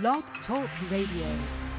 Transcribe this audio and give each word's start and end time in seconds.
Blog 0.00 0.24
Talk 0.46 0.68
Radio. 0.90 1.73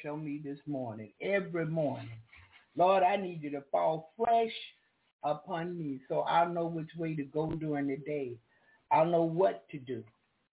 Fresh 0.00 0.12
on 0.12 0.24
me 0.24 0.40
this 0.42 0.58
morning, 0.66 1.10
every 1.20 1.66
morning. 1.66 2.08
Lord, 2.76 3.02
I 3.02 3.16
need 3.16 3.42
you 3.42 3.50
to 3.50 3.62
fall 3.70 4.12
fresh 4.16 4.52
upon 5.24 5.78
me 5.78 6.00
so 6.08 6.20
I'll 6.20 6.48
know 6.48 6.66
which 6.66 6.90
way 6.96 7.14
to 7.16 7.24
go 7.24 7.50
during 7.50 7.88
the 7.88 7.96
day. 7.96 8.32
I'll 8.90 9.06
know 9.06 9.22
what 9.22 9.68
to 9.70 9.78
do. 9.78 10.02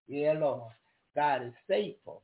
Yeah, 0.07 0.33
Lord. 0.33 0.71
God 1.15 1.44
is 1.44 1.53
faithful 1.68 2.21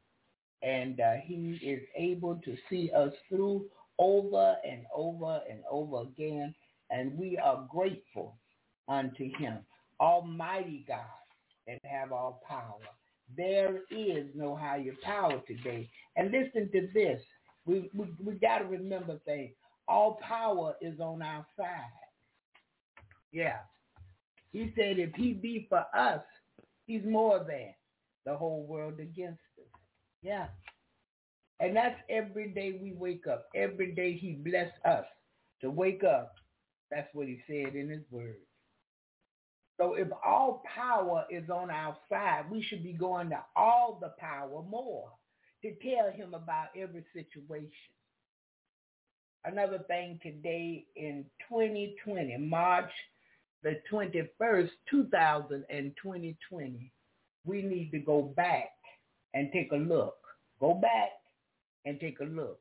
and 0.62 1.00
uh, 1.00 1.14
he 1.24 1.60
is 1.64 1.82
able 1.96 2.36
to 2.44 2.58
see 2.70 2.92
us 2.96 3.14
through 3.30 3.66
over 4.00 4.56
and 4.68 4.82
over 4.94 5.40
and 5.50 5.60
over 5.70 6.02
again. 6.02 6.54
And 6.90 7.18
we 7.18 7.38
are 7.38 7.66
grateful 7.72 8.36
unto 8.88 9.30
him. 9.38 9.60
Almighty 10.00 10.84
God 10.88 11.06
and 11.68 11.80
have 11.84 12.12
all 12.12 12.42
power. 12.48 12.80
There 13.38 13.78
is 13.92 14.28
no 14.36 14.56
higher 14.56 14.94
power 15.04 15.42
today. 15.48 15.90
And 16.16 16.32
listen 16.32 16.70
to 16.72 16.88
this. 16.94 17.22
We, 17.66 17.90
we, 17.94 18.08
we 18.24 18.34
got 18.34 18.60
to 18.60 18.66
remember 18.66 19.20
things. 19.26 19.52
All 19.88 20.20
power 20.22 20.76
is 20.82 21.00
on 21.00 21.22
our 21.22 21.46
side. 21.58 21.68
Yeah. 23.32 23.58
He 24.52 24.74
said 24.76 25.00
if 25.00 25.14
he 25.16 25.34
be 25.34 25.68
for 25.70 25.86
us, 25.96 26.22
he's 26.86 27.04
more 27.06 27.40
than 27.40 27.74
the 28.26 28.36
whole 28.36 28.66
world 28.66 29.00
against 29.00 29.40
us. 29.58 29.80
Yeah. 30.22 30.48
And 31.60 31.76
that's 31.76 32.00
every 32.10 32.50
day 32.50 32.80
we 32.82 32.94
wake 32.94 33.28
up. 33.28 33.48
Every 33.56 33.94
day 33.94 34.18
he 34.18 34.34
bless 34.34 34.72
us 34.86 35.06
to 35.62 35.70
wake 35.70 36.04
up. 36.04 36.34
That's 36.90 37.08
what 37.14 37.28
he 37.28 37.40
said 37.48 37.76
in 37.76 37.90
his 37.90 38.04
word. 38.10 38.38
So 39.80 39.94
if 39.94 40.08
all 40.26 40.62
power 40.76 41.26
is 41.32 41.50
on 41.50 41.70
our 41.72 41.96
side, 42.10 42.46
we 42.52 42.62
should 42.62 42.84
be 42.84 42.94
going 42.94 43.30
to 43.30 43.40
all 43.56 43.98
the 44.02 44.14
power 44.20 44.62
more 44.70 45.10
to 45.62 45.74
tell 45.76 46.12
him 46.12 46.34
about 46.34 46.68
every 46.76 47.06
situation. 47.14 47.70
Another 49.46 49.80
thing 49.88 50.20
today 50.22 50.86
in 50.96 51.26
2020, 51.50 52.38
March 52.38 52.92
the 53.64 53.80
21st, 53.92 54.70
2020, 54.90 56.92
we 57.46 57.62
need 57.62 57.92
to 57.92 58.00
go 58.00 58.22
back 58.22 58.72
and 59.34 59.52
take 59.52 59.72
a 59.72 59.76
look. 59.76 60.18
Go 60.60 60.76
back 60.76 61.12
and 61.86 62.00
take 62.00 62.20
a 62.20 62.26
look. 62.26 62.60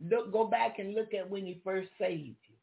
Look, 0.00 0.32
go 0.32 0.46
back 0.46 0.78
and 0.78 0.94
look 0.94 1.14
at 1.14 1.28
when 1.28 1.44
he 1.44 1.60
first 1.64 1.90
saved 1.98 2.36
you. 2.48 2.56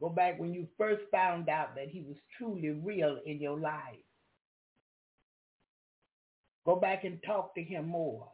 Go 0.00 0.08
back 0.08 0.38
when 0.38 0.54
you 0.54 0.66
first 0.78 1.02
found 1.10 1.48
out 1.48 1.74
that 1.74 1.88
he 1.88 2.00
was 2.00 2.16
truly 2.38 2.70
real 2.70 3.18
in 3.26 3.40
your 3.40 3.58
life. 3.58 3.96
Go 6.70 6.76
back 6.76 7.02
and 7.02 7.20
talk 7.24 7.52
to 7.56 7.62
him 7.64 7.88
more. 7.88 8.28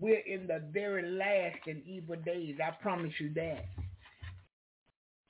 We're 0.00 0.20
in 0.20 0.46
the 0.46 0.62
very 0.72 1.02
last 1.02 1.58
and 1.66 1.82
evil 1.84 2.16
days. 2.16 2.56
I 2.66 2.70
promise 2.82 3.12
you 3.18 3.30
that. 3.34 3.66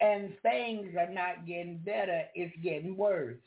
And 0.00 0.34
things 0.40 0.94
are 0.96 1.10
not 1.12 1.48
getting 1.48 1.78
better. 1.78 2.26
It's 2.36 2.54
getting 2.62 2.96
worse. 2.96 3.40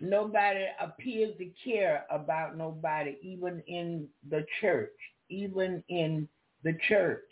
Nobody 0.00 0.64
appears 0.80 1.38
to 1.38 1.48
care 1.64 2.04
about 2.10 2.56
nobody, 2.56 3.16
even 3.22 3.62
in 3.68 4.08
the 4.28 4.44
church, 4.60 4.90
even 5.28 5.84
in 5.88 6.28
the 6.64 6.76
church. 6.88 7.30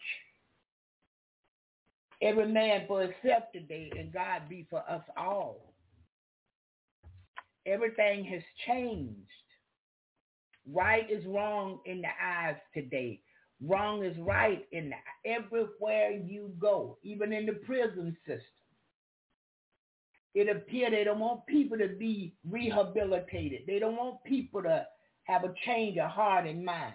Every 2.22 2.46
man 2.46 2.84
for 2.86 3.00
himself 3.00 3.50
today, 3.52 3.90
and 3.98 4.12
God 4.12 4.42
be 4.48 4.64
for 4.70 4.88
us 4.88 5.02
all. 5.16 5.73
Everything 7.66 8.24
has 8.24 8.42
changed. 8.66 9.18
Right 10.66 11.10
is 11.10 11.24
wrong 11.26 11.80
in 11.86 12.02
the 12.02 12.08
eyes 12.22 12.56
today. 12.72 13.20
Wrong 13.62 14.04
is 14.04 14.16
right 14.18 14.64
in 14.72 14.90
the, 14.90 15.30
everywhere 15.30 16.10
you 16.12 16.52
go, 16.58 16.98
even 17.02 17.32
in 17.32 17.46
the 17.46 17.52
prison 17.52 18.16
system 18.26 18.44
it 20.34 20.48
appears 20.48 20.90
they 20.90 21.04
don't 21.04 21.20
want 21.20 21.46
people 21.46 21.78
to 21.78 21.88
be 21.88 22.34
rehabilitated. 22.48 23.62
They 23.66 23.78
don't 23.78 23.96
want 23.96 24.22
people 24.24 24.62
to 24.62 24.86
have 25.24 25.44
a 25.44 25.54
change 25.64 25.96
of 25.98 26.10
heart 26.10 26.46
and 26.46 26.64
mind. 26.64 26.94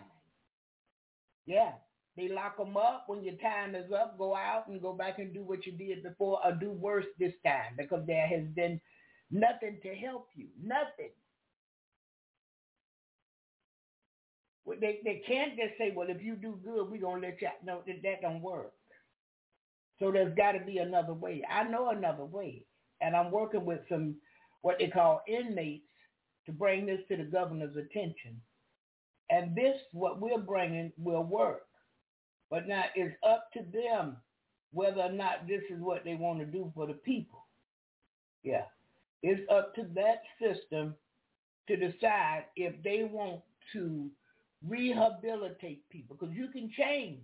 Yeah, 1.45 1.71
they 2.17 2.27
lock 2.27 2.57
them 2.57 2.75
up 2.75 3.05
when 3.07 3.23
your 3.23 3.35
time 3.35 3.75
is 3.75 3.91
up, 3.91 4.17
go 4.17 4.35
out 4.35 4.67
and 4.67 4.81
go 4.81 4.93
back 4.93 5.19
and 5.19 5.33
do 5.33 5.41
what 5.41 5.65
you 5.65 5.71
did 5.71 6.03
before 6.03 6.39
or 6.45 6.51
do 6.51 6.71
worse 6.71 7.05
this 7.17 7.33
time 7.45 7.75
because 7.77 8.05
there 8.05 8.27
has 8.27 8.43
been 8.55 8.79
nothing 9.31 9.79
to 9.83 9.95
help 9.95 10.27
you. 10.35 10.47
Nothing. 10.61 11.11
They, 14.79 14.99
they 15.03 15.23
can't 15.27 15.57
just 15.57 15.77
say, 15.79 15.93
well, 15.95 16.09
if 16.09 16.21
you 16.21 16.35
do 16.35 16.59
good, 16.63 16.89
we're 16.89 17.01
going 17.01 17.21
to 17.21 17.27
let 17.27 17.41
you 17.41 17.47
out. 17.47 17.65
No, 17.65 17.81
that, 17.87 18.03
that 18.03 18.21
don't 18.21 18.41
work. 18.41 18.71
So 19.97 20.11
there's 20.11 20.35
got 20.35 20.53
to 20.53 20.59
be 20.59 20.77
another 20.77 21.13
way. 21.13 21.43
I 21.49 21.63
know 21.63 21.89
another 21.89 22.23
way 22.23 22.65
and 23.01 23.15
I'm 23.15 23.31
working 23.31 23.65
with 23.65 23.79
some 23.89 24.15
what 24.61 24.77
they 24.79 24.87
call 24.87 25.21
inmates 25.27 25.85
to 26.45 26.51
bring 26.51 26.85
this 26.85 26.99
to 27.09 27.17
the 27.17 27.23
governor's 27.23 27.75
attention. 27.75 28.41
And 29.29 29.55
this, 29.55 29.77
what 29.91 30.19
we're 30.19 30.39
bringing, 30.39 30.91
will 30.97 31.23
work. 31.23 31.61
But 32.49 32.67
now 32.67 32.83
it's 32.95 33.15
up 33.27 33.49
to 33.53 33.59
them 33.71 34.17
whether 34.71 35.01
or 35.01 35.11
not 35.11 35.47
this 35.47 35.61
is 35.69 35.79
what 35.79 36.03
they 36.03 36.15
want 36.15 36.39
to 36.39 36.45
do 36.45 36.71
for 36.75 36.87
the 36.87 36.93
people. 36.93 37.45
Yeah. 38.43 38.63
It's 39.23 39.41
up 39.51 39.75
to 39.75 39.85
that 39.95 40.21
system 40.41 40.95
to 41.67 41.75
decide 41.75 42.45
if 42.55 42.81
they 42.83 43.03
want 43.03 43.41
to 43.73 44.09
rehabilitate 44.67 45.87
people 45.89 46.17
because 46.19 46.35
you 46.35 46.49
can 46.49 46.71
change. 46.77 47.21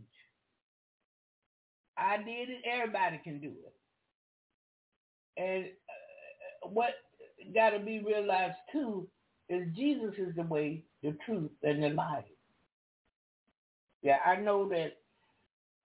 I 1.98 2.18
did 2.18 2.50
it. 2.50 2.62
Everybody 2.66 3.20
can 3.24 3.40
do 3.42 3.54
it. 3.66 3.76
And 5.38 5.66
uh, 5.66 6.70
what 6.70 6.92
got 7.54 7.72
to 7.72 7.80
be 7.80 8.00
realized 8.00 8.58
too 8.72 9.08
is 9.50 9.68
Jesus 9.76 10.16
is 10.18 10.36
the 10.36 10.44
way, 10.44 10.84
the 11.04 11.18
truth, 11.26 11.52
and 11.64 11.84
the 11.84 11.90
life. 11.90 12.26
Yeah, 14.02 14.18
I 14.26 14.38
know 14.38 14.70
that, 14.70 14.94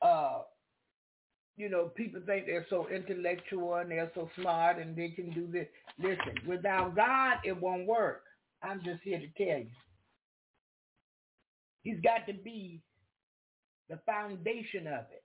uh, 0.03 0.43
you 1.57 1.69
know, 1.69 1.91
people 1.95 2.21
think 2.25 2.47
they're 2.47 2.67
so 2.71 2.89
intellectual 2.89 3.75
and 3.75 3.91
they're 3.91 4.11
so 4.15 4.31
smart 4.41 4.79
and 4.79 4.97
they 4.97 5.11
can 5.11 5.31
do 5.31 5.47
this. 5.53 5.67
Listen, 5.99 6.35
without 6.47 6.97
God, 6.97 7.39
it 7.45 7.61
won't 7.61 7.87
work. 7.87 8.23
I'm 8.63 8.81
just 8.85 9.03
here 9.03 9.19
to 9.21 9.45
tell 9.45 9.59
you. 9.59 9.71
He's 11.83 12.01
got 12.03 12.27
to 12.27 12.35
be 12.35 12.81
the 13.89 13.99
foundation 14.07 14.87
of 14.87 15.05
it. 15.13 15.25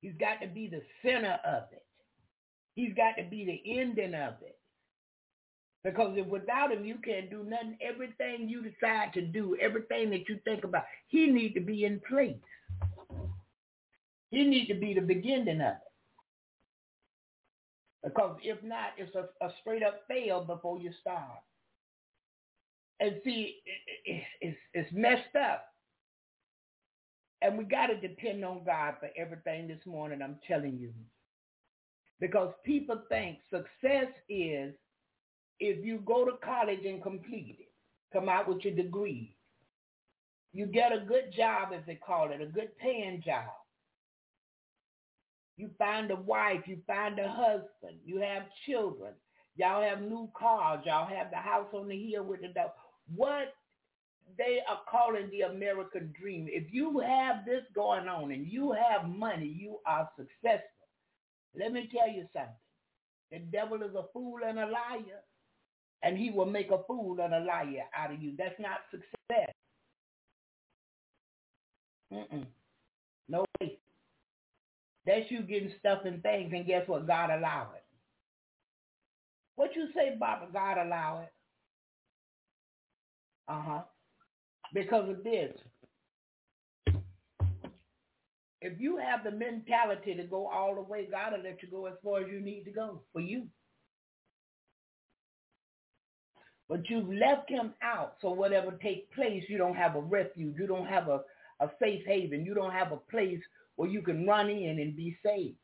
He's 0.00 0.14
got 0.18 0.40
to 0.42 0.48
be 0.48 0.68
the 0.68 0.82
center 1.02 1.38
of 1.44 1.64
it. 1.72 1.84
He's 2.74 2.94
got 2.94 3.20
to 3.22 3.28
be 3.28 3.44
the 3.44 3.80
ending 3.80 4.14
of 4.14 4.34
it. 4.42 4.58
Because 5.84 6.14
if 6.16 6.26
without 6.26 6.72
him, 6.72 6.84
you 6.84 6.96
can't 7.04 7.30
do 7.30 7.44
nothing. 7.44 7.76
Everything 7.80 8.48
you 8.48 8.62
decide 8.62 9.12
to 9.14 9.22
do, 9.22 9.56
everything 9.60 10.10
that 10.10 10.28
you 10.28 10.38
think 10.44 10.64
about, 10.64 10.84
he 11.06 11.26
need 11.26 11.54
to 11.54 11.60
be 11.60 11.84
in 11.84 12.00
place. 12.08 12.36
He 14.30 14.44
need 14.44 14.66
to 14.66 14.74
be 14.74 14.94
the 14.94 15.00
beginning 15.00 15.60
of 15.60 15.74
it. 15.74 15.78
Because 18.04 18.38
if 18.42 18.62
not, 18.62 18.90
it's 18.96 19.14
a, 19.14 19.28
a 19.44 19.50
straight 19.60 19.82
up 19.82 20.02
fail 20.06 20.44
before 20.44 20.78
you 20.78 20.92
start. 21.00 21.40
And 23.00 23.16
see, 23.24 23.56
it, 23.64 24.10
it, 24.10 24.22
it's, 24.40 24.58
it's 24.74 24.92
messed 24.92 25.34
up. 25.36 25.64
And 27.40 27.56
we 27.56 27.64
got 27.64 27.86
to 27.86 28.00
depend 28.00 28.44
on 28.44 28.64
God 28.64 28.94
for 29.00 29.10
everything 29.16 29.68
this 29.68 29.84
morning, 29.86 30.20
I'm 30.22 30.38
telling 30.46 30.78
you. 30.78 30.92
Because 32.20 32.52
people 32.64 33.02
think 33.08 33.38
success 33.50 34.12
is 34.28 34.74
if 35.60 35.84
you 35.84 35.98
go 35.98 36.24
to 36.24 36.32
college 36.44 36.84
and 36.84 37.02
complete 37.02 37.56
it, 37.60 37.68
come 38.12 38.28
out 38.28 38.48
with 38.48 38.64
your 38.64 38.74
degree. 38.74 39.36
You 40.52 40.66
get 40.66 40.92
a 40.92 41.04
good 41.06 41.32
job, 41.36 41.68
as 41.74 41.82
they 41.86 41.94
call 41.94 42.32
it, 42.32 42.40
a 42.40 42.46
good 42.46 42.76
paying 42.78 43.22
job. 43.24 43.44
You 45.58 45.70
find 45.76 46.10
a 46.10 46.16
wife, 46.16 46.62
you 46.66 46.78
find 46.86 47.18
a 47.18 47.28
husband, 47.28 47.98
you 48.06 48.20
have 48.20 48.44
children, 48.64 49.12
y'all 49.56 49.82
have 49.82 50.00
new 50.00 50.30
cars, 50.38 50.80
y'all 50.86 51.06
have 51.06 51.30
the 51.30 51.36
house 51.36 51.66
on 51.74 51.88
the 51.88 52.10
hill 52.10 52.24
with 52.24 52.40
the 52.42 52.48
dog. 52.48 52.70
What 53.14 53.52
they 54.36 54.60
are 54.68 54.80
calling 54.88 55.30
the 55.30 55.42
American 55.42 56.14
dream. 56.20 56.46
If 56.48 56.72
you 56.72 57.00
have 57.00 57.44
this 57.44 57.64
going 57.74 58.08
on 58.08 58.30
and 58.30 58.46
you 58.46 58.72
have 58.72 59.08
money, 59.08 59.46
you 59.46 59.78
are 59.86 60.08
successful. 60.16 60.68
Let 61.58 61.72
me 61.72 61.88
tell 61.92 62.08
you 62.08 62.26
something. 62.32 62.54
The 63.32 63.38
devil 63.40 63.82
is 63.82 63.94
a 63.94 64.04
fool 64.12 64.38
and 64.46 64.58
a 64.58 64.66
liar, 64.66 65.22
and 66.02 66.16
he 66.16 66.30
will 66.30 66.46
make 66.46 66.70
a 66.70 66.82
fool 66.86 67.18
and 67.20 67.34
a 67.34 67.40
liar 67.40 67.84
out 67.96 68.12
of 68.12 68.22
you. 68.22 68.34
That's 68.38 68.58
not 68.60 68.78
success. 68.90 69.52
Mm-mm. 72.12 72.46
No 73.28 73.44
way. 73.60 73.77
That's 75.08 75.30
you 75.30 75.40
getting 75.40 75.72
stuff 75.78 76.00
and 76.04 76.22
things, 76.22 76.52
and 76.54 76.66
guess 76.66 76.86
what? 76.86 77.06
God 77.06 77.30
allowed 77.30 77.70
it. 77.74 77.84
What 79.56 79.74
you 79.74 79.86
say, 79.94 80.14
Baba? 80.20 80.48
God 80.52 80.76
allow 80.76 81.22
it. 81.22 81.32
Uh-huh. 83.50 83.80
Because 84.74 85.08
of 85.08 85.24
this. 85.24 85.56
If 88.60 88.78
you 88.78 88.98
have 88.98 89.24
the 89.24 89.30
mentality 89.30 90.14
to 90.14 90.24
go 90.24 90.46
all 90.46 90.74
the 90.74 90.82
way, 90.82 91.08
God 91.10 91.32
will 91.32 91.42
let 91.42 91.62
you 91.62 91.70
go 91.70 91.86
as 91.86 91.94
far 92.04 92.20
as 92.20 92.26
you 92.30 92.40
need 92.40 92.64
to 92.64 92.70
go 92.70 93.00
for 93.14 93.22
you. 93.22 93.46
But 96.68 96.90
you've 96.90 97.08
left 97.08 97.48
him 97.48 97.72
out, 97.82 98.16
so 98.20 98.30
whatever 98.30 98.72
take 98.72 99.10
place, 99.14 99.42
you 99.48 99.56
don't 99.56 99.74
have 99.74 99.96
a 99.96 100.02
refuge. 100.02 100.56
You 100.58 100.66
don't 100.66 100.86
have 100.86 101.08
a, 101.08 101.22
a 101.60 101.70
safe 101.80 102.04
haven. 102.04 102.44
You 102.44 102.52
don't 102.52 102.72
have 102.72 102.92
a 102.92 102.98
place 103.10 103.40
where 103.78 103.88
you 103.88 104.02
can 104.02 104.26
run 104.26 104.50
in 104.50 104.80
and 104.80 104.96
be 104.96 105.16
saved. 105.24 105.54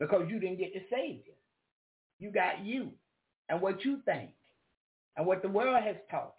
Because 0.00 0.22
you 0.30 0.40
didn't 0.40 0.56
get 0.56 0.72
the 0.72 0.80
Savior. 0.90 1.34
You 2.18 2.30
got 2.30 2.64
you 2.64 2.92
and 3.50 3.60
what 3.60 3.84
you 3.84 4.00
think 4.06 4.30
and 5.18 5.26
what 5.26 5.42
the 5.42 5.48
world 5.48 5.82
has 5.84 5.96
taught 6.10 6.32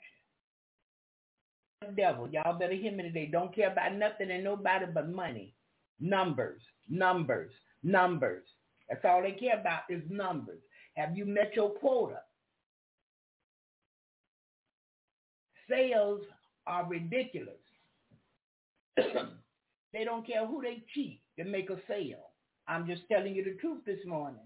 you. 1.81 1.88
The 1.89 1.93
devil, 1.93 2.27
y'all 2.31 2.58
better 2.58 2.74
hear 2.74 2.91
me 2.91 3.03
today. 3.03 3.29
Don't 3.31 3.53
care 3.53 3.72
about 3.72 3.93
nothing 3.93 4.31
and 4.31 4.43
nobody 4.43 4.88
but 4.91 5.08
money. 5.08 5.53
Numbers, 6.00 6.62
numbers, 6.89 7.51
numbers. 7.84 8.43
That's 8.89 9.05
all 9.05 9.22
they 9.22 9.34
care 9.34 9.60
about 9.60 9.81
is 9.88 10.01
numbers. 10.10 10.62
Have 10.96 11.15
you 11.15 11.27
met 11.27 11.51
your 11.55 11.70
quota? 11.70 12.22
Sales 15.70 16.22
are 16.65 16.88
ridiculous. 16.88 17.53
they 19.94 20.04
don't 20.04 20.26
care 20.26 20.46
who 20.46 20.62
they 20.62 20.84
cheat 20.94 21.22
to 21.38 21.46
make 21.46 21.70
a 21.70 21.78
sale. 21.88 22.32
I'm 22.68 22.88
just 22.88 23.02
telling 23.12 23.36
you 23.36 23.44
the 23.44 23.58
truth 23.60 23.84
this 23.86 24.00
morning. 24.06 24.42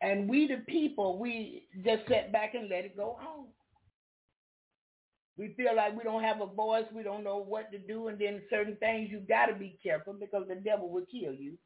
And 0.00 0.28
we 0.28 0.48
the 0.48 0.62
people, 0.66 1.18
we 1.18 1.68
just 1.84 2.08
sit 2.08 2.32
back 2.32 2.54
and 2.54 2.68
let 2.68 2.84
it 2.84 2.96
go 2.96 3.18
on. 3.20 3.46
We 5.36 5.54
feel 5.56 5.74
like 5.74 5.96
we 5.96 6.02
don't 6.02 6.22
have 6.24 6.40
a 6.40 6.46
voice, 6.46 6.84
we 6.92 7.02
don't 7.02 7.24
know 7.24 7.38
what 7.38 7.70
to 7.72 7.78
do, 7.78 8.08
and 8.08 8.18
then 8.18 8.42
certain 8.50 8.76
things 8.76 9.10
you 9.10 9.20
got 9.20 9.46
to 9.46 9.54
be 9.54 9.78
careful 9.82 10.12
because 10.12 10.46
the 10.48 10.56
devil 10.56 10.90
will 10.90 11.06
kill 11.10 11.32
you. 11.32 11.56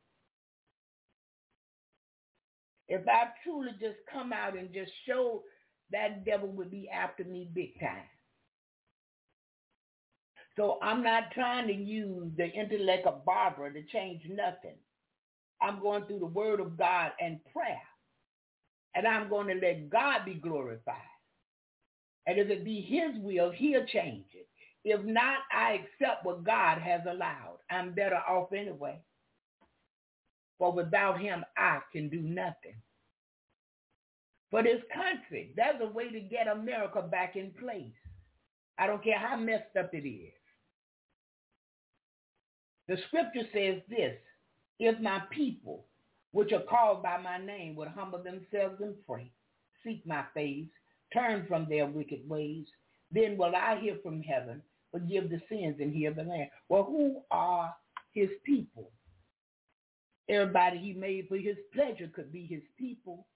If 2.89 3.09
I 3.09 3.31
truly 3.43 3.73
just 3.81 3.97
come 4.13 4.33
out 4.33 4.57
and 4.57 4.73
just 4.73 4.93
show 5.07 5.43
that 5.91 6.25
devil 6.25 6.49
would 6.49 6.71
be 6.71 6.89
after 6.89 7.25
me 7.25 7.49
big 7.53 7.79
time. 7.81 8.05
So 10.57 10.79
I'm 10.83 11.03
not 11.03 11.33
trying 11.33 11.67
to 11.69 11.75
use 11.75 12.33
the 12.37 12.47
intellect 12.47 13.07
of 13.07 13.25
Barbara 13.25 13.73
to 13.73 13.83
change 13.93 14.23
nothing. 14.29 14.77
I'm 15.61 15.81
going 15.81 16.05
through 16.07 16.21
the 16.21 16.27
word 16.27 16.61
of 16.61 16.79
God 16.79 17.13
and 17.21 17.41
prayer. 17.53 17.81
And 18.95 19.07
I'm 19.07 19.29
going 19.29 19.49
to 19.49 19.55
let 19.55 19.91
God 19.91 20.25
be 20.25 20.35
glorified. 20.35 20.97
And 22.27 22.39
if 22.39 22.49
it 22.49 22.65
be 22.65 22.81
his 22.81 23.23
will, 23.23 23.51
he'll 23.51 23.87
change 23.87 24.27
it. 24.35 24.49
If 24.85 25.05
not, 25.05 25.39
I 25.53 25.75
accept 25.75 26.25
what 26.25 26.45
God 26.45 26.79
has 26.79 27.03
allowed. 27.09 27.59
I'm 27.71 27.93
better 27.93 28.17
off 28.17 28.53
anyway. 28.53 28.99
For 30.59 30.73
without 30.73 31.21
him, 31.21 31.45
I 31.57 31.81
can 31.93 32.09
do 32.09 32.21
nothing. 32.21 32.77
For 34.51 34.63
this 34.63 34.83
country, 34.95 35.53
there's 35.57 35.81
a 35.83 35.93
way 35.93 36.11
to 36.11 36.21
get 36.21 36.49
America 36.49 37.03
back 37.03 37.37
in 37.37 37.53
place. 37.61 37.93
I 38.79 38.87
don't 38.87 39.05
care 39.05 39.19
how 39.19 39.37
messed 39.37 39.77
up 39.79 39.91
it 39.93 40.09
is. 40.09 40.33
The 42.89 42.97
scripture 43.09 43.49
says 43.53 43.83
this, 43.89 44.17
if 44.79 45.01
my 45.01 45.23
people, 45.31 45.87
which 46.33 46.53
are 46.53 46.63
called 46.69 47.03
by 47.03 47.19
my 47.19 47.39
name, 47.39 47.75
would 47.77 47.89
humble 47.89 48.23
themselves 48.23 48.81
and 48.81 48.95
pray, 49.07 49.31
seek 49.85 50.07
my 50.07 50.25
face, 50.35 50.69
turn 51.13 51.47
from 51.49 51.67
their 51.69 51.87
wicked 51.87 52.29
ways, 52.29 52.67
then 53.11 53.37
will 53.37 53.55
I 53.57 53.79
hear 53.81 53.97
from 54.03 54.23
heaven, 54.23 54.63
forgive 54.93 55.31
the 55.31 55.41
sins 55.49 55.77
and 55.81 55.95
heal 55.95 56.15
the 56.15 56.23
land. 56.25 56.51
Well, 56.69 56.85
who 56.85 57.23
are 57.31 57.75
his 58.13 58.29
people? 58.45 58.91
Everybody 60.29 60.79
he 60.79 60.93
made 60.93 61.29
for 61.29 61.37
his 61.37 61.57
pleasure 61.73 62.09
could 62.15 62.33
be 62.33 62.47
his 62.47 62.63
people. 62.79 63.27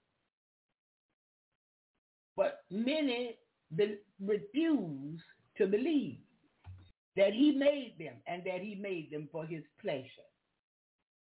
But 2.35 2.63
many 2.69 3.37
refuse 4.19 5.21
to 5.57 5.67
believe 5.67 6.17
that 7.17 7.33
he 7.33 7.51
made 7.51 7.95
them 7.99 8.15
and 8.27 8.43
that 8.45 8.61
he 8.61 8.75
made 8.75 9.09
them 9.11 9.27
for 9.31 9.45
his 9.45 9.63
pleasure. 9.81 10.07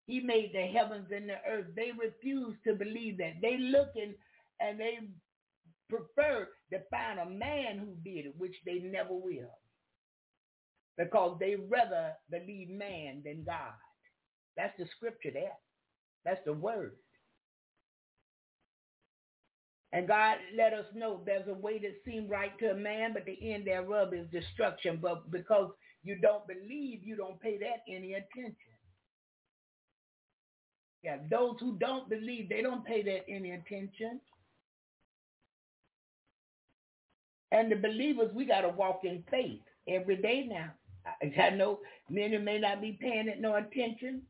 He 0.07 0.21
made 0.21 0.51
the 0.53 0.63
heavens 0.63 1.09
and 1.15 1.29
the 1.29 1.37
earth. 1.49 1.67
They 1.77 1.93
refuse 1.99 2.57
to 2.67 2.75
believe 2.75 3.19
that. 3.19 3.35
They 3.41 3.59
looking 3.59 4.15
and 4.61 4.79
they 4.79 4.99
prefer 5.89 6.49
to 6.73 6.79
find 6.91 7.19
a 7.19 7.31
man 7.31 7.79
who 7.79 7.95
did 8.05 8.27
it, 8.27 8.35
which 8.39 8.55
they 8.65 8.79
never 8.79 9.13
will. 9.13 9.51
Because 10.97 11.39
they 11.41 11.57
rather 11.69 12.13
believe 12.31 12.71
man 12.71 13.23
than 13.25 13.45
God. 13.45 13.73
That's 14.57 14.77
the 14.79 14.87
scripture 14.97 15.31
there. 15.33 15.59
That's 16.25 16.41
the 16.45 16.53
word. 16.53 16.97
And 19.93 20.07
God 20.07 20.37
let 20.57 20.73
us 20.73 20.87
know 20.95 21.23
there's 21.25 21.49
a 21.49 21.55
way 21.55 21.79
that 21.81 21.97
seems 22.05 22.31
right 22.31 22.57
to 22.61 22.71
a 22.71 22.77
man, 22.77 23.13
but 23.13 23.25
the 23.25 23.53
end 23.53 23.67
thereof 23.67 24.15
is 24.15 24.27
destruction. 24.31 24.99
But 25.03 25.31
because 25.31 25.71
you 26.03 26.17
don't 26.17 26.47
believe, 26.47 27.03
you 27.05 27.17
don't 27.17 27.41
pay 27.41 27.59
that 27.59 27.83
any 27.89 28.15
attention. 28.15 28.55
Yeah, 31.03 31.17
those 31.31 31.57
who 31.61 31.77
don't 31.79 32.09
believe, 32.09 32.49
they 32.49 32.63
don't 32.63 32.85
pay 32.85 33.03
that 33.03 33.25
any 33.29 33.53
attention. 33.53 34.21
And 37.53 37.73
the 37.73 37.77
believers, 37.77 38.31
we 38.35 38.45
got 38.45 38.61
to 38.63 38.69
walk 38.69 39.01
in 39.05 39.25
faith 39.31 39.61
every 39.89 40.17
day 40.17 40.47
now. 40.49 40.71
I 41.43 41.51
know 41.51 41.81
many 42.09 42.39
may 42.39 42.59
not 42.59 42.81
be 42.81 42.99
paying 43.01 43.29
it 43.29 43.41
no 43.41 43.57
attention. 43.57 44.23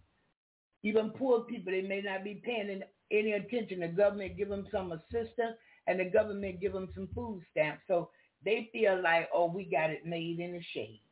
Even 0.83 1.11
poor 1.11 1.41
people, 1.41 1.73
they 1.73 1.83
may 1.83 2.01
not 2.01 2.25
be 2.25 2.41
paying 2.45 2.83
any 3.11 3.33
attention. 3.33 3.81
The 3.81 3.89
government 3.89 4.37
give 4.37 4.49
them 4.49 4.67
some 4.71 4.93
assistance 4.93 5.57
and 5.87 6.01
the 6.01 6.05
government 6.05 6.61
give 6.61 6.73
them 6.73 6.89
some 6.95 7.09
food 7.15 7.43
stamps. 7.51 7.83
So 7.89 8.11
they 8.45 8.71
feel 8.73 9.03
like, 9.03 9.29
oh, 9.35 9.47
we 9.47 9.65
got 9.65 9.91
it 9.91 10.07
made 10.07 10.39
in 10.39 10.53
the 10.53 10.63
shade. 10.73 11.03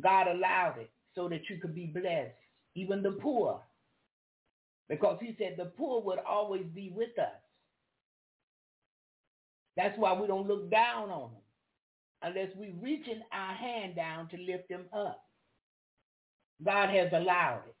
God 0.00 0.28
allowed 0.28 0.76
it 0.78 0.90
so 1.14 1.28
that 1.28 1.48
you 1.48 1.58
could 1.58 1.74
be 1.74 1.86
blessed, 1.86 2.34
even 2.74 3.02
the 3.02 3.12
poor. 3.12 3.60
Because 4.88 5.18
he 5.20 5.36
said 5.38 5.54
the 5.56 5.66
poor 5.66 6.02
would 6.02 6.18
always 6.18 6.66
be 6.74 6.92
with 6.94 7.18
us. 7.18 7.40
That's 9.76 9.98
why 9.98 10.12
we 10.12 10.26
don't 10.26 10.48
look 10.48 10.70
down 10.70 11.10
on 11.10 11.30
them 11.30 11.42
unless 12.22 12.50
we're 12.56 12.74
reaching 12.80 13.20
our 13.32 13.54
hand 13.54 13.96
down 13.96 14.28
to 14.28 14.36
lift 14.36 14.68
them 14.68 14.84
up. 14.92 15.22
God 16.64 16.90
has 16.90 17.10
allowed 17.12 17.62
it. 17.68 17.74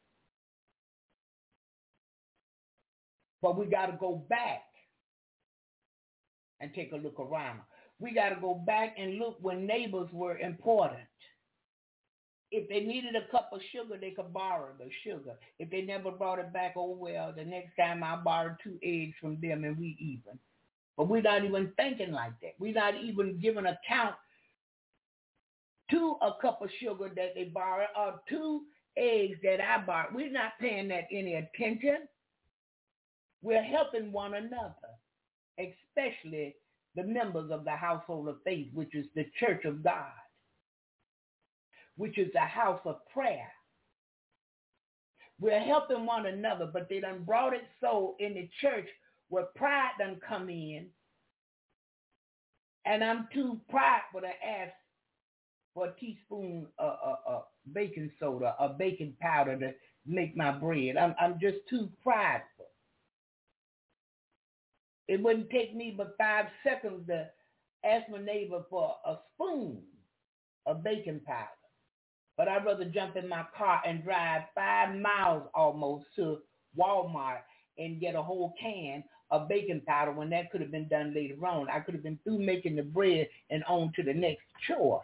But 3.42 3.58
we 3.58 3.66
got 3.66 3.86
to 3.86 3.96
go 3.98 4.24
back 4.28 4.62
and 6.60 6.72
take 6.74 6.92
a 6.92 6.96
look 6.96 7.18
around. 7.18 7.60
We 7.98 8.14
got 8.14 8.30
to 8.30 8.40
go 8.40 8.54
back 8.54 8.96
and 8.98 9.18
look 9.18 9.36
when 9.40 9.66
neighbors 9.66 10.08
were 10.12 10.38
important. 10.38 11.02
If 12.52 12.68
they 12.68 12.80
needed 12.80 13.14
a 13.14 13.30
cup 13.30 13.50
of 13.52 13.60
sugar, 13.72 13.96
they 14.00 14.10
could 14.10 14.32
borrow 14.32 14.70
the 14.78 14.90
sugar. 15.04 15.34
If 15.58 15.70
they 15.70 15.82
never 15.82 16.10
brought 16.10 16.40
it 16.40 16.52
back, 16.52 16.74
oh 16.76 16.96
well, 16.98 17.32
the 17.36 17.44
next 17.44 17.76
time 17.76 18.02
I 18.02 18.16
borrow 18.16 18.56
two 18.62 18.78
eggs 18.82 19.14
from 19.20 19.40
them 19.40 19.64
and 19.64 19.78
we 19.78 19.96
even. 20.00 20.38
But 20.96 21.08
we're 21.08 21.22
not 21.22 21.44
even 21.44 21.72
thinking 21.76 22.12
like 22.12 22.32
that. 22.42 22.54
We're 22.58 22.74
not 22.74 22.94
even 22.96 23.38
giving 23.40 23.66
account 23.66 24.16
to 25.90 26.16
a 26.22 26.32
cup 26.40 26.60
of 26.62 26.70
sugar 26.80 27.10
that 27.14 27.34
they 27.34 27.44
borrow 27.44 27.86
or 27.96 28.20
two 28.28 28.62
eggs 28.96 29.38
that 29.42 29.60
I 29.60 29.84
bought. 29.84 30.14
We're 30.14 30.30
not 30.30 30.52
paying 30.60 30.88
that 30.88 31.04
any 31.12 31.34
attention. 31.34 32.08
We're 33.42 33.62
helping 33.62 34.12
one 34.12 34.34
another, 34.34 34.74
especially 35.58 36.56
the 36.96 37.04
members 37.04 37.50
of 37.50 37.64
the 37.64 37.70
household 37.70 38.28
of 38.28 38.36
faith, 38.44 38.68
which 38.74 38.94
is 38.94 39.06
the 39.14 39.26
church 39.38 39.64
of 39.64 39.82
God, 39.82 40.12
which 42.00 42.16
is 42.16 42.32
the 42.32 42.40
house 42.40 42.80
of 42.86 42.96
prayer. 43.12 43.52
We're 45.38 45.60
helping 45.60 46.06
one 46.06 46.24
another, 46.24 46.70
but 46.72 46.88
they 46.88 46.98
done 46.98 47.24
brought 47.24 47.52
it 47.52 47.64
so 47.78 48.16
in 48.18 48.32
the 48.32 48.48
church 48.62 48.88
where 49.28 49.48
pride 49.54 49.90
done 49.98 50.18
come 50.26 50.48
in. 50.48 50.86
And 52.86 53.04
I'm 53.04 53.28
too 53.34 53.60
prideful 53.68 54.22
to 54.22 54.28
ask 54.28 54.72
for 55.74 55.88
a 55.88 55.92
teaspoon 56.00 56.68
of, 56.78 57.42
baking 57.74 58.10
soda 58.18 58.54
or 58.58 58.70
baking 58.78 59.14
powder 59.20 59.58
to 59.58 59.72
make 60.06 60.34
my 60.34 60.52
bread. 60.52 60.96
I'm, 60.96 61.14
I'm 61.20 61.38
just 61.38 61.58
too 61.68 61.90
prideful. 62.02 62.68
It 65.06 65.22
wouldn't 65.22 65.50
take 65.50 65.76
me 65.76 65.94
but 65.94 66.14
five 66.16 66.46
seconds 66.64 67.06
to 67.08 67.28
ask 67.84 68.08
my 68.10 68.22
neighbor 68.22 68.62
for 68.70 68.94
a 69.04 69.16
spoon 69.34 69.82
of 70.64 70.82
baking 70.82 71.20
powder. 71.26 71.59
But 72.40 72.48
I'd 72.48 72.64
rather 72.64 72.86
jump 72.86 73.16
in 73.16 73.28
my 73.28 73.44
car 73.54 73.82
and 73.84 74.02
drive 74.02 74.44
five 74.54 74.96
miles 74.96 75.42
almost 75.54 76.06
to 76.16 76.38
Walmart 76.74 77.40
and 77.76 78.00
get 78.00 78.14
a 78.14 78.22
whole 78.22 78.54
can 78.58 79.04
of 79.30 79.46
baking 79.46 79.82
powder 79.86 80.12
when 80.12 80.30
that 80.30 80.50
could 80.50 80.62
have 80.62 80.70
been 80.70 80.88
done 80.88 81.12
later 81.12 81.46
on. 81.46 81.68
I 81.68 81.80
could 81.80 81.92
have 81.92 82.02
been 82.02 82.18
through 82.24 82.38
making 82.38 82.76
the 82.76 82.82
bread 82.82 83.28
and 83.50 83.62
on 83.64 83.92
to 83.94 84.02
the 84.02 84.14
next 84.14 84.40
chore. 84.66 85.02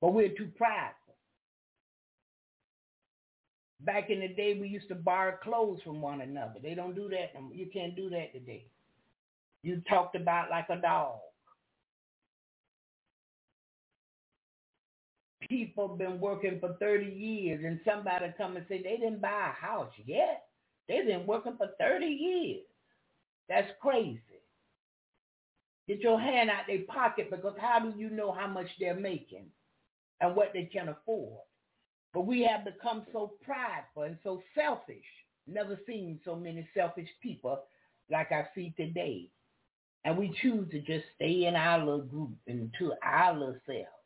But 0.00 0.14
we're 0.14 0.28
too 0.28 0.52
prideful. 0.56 1.16
Back 3.80 4.08
in 4.08 4.20
the 4.20 4.28
day, 4.28 4.56
we 4.56 4.68
used 4.68 4.86
to 4.90 4.94
borrow 4.94 5.36
clothes 5.42 5.80
from 5.82 6.00
one 6.00 6.20
another. 6.20 6.60
They 6.62 6.74
don't 6.74 6.94
do 6.94 7.08
that. 7.08 7.32
You 7.52 7.66
can't 7.72 7.96
do 7.96 8.08
that 8.10 8.32
today. 8.32 8.66
You 9.64 9.82
talked 9.88 10.14
about 10.14 10.48
like 10.48 10.66
a 10.68 10.76
dog. 10.76 11.18
People 15.48 15.88
been 15.88 16.20
working 16.20 16.60
for 16.60 16.76
30 16.80 17.06
years 17.06 17.64
and 17.64 17.80
somebody 17.86 18.26
come 18.36 18.56
and 18.56 18.66
say 18.68 18.82
they 18.82 18.98
didn't 18.98 19.20
buy 19.20 19.50
a 19.50 19.66
house 19.66 19.92
yet. 20.04 20.44
They've 20.88 21.06
been 21.06 21.26
working 21.26 21.56
for 21.58 21.70
30 21.78 22.06
years. 22.06 22.64
That's 23.48 23.70
crazy. 23.80 24.20
Get 25.88 26.00
your 26.00 26.20
hand 26.20 26.50
out 26.50 26.64
their 26.68 26.82
pocket 26.82 27.30
because 27.30 27.54
how 27.60 27.80
do 27.80 27.98
you 27.98 28.10
know 28.10 28.32
how 28.32 28.46
much 28.46 28.68
they're 28.80 28.94
making 28.94 29.46
and 30.20 30.36
what 30.36 30.52
they 30.54 30.64
can 30.64 30.88
afford? 30.88 31.40
But 32.14 32.26
we 32.26 32.42
have 32.42 32.64
become 32.64 33.06
so 33.12 33.34
prideful 33.42 34.04
and 34.04 34.18
so 34.24 34.42
selfish. 34.54 35.04
Never 35.46 35.78
seen 35.86 36.20
so 36.24 36.36
many 36.36 36.68
selfish 36.74 37.08
people 37.22 37.60
like 38.10 38.32
I 38.32 38.46
see 38.54 38.74
today. 38.76 39.30
And 40.04 40.18
we 40.18 40.36
choose 40.42 40.70
to 40.70 40.80
just 40.80 41.06
stay 41.16 41.46
in 41.46 41.56
our 41.56 41.78
little 41.80 42.02
group 42.02 42.32
and 42.46 42.72
to 42.78 42.94
our 43.02 43.34
little 43.34 43.56
selves. 43.66 43.97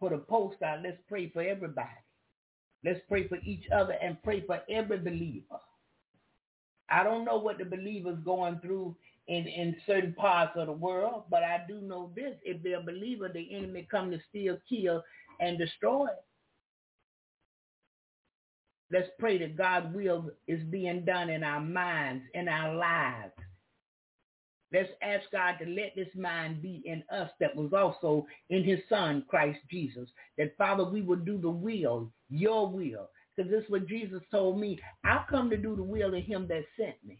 Put 0.00 0.12
a 0.12 0.18
post 0.18 0.62
out, 0.62 0.82
let's 0.82 0.98
pray 1.08 1.30
for 1.30 1.42
everybody. 1.42 1.88
Let's 2.84 3.00
pray 3.08 3.26
for 3.28 3.38
each 3.44 3.64
other 3.74 3.94
and 4.00 4.22
pray 4.22 4.42
for 4.46 4.60
every 4.70 4.98
believer. 4.98 5.60
I 6.90 7.02
don't 7.02 7.24
know 7.24 7.38
what 7.38 7.58
the 7.58 7.64
believer's 7.64 8.18
going 8.24 8.60
through 8.60 8.96
in, 9.26 9.46
in 9.46 9.76
certain 9.86 10.14
parts 10.14 10.52
of 10.56 10.66
the 10.66 10.72
world, 10.72 11.24
but 11.30 11.42
I 11.42 11.62
do 11.68 11.80
know 11.80 12.10
this. 12.16 12.34
If 12.44 12.62
they're 12.62 12.80
a 12.80 12.82
believer, 12.82 13.28
the 13.28 13.54
enemy 13.54 13.86
come 13.90 14.10
to 14.10 14.18
steal, 14.30 14.58
kill, 14.68 15.02
and 15.40 15.58
destroy. 15.58 16.08
Let's 18.90 19.08
pray 19.18 19.36
that 19.38 19.56
God's 19.56 19.94
will 19.94 20.30
is 20.46 20.62
being 20.70 21.04
done 21.04 21.28
in 21.28 21.44
our 21.44 21.60
minds, 21.60 22.24
in 22.32 22.48
our 22.48 22.74
lives. 22.74 23.32
Let's 24.72 24.90
ask 25.00 25.30
God 25.32 25.54
to 25.60 25.66
let 25.66 25.94
this 25.96 26.14
mind 26.14 26.60
be 26.60 26.82
in 26.84 27.02
us 27.10 27.30
that 27.40 27.56
was 27.56 27.72
also 27.72 28.26
in 28.50 28.64
his 28.64 28.80
son, 28.88 29.24
Christ 29.28 29.60
Jesus. 29.70 30.08
That, 30.36 30.56
Father, 30.58 30.84
we 30.84 31.00
will 31.00 31.16
do 31.16 31.38
the 31.38 31.50
will, 31.50 32.12
your 32.28 32.68
will. 32.68 33.08
Because 33.34 33.50
this 33.50 33.64
is 33.64 33.70
what 33.70 33.86
Jesus 33.86 34.22
told 34.30 34.60
me. 34.60 34.78
I 35.04 35.24
come 35.30 35.48
to 35.50 35.56
do 35.56 35.74
the 35.74 35.82
will 35.82 36.14
of 36.14 36.22
him 36.22 36.46
that 36.48 36.64
sent 36.78 36.96
me. 37.06 37.18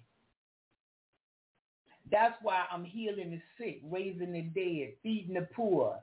That's 2.11 2.37
why 2.43 2.65
I'm 2.71 2.85
healing 2.85 3.31
the 3.31 3.41
sick, 3.59 3.81
raising 3.85 4.33
the 4.33 4.43
dead, 4.43 4.95
feeding 5.03 5.35
the 5.35 5.47
poor. 5.55 5.99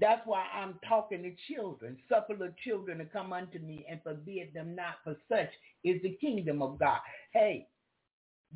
That's 0.00 0.22
why 0.26 0.46
I'm 0.52 0.78
talking 0.88 1.22
to 1.22 1.54
children. 1.54 1.96
Suffer 2.08 2.34
the 2.34 2.52
children 2.64 2.98
to 2.98 3.04
come 3.04 3.32
unto 3.32 3.58
me 3.58 3.86
and 3.88 4.02
forbid 4.02 4.52
them 4.52 4.74
not, 4.74 4.96
for 5.04 5.16
such 5.28 5.50
is 5.84 6.02
the 6.02 6.16
kingdom 6.20 6.62
of 6.62 6.78
God. 6.78 6.98
Hey, 7.32 7.68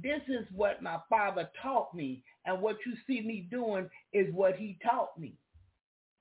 this 0.02 0.20
is 0.28 0.46
what 0.54 0.82
my 0.82 0.98
father 1.08 1.50
taught 1.62 1.94
me, 1.94 2.22
and 2.44 2.60
what 2.60 2.76
you 2.86 2.94
see 3.06 3.20
me 3.20 3.48
doing 3.50 3.88
is 4.12 4.32
what 4.32 4.56
he 4.56 4.78
taught 4.82 5.18
me. 5.18 5.34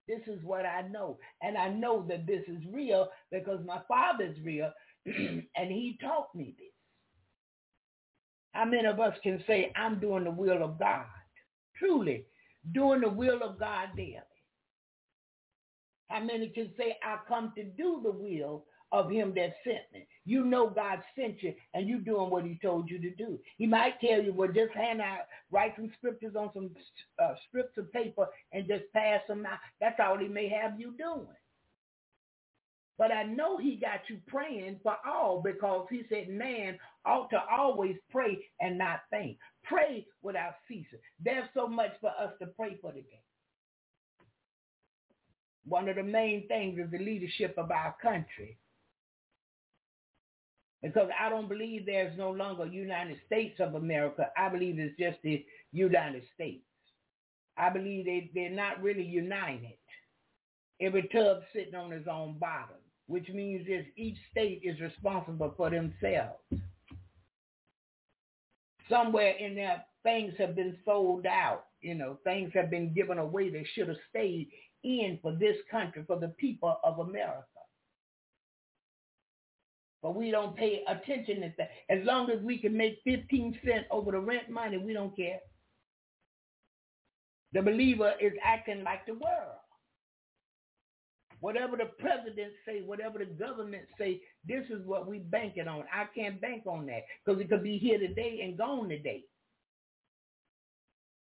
This 0.07 0.21
is 0.27 0.43
what 0.43 0.65
I 0.65 0.87
know. 0.87 1.19
And 1.41 1.57
I 1.57 1.69
know 1.69 2.05
that 2.07 2.25
this 2.25 2.43
is 2.47 2.63
real 2.71 3.09
because 3.31 3.59
my 3.65 3.81
father's 3.87 4.37
real, 4.43 4.71
and 5.05 5.71
he 5.71 5.97
taught 6.01 6.33
me 6.33 6.55
this. 6.57 6.67
How 8.53 8.65
many 8.65 8.87
of 8.87 8.99
us 8.99 9.13
can 9.21 9.43
say, 9.45 9.71
I'm 9.75 9.99
doing 9.99 10.23
the 10.23 10.31
will 10.31 10.63
of 10.63 10.79
God? 10.79 11.05
Truly, 11.77 12.25
doing 12.73 13.01
the 13.01 13.09
will 13.09 13.43
of 13.43 13.59
God 13.59 13.89
daily. 13.95 14.17
How 16.07 16.21
many 16.21 16.49
can 16.49 16.71
say, 16.77 16.97
I 17.03 17.17
come 17.27 17.51
to 17.55 17.63
do 17.63 17.99
the 18.03 18.11
will 18.11 18.65
of 18.91 19.09
him 19.09 19.33
that 19.35 19.55
sent 19.63 19.83
me? 19.93 20.07
You 20.25 20.45
know 20.45 20.69
God 20.69 20.99
sent 21.17 21.41
you 21.43 21.53
and 21.73 21.87
you 21.87 21.99
doing 21.99 22.29
what 22.29 22.45
he 22.45 22.59
told 22.61 22.89
you 22.89 22.99
to 22.99 23.11
do. 23.11 23.39
He 23.57 23.65
might 23.65 23.99
tell 23.99 24.21
you, 24.21 24.33
well, 24.33 24.49
just 24.49 24.73
hand 24.73 25.01
out, 25.01 25.21
write 25.51 25.73
some 25.75 25.91
scriptures 25.97 26.35
on 26.37 26.51
some 26.53 26.69
uh, 27.21 27.33
strips 27.47 27.77
of 27.77 27.91
paper 27.91 28.27
and 28.51 28.67
just 28.67 28.83
pass 28.93 29.21
them 29.27 29.45
out. 29.45 29.59
That's 29.79 29.99
all 29.99 30.17
he 30.17 30.27
may 30.27 30.49
have 30.49 30.79
you 30.79 30.93
doing. 30.97 31.27
But 32.97 33.11
I 33.11 33.23
know 33.23 33.57
he 33.57 33.75
got 33.75 34.01
you 34.09 34.17
praying 34.27 34.79
for 34.81 34.95
all 35.07 35.41
because 35.43 35.85
he 35.89 36.01
said 36.09 36.29
man 36.29 36.79
ought 37.05 37.29
to 37.29 37.39
always 37.51 37.95
pray 38.09 38.39
and 38.59 38.77
not 38.77 39.01
faint. 39.11 39.37
Pray 39.63 40.07
without 40.23 40.55
ceasing. 40.67 40.99
There's 41.23 41.47
so 41.53 41.67
much 41.67 41.91
for 42.01 42.09
us 42.09 42.33
to 42.41 42.47
pray 42.47 42.77
for 42.81 42.91
today. 42.91 43.21
One 45.67 45.89
of 45.89 45.97
the 45.97 46.03
main 46.03 46.47
things 46.47 46.79
is 46.79 46.89
the 46.89 46.97
leadership 46.97 47.55
of 47.57 47.71
our 47.71 47.95
country. 48.01 48.57
Because 50.83 51.09
I 51.19 51.29
don't 51.29 51.49
believe 51.49 51.85
there's 51.85 52.17
no 52.17 52.31
longer 52.31 52.65
United 52.65 53.17
States 53.25 53.59
of 53.59 53.75
America. 53.75 54.29
I 54.37 54.49
believe 54.49 54.77
it's 54.77 54.97
just 54.97 55.17
the 55.23 55.43
United 55.71 56.23
States. 56.35 56.63
I 57.57 57.69
believe 57.69 58.05
they, 58.05 58.29
they're 58.35 58.49
not 58.51 58.81
really 58.81 59.03
united. 59.03 59.77
Every 60.79 61.09
tub 61.11 61.41
sitting 61.53 61.73
on 61.73 61.91
its 61.91 62.07
own 62.07 62.37
bottom 62.37 62.77
which 63.07 63.29
means 63.29 63.65
that 63.67 63.85
each 63.95 64.17
state 64.31 64.61
is 64.63 64.79
responsible 64.79 65.53
for 65.57 65.69
themselves. 65.69 66.39
Somewhere 68.89 69.31
in 69.39 69.55
there, 69.55 69.83
things 70.03 70.33
have 70.37 70.55
been 70.55 70.77
sold 70.85 71.25
out. 71.25 71.65
You 71.81 71.95
know, 71.95 72.17
things 72.23 72.51
have 72.53 72.69
been 72.69 72.93
given 72.93 73.17
away 73.17 73.49
that 73.49 73.63
should 73.73 73.87
have 73.87 73.97
stayed 74.09 74.49
in 74.83 75.19
for 75.21 75.33
this 75.33 75.57
country, 75.71 76.03
for 76.05 76.19
the 76.19 76.29
people 76.29 76.79
of 76.83 76.99
America. 76.99 77.43
But 80.07 80.15
we 80.15 80.31
don't 80.31 80.55
pay 80.55 80.85
attention 80.87 81.41
to 81.41 81.51
that. 81.57 81.69
As 81.89 81.99
long 82.05 82.29
as 82.29 82.41
we 82.41 82.57
can 82.57 82.77
make 82.77 83.01
15 83.03 83.59
cents 83.65 83.87
over 83.91 84.13
the 84.13 84.19
rent 84.19 84.49
money, 84.49 84.77
we 84.77 84.93
don't 84.93 85.13
care. 85.13 85.39
The 87.51 87.61
believer 87.61 88.13
is 88.21 88.31
acting 88.41 88.85
like 88.85 89.05
the 89.05 89.15
world. 89.15 89.57
Whatever 91.41 91.75
the 91.75 91.91
president 91.99 92.53
say, 92.65 92.83
whatever 92.85 93.19
the 93.19 93.25
government 93.25 93.83
say, 93.99 94.21
this 94.47 94.63
is 94.69 94.85
what 94.85 95.09
we 95.09 95.19
banking 95.19 95.67
on. 95.67 95.83
I 95.93 96.05
can't 96.15 96.39
bank 96.39 96.63
on 96.65 96.85
that 96.85 97.01
because 97.25 97.41
it 97.41 97.49
could 97.49 97.63
be 97.63 97.77
here 97.77 97.99
today 97.99 98.39
and 98.45 98.57
gone 98.57 98.87
today. 98.87 99.25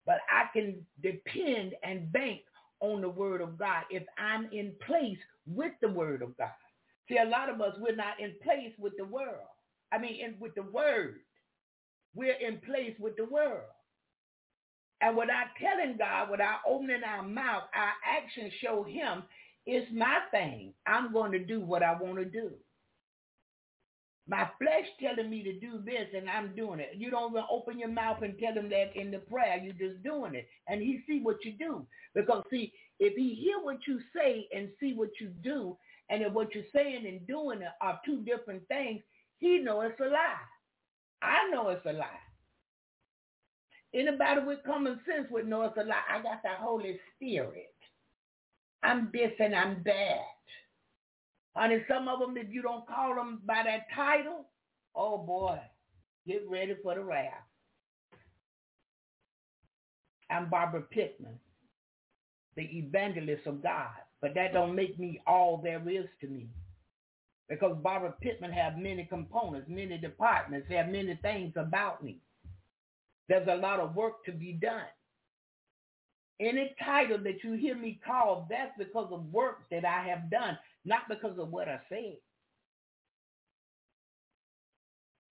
But 0.06 0.20
I 0.32 0.46
can 0.58 0.86
depend 1.02 1.74
and 1.82 2.10
bank 2.10 2.40
on 2.80 3.02
the 3.02 3.10
word 3.10 3.42
of 3.42 3.58
God 3.58 3.82
if 3.90 4.04
I'm 4.16 4.48
in 4.52 4.72
place 4.86 5.18
with 5.46 5.72
the 5.82 5.88
word 5.90 6.22
of 6.22 6.34
God. 6.38 6.48
See, 7.11 7.18
a 7.18 7.29
lot 7.29 7.51
of 7.51 7.61
us, 7.61 7.75
we're 7.81 7.96
not 7.96 8.20
in 8.20 8.35
place 8.42 8.73
with 8.79 8.92
the 8.96 9.05
world. 9.05 9.49
I 9.92 9.99
mean, 9.99 10.25
in, 10.25 10.37
with 10.38 10.55
the 10.55 10.62
word. 10.62 11.16
We're 12.14 12.35
in 12.40 12.61
place 12.61 12.94
with 13.01 13.16
the 13.16 13.25
world. 13.25 13.66
And 15.01 15.16
without 15.16 15.46
telling 15.61 15.96
God, 15.99 16.31
without 16.31 16.61
opening 16.68 17.03
our 17.05 17.23
mouth, 17.23 17.64
our 17.75 17.92
actions 18.07 18.53
show 18.62 18.85
him 18.85 19.25
it's 19.66 19.90
my 19.94 20.18
thing. 20.31 20.73
I'm 20.87 21.12
going 21.12 21.33
to 21.33 21.38
do 21.38 21.61
what 21.61 21.83
I 21.83 21.94
want 21.94 22.18
to 22.18 22.25
do. 22.25 22.51
My 24.29 24.49
flesh 24.59 24.87
telling 25.01 25.31
me 25.31 25.42
to 25.42 25.59
do 25.59 25.81
this 25.85 26.07
and 26.16 26.31
I'm 26.31 26.55
doing 26.55 26.81
it. 26.81 26.92
You 26.96 27.11
don't 27.11 27.33
even 27.33 27.44
open 27.51 27.79
your 27.79 27.88
mouth 27.88 28.23
and 28.23 28.38
tell 28.38 28.55
him 28.55 28.70
that 28.70 28.94
in 28.94 29.11
the 29.11 29.18
prayer. 29.18 29.61
You're 29.62 29.90
just 29.90 30.03
doing 30.03 30.35
it. 30.35 30.49
And 30.68 30.81
he 30.81 31.01
see 31.07 31.20
what 31.20 31.44
you 31.44 31.53
do. 31.53 31.87
Because 32.14 32.44
see, 32.51 32.73
if 33.01 33.16
he 33.16 33.35
hear 33.35 33.59
what 33.62 33.79
you 33.87 34.01
say 34.14 34.49
and 34.55 34.68
see 34.79 34.92
what 34.94 35.11
you 35.20 35.29
do, 35.42 35.77
and 36.11 36.23
if 36.23 36.33
what 36.33 36.55
you're 36.55 36.64
saying 36.75 37.07
and 37.07 37.27
doing 37.27 37.61
are 37.81 38.01
two 38.05 38.23
different 38.23 38.66
things, 38.68 39.01
he 39.38 39.59
know 39.59 39.81
it's 39.83 39.99
a 40.01 40.05
lie. 40.05 40.35
I 41.23 41.49
know 41.51 41.68
it's 41.68 41.87
a 41.87 41.92
lie. 41.92 42.07
Anybody 43.94 44.40
with 44.46 44.59
common 44.66 45.01
sense 45.07 45.29
would 45.31 45.49
know 45.49 45.62
it's 45.62 45.77
a 45.77 45.85
lie. 45.85 46.03
I 46.12 46.23
got 46.23 46.42
the 46.42 46.51
Holy 46.59 46.99
Spirit. 47.16 47.73
I'm 48.83 49.11
this 49.12 49.33
and 49.38 49.55
I'm 49.55 49.83
that. 49.85 50.18
Honey, 51.55 51.85
some 51.88 52.09
of 52.09 52.20
them, 52.20 52.37
if 52.37 52.53
you 52.53 52.62
don't 52.62 52.87
call 52.87 53.14
them 53.14 53.40
by 53.44 53.62
that 53.64 53.87
title, 53.94 54.46
oh 54.94 55.18
boy, 55.18 55.59
get 56.27 56.42
ready 56.49 56.75
for 56.83 56.94
the 56.94 57.03
wrath. 57.03 57.33
I'm 60.31 60.49
Barbara 60.49 60.83
Pittman, 60.83 61.38
the 62.57 62.62
evangelist 62.62 63.46
of 63.46 63.62
God, 63.62 63.88
but 64.20 64.35
that 64.35 64.52
don't 64.52 64.74
make 64.74 64.98
me 64.98 65.20
all 65.26 65.56
there 65.62 65.83
is 65.88 66.06
to 66.20 66.26
me. 66.28 66.48
Because 67.48 67.76
Barbara 67.83 68.14
Pittman 68.20 68.52
have 68.52 68.78
many 68.78 69.04
components, 69.04 69.68
many 69.68 69.98
departments, 69.98 70.68
have 70.70 70.88
many 70.88 71.18
things 71.20 71.52
about 71.56 72.04
me. 72.04 72.18
There's 73.28 73.48
a 73.48 73.56
lot 73.56 73.80
of 73.80 73.94
work 73.94 74.24
to 74.26 74.33
be 74.33 74.52
done. 74.52 74.87
Any 76.40 76.74
title 76.83 77.18
that 77.18 77.44
you 77.44 77.52
hear 77.52 77.76
me 77.76 78.00
call, 78.06 78.46
that's 78.48 78.72
because 78.78 79.09
of 79.12 79.33
work 79.33 79.68
that 79.70 79.85
I 79.85 80.06
have 80.09 80.30
done, 80.30 80.59
not 80.85 81.02
because 81.09 81.38
of 81.38 81.50
what 81.50 81.68
I 81.68 81.80
said. 81.88 82.16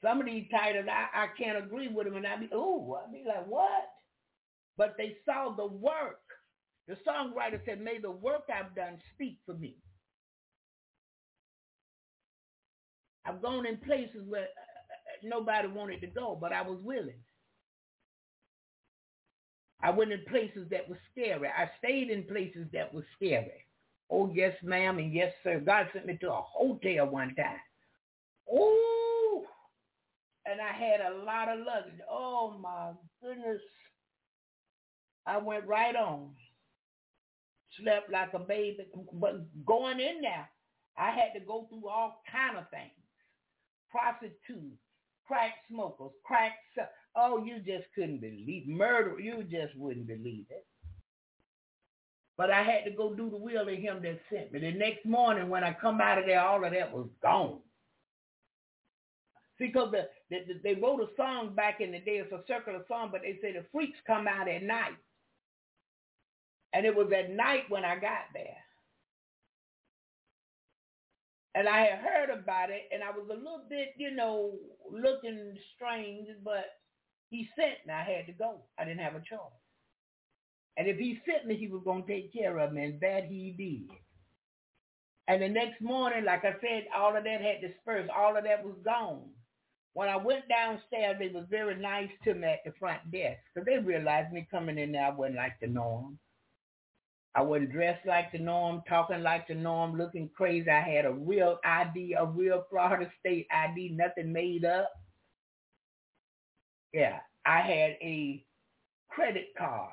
Some 0.03 0.19
of 0.21 0.27
these 0.27 0.47
titles, 0.51 0.85
I, 0.89 1.23
I 1.23 1.27
can't 1.37 1.57
agree 1.57 1.87
with 1.87 2.05
them, 2.05 2.15
and 2.15 2.27
I 2.27 2.37
be, 2.37 2.49
oh, 2.53 2.99
I 3.05 3.11
be 3.11 3.23
like, 3.27 3.47
what? 3.47 3.89
But 4.77 4.95
they 4.97 5.17
saw 5.25 5.53
the 5.55 5.65
work. 5.67 6.21
The 6.89 6.97
songwriter 7.07 7.59
said, 7.67 7.79
may 7.79 7.99
the 7.99 8.09
work 8.09 8.45
I've 8.49 8.75
done 8.75 8.97
speak 9.13 9.37
for 9.45 9.53
me. 9.53 9.75
I've 13.27 13.43
gone 13.43 13.67
in 13.67 13.77
places 13.77 14.23
where 14.27 14.41
uh, 14.41 14.45
uh, 14.45 15.19
nobody 15.23 15.67
wanted 15.67 16.01
to 16.01 16.07
go, 16.07 16.35
but 16.41 16.51
I 16.51 16.63
was 16.63 16.79
willing. 16.81 17.21
I 19.83 19.91
went 19.91 20.11
in 20.11 20.25
places 20.27 20.67
that 20.71 20.89
were 20.89 20.97
scary. 21.11 21.47
I 21.47 21.69
stayed 21.77 22.09
in 22.09 22.23
places 22.23 22.65
that 22.73 22.91
were 22.91 23.05
scary. 23.15 23.67
Oh, 24.09 24.31
yes, 24.33 24.55
ma'am, 24.63 24.97
and 24.97 25.13
yes, 25.13 25.31
sir. 25.43 25.59
God 25.59 25.89
sent 25.93 26.07
me 26.07 26.17
to 26.21 26.33
a 26.33 26.41
hotel 26.41 27.05
one 27.05 27.35
time. 27.35 27.59
Oh, 28.51 29.45
and 30.47 30.59
I 30.59 30.71
had 30.73 31.01
a 31.01 31.23
lot 31.23 31.49
of 31.49 31.59
luggage. 31.59 32.01
Oh, 32.09 32.55
my 32.59 32.93
goodness. 33.21 33.61
I 35.27 35.37
went 35.37 35.67
right 35.67 35.95
on. 35.95 36.31
Slept 37.81 38.11
like 38.11 38.33
a 38.33 38.39
baby. 38.39 38.85
But 39.13 39.65
going 39.65 39.99
in 39.99 40.21
there, 40.21 40.49
I 40.97 41.11
had 41.11 41.33
to 41.33 41.45
go 41.45 41.67
through 41.69 41.87
all 41.87 42.21
kind 42.31 42.57
of 42.57 42.69
things. 42.69 42.91
Prostitutes, 43.89 44.77
crack 45.25 45.53
smokers, 45.69 46.11
crack 46.23 46.53
Oh, 47.15 47.43
you 47.43 47.59
just 47.59 47.85
couldn't 47.95 48.21
believe 48.21 48.67
murder. 48.67 49.19
You 49.19 49.43
just 49.43 49.75
wouldn't 49.75 50.07
believe 50.07 50.45
it. 50.49 50.65
But 52.37 52.51
I 52.51 52.63
had 52.63 52.85
to 52.85 52.91
go 52.91 53.13
do 53.13 53.29
the 53.29 53.37
will 53.37 53.67
of 53.67 53.67
him 53.67 54.01
that 54.03 54.19
sent 54.31 54.53
me. 54.53 54.59
The 54.59 54.71
next 54.71 55.05
morning 55.05 55.49
when 55.49 55.63
I 55.63 55.73
come 55.73 55.99
out 55.99 56.17
of 56.17 56.25
there, 56.25 56.39
all 56.41 56.63
of 56.63 56.71
that 56.71 56.93
was 56.93 57.07
gone. 57.21 57.59
Because 59.57 59.91
the, 59.91 60.07
the, 60.29 60.45
the, 60.47 60.59
they 60.63 60.79
wrote 60.79 61.01
a 61.01 61.07
song 61.17 61.53
back 61.53 61.81
in 61.81 61.91
the 61.91 61.99
day. 61.99 62.21
It's 62.23 62.31
a 62.31 62.41
circular 62.47 62.85
song, 62.87 63.09
but 63.11 63.21
they 63.23 63.37
say 63.41 63.51
the 63.51 63.65
freaks 63.73 63.97
come 64.07 64.25
out 64.25 64.47
at 64.47 64.63
night. 64.63 64.95
And 66.73 66.85
it 66.85 66.95
was 66.95 67.11
at 67.11 67.31
night 67.31 67.63
when 67.69 67.83
I 67.83 67.95
got 67.95 68.29
there. 68.33 68.57
And 71.55 71.67
I 71.67 71.79
had 71.79 71.99
heard 71.99 72.29
about 72.29 72.69
it, 72.69 72.83
and 72.91 73.03
I 73.03 73.09
was 73.09 73.27
a 73.29 73.33
little 73.33 73.63
bit, 73.69 73.89
you 73.97 74.11
know, 74.11 74.53
looking 74.91 75.57
strange, 75.75 76.27
but 76.43 76.65
he 77.31 77.49
sent 77.55 77.87
me. 77.87 77.93
I 77.93 78.03
had 78.03 78.27
to 78.27 78.33
go. 78.33 78.61
I 78.77 78.85
didn't 78.85 78.99
have 79.01 79.15
a 79.15 79.19
choice. 79.19 79.39
And 80.77 80.87
if 80.87 80.97
he 80.97 81.19
sent 81.25 81.47
me, 81.47 81.57
he 81.57 81.67
was 81.67 81.81
going 81.83 82.05
to 82.05 82.07
take 82.07 82.31
care 82.33 82.57
of 82.59 82.71
me, 82.71 82.83
and 82.85 83.01
that 83.01 83.25
he 83.25 83.55
did. 83.57 83.97
And 85.27 85.41
the 85.41 85.49
next 85.49 85.81
morning, 85.81 86.25
like 86.25 86.45
I 86.45 86.55
said, 86.61 86.87
all 86.95 87.15
of 87.15 87.23
that 87.23 87.41
had 87.41 87.61
dispersed. 87.61 88.09
All 88.09 88.37
of 88.37 88.43
that 88.45 88.63
was 88.63 88.75
gone. 88.83 89.29
When 89.93 90.09
I 90.09 90.17
went 90.17 90.47
downstairs, 90.49 91.17
they 91.19 91.27
was 91.27 91.45
very 91.49 91.75
nice 91.75 92.09
to 92.23 92.33
me 92.33 92.47
at 92.47 92.59
the 92.65 92.71
front 92.79 93.11
desk 93.11 93.39
because 93.53 93.65
they 93.65 93.77
realized 93.77 94.31
me 94.31 94.47
coming 94.49 94.77
in 94.77 94.91
there, 94.91 95.05
I 95.05 95.09
wasn't 95.09 95.37
like 95.37 95.59
the 95.59 95.67
norm. 95.67 96.17
I 97.35 97.41
wasn't 97.41 97.71
dressed 97.71 98.05
like 98.05 98.31
the 98.31 98.39
norm, 98.39 98.81
talking 98.89 99.21
like 99.21 99.47
the 99.47 99.55
norm, 99.55 99.97
looking 99.97 100.29
crazy. 100.35 100.69
I 100.69 100.81
had 100.81 101.05
a 101.05 101.13
real 101.13 101.59
ID, 101.63 102.13
a 102.13 102.25
real 102.25 102.65
Florida 102.69 103.09
State 103.19 103.47
ID, 103.51 103.89
nothing 103.89 104.33
made 104.33 104.65
up. 104.65 104.91
Yeah, 106.93 107.19
I 107.45 107.59
had 107.59 107.91
a 108.01 108.43
credit 109.09 109.49
card. 109.57 109.91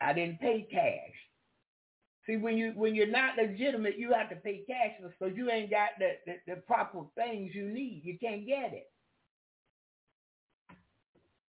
I 0.00 0.12
didn't 0.12 0.40
pay 0.40 0.66
cash. 0.70 1.14
See, 2.26 2.36
when 2.36 2.58
you 2.58 2.72
when 2.74 2.94
you're 2.94 3.06
not 3.06 3.36
legitimate, 3.36 3.98
you 3.98 4.12
have 4.12 4.28
to 4.30 4.36
pay 4.36 4.64
cash 4.68 4.92
because 5.02 5.36
you 5.36 5.50
ain't 5.50 5.70
got 5.70 5.90
the, 5.98 6.12
the, 6.26 6.54
the 6.54 6.60
proper 6.62 7.02
things 7.16 7.54
you 7.54 7.68
need. 7.68 8.02
You 8.04 8.18
can't 8.18 8.46
get 8.46 8.72
it. 8.72 8.90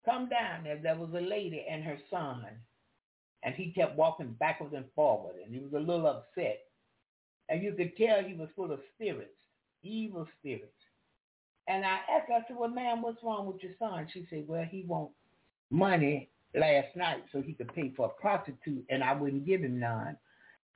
Come 0.05 0.29
down 0.29 0.65
there. 0.65 0.81
There 0.83 0.97
was 0.97 1.11
a 1.15 1.21
lady 1.21 1.65
and 1.69 1.85
her 1.85 1.99
son, 2.11 2.45
and 3.43 3.55
he 3.55 3.73
kept 3.73 3.97
walking 3.97 4.37
backwards 4.39 4.75
and 4.75 4.85
forward, 4.95 5.35
and 5.45 5.55
he 5.55 5.61
was 5.61 5.73
a 5.73 5.79
little 5.79 6.07
upset. 6.07 6.61
And 7.49 7.63
you 7.63 7.73
could 7.73 7.97
tell 7.97 8.23
he 8.23 8.35
was 8.35 8.49
full 8.55 8.73
of 8.73 8.81
spirits, 8.95 9.35
evil 9.83 10.27
spirits. 10.39 10.73
And 11.69 11.85
I 11.85 11.99
asked 12.11 12.29
her, 12.29 12.35
I 12.35 12.45
said, 12.47 12.57
well, 12.57 12.69
ma'am, 12.69 13.03
what's 13.03 13.23
wrong 13.23 13.47
with 13.47 13.63
your 13.63 13.73
son? 13.79 14.09
She 14.13 14.27
said, 14.31 14.45
well, 14.47 14.67
he 14.69 14.85
wants 14.87 15.15
money 15.71 16.31
last 16.55 16.95
night 16.97 17.25
so 17.33 17.41
he 17.41 17.53
could 17.53 17.73
pay 17.75 17.93
for 17.97 18.07
a 18.07 18.21
prostitute, 18.21 18.85
and 18.91 19.03
I 19.03 19.13
wouldn't 19.15 19.47
give 19.47 19.63
him 19.63 19.79
none. 19.79 20.17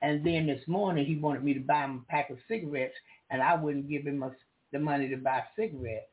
And 0.01 0.25
then 0.25 0.45
this 0.47 0.61
morning 0.67 1.05
he 1.05 1.15
wanted 1.15 1.43
me 1.43 1.53
to 1.53 1.59
buy 1.59 1.83
him 1.83 2.05
a 2.07 2.11
pack 2.11 2.29
of 2.29 2.37
cigarettes, 2.47 2.95
and 3.29 3.41
I 3.41 3.55
wouldn't 3.55 3.89
give 3.89 4.05
him 4.05 4.23
a, 4.23 4.31
the 4.71 4.79
money 4.79 5.09
to 5.09 5.17
buy 5.17 5.43
cigarettes. 5.55 6.05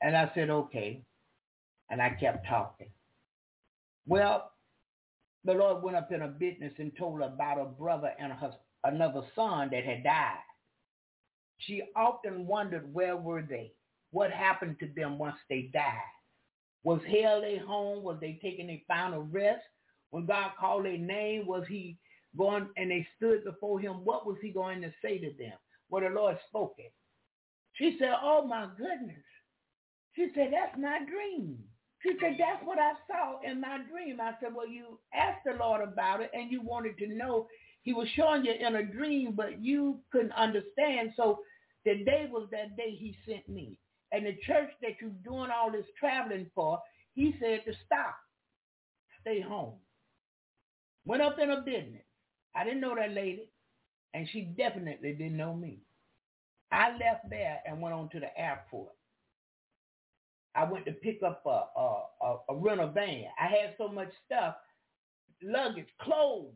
And 0.00 0.16
I 0.16 0.30
said, 0.34 0.50
okay. 0.50 1.02
And 1.90 2.00
I 2.00 2.10
kept 2.10 2.46
talking. 2.46 2.88
Well, 4.06 4.50
the 5.44 5.52
Lord 5.52 5.82
went 5.82 5.96
up 5.96 6.10
in 6.10 6.22
a 6.22 6.28
business 6.28 6.72
and 6.78 6.92
told 6.96 7.20
her 7.20 7.26
about 7.26 7.60
a 7.60 7.64
brother 7.64 8.12
and 8.18 8.32
her, 8.32 8.52
another 8.84 9.22
son 9.34 9.68
that 9.70 9.84
had 9.84 10.02
died. 10.02 10.38
She 11.58 11.82
often 11.96 12.46
wondered 12.46 12.92
where 12.92 13.16
were 13.16 13.42
they? 13.42 13.72
What 14.10 14.30
happened 14.30 14.76
to 14.80 14.88
them 14.94 15.18
once 15.18 15.36
they 15.48 15.70
died? 15.72 15.98
Was 16.82 17.00
hell 17.06 17.40
their 17.40 17.64
home? 17.64 18.04
Was 18.04 18.18
they 18.20 18.38
taking 18.42 18.66
their 18.68 18.80
final 18.86 19.22
rest? 19.22 19.62
When 20.10 20.26
God 20.26 20.52
called 20.58 20.84
their 20.84 20.98
name, 20.98 21.46
was 21.46 21.64
he 21.68 21.98
going 22.36 22.68
and 22.76 22.90
they 22.90 23.06
stood 23.16 23.44
before 23.44 23.80
him? 23.80 24.04
What 24.04 24.26
was 24.26 24.36
he 24.42 24.50
going 24.50 24.80
to 24.82 24.92
say 25.02 25.18
to 25.18 25.32
them? 25.38 25.54
Well, 25.88 26.02
the 26.02 26.10
Lord 26.10 26.38
spoke 26.48 26.74
it. 26.78 26.92
She 27.74 27.96
said, 27.98 28.14
oh 28.22 28.46
my 28.46 28.68
goodness. 28.76 29.24
She 30.14 30.28
said, 30.34 30.50
that's 30.52 30.78
my 30.78 31.00
dream. 31.04 31.58
She 32.04 32.12
said, 32.20 32.36
that's 32.38 32.64
what 32.64 32.78
I 32.78 32.92
saw 33.08 33.40
in 33.50 33.60
my 33.62 33.78
dream. 33.90 34.20
I 34.20 34.32
said, 34.40 34.54
well, 34.54 34.68
you 34.68 34.98
asked 35.14 35.44
the 35.46 35.54
Lord 35.54 35.80
about 35.80 36.20
it 36.20 36.30
and 36.34 36.50
you 36.52 36.60
wanted 36.60 36.98
to 36.98 37.06
know 37.08 37.48
he 37.82 37.94
was 37.94 38.08
showing 38.14 38.44
you 38.44 38.52
in 38.52 38.76
a 38.76 38.84
dream, 38.84 39.32
but 39.34 39.62
you 39.62 40.00
couldn't 40.12 40.32
understand. 40.32 41.12
So 41.16 41.40
the 41.86 42.04
day 42.04 42.28
was 42.30 42.48
that 42.52 42.76
day 42.76 42.90
he 42.90 43.16
sent 43.26 43.48
me. 43.48 43.78
And 44.12 44.26
the 44.26 44.36
church 44.46 44.70
that 44.82 44.92
you're 45.00 45.10
doing 45.24 45.50
all 45.50 45.72
this 45.72 45.86
traveling 45.98 46.50
for, 46.54 46.78
he 47.14 47.34
said 47.40 47.62
to 47.66 47.72
stop. 47.86 48.16
Stay 49.22 49.40
home. 49.40 49.74
Went 51.06 51.22
up 51.22 51.38
in 51.38 51.50
a 51.50 51.62
business. 51.62 52.04
I 52.54 52.64
didn't 52.64 52.80
know 52.80 52.94
that 52.94 53.12
lady, 53.12 53.48
and 54.12 54.28
she 54.30 54.42
definitely 54.42 55.12
didn't 55.12 55.36
know 55.36 55.54
me. 55.54 55.80
I 56.70 56.90
left 56.92 57.30
there 57.30 57.60
and 57.66 57.80
went 57.80 57.94
on 57.94 58.10
to 58.10 58.20
the 58.20 58.38
airport. 58.38 58.92
I 60.54 60.64
went 60.64 60.86
to 60.86 60.92
pick 60.92 61.22
up 61.22 61.42
a, 61.46 61.50
a, 61.80 62.04
a, 62.22 62.38
a 62.50 62.56
rental 62.56 62.90
van. 62.90 63.24
I 63.40 63.46
had 63.46 63.74
so 63.78 63.88
much 63.88 64.10
stuff, 64.26 64.56
luggage, 65.42 65.88
clothes, 66.00 66.54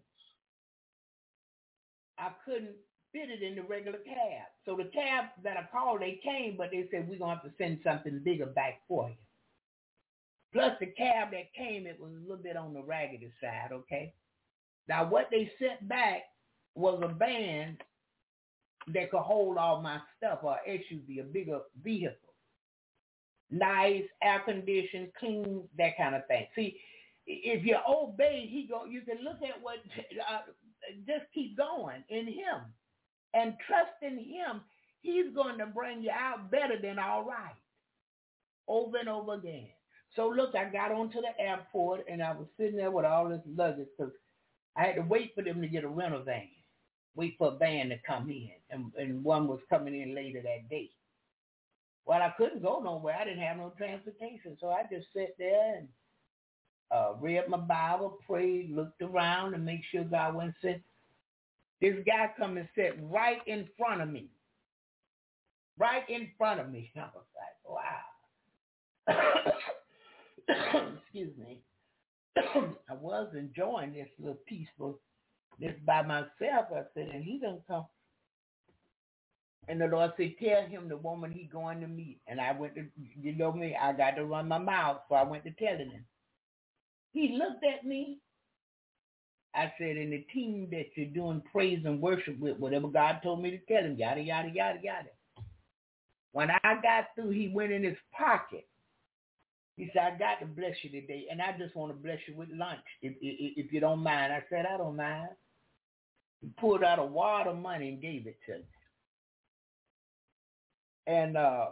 I 2.18 2.30
couldn't 2.44 2.76
fit 3.12 3.30
it 3.30 3.42
in 3.42 3.56
the 3.56 3.62
regular 3.62 3.98
cab. 3.98 4.46
So 4.64 4.76
the 4.76 4.90
cab 4.92 5.26
that 5.44 5.56
I 5.56 5.68
called, 5.72 6.00
they 6.00 6.20
came, 6.22 6.56
but 6.56 6.70
they 6.72 6.88
said, 6.90 7.08
we're 7.08 7.18
going 7.18 7.36
to 7.36 7.42
have 7.42 7.44
to 7.44 7.52
send 7.58 7.80
something 7.84 8.20
bigger 8.24 8.46
back 8.46 8.80
for 8.88 9.08
you. 9.08 9.16
Plus 10.52 10.72
the 10.80 10.86
cab 10.86 11.30
that 11.32 11.52
came, 11.56 11.86
it 11.86 12.00
was 12.00 12.12
a 12.12 12.20
little 12.20 12.42
bit 12.42 12.56
on 12.56 12.74
the 12.74 12.82
raggedy 12.82 13.32
side, 13.40 13.70
okay? 13.72 14.14
Now 14.88 15.08
what 15.08 15.28
they 15.30 15.50
sent 15.58 15.88
back 15.88 16.22
was 16.74 17.02
a 17.04 17.14
van 17.14 17.78
that 18.94 19.10
could 19.10 19.20
hold 19.20 19.58
all 19.58 19.82
my 19.82 20.00
stuff, 20.16 20.40
or 20.42 20.58
SUV, 20.68 21.20
a 21.20 21.24
bigger 21.24 21.60
vehicle. 21.82 22.27
Nice, 23.50 24.04
air 24.22 24.40
conditioned, 24.44 25.10
clean, 25.18 25.68
that 25.78 25.96
kind 25.96 26.14
of 26.14 26.26
thing. 26.26 26.46
See, 26.54 26.80
if 27.26 27.64
you 27.64 27.76
obey, 27.88 28.48
he 28.50 28.66
go. 28.68 28.84
You 28.84 29.02
can 29.02 29.24
look 29.24 29.38
at 29.42 29.62
what 29.62 29.76
uh, 30.30 30.40
just 31.06 31.26
keep 31.34 31.56
going 31.56 32.04
in 32.08 32.26
him 32.26 32.74
and 33.34 33.54
trust 33.66 33.92
in 34.02 34.18
him. 34.18 34.62
He's 35.02 35.34
going 35.34 35.58
to 35.58 35.66
bring 35.66 36.02
you 36.02 36.10
out 36.10 36.50
better 36.50 36.78
than 36.80 36.98
all 36.98 37.24
right 37.24 37.54
over 38.68 38.98
and 38.98 39.08
over 39.08 39.34
again. 39.34 39.68
So 40.16 40.28
look, 40.28 40.54
I 40.54 40.66
got 40.66 40.92
onto 40.92 41.20
the 41.20 41.40
airport 41.40 42.06
and 42.10 42.22
I 42.22 42.32
was 42.32 42.46
sitting 42.58 42.76
there 42.76 42.90
with 42.90 43.04
all 43.04 43.28
this 43.28 43.40
luggage 43.46 43.88
because 43.96 44.12
I 44.76 44.84
had 44.84 44.96
to 44.96 45.02
wait 45.02 45.32
for 45.34 45.42
them 45.42 45.60
to 45.62 45.68
get 45.68 45.84
a 45.84 45.88
rental 45.88 46.22
van, 46.22 46.48
wait 47.16 47.36
for 47.38 47.48
a 47.48 47.56
van 47.56 47.90
to 47.90 47.98
come 48.06 48.30
in, 48.30 48.50
and, 48.70 48.92
and 48.98 49.24
one 49.24 49.48
was 49.48 49.60
coming 49.70 50.00
in 50.00 50.14
later 50.14 50.42
that 50.42 50.68
day. 50.70 50.90
Well, 52.08 52.22
I 52.22 52.30
couldn't 52.38 52.62
go 52.62 52.80
nowhere. 52.80 53.16
I 53.20 53.24
didn't 53.26 53.42
have 53.42 53.58
no 53.58 53.74
transportation, 53.76 54.56
so 54.62 54.70
I 54.70 54.84
just 54.90 55.08
sat 55.14 55.34
there 55.38 55.76
and 55.76 55.88
uh, 56.90 57.12
read 57.20 57.46
my 57.50 57.58
Bible, 57.58 58.18
prayed, 58.26 58.70
looked 58.74 59.02
around 59.02 59.52
to 59.52 59.58
make 59.58 59.82
sure 59.92 60.04
God 60.04 60.34
wasn't 60.34 60.54
sent. 60.62 60.82
This 61.82 61.96
guy 62.06 62.32
come 62.38 62.56
and 62.56 62.66
sat 62.74 62.92
right 63.10 63.40
in 63.46 63.68
front 63.76 64.00
of 64.00 64.08
me. 64.08 64.30
Right 65.78 66.08
in 66.08 66.30
front 66.38 66.60
of 66.60 66.70
me. 66.70 66.90
I 66.96 67.08
was 67.14 67.26
like, 69.06 69.14
wow. 69.14 69.54
Excuse 71.04 71.36
me. 71.38 71.60
I 72.38 72.94
was 72.98 73.28
enjoying 73.36 73.92
this 73.92 74.08
little 74.18 74.38
peaceful, 74.48 74.98
this 75.60 75.74
by 75.86 76.00
myself. 76.02 76.68
I 76.74 76.84
said, 76.94 77.08
and 77.12 77.22
he 77.22 77.34
didn't 77.38 77.66
come. 77.68 77.84
And 79.68 79.78
the 79.78 79.86
Lord 79.86 80.12
said, 80.16 80.34
tell 80.42 80.62
him 80.62 80.88
the 80.88 80.96
woman 80.96 81.30
he 81.30 81.44
going 81.44 81.80
to 81.82 81.86
meet. 81.86 82.20
And 82.26 82.40
I 82.40 82.52
went 82.52 82.74
to, 82.76 82.86
you 83.20 83.34
know 83.34 83.52
me, 83.52 83.76
I 83.80 83.92
got 83.92 84.12
to 84.12 84.24
run 84.24 84.48
my 84.48 84.58
mouth, 84.58 85.00
so 85.08 85.14
I 85.14 85.22
went 85.24 85.44
to 85.44 85.50
telling 85.52 85.90
him. 85.90 86.04
He 87.12 87.36
looked 87.38 87.64
at 87.64 87.84
me. 87.84 88.18
I 89.54 89.72
said, 89.78 89.96
in 89.96 90.10
the 90.10 90.24
team 90.32 90.68
that 90.70 90.86
you're 90.94 91.06
doing 91.06 91.42
praise 91.52 91.82
and 91.84 92.00
worship 92.00 92.38
with, 92.38 92.58
whatever 92.58 92.88
God 92.88 93.20
told 93.22 93.42
me 93.42 93.50
to 93.50 93.58
tell 93.58 93.84
him, 93.84 93.96
yada, 93.96 94.20
yada, 94.20 94.48
yada, 94.48 94.78
yada. 94.82 95.08
When 96.32 96.50
I 96.50 96.74
got 96.82 97.06
through, 97.14 97.30
he 97.30 97.48
went 97.48 97.72
in 97.72 97.82
his 97.82 97.96
pocket. 98.16 98.66
He 99.76 99.90
said, 99.92 100.02
I 100.02 100.18
got 100.18 100.40
to 100.40 100.46
bless 100.46 100.76
you 100.82 100.90
today, 100.90 101.26
and 101.30 101.42
I 101.42 101.56
just 101.58 101.74
want 101.76 101.92
to 101.92 101.98
bless 101.98 102.18
you 102.26 102.36
with 102.36 102.48
lunch, 102.50 102.80
if, 103.02 103.12
if, 103.20 103.66
if 103.66 103.72
you 103.72 103.80
don't 103.80 104.02
mind. 104.02 104.32
I 104.32 104.42
said, 104.48 104.66
I 104.66 104.76
don't 104.76 104.96
mind. 104.96 105.30
He 106.40 106.48
pulled 106.58 106.84
out 106.84 106.98
a 106.98 107.04
wad 107.04 107.46
of 107.46 107.58
money 107.58 107.88
and 107.88 108.00
gave 108.00 108.26
it 108.26 108.38
to 108.46 108.58
me. 108.58 108.64
And 111.08 111.38
uh, 111.38 111.68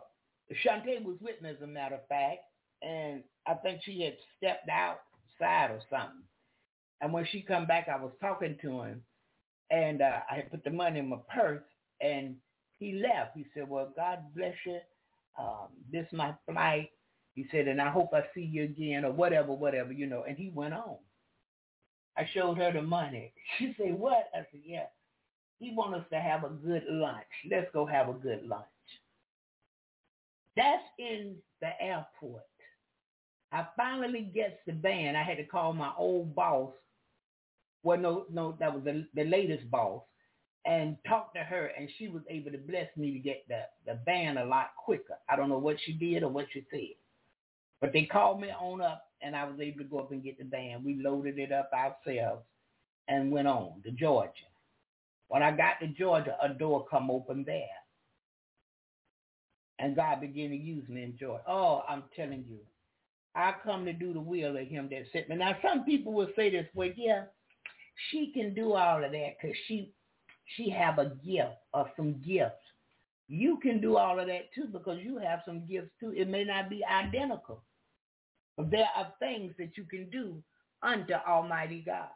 Shantae 0.65 1.05
was 1.05 1.19
with 1.21 1.43
me, 1.43 1.51
as 1.51 1.63
a 1.63 1.67
matter 1.67 1.97
of 1.97 2.09
fact, 2.09 2.41
and 2.83 3.23
I 3.47 3.55
think 3.55 3.83
she 3.85 4.01
had 4.03 4.17
stepped 4.39 4.69
outside 4.71 5.71
or 5.71 5.81
something. 5.91 6.25
And 7.03 7.13
when 7.13 7.27
she 7.31 7.43
come 7.43 7.67
back, 7.67 7.89
I 7.89 8.03
was 8.03 8.13
talking 8.21 8.57
to 8.63 8.81
him, 8.83 9.03
and 9.71 10.01
uh, 10.01 10.21
I 10.31 10.37
had 10.37 10.51
put 10.51 10.65
the 10.65 10.71
money 10.71 11.01
in 11.01 11.11
my 11.11 11.19
purse, 11.35 11.63
and 12.01 12.37
he 12.79 13.03
left. 13.03 13.37
He 13.37 13.45
said, 13.55 13.69
well, 13.69 13.93
God 13.95 14.21
bless 14.35 14.55
you. 14.65 14.79
Um, 15.39 15.69
this 15.93 16.07
my 16.13 16.35
flight. 16.51 16.91
He 17.35 17.47
said, 17.53 17.69
and 17.69 17.83
I 17.83 17.91
hope 17.91 18.15
I 18.15 18.23
see 18.35 18.41
you 18.41 18.65
again 18.65 19.05
or 19.05 19.13
whatever, 19.13 19.53
whatever, 19.53 19.93
you 19.93 20.07
know. 20.07 20.25
And 20.27 20.39
he 20.39 20.51
went 20.55 20.73
on. 20.73 20.97
I 22.17 22.27
showed 22.33 22.57
her 22.57 22.73
the 22.73 22.83
money. 22.83 23.33
She 23.59 23.75
said, 23.77 23.99
what? 23.99 24.31
I 24.35 24.39
said, 24.51 24.63
yeah. 24.65 24.87
He 25.59 25.75
wants 25.75 25.99
us 25.99 26.07
to 26.13 26.21
have 26.21 26.45
a 26.45 26.49
good 26.49 26.85
lunch. 26.89 27.27
Let's 27.51 27.69
go 27.75 27.85
have 27.85 28.09
a 28.09 28.15
good 28.15 28.47
lunch. 28.47 28.65
That's 30.57 30.83
in 30.99 31.37
the 31.61 31.71
airport. 31.81 32.43
I 33.53 33.67
finally 33.77 34.31
gets 34.35 34.57
the 34.67 34.73
band. 34.73 35.17
I 35.17 35.23
had 35.23 35.39
to 35.39 35.45
call 35.45 35.73
my 35.73 35.93
old 35.99 36.35
boss. 36.35 36.73
Well, 37.83 37.99
no, 37.99 38.27
no, 38.33 38.57
that 38.61 38.75
was 38.75 38.85
the, 38.85 39.07
the 39.15 39.25
latest 39.25 39.71
boss 39.71 40.03
and 40.65 40.97
talk 41.09 41.33
to 41.35 41.41
her 41.41 41.71
and 41.79 41.89
she 41.99 42.09
was 42.09 42.23
able 42.29 42.51
to 42.51 42.59
bless 42.59 42.89
me 42.97 43.13
to 43.13 43.19
get 43.21 43.45
the, 43.49 43.63
the 43.87 43.95
band 44.07 44.39
a 44.39 44.45
lot 44.45 44.71
quicker. 44.85 45.17
I 45.29 45.37
don't 45.37 45.49
know 45.49 45.59
what 45.59 45.77
she 45.85 45.93
did 45.93 46.25
or 46.25 46.29
what 46.31 46.47
she 46.53 46.67
said. 46.71 46.97
But 47.81 47.93
they 47.93 48.05
called 48.05 48.41
me 48.41 48.49
on 48.51 48.81
up 48.81 49.05
and 49.23 49.37
I 49.37 49.45
was 49.45 49.61
able 49.61 49.79
to 49.79 49.85
go 49.85 50.01
up 50.01 50.13
and 50.13 50.25
get 50.25 50.39
the 50.39 50.45
band. 50.45 50.85
We 50.85 51.01
loaded 51.03 51.39
it 51.39 51.53
up 51.53 51.71
ourselves 51.73 52.45
and 53.09 53.31
went 53.31 53.49
on 53.49 53.83
to 53.85 53.93
Georgia. 53.93 54.31
When 55.29 55.43
I 55.43 55.53
got 55.53 55.81
to 55.81 55.89
Georgia, 55.89 56.37
a 56.43 56.49
door 56.51 56.87
come 56.91 57.11
open 57.11 57.45
there. 57.47 57.65
And 59.79 59.95
God 59.95 60.21
began 60.21 60.51
to 60.51 60.57
use 60.57 60.89
me 60.89 61.03
in 61.03 61.17
Georgia. 61.19 61.43
Oh, 61.47 61.83
I'm 61.89 62.05
telling 62.15 62.45
you, 62.49 62.59
I 63.35 63.53
come 63.63 63.85
to 63.85 63.93
do 63.93 64.15
the 64.15 64.21
will 64.21 64.57
of 64.57 64.67
him 64.67 64.89
that 64.91 65.03
sent 65.13 65.29
me. 65.29 65.37
Now, 65.37 65.57
some 65.63 65.85
people 65.85 66.15
will 66.15 66.31
say 66.35 66.51
this 66.51 66.67
way, 66.75 66.95
yeah, 66.97 67.25
she 68.11 68.33
can 68.33 68.55
do 68.55 68.73
all 68.73 69.05
of 69.05 69.13
that 69.13 69.37
because 69.41 69.57
she 69.67 69.93
she 70.57 70.71
have 70.71 70.99
a 70.99 71.13
gift 71.25 71.59
or 71.75 71.91
some 71.97 72.23
gifts. 72.27 72.55
You 73.29 73.59
can 73.61 73.81
do 73.81 73.97
all 73.97 74.21
of 74.21 74.29
that 74.29 74.53
too 74.55 74.69
because 74.73 75.01
you 75.03 75.19
have 75.19 75.41
some 75.45 75.67
gifts 75.67 75.91
too. 75.99 76.13
It 76.17 76.29
may 76.29 76.45
not 76.45 76.71
be 76.71 76.85
identical. 76.85 77.63
There 78.57 78.89
are 78.97 79.13
things 79.19 79.53
that 79.59 79.77
you 79.77 79.85
can 79.85 80.09
do 80.11 80.43
unto 80.83 81.15
Almighty 81.29 81.83
God. 81.85 82.09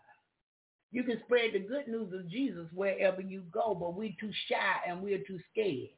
You 0.92 1.04
can 1.04 1.20
spread 1.24 1.52
the 1.52 1.60
good 1.60 1.88
news 1.88 2.12
of 2.12 2.28
Jesus 2.28 2.66
wherever 2.72 3.20
you 3.20 3.42
go, 3.52 3.76
but 3.78 3.94
we're 3.94 4.14
too 4.18 4.32
shy 4.48 4.88
and 4.88 5.02
we're 5.02 5.22
too 5.26 5.38
scared. 5.52 5.90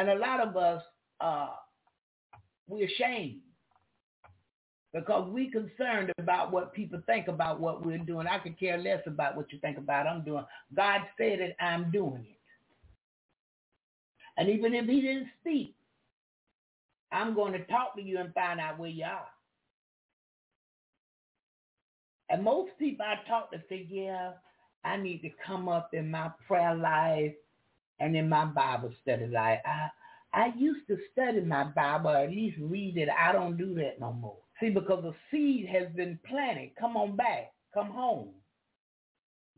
And 0.00 0.08
a 0.08 0.14
lot 0.14 0.40
of 0.40 0.56
us, 0.56 0.82
uh, 1.20 1.48
we're 2.66 2.86
ashamed 2.86 3.42
because 4.94 5.28
we're 5.30 5.50
concerned 5.50 6.10
about 6.16 6.52
what 6.52 6.72
people 6.72 7.02
think 7.04 7.28
about 7.28 7.60
what 7.60 7.84
we're 7.84 7.98
doing. 7.98 8.26
I 8.26 8.38
could 8.38 8.58
care 8.58 8.78
less 8.78 9.02
about 9.06 9.36
what 9.36 9.52
you 9.52 9.58
think 9.58 9.76
about 9.76 10.06
I'm 10.06 10.24
doing. 10.24 10.46
God 10.74 11.02
said 11.18 11.40
it, 11.40 11.54
I'm 11.60 11.90
doing 11.90 12.24
it. 12.30 12.38
And 14.38 14.48
even 14.48 14.72
if 14.72 14.86
he 14.86 15.02
didn't 15.02 15.28
speak, 15.38 15.74
I'm 17.12 17.34
going 17.34 17.52
to 17.52 17.66
talk 17.66 17.94
to 17.96 18.02
you 18.02 18.20
and 18.20 18.32
find 18.32 18.58
out 18.58 18.78
where 18.78 18.88
you 18.88 19.04
are. 19.04 19.28
And 22.30 22.42
most 22.42 22.70
people 22.78 23.04
I 23.04 23.16
talk 23.28 23.52
to 23.52 23.58
say, 23.68 23.86
yeah, 23.90 24.30
I 24.82 24.96
need 24.96 25.20
to 25.20 25.30
come 25.46 25.68
up 25.68 25.90
in 25.92 26.10
my 26.10 26.30
prayer 26.48 26.74
life 26.74 27.34
and 28.00 28.16
in 28.16 28.28
my 28.28 28.46
Bible 28.46 28.92
study 29.02 29.26
life. 29.26 29.60
I, 29.64 29.88
I 30.32 30.52
used 30.56 30.86
to 30.88 30.96
study 31.12 31.40
my 31.42 31.64
Bible, 31.64 32.10
or 32.10 32.16
at 32.18 32.30
least 32.30 32.56
read 32.60 32.96
it. 32.96 33.08
I 33.08 33.32
don't 33.32 33.56
do 33.56 33.74
that 33.74 34.00
no 34.00 34.12
more. 34.12 34.38
See, 34.60 34.70
because 34.70 35.02
the 35.02 35.14
seed 35.30 35.68
has 35.68 35.88
been 35.94 36.18
planted. 36.28 36.70
Come 36.78 36.96
on 36.96 37.16
back. 37.16 37.52
Come 37.74 37.90
home. 37.90 38.30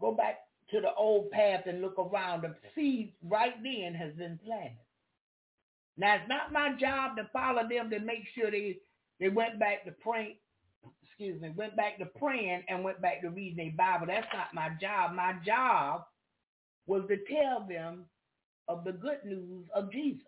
Go 0.01 0.13
back 0.13 0.41
to 0.71 0.81
the 0.81 0.93
old 0.95 1.31
path 1.31 1.63
and 1.67 1.81
look 1.83 1.99
around. 1.99 2.43
The 2.43 2.55
seed 2.75 3.13
right 3.23 3.55
then 3.63 3.95
has 3.95 4.13
been 4.15 4.39
planted. 4.45 4.79
Now, 5.97 6.15
it's 6.17 6.29
not 6.29 6.53
my 6.53 6.73
job 6.81 7.17
to 7.17 7.29
follow 7.33 7.69
them 7.69 7.91
to 7.91 8.01
make 8.01 8.25
sure 8.35 8.51
they, 8.51 8.79
they 9.21 9.29
went 9.29 9.59
back 9.61 9.85
to 9.85 9.93
praying, 9.93 10.37
excuse 11.05 11.41
me, 11.41 11.53
went 11.55 11.77
back 11.77 11.99
to 11.99 12.07
praying 12.07 12.63
and 12.69 12.83
went 12.83 13.03
back 13.03 13.21
to 13.23 13.29
reading 13.29 13.57
their 13.57 13.73
Bible. 13.77 14.07
That's 14.07 14.27
not 14.33 14.55
my 14.55 14.71
job. 14.81 15.15
My 15.15 15.35
job 15.45 16.05
was 16.87 17.03
to 17.09 17.17
tell 17.31 17.67
them 17.69 18.07
of 18.73 18.85
the 18.85 18.93
good 18.93 19.25
news 19.25 19.67
of 19.75 19.93
Jesus. 19.93 20.27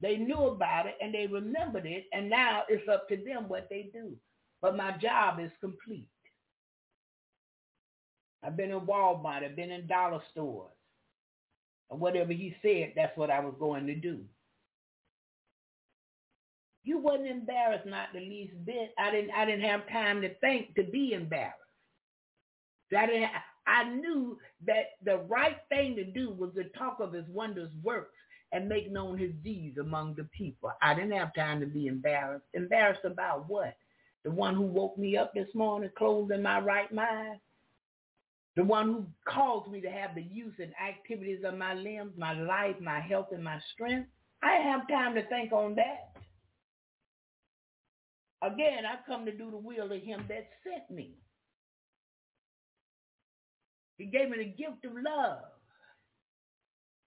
They 0.00 0.16
knew 0.16 0.46
about 0.48 0.86
it 0.86 0.96
and 1.00 1.14
they 1.14 1.26
remembered 1.26 1.86
it, 1.86 2.04
and 2.12 2.28
now 2.28 2.62
it's 2.68 2.88
up 2.88 3.08
to 3.08 3.16
them 3.16 3.48
what 3.48 3.68
they 3.70 3.90
do. 3.92 4.12
But 4.60 4.76
my 4.76 4.96
job 4.98 5.38
is 5.40 5.50
complete. 5.60 6.08
I've 8.42 8.56
been 8.56 8.70
in 8.70 8.80
Walmart. 8.80 9.44
I've 9.44 9.56
been 9.56 9.70
in 9.70 9.86
dollar 9.86 10.20
stores. 10.30 10.72
And 11.90 12.00
whatever 12.00 12.32
he 12.32 12.54
said, 12.62 12.92
that's 12.94 13.16
what 13.16 13.30
I 13.30 13.40
was 13.40 13.54
going 13.58 13.86
to 13.86 13.94
do. 13.94 14.20
You 16.84 16.98
wasn't 16.98 17.28
embarrassed, 17.28 17.86
not 17.86 18.08
the 18.14 18.20
least 18.20 18.52
bit. 18.64 18.94
I 18.98 19.10
didn't. 19.10 19.32
I 19.32 19.44
didn't 19.44 19.68
have 19.68 19.88
time 19.88 20.20
to 20.22 20.32
think 20.36 20.74
to 20.76 20.84
be 20.84 21.14
embarrassed. 21.14 21.56
I 22.96 23.06
didn't. 23.06 23.30
I 23.66 23.84
knew 23.84 24.38
that 24.66 24.92
the 25.04 25.18
right 25.28 25.56
thing 25.68 25.96
to 25.96 26.04
do 26.04 26.30
was 26.30 26.50
to 26.54 26.64
talk 26.78 26.98
of 27.00 27.12
his 27.12 27.26
wondrous 27.28 27.70
works 27.82 28.14
and 28.52 28.68
make 28.68 28.92
known 28.92 29.18
his 29.18 29.32
deeds 29.42 29.78
among 29.78 30.14
the 30.14 30.24
people. 30.24 30.70
I 30.80 30.94
didn't 30.94 31.12
have 31.12 31.34
time 31.34 31.60
to 31.60 31.66
be 31.66 31.88
embarrassed. 31.88 32.44
Embarrassed 32.54 33.04
about 33.04 33.48
what? 33.48 33.76
The 34.24 34.30
one 34.30 34.54
who 34.54 34.62
woke 34.62 34.96
me 34.98 35.16
up 35.16 35.34
this 35.34 35.48
morning, 35.54 35.90
clothed 35.96 36.32
in 36.32 36.42
my 36.42 36.60
right 36.60 36.92
mind? 36.92 37.40
The 38.56 38.64
one 38.64 38.86
who 38.86 39.06
caused 39.28 39.70
me 39.70 39.80
to 39.82 39.90
have 39.90 40.14
the 40.14 40.22
use 40.22 40.54
and 40.58 40.72
activities 40.82 41.40
of 41.44 41.58
my 41.58 41.74
limbs, 41.74 42.12
my 42.16 42.32
life, 42.32 42.76
my 42.80 43.00
health, 43.00 43.28
and 43.32 43.44
my 43.44 43.60
strength? 43.74 44.08
I 44.42 44.54
have 44.54 44.88
time 44.88 45.14
to 45.14 45.26
think 45.28 45.52
on 45.52 45.74
that. 45.74 46.12
Again, 48.42 48.84
I 48.86 48.96
come 49.06 49.24
to 49.26 49.32
do 49.32 49.50
the 49.50 49.56
will 49.56 49.92
of 49.92 50.02
him 50.02 50.24
that 50.28 50.46
sent 50.62 50.90
me. 50.90 51.14
He 53.98 54.06
gave 54.06 54.30
me 54.30 54.38
the 54.38 54.44
gift 54.44 54.84
of 54.84 54.92
love. 54.94 55.44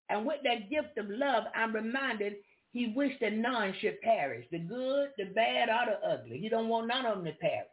And 0.10 0.26
with 0.26 0.40
that 0.44 0.70
gift 0.70 0.98
of 0.98 1.10
love, 1.10 1.44
I'm 1.56 1.74
reminded 1.74 2.34
he 2.72 2.94
wished 2.96 3.20
that 3.22 3.34
none 3.34 3.74
should 3.80 4.02
perish, 4.02 4.46
the 4.52 4.60
good, 4.60 5.10
the 5.18 5.26
bad, 5.26 5.70
or 5.70 5.86
the 5.86 6.08
ugly. 6.08 6.40
He 6.40 6.50
don't 6.50 6.68
want 6.68 6.88
none 6.88 7.06
of 7.06 7.18
them 7.18 7.26
to 7.26 7.32
perish. 7.34 7.68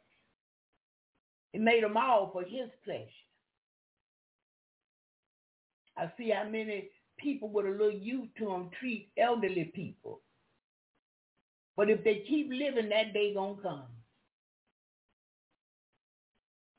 He 1.52 1.58
made 1.58 1.82
them 1.82 1.96
all 1.96 2.30
for 2.32 2.42
his 2.42 2.68
pleasure. 2.84 3.08
I 5.96 6.10
see 6.18 6.30
how 6.30 6.44
many 6.44 6.90
people 7.18 7.48
with 7.48 7.66
a 7.66 7.70
little 7.70 7.90
youth 7.90 8.28
to 8.38 8.46
them 8.46 8.70
treat 8.78 9.10
elderly 9.16 9.72
people. 9.74 10.20
But 11.76 11.90
if 11.90 12.04
they 12.04 12.24
keep 12.28 12.48
living, 12.50 12.90
that 12.90 13.12
day 13.14 13.34
gonna 13.34 13.60
come. 13.62 13.84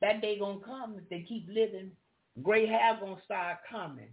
That 0.02 0.22
day 0.22 0.38
gonna 0.38 0.60
come 0.64 0.96
if 0.98 1.10
they 1.10 1.22
keep 1.28 1.48
living. 1.50 1.92
Gray 2.42 2.68
hair 2.68 2.98
gonna 3.02 3.22
start 3.26 3.60
coming 3.70 4.10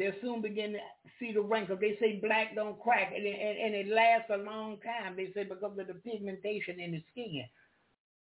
they'll 0.00 0.12
soon 0.22 0.40
begin 0.40 0.72
to 0.72 0.78
see 1.18 1.32
the 1.32 1.42
wrinkles. 1.42 1.78
They 1.80 1.96
say 2.00 2.20
black 2.22 2.54
don't 2.54 2.80
crack, 2.80 3.12
and 3.14 3.26
it, 3.26 3.38
and, 3.38 3.58
and 3.58 3.74
it 3.74 3.94
lasts 3.94 4.30
a 4.32 4.38
long 4.38 4.78
time. 4.80 5.14
They 5.14 5.30
say 5.34 5.44
because 5.44 5.78
of 5.78 5.86
the 5.86 5.94
pigmentation 5.94 6.80
in 6.80 6.92
the 6.92 7.04
skin. 7.12 7.44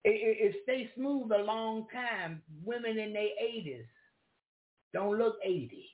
It, 0.04 0.10
it, 0.10 0.38
it 0.40 0.56
stays 0.62 0.88
smooth 0.96 1.30
a 1.30 1.42
long 1.42 1.86
time. 1.92 2.40
Women 2.64 2.98
in 2.98 3.12
their 3.12 3.28
80s 3.42 3.84
don't 4.94 5.18
look 5.18 5.36
80. 5.44 5.84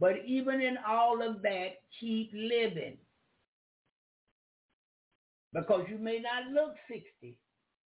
But 0.00 0.16
even 0.26 0.60
in 0.60 0.76
all 0.86 1.22
of 1.22 1.40
that, 1.42 1.76
keep 2.00 2.32
living. 2.34 2.98
Because 5.54 5.86
you 5.88 5.98
may 5.98 6.18
not 6.18 6.52
look 6.52 6.74
60, 6.90 7.38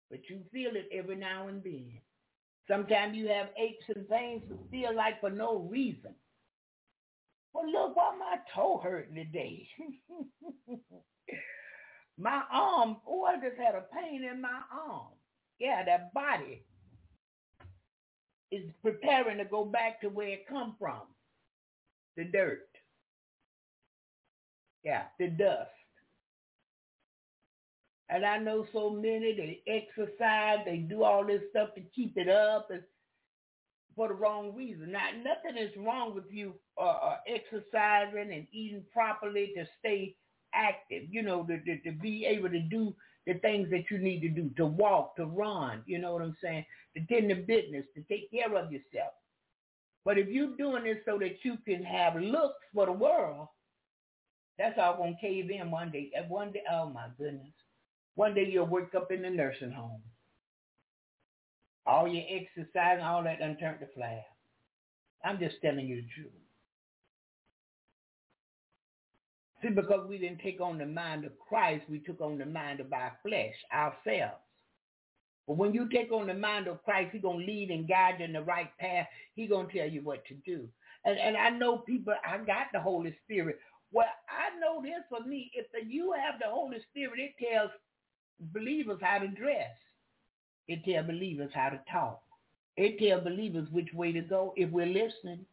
but 0.10 0.22
you 0.30 0.40
feel 0.54 0.72
it 0.76 0.88
every 0.94 1.18
now 1.18 1.50
and 1.50 1.62
then. 1.64 2.00
Sometimes 2.70 3.18
you 3.18 3.28
have 3.30 3.50
aches 3.58 3.86
and 3.96 4.08
pains 4.08 4.44
that 4.50 4.72
feel 4.72 4.96
like 4.96 5.20
for 5.20 5.32
no 5.32 5.68
reason. 5.72 6.14
Well, 7.54 7.70
look, 7.72 7.96
why 7.96 8.16
my 8.18 8.38
toe 8.54 8.80
hurting 8.84 9.16
today? 9.16 9.68
my 12.18 12.44
arm, 12.52 12.98
oh, 13.08 13.24
I 13.24 13.36
just 13.38 13.58
had 13.58 13.74
a 13.76 13.86
pain 13.94 14.24
in 14.24 14.42
my 14.42 14.62
arm. 14.72 15.08
Yeah, 15.60 15.84
that 15.84 16.14
body 16.14 16.64
is 18.52 18.70
preparing 18.84 19.40
to 19.40 19.46
go 19.46 19.66
back 19.66 20.02
to 20.02 20.10
where 20.10 20.30
it 20.30 20.48
come 20.48 20.76
from, 20.80 21.02
the 22.18 22.26
dirt. 22.26 22.68
Yeah, 24.84 25.04
the 25.20 25.28
dust. 25.28 25.72
And 28.10 28.26
I 28.26 28.38
know 28.40 28.66
so 28.74 28.90
many, 28.90 29.36
they 29.36 29.62
exercise, 29.68 30.60
they 30.66 30.78
do 30.78 31.04
all 31.04 31.26
this 31.26 31.42
stuff 31.52 31.76
to 31.76 31.82
keep 31.96 32.18
it 32.18 32.28
up 32.28 32.70
and 32.72 32.82
for 33.96 34.08
the 34.08 34.14
wrong 34.14 34.56
reason. 34.56 34.92
Now, 34.92 35.10
nothing 35.18 35.62
is 35.62 35.76
wrong 35.78 36.16
with 36.16 36.24
you 36.32 36.54
uh, 36.80 36.86
uh, 36.86 37.18
exercising 37.28 38.34
and 38.34 38.48
eating 38.52 38.84
properly 38.92 39.52
to 39.56 39.66
stay 39.80 40.16
active, 40.54 41.04
you 41.12 41.22
know, 41.22 41.44
to, 41.44 41.60
to, 41.60 41.80
to 41.82 41.92
be 41.92 42.26
able 42.26 42.50
to 42.50 42.62
do 42.62 42.96
the 43.28 43.36
things 43.36 43.70
that 43.70 43.92
you 43.92 44.00
need 44.00 44.22
to 44.22 44.30
do, 44.30 44.50
to 44.58 44.66
walk, 44.66 45.16
to 45.18 45.26
run, 45.26 45.84
you 45.86 46.00
know 46.00 46.14
what 46.14 46.22
I'm 46.22 46.36
saying, 46.42 46.66
to 46.96 47.06
tend 47.06 47.30
to 47.30 47.36
business, 47.36 47.86
to 47.96 48.02
take 48.04 48.32
care 48.32 48.56
of 48.56 48.72
yourself. 48.72 49.14
But 50.06 50.18
if 50.18 50.30
you're 50.30 50.56
doing 50.58 50.86
this 50.86 50.98
so 51.06 51.20
that 51.20 51.44
you 51.44 51.58
can 51.68 51.84
have 51.84 52.16
looks 52.16 52.64
for 52.74 52.86
the 52.86 52.92
world, 52.92 53.50
that's 54.58 54.80
all 54.80 54.98
going 54.98 55.16
to 55.16 55.22
cave 55.22 55.52
in 55.52 55.70
one 55.70 55.92
day. 55.92 56.12
One 56.28 56.52
day, 56.52 56.64
oh 56.72 56.90
my 56.90 57.08
goodness. 57.18 57.54
One 58.16 58.34
day 58.34 58.50
you'll 58.52 58.68
wake 58.68 58.96
up 58.96 59.12
in 59.12 59.22
the 59.22 59.30
nursing 59.30 59.72
home. 59.72 60.02
All 61.86 62.08
your 62.08 62.24
exercise 62.30 62.98
and 63.00 63.02
all 63.02 63.24
that 63.24 63.40
done 63.40 63.58
turned 63.58 63.80
to 63.80 63.88
flab. 64.00 64.22
I'm 65.24 65.40
just 65.40 65.56
telling 65.62 65.88
you 65.88 65.98
the 65.98 66.08
truth. 66.16 66.34
See, 69.62 69.70
because 69.70 70.08
we 70.08 70.18
didn't 70.18 70.40
take 70.40 70.62
on 70.62 70.78
the 70.78 70.86
mind 70.86 71.26
of 71.26 71.38
Christ, 71.40 71.86
we 71.90 72.00
took 72.00 72.22
on 72.22 72.38
the 72.38 72.46
mind 72.46 72.80
of 72.80 72.94
our 72.94 73.18
flesh, 73.24 73.56
ourselves. 73.74 74.42
But 75.48 75.58
when 75.58 75.74
you 75.74 75.90
take 75.90 76.12
on 76.12 76.28
the 76.28 76.34
mind 76.34 76.68
of 76.68 76.84
Christ, 76.84 77.10
he's 77.12 77.22
going 77.22 77.40
to 77.40 77.46
lead 77.46 77.72
and 77.72 77.88
guide 77.88 78.18
you 78.20 78.26
in 78.26 78.34
the 78.34 78.44
right 78.44 78.70
path. 78.80 79.08
He's 79.36 79.50
going 79.50 79.68
to 79.68 79.78
tell 79.78 79.90
you 79.90 80.02
what 80.04 80.24
to 80.26 80.36
do. 80.46 80.68
And, 81.06 81.18
and 81.18 81.36
I 81.36 81.50
know 81.50 81.80
people, 81.80 82.14
I 82.26 82.38
got 82.38 82.68
the 82.72 82.80
Holy 82.80 83.16
Spirit. 83.26 83.58
Well, 83.92 84.08
I 84.30 84.58
know 84.60 84.82
this 84.82 85.04
for 85.10 85.28
me. 85.28 85.52
If 85.54 85.66
you 85.88 86.14
have 86.14 86.40
the 86.40 86.50
Holy 86.50 86.78
Spirit, 86.92 87.20
it 87.20 87.34
tells 87.44 87.72
believers 88.40 89.00
how 89.02 89.20
to 89.20 89.28
dress. 89.28 89.72
It 90.68 90.86
tell 90.86 91.04
believers 91.04 91.52
how 91.54 91.70
to 91.70 91.80
talk. 91.92 92.22
It 92.78 93.00
tell 93.00 93.22
believers 93.22 93.68
which 93.72 93.94
way 93.94 94.12
to 94.12 94.22
go 94.22 94.54
if 94.56 94.70
we're 94.70 94.86
listening. 94.86 95.46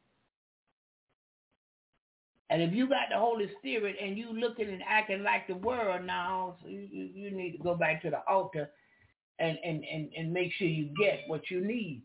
And 2.51 2.63
if 2.63 2.73
you 2.73 2.89
got 2.89 3.09
the 3.11 3.19
Holy 3.19 3.51
Spirit 3.59 3.97
and 4.01 4.17
you 4.17 4.33
looking 4.33 4.69
and 4.69 4.83
acting 4.87 5.25
like 5.25 5.49
the 5.49 5.57
world 5.57 6.05
now, 6.05 6.57
so 6.63 6.69
you, 6.69 7.11
you 7.13 7.31
need 7.33 7.53
to 7.53 7.59
go 7.59 7.75
back 7.75 8.03
to 8.03 8.11
the 8.11 8.21
altar 8.29 8.71
and, 9.41 9.59
and, 9.65 9.85
and, 9.85 10.11
and 10.17 10.33
make 10.33 10.53
sure 10.53 10.69
you 10.69 10.91
get 11.01 11.25
what 11.27 11.51
you 11.51 11.67
need. 11.67 12.03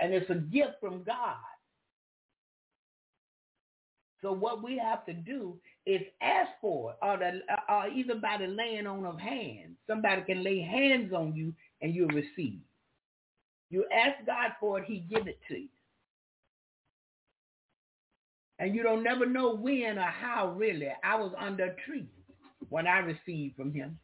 And 0.00 0.12
it's 0.12 0.28
a 0.28 0.34
gift 0.34 0.74
from 0.80 1.02
God. 1.02 1.36
So 4.20 4.32
what 4.32 4.62
we 4.62 4.76
have 4.76 5.06
to 5.06 5.14
do 5.14 5.56
is 5.86 6.02
asked 6.20 6.58
for 6.60 6.94
or, 7.00 7.16
the, 7.16 7.40
or 7.68 7.88
either 7.88 8.16
by 8.16 8.36
the 8.38 8.48
laying 8.48 8.86
on 8.86 9.06
of 9.06 9.20
hands. 9.20 9.76
Somebody 9.86 10.22
can 10.22 10.42
lay 10.42 10.60
hands 10.60 11.12
on 11.12 11.34
you 11.34 11.54
and 11.80 11.94
you'll 11.94 12.08
receive. 12.08 12.60
You 13.70 13.84
ask 13.92 14.24
God 14.26 14.52
for 14.60 14.80
it, 14.80 14.84
he 14.86 15.00
give 15.00 15.26
it 15.26 15.38
to 15.48 15.54
you. 15.54 15.68
And 18.58 18.74
you 18.74 18.82
don't 18.82 19.02
never 19.02 19.26
know 19.26 19.54
when 19.54 19.98
or 19.98 20.02
how 20.02 20.52
really. 20.56 20.88
I 21.04 21.16
was 21.16 21.32
under 21.38 21.64
a 21.64 21.76
tree 21.86 22.08
when 22.70 22.86
I 22.86 22.98
received 22.98 23.56
from 23.56 23.72
him. 23.72 23.98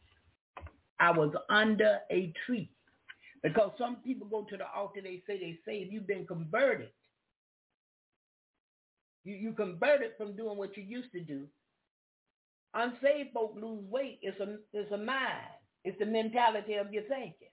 I 0.99 1.11
was 1.11 1.33
under 1.49 1.99
a 2.11 2.31
tree. 2.45 2.69
Because 3.41 3.71
some 3.77 3.97
people 3.97 4.27
go 4.27 4.45
to 4.49 4.55
the 4.55 4.65
altar, 4.73 5.01
they 5.01 5.21
say 5.27 5.37
they 5.37 5.59
say 5.65 5.87
you've 5.89 6.07
been 6.07 6.25
converted. 6.25 6.89
You 9.25 9.35
you 9.35 9.51
converted 9.53 10.11
from 10.17 10.35
doing 10.35 10.57
what 10.57 10.77
you 10.77 10.83
used 10.83 11.11
to 11.11 11.19
do. 11.19 11.45
Unsaved 12.73 13.33
folk 13.33 13.55
lose 13.55 13.83
weight. 13.89 14.19
It's 14.21 14.39
a 14.39 14.57
it's 14.73 14.91
a 14.91 14.97
mind. 14.97 15.53
It's 15.83 15.99
the 15.99 16.05
mentality 16.05 16.75
of 16.75 16.91
your 16.91 17.03
thinking. 17.03 17.49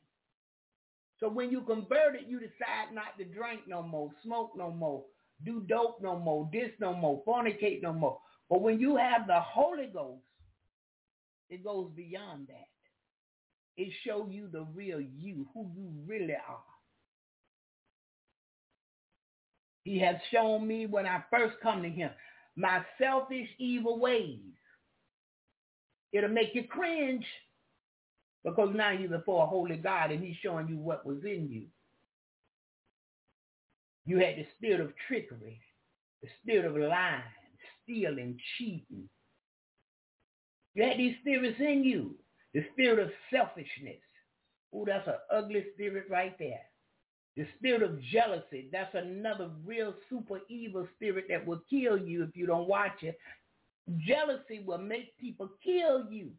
So 1.18 1.28
when 1.28 1.50
you 1.50 1.60
convert 1.62 2.14
it, 2.14 2.26
you 2.26 2.38
decide 2.38 2.94
not 2.94 3.18
to 3.18 3.24
drink 3.24 3.62
no 3.68 3.82
more, 3.82 4.10
smoke 4.24 4.52
no 4.56 4.70
more, 4.70 5.04
do 5.44 5.60
dope 5.68 6.00
no 6.00 6.18
more, 6.18 6.48
this 6.52 6.70
no 6.80 6.94
more, 6.94 7.22
fornicate 7.26 7.82
no 7.82 7.92
more. 7.92 8.18
But 8.48 8.62
when 8.62 8.80
you 8.80 8.96
have 8.96 9.26
the 9.26 9.40
Holy 9.40 9.86
Ghost, 9.86 10.22
it 11.50 11.62
goes 11.62 11.90
beyond 11.94 12.48
that. 12.48 12.68
It 13.76 13.92
shows 14.06 14.28
you 14.30 14.48
the 14.50 14.66
real 14.74 15.00
you, 15.00 15.46
who 15.52 15.70
you 15.76 15.90
really 16.06 16.34
are. 16.34 16.62
He 19.84 19.98
has 20.00 20.16
shown 20.30 20.66
me 20.66 20.86
when 20.86 21.06
I 21.06 21.22
first 21.30 21.56
come 21.62 21.82
to 21.82 21.90
him 21.90 22.10
my 22.56 22.84
selfish 22.98 23.48
evil 23.58 23.98
ways. 23.98 24.38
It'll 26.12 26.30
make 26.30 26.54
you 26.54 26.64
cringe 26.64 27.24
because 28.44 28.70
now 28.74 28.90
you're 28.90 29.08
before 29.10 29.44
a 29.44 29.46
holy 29.46 29.76
God 29.76 30.10
and 30.10 30.22
he's 30.22 30.36
showing 30.42 30.68
you 30.68 30.76
what 30.76 31.06
was 31.06 31.18
in 31.24 31.48
you. 31.50 31.66
You 34.06 34.18
had 34.18 34.36
the 34.36 34.46
spirit 34.56 34.80
of 34.80 34.92
trickery, 35.06 35.60
the 36.22 36.28
spirit 36.42 36.66
of 36.66 36.76
lying, 36.76 37.22
stealing, 37.84 38.38
cheating. 38.56 39.08
You 40.74 40.84
had 40.84 40.98
these 40.98 41.16
spirits 41.20 41.58
in 41.60 41.84
you, 41.84 42.16
the 42.54 42.64
spirit 42.72 42.98
of 42.98 43.10
selfishness. 43.32 44.00
Oh, 44.72 44.84
that's 44.86 45.06
an 45.08 45.14
ugly 45.32 45.64
spirit 45.74 46.06
right 46.08 46.36
there. 46.38 46.60
The 47.36 47.46
spirit 47.58 47.82
of 47.82 48.00
jealousy, 48.02 48.68
that's 48.72 48.94
another 48.94 49.50
real 49.64 49.94
super 50.08 50.40
evil 50.48 50.86
spirit 50.96 51.26
that 51.28 51.46
will 51.46 51.62
kill 51.70 51.96
you 51.98 52.24
if 52.24 52.36
you 52.36 52.46
don't 52.46 52.68
watch 52.68 53.02
it. 53.02 53.18
Jealousy 53.98 54.62
will 54.64 54.78
make 54.78 55.16
people 55.18 55.48
kill 55.64 56.10
you. 56.10 56.30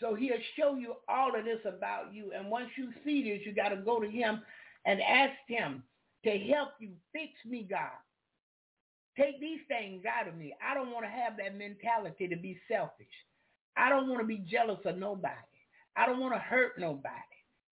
So 0.00 0.14
he'll 0.14 0.36
show 0.58 0.74
you 0.74 0.94
all 1.08 1.36
of 1.38 1.44
this 1.44 1.60
about 1.64 2.12
you. 2.12 2.32
And 2.36 2.50
once 2.50 2.68
you 2.76 2.90
see 3.04 3.22
this, 3.22 3.46
you 3.46 3.54
got 3.54 3.70
to 3.70 3.76
go 3.76 3.98
to 4.00 4.08
him 4.08 4.42
and 4.84 5.00
ask 5.00 5.34
him 5.48 5.82
to 6.24 6.38
help 6.38 6.70
you 6.78 6.90
fix 7.12 7.32
me, 7.46 7.66
God. 7.68 7.90
Take 9.18 9.40
these 9.40 9.60
things 9.68 10.04
out 10.04 10.28
of 10.28 10.36
me. 10.36 10.54
I 10.62 10.74
don't 10.74 10.90
want 10.90 11.06
to 11.06 11.10
have 11.10 11.38
that 11.38 11.56
mentality 11.56 12.28
to 12.28 12.36
be 12.36 12.58
selfish. 12.68 13.06
I 13.76 13.88
don't 13.88 14.08
want 14.08 14.20
to 14.20 14.26
be 14.26 14.44
jealous 14.50 14.80
of 14.84 14.98
nobody. 14.98 15.34
I 15.96 16.04
don't 16.04 16.20
want 16.20 16.34
to 16.34 16.38
hurt 16.38 16.78
nobody. 16.78 17.14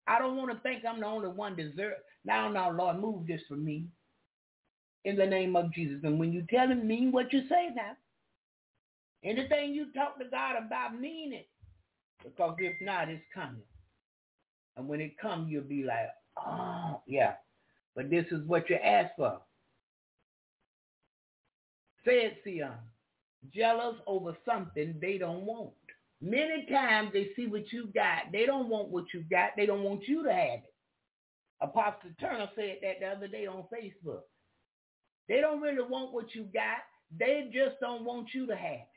I 0.07 0.19
don't 0.19 0.37
want 0.37 0.51
to 0.51 0.59
think 0.61 0.85
I'm 0.85 1.01
the 1.01 1.07
only 1.07 1.29
one 1.29 1.57
deserve. 1.57 1.95
Now, 2.25 2.51
now, 2.51 2.71
Lord, 2.71 2.99
move 2.99 3.27
this 3.27 3.41
for 3.49 3.57
me 3.57 3.87
in 5.05 5.17
the 5.17 5.27
name 5.27 5.57
of 5.57 5.73
Jesus. 5.73 6.01
And 6.05 6.19
when 6.19 6.33
you 6.33 6.45
tell 6.51 6.69
him, 6.69 6.87
mean 6.87 7.13
what 7.13 7.33
you 7.33 7.43
say 7.49 7.71
now. 7.75 7.97
Anything 9.23 9.75
you 9.75 9.93
talk 9.93 10.19
to 10.19 10.25
God 10.25 10.57
about, 10.57 10.99
mean 10.99 11.33
it. 11.33 11.49
Because 12.23 12.57
if 12.59 12.75
not, 12.81 13.09
it's 13.09 13.23
coming. 13.35 13.63
And 14.77 14.89
when 14.89 15.01
it 15.01 15.19
comes, 15.19 15.51
you'll 15.51 15.63
be 15.63 15.85
like, 15.85 16.09
oh, 16.39 17.01
yeah. 17.07 17.35
But 17.95 18.11
this 18.11 18.27
is 18.31 18.47
what 18.47 18.71
you 18.71 18.77
asked 18.77 19.15
for. 19.17 19.41
Say 22.05 22.25
it, 22.27 22.39
Sion. 22.45 22.73
Jealous 23.55 23.97
over 24.07 24.37
something 24.47 24.95
they 25.01 25.19
don't 25.19 25.45
want. 25.45 25.71
Many 26.23 26.67
times 26.71 27.11
they 27.13 27.31
see 27.35 27.47
what 27.47 27.73
you 27.73 27.87
got. 27.95 28.33
They 28.33 28.45
don't 28.45 28.69
want 28.69 28.89
what 28.89 29.05
you 29.15 29.25
got. 29.31 29.51
They 29.57 29.65
don't 29.67 29.83
want 29.83 30.07
you 30.07 30.23
to 30.23 30.33
have 30.33 30.61
it. 30.61 30.75
Apostle 31.63 32.11
Turner 32.19 32.49
said 32.55 32.79
that 32.83 33.01
the 33.01 33.07
other 33.07 33.29
day 33.29 33.47
on 33.47 33.65
Facebook. 33.73 34.23
They 35.31 35.41
don't 35.41 35.61
really 35.61 35.89
want 35.89 36.13
what 36.13 36.35
you 36.35 36.43
got. 36.53 36.83
They 37.17 37.49
just 37.55 37.79
don't 37.81 38.05
want 38.05 38.31
you 38.35 38.49
to 38.49 38.57
have 38.57 38.73
it. 38.73 38.89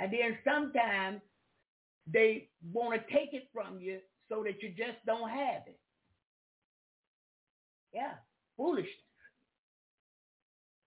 And 0.00 0.12
then 0.12 0.36
sometimes 0.44 1.20
they 2.12 2.48
want 2.72 3.00
to 3.00 3.14
take 3.14 3.32
it 3.32 3.44
from 3.54 3.78
you 3.78 4.00
so 4.28 4.42
that 4.42 4.60
you 4.62 4.70
just 4.70 4.98
don't 5.06 5.30
have 5.30 5.62
it. 5.68 5.78
Yeah, 7.94 8.14
foolishness. 8.56 8.90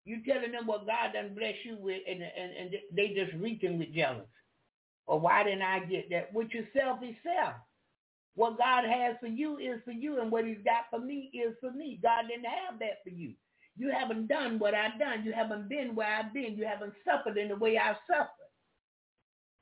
You 0.04 0.24
telling 0.26 0.50
them 0.50 0.66
what 0.66 0.86
God 0.86 1.12
done 1.14 1.36
bless 1.36 1.54
you 1.64 1.76
with, 1.78 2.02
and 2.08 2.20
and, 2.20 2.52
and 2.58 2.70
they 2.92 3.14
just 3.14 3.32
reeking 3.40 3.78
with 3.78 3.94
jealous. 3.94 4.26
Or 5.06 5.20
why 5.20 5.44
didn't 5.44 5.62
I 5.62 5.80
get 5.84 6.10
that? 6.10 6.34
With 6.34 6.48
yourself 6.50 6.98
self. 7.22 7.54
What 8.34 8.58
God 8.58 8.84
has 8.84 9.16
for 9.20 9.28
you 9.28 9.58
is 9.58 9.80
for 9.84 9.92
you, 9.92 10.20
and 10.20 10.32
what 10.32 10.46
he's 10.46 10.64
got 10.64 10.86
for 10.90 10.98
me 10.98 11.30
is 11.32 11.54
for 11.60 11.70
me. 11.70 12.00
God 12.02 12.24
didn't 12.28 12.46
have 12.46 12.80
that 12.80 13.04
for 13.04 13.10
you. 13.10 13.34
You 13.80 13.90
haven't 13.90 14.28
done 14.28 14.58
what 14.58 14.74
I've 14.74 14.98
done. 14.98 15.24
You 15.24 15.32
haven't 15.32 15.70
been 15.70 15.94
where 15.94 16.14
I've 16.14 16.34
been. 16.34 16.54
You 16.54 16.66
haven't 16.66 16.92
suffered 17.02 17.38
in 17.38 17.48
the 17.48 17.56
way 17.56 17.78
I've 17.78 17.96
suffered. 18.06 18.28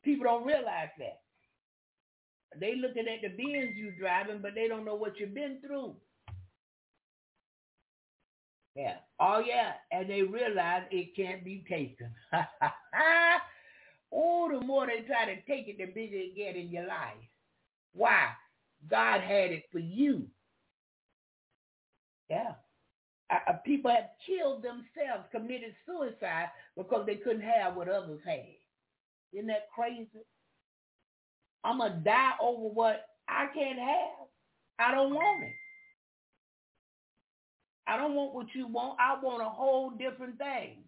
People 0.03 0.25
don't 0.25 0.45
realize 0.45 0.89
that. 0.99 1.21
They 2.59 2.75
looking 2.75 3.07
at 3.07 3.23
the 3.23 3.29
Benz 3.29 3.77
you 3.77 3.93
driving, 3.93 4.41
but 4.43 4.57
they 4.57 4.67
don't 4.67 4.85
know 4.85 4.97
what 4.97 5.21
you've 5.21 5.35
been 5.35 5.61
through. 5.65 5.95
Yeah. 8.75 8.97
Oh 9.21 9.39
yeah. 9.39 9.75
And 9.93 10.11
they 10.11 10.23
realize 10.23 10.83
it 10.91 11.15
can't 11.15 11.45
be 11.45 11.65
taken. 11.69 12.11
oh, 14.13 14.49
the 14.53 14.67
more 14.67 14.89
they 14.89 15.07
try 15.07 15.27
to 15.27 15.41
take 15.43 15.69
it, 15.69 15.79
the 15.79 15.87
bigger 15.87 16.17
it 16.17 16.35
get 16.35 16.57
in 16.57 16.71
your 16.71 16.89
life. 16.89 17.15
Why? 17.93 18.31
God 18.91 19.21
had 19.21 19.53
it 19.53 19.67
for 19.71 19.79
you. 19.79 20.27
Yeah. 22.29 22.55
Uh, 23.31 23.53
people 23.65 23.91
have 23.91 24.11
killed 24.27 24.63
themselves, 24.63 25.29
committed 25.31 25.75
suicide 25.87 26.49
because 26.77 27.05
they 27.07 27.17
couldn't 27.17 27.43
have 27.43 27.77
what 27.77 27.89
others 27.89 28.21
had. 28.25 28.57
Isn't 29.33 29.49
that 29.49 29.69
crazy? 29.75 30.09
I'm 31.65 31.79
going 31.79 31.93
to 31.93 31.99
die 31.99 32.33
over 32.41 32.69
what 32.73 33.05
I 33.29 33.47
can't 33.53 33.79
have. 33.79 34.29
I 34.79 34.95
don't 34.95 35.13
want 35.13 35.45
it. 35.45 35.53
I 37.87 37.97
don't 37.97 38.15
want 38.15 38.35
what 38.35 38.47
you 38.55 38.67
want. 38.67 38.99
I 39.01 39.19
want 39.23 39.43
a 39.43 39.49
whole 39.49 39.91
different 39.91 40.39
thing. 40.39 40.85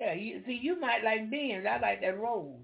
Yeah, 0.00 0.14
you 0.14 0.42
see, 0.46 0.58
you 0.62 0.78
might 0.80 1.04
like 1.04 1.30
beans. 1.30 1.66
I 1.68 1.78
like 1.78 2.00
that 2.02 2.18
rose. 2.18 2.60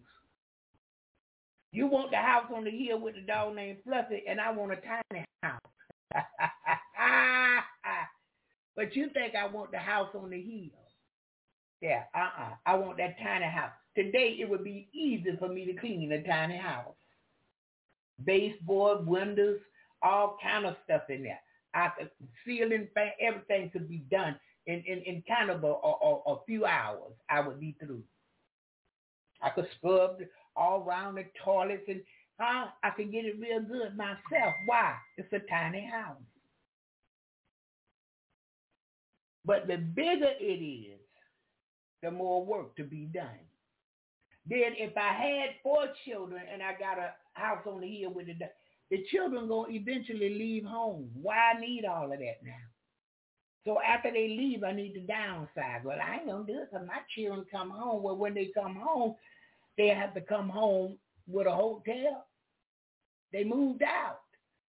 You 1.72 1.88
want 1.88 2.10
the 2.10 2.18
house 2.18 2.46
on 2.54 2.64
the 2.64 2.70
hill 2.70 3.00
with 3.00 3.16
the 3.16 3.20
dog 3.22 3.56
named 3.56 3.78
Fluffy, 3.84 4.22
and 4.28 4.40
I 4.40 4.52
want 4.52 4.72
a 4.72 4.76
tiny 4.76 5.24
house. 5.42 5.60
but 8.76 8.94
you 8.96 9.08
think 9.12 9.34
I 9.34 9.46
want 9.46 9.72
the 9.72 9.78
house 9.78 10.10
on 10.14 10.30
the 10.30 10.40
hill. 10.40 10.70
Yeah, 11.80 12.04
uh-uh. 12.14 12.54
I 12.66 12.74
want 12.76 12.98
that 12.98 13.16
tiny 13.22 13.46
house. 13.46 13.72
Today, 13.96 14.36
it 14.40 14.48
would 14.48 14.64
be 14.64 14.88
easy 14.92 15.36
for 15.38 15.48
me 15.48 15.66
to 15.66 15.74
clean 15.74 16.10
a 16.12 16.22
tiny 16.22 16.56
house. 16.56 16.94
Baseboard, 18.24 19.06
windows, 19.06 19.58
all 20.02 20.36
kind 20.42 20.66
of 20.66 20.76
stuff 20.84 21.02
in 21.08 21.22
there. 21.24 21.40
I 21.74 21.88
could, 21.98 22.10
ceiling 22.46 22.88
fan, 22.94 23.10
everything 23.20 23.70
could 23.70 23.88
be 23.88 23.98
done 24.10 24.38
in, 24.66 24.82
in, 24.86 24.98
in 25.00 25.22
kind 25.28 25.50
of 25.50 25.64
a, 25.64 25.66
a, 25.66 26.34
a 26.34 26.44
few 26.46 26.64
hours. 26.64 27.12
I 27.28 27.40
would 27.40 27.60
be 27.60 27.76
through. 27.80 28.02
I 29.42 29.50
could 29.50 29.66
scrub 29.76 30.18
all 30.56 30.84
around 30.84 31.16
the 31.16 31.24
toilets 31.44 31.82
and 31.88 32.00
huh, 32.38 32.66
I 32.82 32.90
can 32.90 33.10
get 33.10 33.24
it 33.24 33.38
real 33.38 33.60
good 33.60 33.96
myself. 33.96 34.54
Why? 34.66 34.94
It's 35.16 35.32
a 35.32 35.40
tiny 35.50 35.86
house. 35.86 36.16
But 39.44 39.66
the 39.66 39.76
bigger 39.76 40.32
it 40.40 40.44
is, 40.44 41.00
the 42.02 42.10
more 42.10 42.44
work 42.44 42.76
to 42.76 42.84
be 42.84 43.06
done. 43.06 43.40
Then 44.46 44.72
if 44.76 44.96
I 44.96 45.12
had 45.12 45.50
four 45.62 45.86
children 46.06 46.42
and 46.52 46.62
I 46.62 46.72
got 46.72 46.98
a 46.98 47.14
house 47.32 47.62
on 47.66 47.80
the 47.80 47.88
hill 47.88 48.12
with 48.12 48.26
the 48.26 48.34
the 48.90 49.04
children 49.10 49.48
gonna 49.48 49.72
eventually 49.72 50.34
leave 50.34 50.64
home. 50.64 51.10
Why 51.14 51.52
I 51.54 51.60
need 51.60 51.84
all 51.84 52.12
of 52.12 52.18
that 52.18 52.44
now? 52.44 52.52
So 53.64 53.78
after 53.80 54.10
they 54.12 54.28
leave, 54.28 54.62
I 54.62 54.72
need 54.72 54.92
to 54.92 55.00
downsize. 55.00 55.82
Well, 55.84 55.98
I 55.98 56.16
ain't 56.16 56.26
gonna 56.26 56.44
do 56.46 56.60
it 56.60 56.68
because 56.70 56.86
my 56.86 56.98
children 57.16 57.46
come 57.50 57.70
home. 57.70 58.02
Well, 58.02 58.16
when 58.16 58.34
they 58.34 58.52
come 58.54 58.76
home, 58.76 59.14
they 59.78 59.88
have 59.88 60.14
to 60.14 60.20
come 60.20 60.50
home 60.50 60.98
with 61.26 61.46
a 61.46 61.52
hotel. 61.52 62.26
They 63.32 63.44
moved 63.44 63.82
out. 63.82 64.20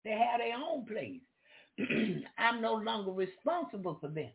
They 0.03 0.11
had 0.11 0.39
their 0.39 0.57
own 0.57 0.85
place. 0.85 1.21
I'm 2.37 2.61
no 2.61 2.73
longer 2.75 3.11
responsible 3.11 3.97
for 3.99 4.07
them. 4.09 4.31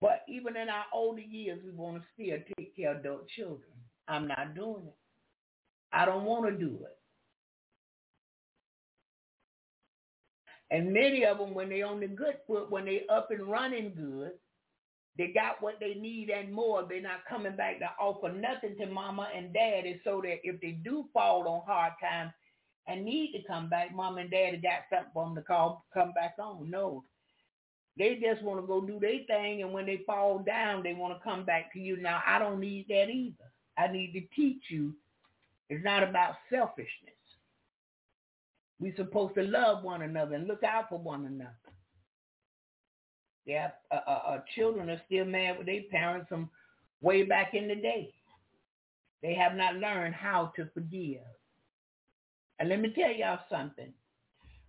But 0.00 0.22
even 0.28 0.56
in 0.56 0.68
our 0.68 0.84
older 0.92 1.20
years, 1.20 1.60
we 1.64 1.72
want 1.72 1.96
to 2.02 2.08
still 2.14 2.38
take 2.56 2.76
care 2.76 2.92
of 2.92 3.00
adult 3.00 3.28
children. 3.28 3.72
I'm 4.06 4.28
not 4.28 4.54
doing 4.54 4.84
it. 4.86 4.96
I 5.92 6.04
don't 6.04 6.24
want 6.24 6.46
to 6.46 6.52
do 6.52 6.78
it. 6.84 6.96
And 10.70 10.92
many 10.92 11.24
of 11.24 11.38
them, 11.38 11.54
when 11.54 11.70
they 11.70 11.82
on 11.82 12.00
the 12.00 12.06
good 12.06 12.36
foot, 12.46 12.70
when 12.70 12.84
they 12.84 13.04
up 13.08 13.30
and 13.30 13.48
running 13.50 13.94
good, 13.94 14.32
they 15.18 15.28
got 15.28 15.60
what 15.60 15.74
they 15.80 15.94
need 15.94 16.30
and 16.30 16.52
more. 16.52 16.86
They're 16.88 17.02
not 17.02 17.26
coming 17.28 17.56
back 17.56 17.80
to 17.80 17.90
offer 18.00 18.32
nothing 18.32 18.76
to 18.78 18.86
mama 18.86 19.28
and 19.34 19.52
daddy 19.52 20.00
so 20.04 20.20
that 20.22 20.38
if 20.44 20.60
they 20.60 20.70
do 20.70 21.06
fall 21.12 21.48
on 21.48 21.62
hard 21.66 21.94
times 22.00 22.32
and 22.86 23.04
need 23.04 23.32
to 23.32 23.42
come 23.46 23.68
back, 23.68 23.94
mom 23.94 24.18
and 24.18 24.30
daddy 24.30 24.58
got 24.58 24.84
something 24.88 25.10
for 25.12 25.26
them 25.26 25.34
to 25.34 25.42
call, 25.42 25.84
come 25.92 26.12
back 26.12 26.36
on. 26.38 26.70
No. 26.70 27.04
They 27.98 28.14
just 28.22 28.42
want 28.42 28.60
to 28.60 28.66
go 28.66 28.80
do 28.80 29.00
their 29.00 29.24
thing, 29.26 29.62
and 29.62 29.72
when 29.72 29.84
they 29.84 30.02
fall 30.06 30.38
down, 30.38 30.84
they 30.84 30.94
want 30.94 31.18
to 31.18 31.24
come 31.24 31.44
back 31.44 31.72
to 31.72 31.80
you. 31.80 31.96
Now, 31.96 32.22
I 32.24 32.38
don't 32.38 32.60
need 32.60 32.86
that 32.88 33.10
either. 33.10 33.34
I 33.76 33.88
need 33.88 34.12
to 34.12 34.20
teach 34.36 34.62
you 34.70 34.94
it's 35.68 35.84
not 35.84 36.02
about 36.02 36.36
selfishness. 36.50 37.14
We're 38.80 38.96
supposed 38.96 39.34
to 39.34 39.42
love 39.42 39.82
one 39.82 40.02
another 40.02 40.36
and 40.36 40.46
look 40.46 40.62
out 40.62 40.88
for 40.88 40.98
one 40.98 41.26
another. 41.26 41.67
Yeah, 43.48 43.70
uh, 43.90 44.00
uh, 44.06 44.10
uh, 44.28 44.40
children 44.54 44.90
are 44.90 45.00
still 45.06 45.24
mad 45.24 45.56
with 45.56 45.66
their 45.66 45.80
parents 45.90 46.28
from 46.28 46.50
way 47.00 47.22
back 47.22 47.54
in 47.54 47.66
the 47.66 47.76
day. 47.76 48.12
They 49.22 49.34
have 49.34 49.54
not 49.54 49.76
learned 49.76 50.14
how 50.14 50.52
to 50.56 50.68
forgive. 50.74 51.22
And 52.58 52.68
let 52.68 52.78
me 52.78 52.92
tell 52.94 53.10
y'all 53.10 53.38
something. 53.50 53.90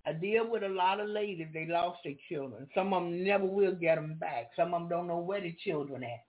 I 0.05 0.13
deal 0.13 0.49
with 0.49 0.63
a 0.63 0.69
lot 0.69 1.01
of 1.01 1.09
ladies, 1.09 1.49
they 1.53 1.67
lost 1.67 1.99
their 2.05 2.13
children. 2.29 2.69
Some 2.73 2.93
of 2.93 3.03
them 3.03 3.21
never 3.21 3.43
will 3.43 3.75
get 3.75 3.95
them 3.95 4.15
back. 4.17 4.51
Some 4.55 4.73
of 4.73 4.79
them 4.83 4.89
don't 4.89 5.07
know 5.07 5.19
where 5.19 5.41
the 5.41 5.53
children 5.65 6.01
at. 6.01 6.23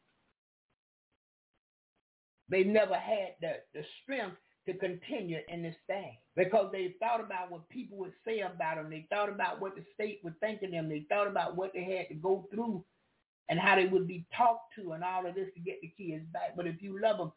They 2.48 2.64
never 2.64 2.96
had 2.96 3.36
the, 3.40 3.53
the 3.74 3.84
strength 4.03 4.38
to 4.66 4.74
continue 4.74 5.38
in 5.48 5.62
this 5.62 5.76
thing 5.86 6.16
because 6.36 6.70
they 6.72 6.94
thought 7.00 7.20
about 7.20 7.50
what 7.50 7.68
people 7.68 7.98
would 7.98 8.12
say 8.24 8.40
about 8.40 8.76
them. 8.76 8.90
They 8.90 9.06
thought 9.11 9.28
about 9.28 9.61
what 9.61 9.74
the 9.74 9.84
state 9.94 10.20
would 10.22 10.38
think 10.40 10.62
of 10.62 10.70
them. 10.70 10.88
They 10.88 11.06
thought 11.08 11.26
about 11.26 11.56
what 11.56 11.72
they 11.74 11.84
had 11.84 12.08
to 12.08 12.14
go 12.14 12.46
through 12.52 12.84
and 13.48 13.58
how 13.58 13.76
they 13.76 13.86
would 13.86 14.06
be 14.06 14.26
talked 14.36 14.74
to 14.76 14.92
and 14.92 15.02
all 15.02 15.26
of 15.26 15.34
this 15.34 15.48
to 15.54 15.61
get 15.61 15.80
the 15.80 15.92
kids 15.98 16.24
back. 16.32 16.56
But 16.56 16.66
if 16.66 16.82
you 16.82 17.00
love 17.00 17.18
them, 17.18 17.32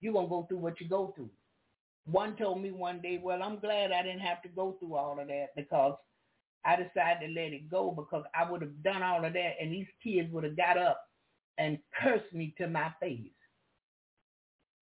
you're 0.00 0.14
going 0.14 0.26
to 0.26 0.30
go 0.30 0.46
through 0.48 0.58
what 0.58 0.80
you 0.80 0.88
go 0.88 1.12
through. 1.14 1.30
One 2.06 2.36
told 2.36 2.60
me 2.60 2.72
one 2.72 3.00
day, 3.00 3.20
well, 3.22 3.42
I'm 3.42 3.60
glad 3.60 3.92
I 3.92 4.02
didn't 4.02 4.20
have 4.20 4.42
to 4.42 4.48
go 4.48 4.76
through 4.80 4.96
all 4.96 5.20
of 5.20 5.28
that 5.28 5.48
because 5.56 5.94
I 6.64 6.76
decided 6.76 7.28
to 7.28 7.34
let 7.40 7.52
it 7.52 7.70
go 7.70 7.90
because 7.92 8.24
I 8.34 8.50
would 8.50 8.62
have 8.62 8.82
done 8.82 9.02
all 9.02 9.24
of 9.24 9.32
that 9.34 9.52
and 9.60 9.72
these 9.72 9.86
kids 10.02 10.32
would 10.32 10.44
have 10.44 10.56
got 10.56 10.78
up 10.78 11.00
and 11.58 11.78
cursed 12.02 12.32
me 12.32 12.54
to 12.58 12.66
my 12.66 12.90
face. 13.00 13.30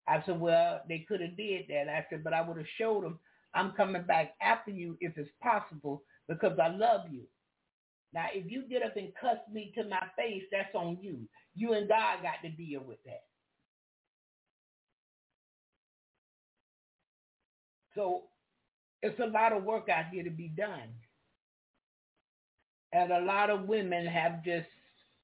I 0.07 0.21
said, 0.25 0.39
well, 0.39 0.81
they 0.87 0.99
could 1.07 1.21
have 1.21 1.37
did 1.37 1.65
that. 1.69 1.89
I 1.89 2.05
said, 2.09 2.23
but 2.23 2.33
I 2.33 2.41
would 2.41 2.57
have 2.57 2.67
showed 2.77 3.03
them 3.03 3.19
I'm 3.55 3.71
coming 3.71 4.03
back 4.03 4.33
after 4.41 4.71
you 4.71 4.97
if 4.99 5.17
it's 5.17 5.29
possible 5.41 6.03
because 6.27 6.59
I 6.61 6.67
love 6.67 7.01
you. 7.09 7.21
Now, 8.13 8.25
if 8.33 8.51
you 8.51 8.63
get 8.69 8.83
up 8.83 8.95
and 8.97 9.13
cuss 9.19 9.37
me 9.51 9.71
to 9.75 9.83
my 9.85 10.03
face, 10.17 10.43
that's 10.51 10.73
on 10.75 10.97
you. 11.01 11.19
You 11.55 11.73
and 11.73 11.87
God 11.87 12.21
got 12.21 12.41
to 12.43 12.49
deal 12.49 12.81
with 12.85 12.97
that. 13.05 13.23
So 17.95 18.23
it's 19.01 19.19
a 19.19 19.27
lot 19.27 19.53
of 19.53 19.63
work 19.63 19.89
out 19.89 20.05
here 20.11 20.23
to 20.23 20.29
be 20.29 20.49
done. 20.49 20.89
And 22.93 23.11
a 23.11 23.21
lot 23.21 23.49
of 23.49 23.67
women 23.67 24.05
have 24.05 24.43
just 24.43 24.67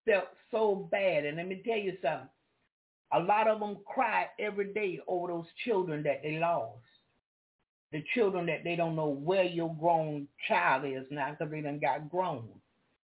felt 0.06 0.28
so 0.52 0.88
bad. 0.92 1.26
And 1.26 1.38
let 1.38 1.48
me 1.48 1.62
tell 1.66 1.78
you 1.78 1.94
something. 2.02 2.30
A 3.14 3.20
lot 3.20 3.48
of 3.48 3.60
them 3.60 3.78
cry 3.86 4.28
every 4.40 4.74
day 4.74 5.00
over 5.08 5.28
those 5.28 5.48
children 5.66 6.04
that 6.04 6.22
they 6.24 6.38
lost. 6.38 6.80
The 7.92 8.04
children 8.14 8.46
that 8.46 8.64
they 8.64 8.76
don't 8.78 8.96
know 8.96 9.10
where 9.10 9.44
your 9.44 9.76
grown 9.76 10.28
child 10.48 10.86
is 10.86 11.06
now 11.12 11.32
because 11.32 11.52
they 11.52 11.62
done 11.62 11.80
got 11.80 12.10
grown. 12.10 12.48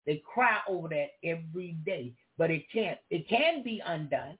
They 0.05 0.21
cry 0.31 0.59
over 0.69 0.87
that 0.89 1.13
every 1.23 1.75
day, 1.85 2.13
but 2.37 2.51
it 2.51 2.65
can't. 2.71 2.99
It 3.09 3.27
can 3.27 3.63
be 3.63 3.81
undone. 3.83 4.37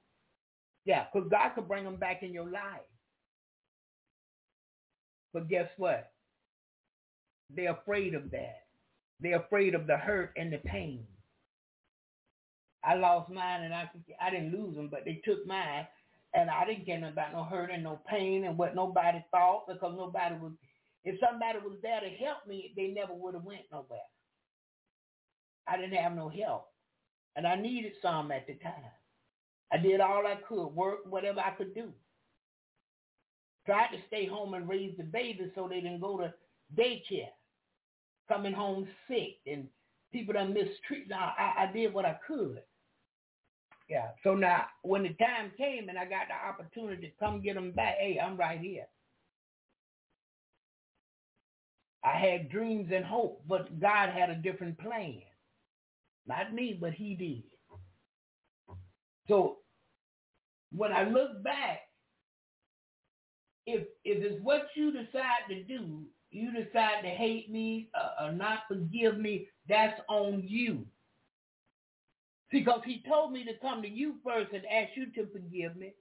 Yeah, 0.84 1.06
because 1.12 1.28
God 1.28 1.50
could 1.56 1.66
bring 1.66 1.82
them 1.82 1.96
back 1.96 2.22
in 2.22 2.32
your 2.32 2.48
life. 2.48 2.86
But 5.34 5.48
guess 5.48 5.68
what? 5.76 6.12
They're 7.50 7.72
afraid 7.72 8.14
of 8.14 8.30
that. 8.30 8.66
They're 9.20 9.40
afraid 9.40 9.74
of 9.74 9.88
the 9.88 9.96
hurt 9.96 10.32
and 10.36 10.52
the 10.52 10.58
pain. 10.58 11.04
I 12.86 12.94
lost 12.96 13.30
mine 13.30 13.64
and 13.64 13.74
I 13.74 13.90
I 14.22 14.30
didn't 14.30 14.52
lose 14.52 14.76
them, 14.76 14.88
but 14.90 15.04
they 15.06 15.22
took 15.24 15.46
mine, 15.46 15.86
and 16.34 16.50
I 16.50 16.66
didn't 16.66 16.86
get 16.86 17.02
about 17.04 17.34
no 17.34 17.44
hurt 17.44 17.70
and 17.72 17.84
no 17.84 18.00
pain 18.10 18.44
and 18.46 18.58
what 18.58 18.76
nobody 18.76 19.24
thought 19.32 19.68
because 19.68 19.94
nobody 19.98 20.36
was. 20.36 20.52
If 21.04 21.20
somebody 21.20 21.60
was 21.60 21.78
there 21.82 22.00
to 22.00 22.10
help 22.24 22.46
me, 22.48 22.74
they 22.76 22.88
never 22.88 23.14
would 23.14 23.34
have 23.34 23.44
went 23.44 23.62
nowhere. 23.72 24.00
I 25.68 25.78
didn't 25.78 25.94
have 25.98 26.14
no 26.16 26.30
help, 26.30 26.68
and 27.36 27.46
I 27.46 27.56
needed 27.56 27.94
some 28.02 28.32
at 28.32 28.46
the 28.48 28.54
time. 28.56 28.92
I 29.72 29.78
did 29.78 30.00
all 30.00 30.26
I 30.26 30.36
could, 30.48 30.68
work 30.68 31.00
whatever 31.10 31.40
I 31.40 31.52
could 31.52 31.74
do. 31.74 31.92
Tried 33.66 33.88
to 33.88 33.98
stay 34.08 34.26
home 34.26 34.54
and 34.54 34.68
raise 34.68 34.96
the 34.98 35.04
babies 35.04 35.50
so 35.54 35.68
they 35.68 35.82
didn't 35.82 36.00
go 36.00 36.18
to 36.18 36.34
daycare. 36.76 37.30
coming 38.28 38.52
home 38.54 38.88
sick 39.08 39.38
and 39.46 39.68
people 40.12 40.34
done 40.34 40.54
mistreat. 40.54 41.08
Now, 41.08 41.34
I, 41.38 41.64
I 41.64 41.72
did 41.72 41.94
what 41.94 42.04
I 42.06 42.18
could. 42.26 42.62
Yeah. 43.88 44.08
So 44.24 44.34
now, 44.34 44.66
when 44.82 45.04
the 45.04 45.10
time 45.14 45.52
came 45.56 45.88
and 45.88 45.98
I 45.98 46.04
got 46.06 46.28
the 46.28 46.34
opportunity 46.34 47.08
to 47.08 47.14
come 47.24 47.42
get 47.42 47.54
them 47.54 47.72
back, 47.72 47.96
hey, 47.98 48.20
I'm 48.22 48.36
right 48.36 48.60
here. 48.60 48.86
I 52.04 52.18
had 52.18 52.50
dreams 52.50 52.90
and 52.94 53.04
hope, 53.04 53.42
but 53.48 53.80
God 53.80 54.10
had 54.10 54.30
a 54.30 54.36
different 54.36 54.78
plan. 54.78 55.22
Not 56.26 56.54
me, 56.54 56.78
but 56.80 56.92
he 56.94 57.14
did. 57.14 57.44
So 59.28 59.58
when 60.72 60.92
I 60.92 61.04
look 61.08 61.42
back, 61.42 61.80
if 63.66 63.82
if 64.04 64.22
it's 64.24 64.42
what 64.44 64.68
you 64.76 64.92
decide 64.92 65.48
to 65.50 65.64
do, 65.64 66.04
you 66.30 66.52
decide 66.52 67.02
to 67.02 67.08
hate 67.08 67.50
me 67.50 67.90
uh, 67.94 68.26
or 68.26 68.32
not 68.32 68.60
forgive 68.68 69.18
me, 69.18 69.48
that's 69.68 70.00
on 70.08 70.42
you. 70.46 70.86
Because 72.50 72.80
he 72.84 73.02
told 73.08 73.32
me 73.32 73.44
to 73.44 73.54
come 73.60 73.82
to 73.82 73.88
you 73.88 74.14
first 74.24 74.52
and 74.52 74.62
ask 74.66 74.90
you 74.96 75.06
to 75.12 75.30
forgive 75.32 75.76
me. 75.76 75.94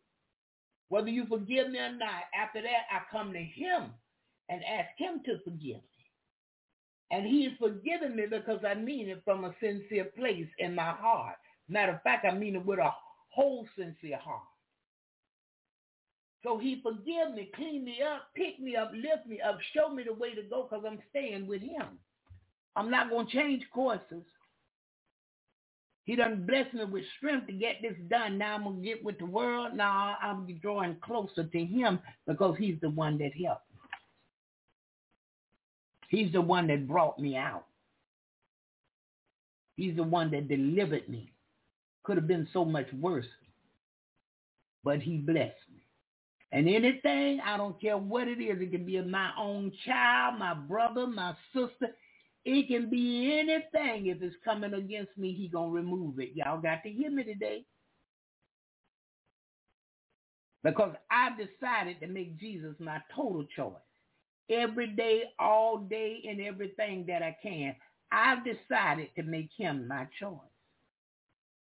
Whether 0.89 1.10
you 1.10 1.26
forgive 1.26 1.70
me 1.70 1.80
or 1.80 1.91
not, 1.93 2.26
after 2.39 2.62
that 2.62 2.86
I 2.91 3.02
come 3.12 3.34
to 3.34 3.39
him 3.43 3.91
and 4.50 4.62
ask 4.64 4.89
him 4.98 5.22
to 5.26 5.39
forgive 5.43 5.78
me. 5.78 5.82
And 7.12 7.26
he 7.26 7.46
is 7.46 7.54
forgiven 7.60 8.16
me 8.16 8.26
because 8.30 8.60
I 8.68 8.76
mean 8.76 9.10
it 9.10 9.22
from 9.26 9.46
a 9.46 9.56
sincere 9.60 10.06
place 10.18 10.48
in 10.60 10.76
my 10.76 10.91
heart. 10.91 11.36
Matter 11.68 11.93
of 11.93 12.04
fact, 12.04 12.26
I 12.30 12.36
mean 12.36 12.56
it 12.56 12.66
with 12.66 12.80
a 12.80 12.91
whole 13.30 13.68
sincere 13.78 14.18
heart. 14.18 14.41
So 16.43 16.60
he 16.60 16.80
forgive 16.84 17.34
me, 17.34 17.50
clean 17.56 17.84
me 17.84 18.00
up, 18.04 18.28
pick 18.36 18.60
me 18.60 18.76
up, 18.76 18.91
lift 18.93 19.26
me 19.28 19.41
up, 19.41 19.58
show 19.74 19.89
me 19.89 20.04
the 20.04 20.14
way 20.14 20.36
to 20.36 20.43
go 20.43 20.68
because 20.70 20.86
I'm 20.88 21.00
staying 21.10 21.48
with 21.48 21.62
him. 21.62 21.98
I'm 22.76 22.91
not 22.91 23.10
going 23.10 23.26
to 23.26 23.32
change 23.32 23.64
courses. 23.74 24.24
He 26.06 26.16
done 26.16 26.45
bless 26.47 26.72
me 26.74 26.86
with 26.86 27.03
strength 27.18 27.47
to 27.47 27.53
get 27.53 27.78
this 27.84 27.95
done. 28.10 28.38
Now 28.39 28.56
I'm 28.56 28.66
going 28.66 28.82
to 28.82 28.88
get 28.88 29.03
with 29.03 29.20
the 29.20 29.28
world. 29.28 29.76
Now 29.76 30.18
I'm 30.22 30.47
drawing 30.62 30.97
closer 31.03 31.45
to 31.45 31.66
him 31.66 31.99
because 32.28 32.58
he's 32.60 32.80
the 32.82 32.91
one 32.91 33.20
that 33.20 33.32
helped. 33.43 33.64
He's 36.10 36.32
the 36.34 36.41
one 36.41 36.68
that 36.68 36.88
brought 36.88 37.20
me 37.20 37.38
out. 37.38 37.66
He's 39.78 39.95
the 39.95 40.03
one 40.03 40.32
that 40.32 40.47
delivered 40.49 41.10
me. 41.10 41.34
Could 42.03 42.18
have 42.18 42.28
been 42.28 42.47
so 42.53 42.66
much 42.66 42.88
worse, 42.93 43.26
but 44.84 45.01
he 45.01 45.18
blessed 45.18 45.56
me. 45.74 45.84
And 46.51 46.70
anything, 46.70 47.41
I 47.45 47.58
don't 47.58 47.80
care 47.82 47.97
what 47.97 48.28
it 48.28 48.41
is, 48.41 48.62
it 48.62 48.72
can 48.72 48.86
be 48.86 49.01
my 49.01 49.32
own 49.39 49.72
child, 49.86 50.39
my 50.39 50.53
brother, 50.53 51.08
my 51.08 51.36
sister. 51.53 51.93
It 52.46 52.68
can 52.68 52.89
be 52.89 53.39
anything. 53.39 54.08
If 54.08 54.22
it's 54.22 54.36
coming 54.46 54.76
against 54.76 55.18
me, 55.18 55.34
he 55.34 55.48
going 55.48 55.72
to 55.72 55.76
remove 55.76 56.20
it. 56.20 56.32
Y'all 56.36 56.62
got 56.62 56.84
to 56.84 56.91
hear 56.91 57.10
me 57.10 57.24
today. 57.24 57.66
Because 60.64 60.96
I've 61.12 61.34
decided 61.38 62.00
to 62.02 62.08
make 62.08 62.39
Jesus 62.39 62.76
my 62.80 63.00
total 63.16 63.46
choice. 63.56 63.74
Every 64.50 64.88
day, 64.88 65.24
all 65.39 65.78
day, 65.78 66.22
and 66.30 66.39
everything 66.39 67.06
that 67.08 67.24
I 67.24 67.36
can. 67.41 67.76
I've 68.12 68.39
decided 68.46 69.10
to 69.16 69.24
make 69.24 69.50
him 69.58 69.88
my 69.88 70.08
choice. 70.20 70.38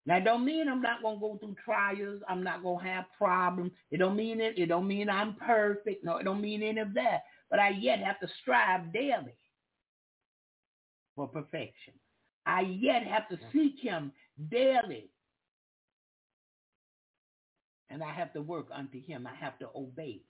Now, 0.07 0.19
it 0.19 0.25
don't 0.25 0.45
mean 0.45 0.69
I'm 0.69 0.83
not 0.83 1.03
going 1.03 1.17
to 1.17 1.21
go 1.21 1.39
through 1.39 1.57
trials. 1.65 2.21
I'm 2.29 2.45
not 2.45 2.63
going 2.63 2.85
to 2.85 2.91
have 2.91 3.05
problems. 3.17 3.73
It 3.91 3.99
don't 3.99 4.17
mean 4.17 4.41
it. 4.43 4.59
It 4.59 4.67
don't 4.67 4.87
mean 4.87 5.09
I'm 5.09 5.35
perfect. 5.37 6.05
No, 6.05 6.19
it 6.19 6.25
don't 6.25 6.43
mean 6.43 6.63
any 6.63 6.81
of 6.81 6.93
that. 6.95 7.23
But 7.51 7.59
I 7.59 7.71
yet 7.71 8.01
have 8.01 8.21
to 8.21 8.29
strive 8.43 8.93
daily 8.93 9.35
for 11.15 11.27
perfection. 11.29 11.95
I 12.47 12.61
yet 12.63 13.07
have 13.07 13.29
to 13.29 13.39
seek 13.53 13.81
him 13.81 14.13
daily. 14.51 15.09
And 17.91 18.03
I 18.03 18.13
have 18.13 18.33
to 18.33 18.43
work 18.43 18.69
unto 18.75 19.01
him. 19.01 19.27
I 19.27 19.35
have 19.43 19.59
to 19.61 19.69
obey. 19.75 20.21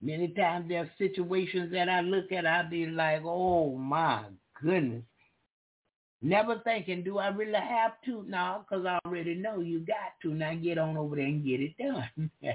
Many 0.00 0.28
times 0.28 0.68
there 0.68 0.80
are 0.80 0.90
situations 0.98 1.70
that 1.72 1.88
I 1.88 2.00
look 2.00 2.32
at, 2.32 2.44
I'll 2.44 2.68
be 2.68 2.86
like, 2.86 3.22
oh 3.24 3.76
my 3.76 4.24
goodness. 4.60 5.04
Never 6.20 6.60
thinking, 6.64 7.02
do 7.02 7.18
I 7.18 7.28
really 7.28 7.52
have 7.54 7.92
to? 8.06 8.24
No, 8.28 8.64
because 8.64 8.86
I 8.86 8.98
already 9.04 9.34
know 9.34 9.60
you 9.60 9.80
got 9.80 10.14
to. 10.22 10.32
Now 10.32 10.54
get 10.54 10.78
on 10.78 10.96
over 10.96 11.16
there 11.16 11.24
and 11.24 11.44
get 11.44 11.60
it 11.60 11.76
done. 11.76 12.30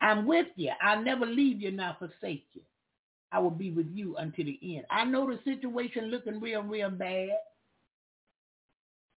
I'm 0.00 0.26
with 0.26 0.48
you. 0.56 0.72
I'll 0.82 1.02
never 1.02 1.24
leave 1.24 1.62
you 1.62 1.70
nor 1.70 1.96
forsake 1.98 2.46
you. 2.52 2.62
I 3.32 3.40
will 3.40 3.50
be 3.50 3.70
with 3.70 3.88
you 3.92 4.16
until 4.16 4.46
the 4.46 4.58
end. 4.62 4.86
I 4.90 5.04
know 5.04 5.30
the 5.30 5.38
situation 5.44 6.06
looking 6.06 6.40
real, 6.40 6.62
real 6.62 6.90
bad. 6.90 7.30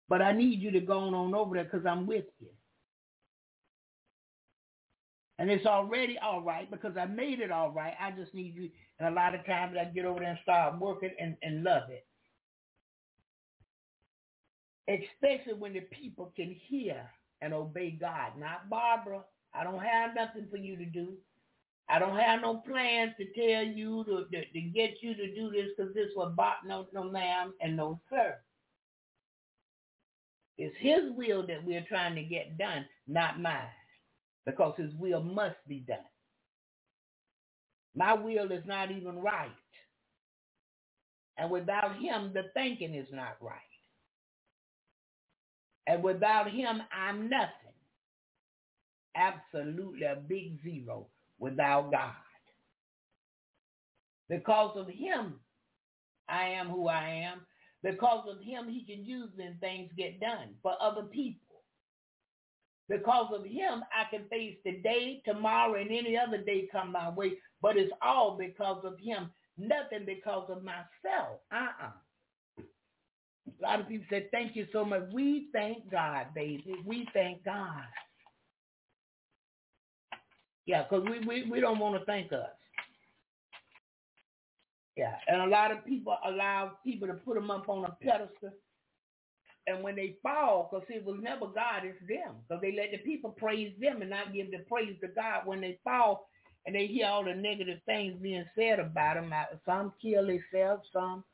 But 0.08 0.22
I 0.22 0.32
need 0.32 0.60
you 0.60 0.70
to 0.70 0.80
go 0.80 1.00
on 1.00 1.34
over 1.34 1.54
there 1.54 1.64
because 1.64 1.84
I'm 1.84 2.06
with 2.06 2.24
you. 2.40 2.48
And 5.38 5.50
it's 5.50 5.66
already 5.66 6.18
all 6.18 6.40
right 6.40 6.70
because 6.70 6.96
I 6.96 7.04
made 7.04 7.40
it 7.40 7.52
all 7.52 7.70
right. 7.70 7.94
I 8.00 8.10
just 8.10 8.34
need 8.34 8.54
you. 8.54 8.70
And 8.98 9.08
a 9.08 9.12
lot 9.12 9.34
of 9.34 9.44
times 9.46 9.76
I 9.78 9.84
get 9.84 10.06
over 10.06 10.20
there 10.20 10.30
and 10.30 10.38
start 10.42 10.80
working 10.80 11.10
and, 11.20 11.36
and 11.42 11.62
love 11.62 11.90
it 11.90 12.06
especially 14.88 15.54
when 15.54 15.74
the 15.74 15.80
people 15.80 16.32
can 16.34 16.54
hear 16.68 17.08
and 17.42 17.52
obey 17.52 17.90
God. 17.90 18.32
Not 18.38 18.70
Barbara. 18.70 19.20
I 19.54 19.64
don't 19.64 19.82
have 19.82 20.14
nothing 20.14 20.46
for 20.50 20.56
you 20.56 20.76
to 20.76 20.84
do. 20.84 21.14
I 21.90 21.98
don't 21.98 22.16
have 22.18 22.42
no 22.42 22.56
plans 22.56 23.12
to 23.18 23.24
tell 23.32 23.64
you 23.64 24.04
to, 24.04 24.26
to, 24.30 24.44
to 24.52 24.60
get 24.60 24.96
you 25.00 25.14
to 25.14 25.34
do 25.34 25.50
this 25.50 25.68
because 25.76 25.94
this 25.94 26.10
was 26.14 26.34
bought 26.36 26.58
no, 26.66 26.86
no 26.92 27.04
ma'am 27.04 27.54
and 27.62 27.76
no 27.76 27.98
sir. 28.10 28.34
It's 30.58 30.74
his 30.80 31.12
will 31.16 31.46
that 31.46 31.64
we're 31.64 31.86
trying 31.88 32.14
to 32.16 32.22
get 32.22 32.58
done, 32.58 32.84
not 33.06 33.40
mine, 33.40 33.54
because 34.44 34.74
his 34.76 34.92
will 34.94 35.22
must 35.22 35.56
be 35.68 35.78
done. 35.80 35.98
My 37.94 38.12
will 38.12 38.50
is 38.52 38.64
not 38.66 38.90
even 38.90 39.18
right. 39.20 39.50
And 41.38 41.50
without 41.50 41.96
him, 41.96 42.32
the 42.34 42.44
thinking 42.54 42.94
is 42.94 43.06
not 43.12 43.36
right. 43.40 43.54
And 45.86 46.02
without 46.02 46.50
him, 46.50 46.82
I'm 46.92 47.30
nothing. 47.30 47.52
Absolutely 49.16 50.02
a 50.04 50.16
big 50.16 50.60
zero 50.62 51.06
without 51.38 51.90
God. 51.90 52.14
Because 54.28 54.76
of 54.76 54.88
him, 54.88 55.40
I 56.28 56.50
am 56.50 56.68
who 56.68 56.88
I 56.88 57.08
am. 57.08 57.46
Because 57.82 58.26
of 58.28 58.42
him, 58.42 58.68
he 58.68 58.84
can 58.84 59.04
use 59.04 59.30
me 59.36 59.44
and 59.46 59.60
things 59.60 59.90
get 59.96 60.20
done 60.20 60.56
for 60.62 60.74
other 60.80 61.04
people. 61.04 61.62
Because 62.88 63.32
of 63.34 63.44
him, 63.44 63.82
I 63.92 64.10
can 64.10 64.28
face 64.28 64.56
today, 64.66 65.22
tomorrow, 65.24 65.80
and 65.80 65.90
any 65.90 66.16
other 66.16 66.42
day 66.42 66.68
come 66.72 66.92
my 66.92 67.10
way. 67.10 67.34
But 67.60 67.76
it's 67.76 67.92
all 68.02 68.36
because 68.38 68.82
of 68.84 68.98
him. 68.98 69.30
Nothing 69.58 70.06
because 70.06 70.48
of 70.50 70.62
myself. 70.64 71.40
Uh-uh. 71.52 71.92
A 73.48 73.62
lot 73.62 73.80
of 73.80 73.88
people 73.88 74.06
said, 74.10 74.30
thank 74.30 74.56
you 74.56 74.66
so 74.72 74.84
much. 74.84 75.02
We 75.12 75.48
thank 75.52 75.90
God, 75.90 76.28
baby. 76.34 76.76
We 76.84 77.08
thank 77.12 77.44
God. 77.44 77.84
Yeah, 80.68 80.84
because 80.84 81.04
we, 81.08 81.26
we, 81.26 81.50
we 81.50 81.60
don't 81.60 81.78
want 81.78 81.98
to 81.98 82.04
thank 82.04 82.30
us. 82.30 82.50
Yeah, 84.96 85.14
and 85.26 85.40
a 85.40 85.46
lot 85.46 85.72
of 85.72 85.84
people 85.86 86.14
allow 86.26 86.72
people 86.84 87.08
to 87.08 87.14
put 87.14 87.36
them 87.36 87.50
up 87.50 87.70
on 87.70 87.86
a 87.86 87.96
pedestal. 88.04 88.52
And 89.66 89.82
when 89.82 89.96
they 89.96 90.16
fall, 90.22 90.68
because 90.70 90.86
it 90.90 91.04
was 91.06 91.18
never 91.22 91.46
God, 91.46 91.84
it's 91.84 91.98
them. 92.08 92.34
Because 92.46 92.60
they 92.60 92.72
let 92.76 92.90
the 92.92 92.98
people 92.98 93.30
praise 93.30 93.72
them 93.80 94.02
and 94.02 94.10
not 94.10 94.34
give 94.34 94.50
the 94.50 94.58
praise 94.70 94.96
to 95.00 95.08
God. 95.08 95.46
When 95.46 95.62
they 95.62 95.78
fall 95.84 96.28
and 96.66 96.74
they 96.74 96.86
hear 96.86 97.06
all 97.06 97.24
the 97.24 97.34
negative 97.34 97.80
things 97.86 98.18
being 98.20 98.44
said 98.54 98.78
about 98.78 99.14
them, 99.14 99.32
some 99.64 99.94
kill 100.02 100.26
themselves, 100.26 100.82
some 100.92 101.24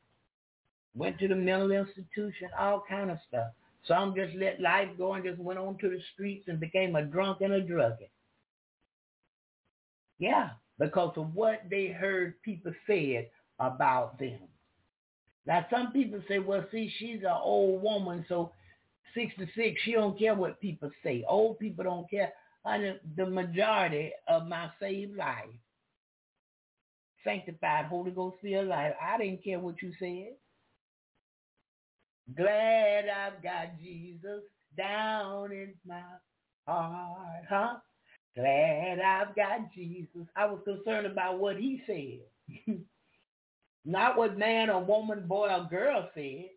went 0.95 1.19
to 1.19 1.29
the 1.29 1.35
mental 1.35 1.73
institution, 1.73 2.51
all 2.59 2.85
kind 2.89 3.11
of 3.11 3.19
stuff. 3.29 3.49
Some 3.89 4.15
just 4.15 4.37
let 4.37 4.61
life 4.61 4.89
go 4.97 5.15
and 5.15 5.25
just 5.25 5.41
went 5.41 5.59
on 5.59 5.77
to 5.79 5.89
the 5.91 6.01
streets 6.15 6.47
and 6.49 6.61
became 6.61 6.95
a 6.97 7.03
drunk 7.03 7.41
and 7.41 7.53
a 7.53 7.63
druggie. 7.63 8.11
Yeah, 10.19 10.51
because 10.79 11.15
of 11.17 11.35
what 11.35 11.63
they 11.71 11.89
heard 11.89 12.41
people 12.43 12.73
said 12.87 13.29
about 13.59 14.19
them. 14.19 14.41
Now 15.47 15.67
some 15.71 15.93
people 15.93 16.23
say, 16.29 16.39
well, 16.39 16.65
see, 16.73 16.93
she's 16.99 17.21
an 17.21 17.37
old 17.43 17.83
woman, 17.83 18.25
so 18.29 18.53
66, 19.15 19.81
she 19.85 19.93
don't 19.93 20.19
care 20.19 20.35
what 20.35 20.61
people 20.61 20.91
say. 21.03 21.25
Old 21.29 21.59
people 21.59 21.85
don't 21.85 22.11
care. 22.11 22.33
And 22.65 22.99
the 23.17 23.27
majority 23.27 24.13
of 24.27 24.47
my 24.47 24.71
saved 24.81 25.17
life, 25.17 25.51
sanctified, 27.23 27.87
Holy 27.87 28.11
Ghost 28.11 28.37
filled 28.41 28.69
life, 28.69 28.95
I 29.03 29.19
didn't 29.19 29.45
care 29.45 29.59
what 29.59 29.83
you 29.83 29.93
said. 29.99 30.35
Glad 32.35 33.05
I've 33.09 33.43
got 33.43 33.79
Jesus 33.83 34.43
down 34.77 35.53
in 35.53 35.75
my 35.87 36.01
heart, 36.67 37.45
huh? 37.49 37.75
Glad 38.37 39.01
I've 39.01 39.37
got 39.37 39.73
Jesus. 39.75 40.29
I 40.37 40.47
was 40.47 40.61
concerned 40.65 41.07
about 41.07 41.39
what 41.41 41.57
he 41.59 41.83
said. 41.87 42.81
Not 43.87 44.17
what 44.19 44.39
man 44.39 44.71
or 44.71 44.85
woman, 44.85 45.27
boy 45.29 45.49
or 45.49 45.69
girl 45.71 46.11
said. 46.15 46.51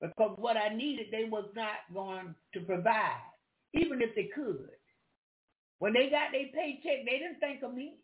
Because 0.00 0.36
what 0.38 0.56
I 0.56 0.74
needed, 0.74 1.08
they 1.12 1.24
was 1.24 1.46
not 1.54 1.92
going 1.94 2.34
to 2.54 2.60
provide, 2.60 3.22
even 3.74 4.02
if 4.02 4.14
they 4.14 4.30
could. 4.34 4.70
When 5.78 5.94
they 5.94 6.10
got 6.10 6.32
their 6.32 6.48
paycheck, 6.54 7.04
they 7.06 7.18
didn't 7.18 7.40
think 7.40 7.62
of 7.62 7.74
me. 7.74 7.96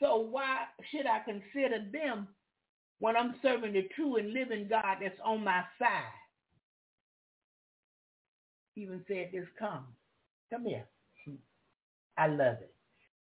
So 0.00 0.18
why 0.18 0.66
should 0.90 1.06
I 1.06 1.20
consider 1.20 1.86
them 1.92 2.28
when 3.00 3.16
I'm 3.16 3.36
serving 3.42 3.74
the 3.74 3.88
true 3.96 4.16
and 4.16 4.32
living 4.32 4.68
God 4.68 4.98
that's 5.02 5.20
on 5.24 5.44
my 5.44 5.64
side? 5.78 6.27
Even 8.78 9.02
said 9.08 9.30
this, 9.32 9.44
come, 9.58 9.84
come 10.50 10.64
here. 10.64 10.84
I 12.16 12.28
love 12.28 12.58
it. 12.60 12.72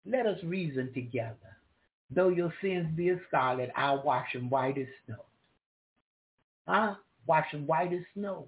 Let 0.04 0.26
us 0.26 0.38
reason 0.44 0.92
together. 0.92 1.56
Though 2.10 2.28
your 2.28 2.52
sins 2.60 2.94
be 2.94 3.08
as 3.08 3.18
scarlet, 3.28 3.70
I'll 3.74 4.02
wash 4.02 4.34
them 4.34 4.50
white 4.50 4.76
as 4.76 4.86
snow. 5.06 5.24
Huh? 6.68 6.96
Wash 7.26 7.50
them 7.52 7.66
white 7.66 7.90
as 7.94 8.02
snow. 8.12 8.46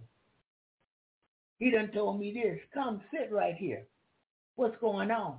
He 1.59 1.71
done 1.71 1.91
told 1.95 2.21
me 2.21 2.31
this. 2.31 2.59
Come 2.75 3.01
sit 3.11 3.33
right 3.33 3.57
here. 3.57 3.85
What's 4.57 4.77
going 4.79 5.11
on? 5.11 5.39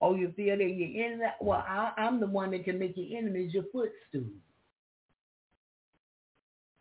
Oh, 0.00 0.16
you 0.16 0.32
feel 0.36 0.58
that 0.58 0.64
you're 0.64 1.06
in 1.06 1.20
that? 1.20 1.36
Well, 1.40 1.64
I, 1.66 1.92
I'm 1.96 2.18
the 2.18 2.26
one 2.26 2.50
that 2.50 2.64
can 2.64 2.80
make 2.80 2.96
your 2.96 3.16
enemies 3.16 3.54
your 3.54 3.64
footstool. 3.72 4.32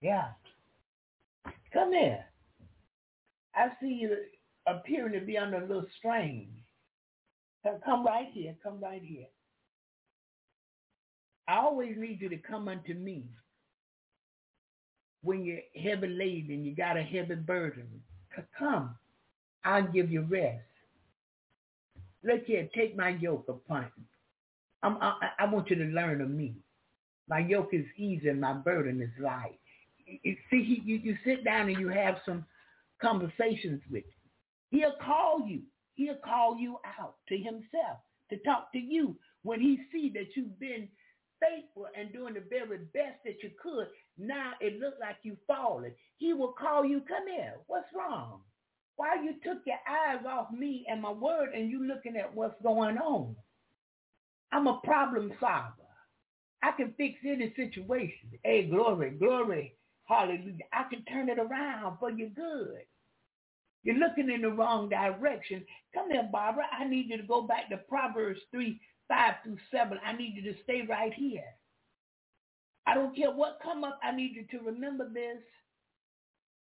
Yeah. 0.01 0.29
Come 1.71 1.93
here. 1.93 2.25
I 3.57 3.69
see 3.81 3.93
you 4.01 4.15
appearing 4.67 5.13
to 5.13 5.25
be 5.25 5.37
under 5.37 5.57
a 5.57 5.67
little 5.67 5.85
strain. 5.97 6.49
Come 7.83 8.05
right 8.05 8.27
here. 8.31 8.55
Come 8.63 8.79
right 8.79 9.01
here. 9.03 9.25
I 11.49 11.57
always 11.57 11.95
need 11.97 12.21
you 12.21 12.29
to 12.29 12.37
come 12.37 12.67
unto 12.67 12.93
me 12.93 13.25
when 15.27 15.43
you're 15.43 15.59
heavy 15.75 16.07
laden, 16.07 16.63
you 16.63 16.73
got 16.73 16.97
a 16.97 17.03
heavy 17.03 17.35
burden. 17.35 17.87
Come. 18.57 18.95
I'll 19.65 19.87
give 19.87 20.09
you 20.09 20.21
rest. 20.21 20.63
Look 22.23 22.45
here, 22.45 22.69
take 22.73 22.95
my 22.95 23.09
yoke 23.09 23.45
upon 23.49 23.87
you. 23.97 24.03
I'm, 24.83 24.97
I, 25.01 25.29
I 25.39 25.45
want 25.45 25.69
you 25.69 25.75
to 25.75 25.85
learn 25.85 26.21
of 26.21 26.29
me. 26.29 26.55
My 27.27 27.39
yoke 27.39 27.69
is 27.73 27.85
easy 27.97 28.29
and 28.29 28.39
my 28.39 28.53
burden 28.53 29.01
is 29.01 29.09
light. 29.21 29.59
See, 30.49 30.81
you, 30.85 30.95
you 30.97 31.17
sit 31.25 31.43
down 31.43 31.67
and 31.67 31.77
you 31.77 31.89
have 31.89 32.19
some 32.25 32.45
conversations 33.01 33.81
with 33.89 34.03
him. 34.03 34.13
He'll 34.71 34.95
call 35.03 35.41
you. 35.47 35.61
He'll 35.95 36.19
call 36.23 36.57
you 36.57 36.77
out 36.99 37.15
to 37.29 37.37
himself 37.37 37.99
to 38.29 38.37
talk 38.45 38.71
to 38.73 38.79
you 38.79 39.17
when 39.43 39.59
he 39.61 39.79
see 39.91 40.11
that 40.13 40.35
you've 40.35 40.59
been 40.59 40.87
faithful 41.41 41.87
and 41.97 42.11
doing 42.13 42.33
the 42.33 42.43
very 42.49 42.79
best 42.93 43.19
that 43.25 43.41
you 43.43 43.51
could. 43.61 43.87
Now 44.17 44.53
it 44.59 44.79
looks 44.79 44.97
like 44.99 45.17
you 45.23 45.37
falling. 45.47 45.93
He 46.17 46.33
will 46.33 46.53
call 46.59 46.85
you, 46.85 47.01
come 47.07 47.27
here. 47.27 47.55
What's 47.67 47.87
wrong? 47.95 48.41
Why 48.95 49.15
you 49.23 49.33
took 49.43 49.63
your 49.65 49.77
eyes 49.87 50.25
off 50.27 50.51
me 50.51 50.85
and 50.89 51.01
my 51.01 51.11
word 51.11 51.49
and 51.55 51.69
you 51.69 51.87
looking 51.87 52.17
at 52.17 52.33
what's 52.35 52.59
going 52.63 52.97
on? 52.97 53.35
I'm 54.51 54.67
a 54.67 54.79
problem 54.83 55.31
solver. 55.39 55.73
I 56.63 56.71
can 56.71 56.93
fix 56.97 57.19
any 57.25 57.53
situation. 57.55 58.31
Hey, 58.43 58.67
glory, 58.69 59.11
glory, 59.11 59.76
hallelujah. 60.07 60.65
I 60.73 60.83
can 60.89 61.03
turn 61.05 61.29
it 61.29 61.39
around 61.39 61.97
for 61.99 62.09
your 62.09 62.29
good. 62.29 62.81
You're 63.83 63.95
looking 63.95 64.29
in 64.29 64.41
the 64.41 64.49
wrong 64.49 64.89
direction. 64.89 65.63
Come 65.93 66.11
here, 66.11 66.27
Barbara. 66.31 66.65
I 66.77 66.85
need 66.85 67.09
you 67.09 67.17
to 67.17 67.23
go 67.23 67.43
back 67.43 67.69
to 67.69 67.77
Proverbs 67.77 68.39
3, 68.51 68.79
5 69.07 69.33
through 69.43 69.57
7. 69.71 69.97
I 70.05 70.13
need 70.13 70.33
you 70.35 70.51
to 70.51 70.59
stay 70.63 70.81
right 70.87 71.13
here. 71.13 71.43
I 72.85 72.93
don't 72.95 73.15
care 73.15 73.31
what 73.31 73.59
come 73.61 73.83
up. 73.83 73.99
I 74.03 74.11
need 74.15 74.33
you 74.35 74.45
to 74.57 74.65
remember 74.65 75.07
this. 75.13 75.39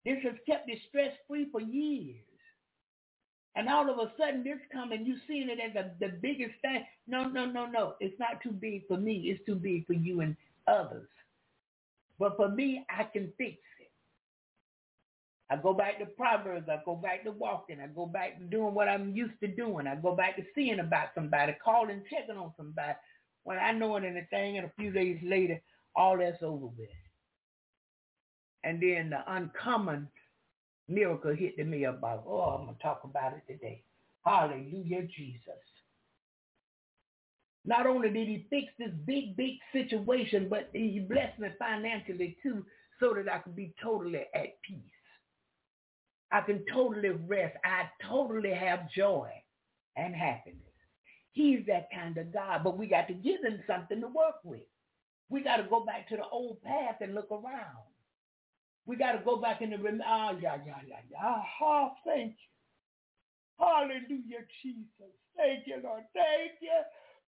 This 0.04 0.22
has 0.22 0.34
kept 0.46 0.68
you 0.68 0.76
stress-free 0.88 1.48
for 1.50 1.60
years. 1.60 2.16
And 3.56 3.68
all 3.68 3.88
of 3.88 3.98
a 3.98 4.12
sudden 4.18 4.42
this 4.42 4.58
coming, 4.72 5.06
you 5.06 5.16
seeing 5.28 5.48
it 5.48 5.58
as 5.60 5.76
a, 5.76 5.90
the 6.00 6.16
biggest 6.20 6.54
thing. 6.62 6.84
No, 7.06 7.24
no, 7.28 7.46
no, 7.46 7.66
no. 7.66 7.94
It's 8.00 8.18
not 8.18 8.42
too 8.42 8.50
big 8.50 8.86
for 8.88 8.96
me. 8.96 9.26
It's 9.26 9.44
too 9.46 9.54
big 9.54 9.86
for 9.86 9.92
you 9.92 10.20
and 10.20 10.36
others. 10.66 11.08
But 12.18 12.36
for 12.36 12.48
me, 12.48 12.84
I 12.88 13.04
can 13.04 13.32
fix 13.36 13.58
it. 13.80 13.90
I 15.50 15.56
go 15.56 15.74
back 15.74 15.98
to 15.98 16.06
Proverbs. 16.06 16.68
I 16.68 16.80
go 16.84 16.96
back 16.96 17.24
to 17.24 17.30
walking. 17.32 17.80
I 17.80 17.86
go 17.88 18.06
back 18.06 18.38
to 18.38 18.44
doing 18.44 18.74
what 18.74 18.88
I'm 18.88 19.14
used 19.14 19.38
to 19.40 19.48
doing. 19.48 19.86
I 19.86 19.96
go 19.96 20.14
back 20.14 20.36
to 20.36 20.42
seeing 20.54 20.80
about 20.80 21.08
somebody, 21.14 21.54
calling, 21.62 22.02
checking 22.10 22.36
on 22.36 22.52
somebody. 22.56 22.94
When 23.42 23.58
I 23.58 23.72
know 23.72 23.96
it 23.96 24.04
anything, 24.04 24.56
and 24.56 24.66
a 24.66 24.72
few 24.78 24.90
days 24.90 25.20
later, 25.22 25.60
all 25.94 26.18
that's 26.18 26.42
over 26.42 26.66
with. 26.66 26.88
And 28.64 28.82
then 28.82 29.10
the 29.10 29.20
uncommon 29.32 30.08
miracle 30.88 31.34
hit 31.34 31.56
to 31.58 31.64
me 31.64 31.84
about, 31.84 32.24
oh, 32.26 32.40
I'm 32.40 32.64
going 32.64 32.76
to 32.76 32.82
talk 32.82 33.02
about 33.04 33.34
it 33.34 33.42
today. 33.52 33.82
Hallelujah, 34.24 35.02
Jesus. 35.14 35.60
Not 37.64 37.86
only 37.86 38.10
did 38.10 38.28
he 38.28 38.46
fix 38.50 38.72
this 38.78 38.90
big, 39.06 39.36
big 39.36 39.54
situation, 39.72 40.48
but 40.48 40.70
he 40.72 41.00
blessed 41.08 41.38
me 41.38 41.48
financially 41.58 42.36
too 42.42 42.64
so 43.00 43.14
that 43.14 43.32
I 43.32 43.38
could 43.38 43.56
be 43.56 43.74
totally 43.82 44.26
at 44.34 44.60
peace. 44.62 44.82
I 46.30 46.40
can 46.42 46.64
totally 46.72 47.10
rest. 47.10 47.56
I 47.64 47.88
totally 48.06 48.52
have 48.52 48.90
joy 48.90 49.30
and 49.96 50.14
happiness. 50.14 50.60
He's 51.32 51.60
that 51.66 51.88
kind 51.92 52.16
of 52.18 52.32
God, 52.32 52.62
but 52.64 52.78
we 52.78 52.86
got 52.86 53.08
to 53.08 53.14
give 53.14 53.42
him 53.42 53.60
something 53.66 54.00
to 54.00 54.08
work 54.08 54.36
with. 54.44 54.62
We 55.30 55.42
got 55.42 55.56
to 55.56 55.64
go 55.64 55.84
back 55.84 56.08
to 56.08 56.16
the 56.16 56.24
old 56.30 56.62
path 56.62 56.96
and 57.00 57.14
look 57.14 57.30
around. 57.30 57.84
We 58.86 58.96
got 58.96 59.12
to 59.12 59.24
go 59.24 59.36
back 59.36 59.62
in 59.62 59.70
the 59.70 59.78
rem- 59.78 60.02
ah, 60.06 60.32
yeah, 60.40 60.56
yeah, 60.66 60.76
yeah, 60.86 60.96
yeah. 61.10 61.42
Ah, 61.62 61.92
thank 62.04 62.32
you. 62.32 63.64
Hallelujah, 63.64 64.44
Jesus. 64.62 65.14
Thank 65.36 65.66
you, 65.66 65.80
Lord. 65.82 66.04
Thank 66.14 66.52
you. 66.60 66.80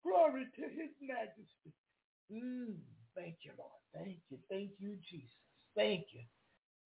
Glory 0.05 0.46
to 0.57 0.62
his 0.62 0.90
majesty. 1.00 1.72
Mm, 2.32 2.74
thank 3.16 3.36
you, 3.42 3.52
Lord. 3.59 3.70
Thank 3.94 4.18
you. 4.30 4.38
Thank 4.50 4.70
you, 4.78 4.96
Jesus. 5.11 5.30
Thank 5.76 6.07
you. 6.12 6.20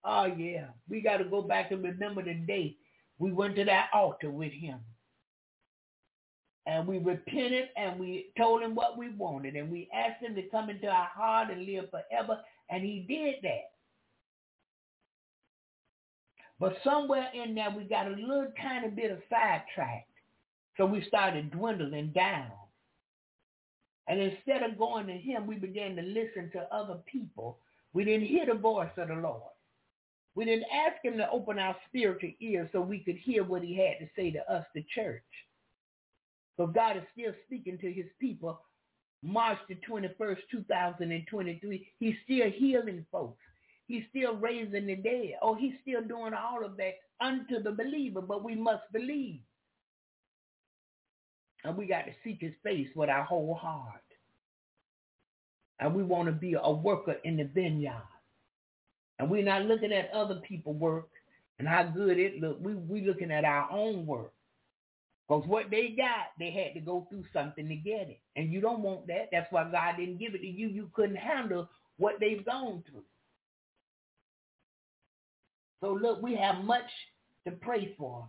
Oh, 0.05 0.27
yeah. 0.27 0.69
We 0.89 1.01
got 1.01 1.19
to 1.19 1.25
go 1.25 1.43
back 1.43 1.73
and 1.73 1.83
remember 1.83 2.23
the 2.23 2.35
day 2.35 2.77
we 3.19 3.33
went 3.33 3.57
to 3.57 3.64
that 3.64 3.89
altar 3.93 4.31
with 4.31 4.53
him. 4.53 4.79
And 6.66 6.87
we 6.87 6.99
repented 6.99 7.71
and 7.77 7.99
we 7.99 8.31
told 8.37 8.62
him 8.62 8.75
what 8.75 8.99
we 8.99 9.09
wanted. 9.11 9.57
And 9.57 9.71
we 9.71 9.89
asked 9.93 10.23
him 10.23 10.35
to 10.35 10.43
come 10.51 10.71
into 10.71 10.87
our 10.87 11.09
heart 11.14 11.51
and 11.51 11.64
live 11.66 11.87
forever. 11.91 12.41
And 12.71 12.85
he 12.85 13.07
did 13.09 13.37
that. 13.43 13.71
But 16.61 16.77
somewhere 16.85 17.29
in 17.35 17.55
there, 17.55 17.71
we 17.77 17.85
got 17.85 18.07
a 18.07 18.11
little 18.11 18.53
tiny 18.61 18.89
bit 18.89 19.11
of 19.11 19.19
sidetracked. 19.31 20.11
So 20.77 20.87
we 20.87 21.05
started 21.09 21.51
dwindling 21.51 22.12
down. 22.14 22.51
And 24.09 24.21
instead 24.21 24.63
of 24.63 24.79
going 24.79 25.07
to 25.07 25.13
him, 25.13 25.47
we 25.47 25.57
began 25.57 25.95
to 25.97 26.03
listen 26.03 26.51
to 26.53 26.75
other 26.75 26.99
people. 27.07 27.59
We 27.93 28.05
didn't 28.05 28.27
hear 28.27 28.47
the 28.47 28.55
voice 28.55 28.91
of 28.97 29.09
the 29.09 29.15
Lord. 29.15 29.43
We 30.35 30.45
didn't 30.45 30.67
ask 30.73 31.05
him 31.05 31.19
to 31.19 31.31
open 31.31 31.59
our 31.59 31.77
spiritual 31.89 32.31
ears 32.41 32.69
so 32.73 32.81
we 32.81 33.01
could 33.01 33.17
hear 33.17 33.45
what 33.45 33.63
he 33.63 33.77
had 33.77 33.99
to 33.99 34.09
say 34.17 34.31
to 34.31 34.53
us, 34.53 34.65
the 34.75 34.85
church. 34.95 35.23
But 36.57 36.75
God 36.75 36.97
is 36.97 37.03
still 37.13 37.33
speaking 37.47 37.79
to 37.79 37.93
his 37.93 38.07
people. 38.21 38.61
March 39.23 39.59
the 39.69 39.77
21st, 39.89 40.39
2023, 40.51 41.89
he's 41.99 42.15
still 42.25 42.51
healing 42.51 43.05
folks. 43.11 43.43
He's 43.87 44.05
still 44.11 44.37
raising 44.37 44.87
the 44.87 44.97
dead. 44.97 45.33
Oh, 45.43 45.55
he's 45.55 45.75
still 45.83 46.03
doing 46.03 46.35
all 46.35 46.65
of 46.65 46.77
that 46.77 46.95
unto 47.21 47.63
the 47.63 47.73
believer, 47.73 48.21
but 48.21 48.45
we 48.45 48.55
must 48.55 48.85
believe. 48.93 49.41
And 51.69 51.77
we 51.77 51.85
got 51.85 52.07
to 52.07 52.12
seek 52.25 52.41
his 52.41 52.55
face 52.62 52.89
with 52.95 53.11
our 53.11 53.25
whole 53.25 53.55
heart. 53.55 54.01
And 55.79 55.95
we 55.95 56.03
want 56.03 56.25
to 56.27 56.33
be 56.33 56.57
a 56.59 56.73
worker 56.73 57.16
in 57.25 57.37
the 57.37 57.45
vineyard. 57.45 58.09
And 59.19 59.29
we're 59.29 59.45
not 59.45 59.66
looking 59.66 59.93
at 59.93 60.11
other 60.14 60.37
people 60.37 60.73
work 60.73 61.11
and 61.59 61.69
how 61.69 61.83
good 61.83 62.19
it 62.19 62.41
look. 62.41 62.57
We 62.62 62.73
we 62.75 63.07
looking 63.07 63.31
at 63.31 63.45
our 63.45 63.71
own 63.71 64.07
work. 64.07 64.33
Because 65.29 65.47
what 65.47 65.71
they 65.71 65.89
got, 65.89 66.29
they 66.39 66.51
had 66.51 66.73
to 66.73 66.81
go 66.81 67.07
through 67.11 67.25
something 67.35 67.69
to 67.69 67.77
get 67.77 68.09
it. 68.09 68.21
And 68.35 68.51
you 68.51 68.62
don't 68.62 68.81
want 68.81 69.07
that. 69.09 69.29
That's 69.31 69.53
why 69.53 69.71
God 69.71 69.99
didn't 69.99 70.16
give 70.16 70.35
it 70.35 70.39
to 70.39 70.47
you. 70.47 70.69
You 70.69 70.89
couldn't 70.95 71.16
handle 71.16 71.69
what 71.99 72.14
they've 72.19 72.47
gone 72.47 72.83
through. 72.91 73.05
So 75.83 75.93
look, 75.93 76.23
we 76.23 76.35
have 76.37 76.64
much 76.64 76.91
to 77.47 77.53
pray 77.53 77.95
for. 77.99 78.27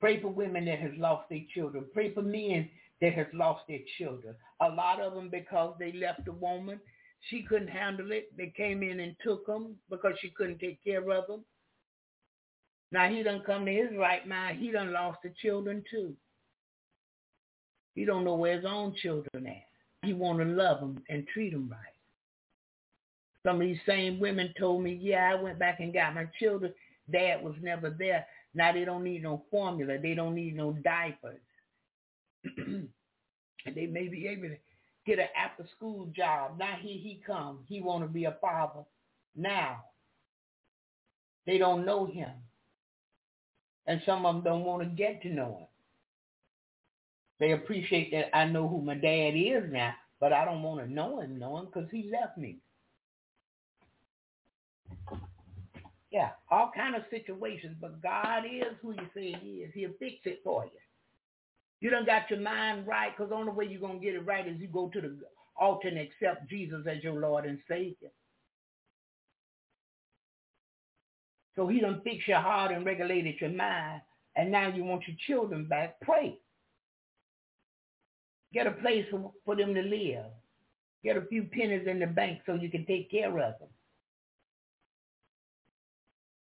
Pray 0.00 0.20
for 0.20 0.28
women 0.28 0.64
that 0.66 0.78
has 0.78 0.92
lost 0.96 1.28
their 1.28 1.44
children. 1.54 1.84
Pray 1.92 2.14
for 2.14 2.22
men 2.22 2.68
that 3.00 3.14
has 3.14 3.26
lost 3.32 3.62
their 3.68 3.80
children. 3.98 4.34
A 4.60 4.68
lot 4.68 5.00
of 5.00 5.14
them 5.14 5.28
because 5.30 5.74
they 5.78 5.92
left 5.92 6.28
a 6.28 6.32
woman. 6.32 6.80
She 7.30 7.42
couldn't 7.42 7.68
handle 7.68 8.12
it. 8.12 8.36
They 8.36 8.52
came 8.56 8.82
in 8.82 9.00
and 9.00 9.16
took 9.24 9.46
them 9.46 9.76
because 9.90 10.14
she 10.20 10.30
couldn't 10.30 10.60
take 10.60 10.82
care 10.84 11.10
of 11.10 11.26
them. 11.26 11.44
Now 12.92 13.08
he 13.08 13.22
done 13.22 13.42
come 13.44 13.66
to 13.66 13.72
his 13.72 13.96
right 13.98 14.26
mind. 14.26 14.60
He 14.60 14.70
done 14.70 14.92
lost 14.92 15.18
the 15.22 15.32
children 15.42 15.84
too. 15.90 16.14
He 17.94 18.04
don't 18.04 18.24
know 18.24 18.36
where 18.36 18.56
his 18.56 18.64
own 18.64 18.94
children 19.02 19.46
at. 19.46 19.64
He 20.02 20.12
want 20.12 20.38
to 20.38 20.44
love 20.44 20.80
them 20.80 21.02
and 21.08 21.26
treat 21.26 21.52
them 21.52 21.68
right. 21.68 21.80
Some 23.44 23.56
of 23.56 23.62
these 23.62 23.78
same 23.86 24.20
women 24.20 24.52
told 24.58 24.82
me, 24.82 24.98
yeah, 25.00 25.32
I 25.32 25.42
went 25.42 25.58
back 25.58 25.80
and 25.80 25.92
got 25.92 26.14
my 26.14 26.26
children. 26.38 26.72
Dad 27.10 27.42
was 27.42 27.54
never 27.60 27.90
there. 27.90 28.26
Now 28.54 28.72
they 28.72 28.84
don't 28.84 29.04
need 29.04 29.22
no 29.22 29.42
formula. 29.50 29.98
They 29.98 30.14
don't 30.14 30.34
need 30.34 30.56
no 30.56 30.72
diapers. 30.72 31.40
and 32.56 32.88
they 33.74 33.86
may 33.86 34.08
be 34.08 34.26
able 34.28 34.48
to 34.48 34.56
get 35.06 35.18
an 35.18 35.28
after 35.36 35.64
school 35.76 36.06
job. 36.14 36.58
Now 36.58 36.76
here 36.80 36.98
he 36.98 37.22
comes. 37.26 37.60
He 37.68 37.80
want 37.80 38.04
to 38.04 38.08
be 38.08 38.24
a 38.24 38.36
father 38.40 38.80
now. 39.36 39.84
They 41.46 41.58
don't 41.58 41.86
know 41.86 42.06
him. 42.06 42.30
And 43.86 44.02
some 44.04 44.26
of 44.26 44.34
them 44.36 44.44
don't 44.44 44.64
want 44.64 44.82
to 44.82 44.88
get 44.88 45.22
to 45.22 45.30
know 45.30 45.58
him. 45.60 45.66
They 47.40 47.52
appreciate 47.52 48.10
that 48.12 48.36
I 48.36 48.44
know 48.46 48.68
who 48.68 48.82
my 48.82 48.94
dad 48.94 49.30
is 49.34 49.64
now, 49.70 49.94
but 50.20 50.32
I 50.32 50.44
don't 50.44 50.62
want 50.62 50.80
to 50.80 50.92
know 50.92 51.20
him, 51.20 51.38
know 51.38 51.58
him 51.58 51.66
because 51.66 51.88
he 51.90 52.10
left 52.10 52.36
me. 52.36 52.58
Yeah, 56.10 56.30
all 56.50 56.70
kind 56.74 56.94
of 56.96 57.02
situations, 57.10 57.76
but 57.80 58.02
God 58.02 58.44
is 58.46 58.74
who 58.80 58.92
you 58.92 59.06
say 59.14 59.36
he 59.42 59.58
is. 59.58 59.72
He'll 59.74 59.92
fix 59.98 60.16
it 60.24 60.40
for 60.42 60.64
you. 60.64 60.70
You 61.80 61.90
done 61.90 62.06
got 62.06 62.30
your 62.30 62.40
mind 62.40 62.86
right 62.86 63.12
because 63.16 63.30
the 63.30 63.36
only 63.36 63.52
way 63.52 63.66
you're 63.66 63.80
going 63.80 64.00
to 64.00 64.04
get 64.04 64.14
it 64.14 64.26
right 64.26 64.46
is 64.46 64.58
you 64.58 64.68
go 64.68 64.88
to 64.88 65.00
the 65.00 65.18
altar 65.58 65.88
and 65.88 65.98
accept 65.98 66.48
Jesus 66.48 66.86
as 66.90 67.02
your 67.04 67.20
Lord 67.20 67.44
and 67.44 67.58
Savior. 67.68 68.10
So 71.56 71.66
he 71.66 71.80
done 71.80 72.00
fix 72.04 72.26
your 72.26 72.40
heart 72.40 72.72
and 72.72 72.86
regulated 72.86 73.36
your 73.40 73.50
mind. 73.50 74.02
And 74.36 74.52
now 74.52 74.68
you 74.68 74.84
want 74.84 75.02
your 75.08 75.16
children 75.26 75.66
back. 75.66 76.00
Pray. 76.00 76.38
Get 78.52 78.66
a 78.66 78.72
place 78.72 79.04
for, 79.10 79.32
for 79.44 79.56
them 79.56 79.74
to 79.74 79.82
live. 79.82 80.26
Get 81.04 81.16
a 81.16 81.22
few 81.22 81.44
pennies 81.44 81.86
in 81.86 81.98
the 81.98 82.06
bank 82.06 82.40
so 82.46 82.54
you 82.54 82.70
can 82.70 82.86
take 82.86 83.10
care 83.10 83.30
of 83.30 83.58
them. 83.58 83.68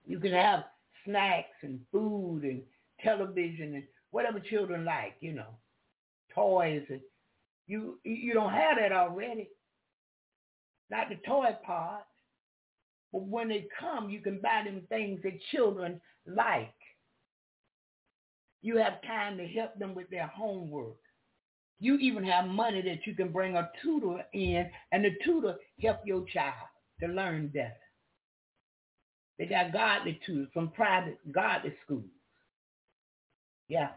You 0.10 0.20
can 0.20 0.32
have 0.32 0.64
snacks 1.05 1.55
and 1.62 1.80
food 1.91 2.41
and 2.41 2.64
television 2.99 3.76
and 3.76 3.84
whatever 4.10 4.39
children 4.39 4.84
like, 4.84 5.14
you 5.20 5.34
know, 5.34 5.55
toys. 6.34 6.82
And 6.89 6.99
you 7.68 7.99
you 8.03 8.34
don't 8.34 8.51
have 8.51 8.78
that 8.80 8.91
already. 8.91 9.49
Not 10.89 11.10
the 11.10 11.18
toy 11.28 11.55
part. 11.64 12.05
But 13.14 13.22
when 13.28 13.49
they 13.49 13.68
come, 13.80 14.10
you 14.10 14.20
can 14.20 14.39
buy 14.41 14.64
them 14.66 14.82
things 14.89 15.20
that 15.22 15.39
children 15.51 16.01
like. 16.26 16.74
You 18.64 18.78
have 18.78 19.03
time 19.03 19.38
to 19.38 19.45
help 19.47 19.78
them 19.78 19.93
with 19.93 20.10
their 20.10 20.28
homework. 20.28 20.97
You 21.80 21.97
even 21.97 22.24
have 22.24 22.47
money 22.47 22.82
that 22.82 23.05
you 23.05 23.14
can 23.14 23.32
bring 23.32 23.55
a 23.55 23.70
tutor 23.84 24.26
in 24.34 24.72
and 24.91 25.05
the 25.05 25.12
tutor 25.24 25.55
help 25.80 25.99
your 26.03 26.26
child 26.34 26.68
to 26.99 27.07
learn 27.07 27.49
better. 27.49 27.89
They 29.40 29.46
got 29.46 29.72
godly 29.72 30.20
tutors 30.26 30.50
from 30.54 30.70
private 30.72 31.18
godly 31.32 31.74
schools. 31.86 32.04
Yeah. 33.70 33.92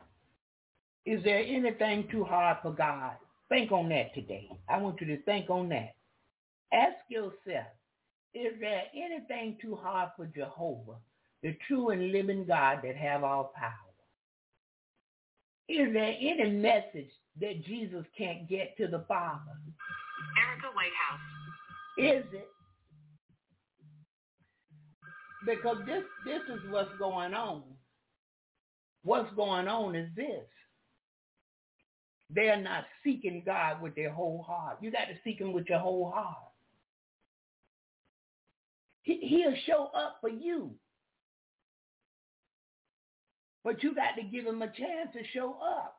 Is 1.04 1.22
there 1.24 1.40
anything 1.40 2.06
too 2.12 2.22
hard 2.22 2.58
for 2.62 2.72
God? 2.72 3.16
Think 3.48 3.72
on 3.72 3.88
that 3.88 4.14
today. 4.14 4.48
I 4.68 4.78
want 4.78 5.00
you 5.00 5.08
to 5.08 5.22
think 5.24 5.50
on 5.50 5.68
that. 5.70 5.94
Ask 6.72 6.96
yourself, 7.08 7.66
is 8.34 8.52
there 8.60 8.84
anything 8.94 9.58
too 9.60 9.74
hard 9.74 10.10
for 10.16 10.26
Jehovah, 10.26 10.96
the 11.42 11.56
true 11.66 11.90
and 11.90 12.12
living 12.12 12.46
God 12.46 12.78
that 12.84 12.96
have 12.96 13.24
all 13.24 13.52
power? 13.56 13.72
Is 15.68 15.92
there 15.92 16.14
any 16.18 16.50
message 16.50 17.10
that 17.40 17.64
Jesus 17.64 18.04
can't 18.16 18.48
get 18.48 18.76
to 18.76 18.86
the 18.86 19.04
Father? 19.08 19.40
Erica 20.40 20.68
Whitehouse. 20.74 21.20
Is 21.98 22.24
it? 22.32 22.48
Because 25.46 25.78
this 25.86 26.04
this 26.24 26.42
is 26.54 26.60
what's 26.70 26.96
going 26.98 27.34
on. 27.34 27.62
What's 29.02 29.32
going 29.34 29.66
on 29.68 29.94
is 29.96 30.08
this. 30.14 30.46
They're 32.30 32.60
not 32.60 32.84
seeking 33.04 33.42
God 33.44 33.82
with 33.82 33.94
their 33.94 34.10
whole 34.10 34.42
heart. 34.42 34.78
You 34.80 34.90
got 34.90 35.06
to 35.06 35.14
seek 35.24 35.40
him 35.40 35.52
with 35.52 35.68
your 35.68 35.80
whole 35.80 36.10
heart. 36.10 36.36
He, 39.02 39.18
he'll 39.22 39.56
show 39.66 39.90
up 39.94 40.18
for 40.20 40.30
you. 40.30 40.70
But 43.64 43.82
you 43.82 43.94
got 43.94 44.16
to 44.16 44.22
give 44.22 44.46
him 44.46 44.62
a 44.62 44.66
chance 44.66 45.10
to 45.12 45.20
show 45.34 45.56
up. 45.62 45.96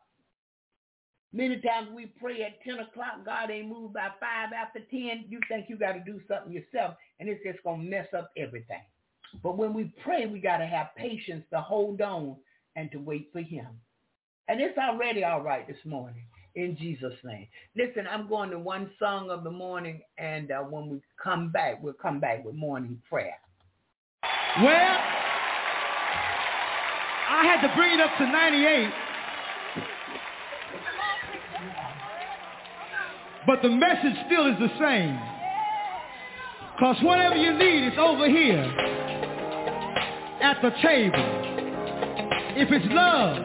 Many 1.33 1.59
times 1.61 1.89
we 1.95 2.05
pray 2.05 2.43
at 2.43 2.61
10 2.63 2.79
o'clock, 2.79 3.25
God 3.25 3.49
ain't 3.49 3.67
moved 3.67 3.95
by 3.95 4.09
5 4.19 4.53
after 4.53 4.79
10. 4.79 5.25
You 5.29 5.39
think 5.49 5.65
you 5.67 5.77
got 5.77 5.93
to 5.93 5.99
do 5.99 6.21
something 6.27 6.51
yourself, 6.51 6.95
and 7.19 7.27
it's 7.27 7.43
just 7.43 7.63
going 7.63 7.81
to 7.81 7.89
mess 7.89 8.07
up 8.15 8.31
everything. 8.37 8.83
But 9.41 9.57
when 9.57 9.73
we 9.73 9.93
pray, 10.03 10.25
we 10.25 10.39
got 10.39 10.57
to 10.57 10.65
have 10.65 10.95
patience 10.95 11.43
to 11.51 11.61
hold 11.61 12.01
on 12.01 12.35
and 12.75 12.91
to 12.91 12.97
wait 12.97 13.29
for 13.31 13.41
him. 13.41 13.67
And 14.47 14.59
it's 14.59 14.77
already 14.77 15.23
all 15.23 15.41
right 15.41 15.67
this 15.67 15.77
morning 15.85 16.23
in 16.55 16.77
Jesus' 16.77 17.13
name. 17.23 17.47
Listen, 17.75 18.05
I'm 18.09 18.27
going 18.27 18.51
to 18.51 18.59
one 18.59 18.91
song 18.99 19.29
of 19.29 19.43
the 19.43 19.51
morning, 19.51 20.01
and 20.17 20.51
uh, 20.51 20.59
when 20.59 20.89
we 20.89 21.01
come 21.21 21.51
back, 21.51 21.81
we'll 21.81 21.93
come 21.93 22.19
back 22.19 22.45
with 22.45 22.55
morning 22.55 23.01
prayer. 23.09 23.37
Well, 24.61 24.97
I 27.29 27.43
had 27.45 27.67
to 27.67 27.73
bring 27.75 27.93
it 27.93 27.99
up 27.99 28.11
to 28.19 28.25
98. 28.27 28.93
But 33.45 33.61
the 33.61 33.69
message 33.69 34.15
still 34.27 34.47
is 34.47 34.59
the 34.59 34.69
same. 34.79 35.19
Because 36.75 36.97
whatever 37.03 37.35
you 37.35 37.57
need 37.57 37.87
is 37.87 37.93
over 37.97 38.29
here 38.29 38.82
at 40.43 40.61
the 40.61 40.71
table. 40.81 41.25
If 42.55 42.69
it's 42.69 42.85
love, 42.89 43.37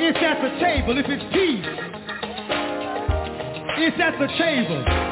it's 0.00 0.18
at 0.18 0.42
the 0.42 0.50
table. 0.58 0.98
If 0.98 1.06
it's 1.08 1.22
peace, 1.32 1.64
it's 3.78 4.00
at 4.00 4.18
the 4.18 4.26
table. 4.36 5.03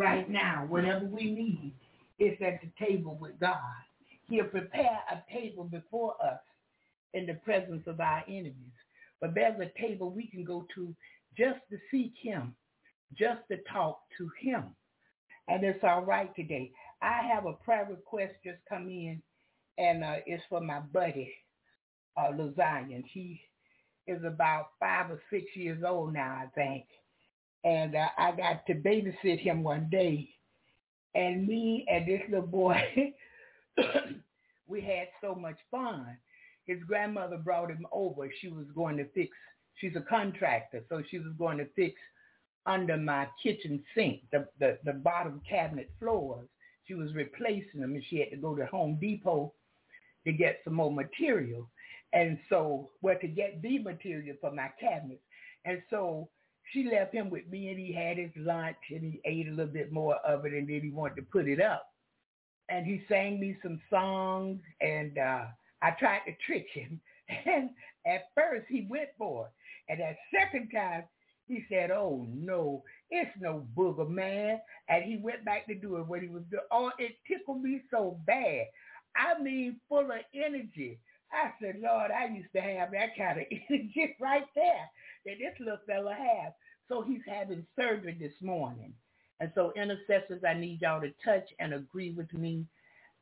Right 0.00 0.28
now. 0.30 0.64
Whatever 0.68 1.04
we 1.04 1.30
need, 1.30 1.74
it's 2.18 2.40
at 2.42 2.60
the 2.62 2.86
table 2.86 3.18
with 3.20 3.38
God. 3.38 3.58
He'll 4.28 4.46
prepare 4.46 5.00
a 5.10 5.22
table 5.32 5.64
before 5.64 6.14
us 6.24 6.40
in 7.12 7.26
the 7.26 7.34
presence 7.34 7.82
of 7.86 8.00
our 8.00 8.24
enemies. 8.26 8.54
But 9.20 9.34
there's 9.34 9.60
a 9.60 9.80
table 9.80 10.10
we 10.10 10.26
can 10.26 10.44
go 10.44 10.66
to 10.74 10.94
just 11.36 11.58
to 11.70 11.76
seek 11.90 12.14
him, 12.20 12.54
just 13.18 13.40
to 13.50 13.58
talk 13.72 14.00
to 14.18 14.30
him. 14.40 14.64
And 15.48 15.62
it's 15.64 15.84
all 15.84 16.04
right 16.04 16.34
today. 16.34 16.70
I 17.02 17.22
have 17.32 17.44
a 17.46 17.52
prayer 17.52 17.86
request 17.90 18.34
just 18.44 18.58
come 18.68 18.88
in, 18.88 19.20
and 19.78 20.02
uh, 20.04 20.16
it's 20.26 20.42
for 20.48 20.60
my 20.60 20.80
buddy, 20.80 21.32
uh, 22.16 22.30
Lazion. 22.32 23.04
He 23.12 23.40
is 24.06 24.22
about 24.24 24.70
five 24.78 25.10
or 25.10 25.20
six 25.30 25.44
years 25.54 25.82
old 25.86 26.14
now, 26.14 26.42
I 26.44 26.46
think. 26.54 26.84
And 27.64 27.94
uh, 27.94 28.06
I 28.16 28.32
got 28.32 28.66
to 28.66 28.74
babysit 28.74 29.40
him 29.40 29.62
one 29.62 29.88
day. 29.90 30.28
And 31.14 31.46
me 31.46 31.86
and 31.90 32.06
this 32.06 32.22
little 32.28 32.46
boy, 32.46 32.80
we 34.66 34.80
had 34.80 35.08
so 35.20 35.34
much 35.34 35.58
fun. 35.70 36.16
His 36.66 36.78
grandmother 36.86 37.36
brought 37.36 37.70
him 37.70 37.86
over. 37.92 38.30
She 38.40 38.48
was 38.48 38.66
going 38.74 38.96
to 38.98 39.08
fix, 39.10 39.36
she's 39.74 39.96
a 39.96 40.00
contractor, 40.00 40.84
so 40.88 41.02
she 41.10 41.18
was 41.18 41.32
going 41.36 41.58
to 41.58 41.66
fix 41.74 42.00
under 42.66 42.96
my 42.96 43.26
kitchen 43.42 43.82
sink, 43.94 44.20
the, 44.30 44.46
the, 44.60 44.78
the 44.84 44.92
bottom 44.92 45.40
cabinet 45.48 45.90
floors. 45.98 46.48
She 46.84 46.94
was 46.94 47.14
replacing 47.14 47.80
them 47.80 47.94
and 47.94 48.04
she 48.08 48.18
had 48.18 48.30
to 48.30 48.36
go 48.36 48.54
to 48.54 48.66
Home 48.66 48.98
Depot 49.00 49.52
to 50.24 50.32
get 50.32 50.60
some 50.64 50.74
more 50.74 50.92
material. 50.92 51.68
And 52.12 52.38
so, 52.48 52.90
well, 53.02 53.16
to 53.20 53.28
get 53.28 53.62
the 53.62 53.78
material 53.78 54.36
for 54.40 54.50
my 54.50 54.70
cabinets. 54.80 55.22
And 55.64 55.82
so 55.90 56.28
she 56.72 56.88
left 56.90 57.14
him 57.14 57.30
with 57.30 57.48
me 57.48 57.68
and 57.68 57.78
he 57.78 57.92
had 57.92 58.18
his 58.18 58.30
lunch 58.36 58.76
and 58.90 59.02
he 59.02 59.20
ate 59.24 59.48
a 59.48 59.50
little 59.50 59.72
bit 59.72 59.92
more 59.92 60.16
of 60.16 60.44
it 60.46 60.52
and 60.52 60.68
then 60.68 60.80
he 60.82 60.90
wanted 60.90 61.16
to 61.16 61.22
put 61.22 61.48
it 61.48 61.60
up. 61.60 61.86
And 62.68 62.86
he 62.86 63.02
sang 63.08 63.40
me 63.40 63.56
some 63.62 63.80
songs 63.90 64.60
and 64.80 65.18
uh, 65.18 65.44
I 65.82 65.90
tried 65.98 66.20
to 66.26 66.32
trick 66.46 66.66
him. 66.72 67.00
And 67.46 67.70
at 68.06 68.30
first 68.34 68.66
he 68.68 68.88
went 68.90 69.10
for 69.16 69.46
it. 69.46 69.52
And 69.88 70.00
that 70.00 70.16
second 70.32 70.70
time 70.70 71.04
he 71.46 71.64
said, 71.68 71.90
oh 71.90 72.26
no, 72.28 72.82
it's 73.10 73.30
no 73.40 73.66
booger 73.76 74.08
man. 74.08 74.60
And 74.88 75.04
he 75.04 75.16
went 75.16 75.44
back 75.44 75.66
to 75.66 75.74
doing 75.74 76.06
what 76.06 76.22
he 76.22 76.28
was 76.28 76.42
doing. 76.50 76.62
Oh, 76.70 76.90
it 76.98 77.12
tickled 77.28 77.62
me 77.62 77.82
so 77.90 78.18
bad. 78.26 78.66
I 79.16 79.40
mean, 79.40 79.80
full 79.88 80.10
of 80.10 80.18
energy. 80.34 80.98
I 81.32 81.52
said, 81.60 81.80
Lord, 81.80 82.10
I 82.10 82.32
used 82.34 82.52
to 82.54 82.60
have 82.60 82.90
that 82.92 83.16
kind 83.16 83.40
of 83.40 83.46
energy 83.70 84.16
right 84.20 84.46
there 84.54 84.90
that 85.26 85.34
this 85.38 85.58
little 85.60 85.78
fella 85.86 86.14
has. 86.14 86.52
So 86.88 87.02
he's 87.02 87.22
having 87.26 87.66
surgery 87.76 88.16
this 88.18 88.32
morning. 88.42 88.92
And 89.40 89.50
so 89.54 89.72
intercessors, 89.76 90.42
I 90.46 90.54
need 90.54 90.82
y'all 90.82 91.00
to 91.00 91.12
touch 91.24 91.48
and 91.58 91.72
agree 91.74 92.12
with 92.12 92.32
me 92.34 92.66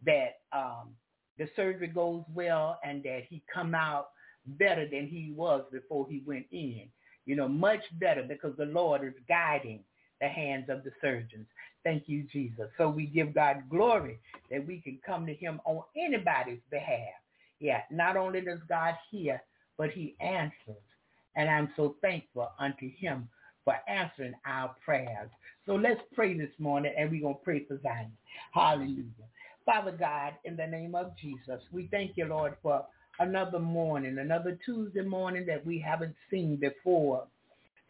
that 0.04 0.40
um, 0.52 0.90
the 1.38 1.48
surgery 1.54 1.86
goes 1.88 2.24
well 2.34 2.78
and 2.84 3.02
that 3.04 3.22
he 3.28 3.42
come 3.52 3.74
out 3.74 4.08
better 4.46 4.88
than 4.88 5.06
he 5.06 5.32
was 5.36 5.64
before 5.70 6.06
he 6.08 6.22
went 6.26 6.46
in. 6.50 6.88
You 7.26 7.36
know, 7.36 7.48
much 7.48 7.82
better 8.00 8.22
because 8.22 8.56
the 8.56 8.64
Lord 8.64 9.04
is 9.04 9.12
guiding 9.28 9.80
the 10.20 10.28
hands 10.28 10.66
of 10.68 10.82
the 10.82 10.90
surgeons. 11.00 11.46
Thank 11.84 12.04
you, 12.06 12.24
Jesus. 12.32 12.68
So 12.76 12.88
we 12.88 13.06
give 13.06 13.34
God 13.34 13.64
glory 13.70 14.18
that 14.50 14.66
we 14.66 14.80
can 14.80 14.98
come 15.06 15.26
to 15.26 15.34
him 15.34 15.60
on 15.64 15.82
anybody's 15.96 16.60
behalf. 16.70 17.14
Yeah, 17.60 17.82
not 17.90 18.16
only 18.16 18.40
does 18.40 18.60
God 18.68 18.94
hear, 19.10 19.42
but 19.76 19.90
he 19.90 20.14
answers. 20.20 20.82
And 21.36 21.48
I'm 21.48 21.70
so 21.76 21.96
thankful 22.00 22.50
unto 22.58 22.90
him 22.90 23.28
for 23.64 23.74
answering 23.88 24.34
our 24.46 24.74
prayers. 24.84 25.30
So 25.66 25.74
let's 25.74 26.00
pray 26.14 26.36
this 26.36 26.50
morning 26.58 26.92
and 26.96 27.10
we're 27.10 27.20
going 27.20 27.34
to 27.34 27.44
pray 27.44 27.64
for 27.64 27.78
Zion. 27.82 28.12
Hallelujah. 28.52 29.04
Father 29.66 29.92
God, 29.92 30.34
in 30.44 30.56
the 30.56 30.66
name 30.66 30.94
of 30.94 31.12
Jesus, 31.20 31.60
we 31.70 31.88
thank 31.90 32.12
you, 32.16 32.24
Lord, 32.24 32.56
for 32.62 32.86
another 33.20 33.58
morning, 33.58 34.18
another 34.18 34.58
Tuesday 34.64 35.02
morning 35.02 35.44
that 35.46 35.64
we 35.66 35.78
haven't 35.78 36.14
seen 36.30 36.56
before. 36.56 37.24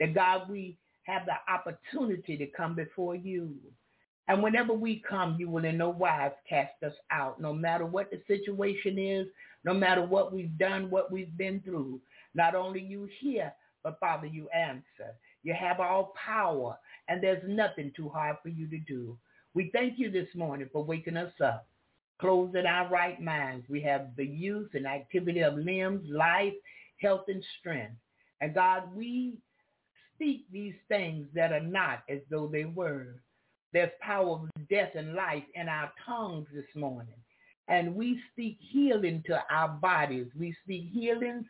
That 0.01 0.15
God, 0.15 0.51
we 0.51 0.77
have 1.05 1.23
the 1.27 1.37
opportunity 1.53 2.37
to 2.37 2.47
come 2.47 2.75
before 2.75 3.15
you. 3.15 3.55
And 4.29 4.43
whenever 4.43 4.75
we 4.75 5.03
come, 5.09 5.37
you 5.39 5.49
will 5.49 5.65
in 5.65 5.79
no 5.79 5.89
wise 5.89 6.33
cast 6.49 6.83
us 6.83 6.93
out, 7.11 7.41
no 7.41 7.55
matter 7.55 7.87
what 7.87 8.11
the 8.11 8.21
situation 8.27 8.99
is, 8.99 9.27
no 9.65 9.73
matter 9.73 10.05
what 10.05 10.35
we've 10.35 10.57
done, 10.59 10.91
what 10.91 11.11
we've 11.11 11.37
been 11.39 11.61
through. 11.61 12.01
Not 12.35 12.55
only 12.55 12.81
you 12.81 13.09
hear, 13.21 13.53
but 13.83 13.99
Father, 13.99 14.27
you 14.27 14.49
answer. 14.51 15.15
You 15.43 15.55
have 15.55 15.81
all 15.81 16.13
power, 16.23 16.79
and 17.09 17.23
there's 17.23 17.43
nothing 17.49 17.91
too 17.97 18.11
hard 18.11 18.37
for 18.43 18.51
you 18.51 18.69
to 18.69 18.79
do. 18.79 19.17
We 19.55 19.71
thank 19.73 19.99
you 19.99 20.11
this 20.11 20.29
morning 20.35 20.69
for 20.73 20.85
waking 20.85 21.17
us 21.17 21.33
up, 21.43 21.67
closing 22.21 22.67
our 22.67 22.89
right 22.91 23.21
minds. 23.21 23.67
We 23.69 23.81
have 23.83 24.15
the 24.17 24.27
use 24.27 24.69
and 24.75 24.87
activity 24.87 25.41
of 25.41 25.57
limbs, 25.57 26.07
life, 26.11 26.53
health, 27.01 27.25
and 27.29 27.43
strength. 27.59 27.97
And 28.43 28.55
God, 28.55 28.95
we 28.95 29.39
speak 30.15 30.45
these 30.53 30.75
things 30.89 31.27
that 31.35 31.53
are 31.53 31.61
not 31.61 32.03
as 32.11 32.19
though 32.31 32.47
they 32.47 32.67
were. 32.67 33.15
There's 33.73 33.91
power 34.01 34.33
of 34.33 34.69
death 34.69 34.93
and 34.95 35.15
life 35.15 35.45
in 35.55 35.69
our 35.69 35.93
tongues 36.07 36.47
this 36.55 36.65
morning. 36.75 37.15
And 37.69 37.95
we 37.95 38.21
speak 38.33 38.59
healing 38.61 39.23
to 39.27 39.43
our 39.51 39.69
bodies. 39.69 40.27
We 40.39 40.57
speak 40.65 40.91
healings, 40.91 41.45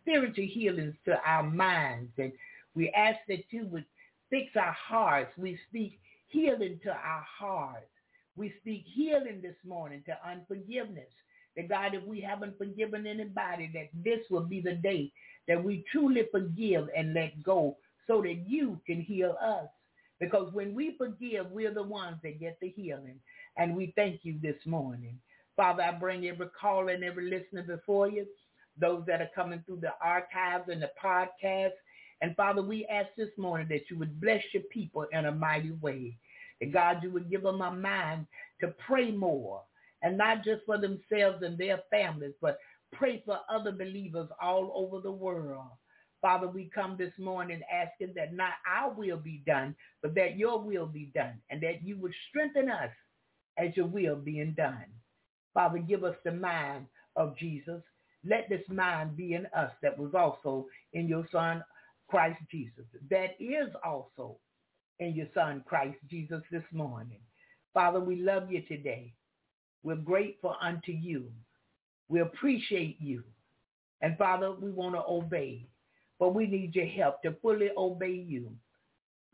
spiritual 0.00 0.46
healings 0.46 0.94
to 1.06 1.18
our 1.26 1.42
minds. 1.42 2.12
And 2.18 2.32
we 2.74 2.90
ask 2.90 3.18
that 3.28 3.44
you 3.50 3.66
would 3.66 3.84
fix 4.30 4.50
our 4.56 4.72
hearts. 4.72 5.32
We 5.36 5.58
speak 5.68 5.98
healing 6.28 6.78
to 6.84 6.90
our 6.90 7.24
hearts. 7.38 7.86
We 8.36 8.52
speak 8.60 8.84
healing 8.86 9.40
this 9.42 9.56
morning 9.66 10.02
to 10.06 10.16
unforgiveness. 10.28 11.10
That 11.56 11.68
God, 11.68 11.94
if 11.94 12.04
we 12.04 12.20
haven't 12.20 12.58
forgiven 12.58 13.06
anybody, 13.06 13.70
that 13.74 13.88
this 14.04 14.20
will 14.30 14.44
be 14.44 14.60
the 14.60 14.74
day 14.74 15.10
that 15.48 15.62
we 15.62 15.84
truly 15.90 16.22
forgive 16.30 16.88
and 16.96 17.14
let 17.14 17.42
go 17.42 17.76
so 18.06 18.22
that 18.22 18.44
you 18.46 18.80
can 18.86 19.00
heal 19.00 19.36
us. 19.42 19.68
Because 20.20 20.52
when 20.52 20.74
we 20.74 20.96
forgive, 20.96 21.50
we're 21.50 21.74
the 21.74 21.82
ones 21.82 22.16
that 22.22 22.40
get 22.40 22.58
the 22.60 22.68
healing. 22.68 23.20
And 23.56 23.76
we 23.76 23.92
thank 23.96 24.20
you 24.24 24.38
this 24.40 24.56
morning. 24.64 25.18
Father, 25.56 25.82
I 25.82 25.92
bring 25.92 26.26
every 26.26 26.48
caller 26.58 26.92
and 26.92 27.04
every 27.04 27.30
listener 27.30 27.62
before 27.62 28.08
you, 28.08 28.26
those 28.78 29.04
that 29.06 29.20
are 29.20 29.30
coming 29.34 29.62
through 29.66 29.80
the 29.80 29.94
archives 30.02 30.68
and 30.68 30.82
the 30.82 30.90
podcast. 31.02 31.72
And 32.20 32.36
Father, 32.36 32.62
we 32.62 32.86
ask 32.86 33.08
this 33.16 33.30
morning 33.36 33.68
that 33.68 33.90
you 33.90 33.98
would 33.98 34.20
bless 34.20 34.42
your 34.52 34.62
people 34.64 35.06
in 35.12 35.26
a 35.26 35.32
mighty 35.32 35.72
way. 35.72 36.16
That 36.60 36.72
God, 36.72 37.02
you 37.02 37.10
would 37.10 37.30
give 37.30 37.42
them 37.42 37.60
a 37.60 37.70
mind 37.70 38.26
to 38.60 38.68
pray 38.86 39.10
more 39.10 39.62
and 40.02 40.16
not 40.16 40.44
just 40.44 40.64
for 40.64 40.78
themselves 40.78 41.42
and 41.42 41.58
their 41.58 41.80
families, 41.90 42.34
but 42.40 42.58
pray 42.92 43.22
for 43.24 43.40
other 43.50 43.72
believers 43.72 44.28
all 44.40 44.72
over 44.74 45.02
the 45.02 45.12
world. 45.12 45.68
Father, 46.22 46.48
we 46.48 46.70
come 46.74 46.96
this 46.98 47.12
morning 47.18 47.60
asking 47.72 48.14
that 48.16 48.34
not 48.34 48.52
our 48.68 48.92
will 48.92 49.18
be 49.18 49.42
done, 49.46 49.74
but 50.02 50.14
that 50.14 50.36
your 50.36 50.60
will 50.60 50.86
be 50.86 51.10
done 51.14 51.40
and 51.50 51.62
that 51.62 51.82
you 51.82 51.96
would 51.98 52.14
strengthen 52.28 52.70
us 52.70 52.90
as 53.58 53.76
your 53.76 53.86
will 53.86 54.16
being 54.16 54.54
done. 54.56 54.86
Father, 55.54 55.78
give 55.78 56.04
us 56.04 56.16
the 56.24 56.32
mind 56.32 56.86
of 57.16 57.36
Jesus. 57.36 57.82
Let 58.24 58.48
this 58.48 58.62
mind 58.68 59.16
be 59.16 59.34
in 59.34 59.46
us 59.56 59.70
that 59.82 59.98
was 59.98 60.14
also 60.14 60.66
in 60.92 61.08
your 61.08 61.26
son, 61.30 61.64
Christ 62.08 62.40
Jesus. 62.50 62.84
That 63.10 63.36
is 63.40 63.68
also 63.84 64.38
in 64.98 65.14
your 65.14 65.28
son, 65.34 65.62
Christ 65.66 65.98
Jesus, 66.10 66.42
this 66.50 66.64
morning. 66.72 67.20
Father, 67.74 68.00
we 68.00 68.16
love 68.16 68.50
you 68.50 68.62
today. 68.62 69.12
We're 69.82 69.96
grateful 69.96 70.56
unto 70.60 70.92
you. 70.92 71.30
We 72.08 72.20
appreciate 72.20 72.98
you. 73.00 73.22
And 74.00 74.18
Father, 74.18 74.52
we 74.52 74.70
want 74.70 74.94
to 74.94 75.02
obey, 75.06 75.66
but 76.18 76.34
we 76.34 76.46
need 76.46 76.74
your 76.74 76.86
help 76.86 77.22
to 77.22 77.34
fully 77.42 77.70
obey 77.76 78.12
you. 78.12 78.52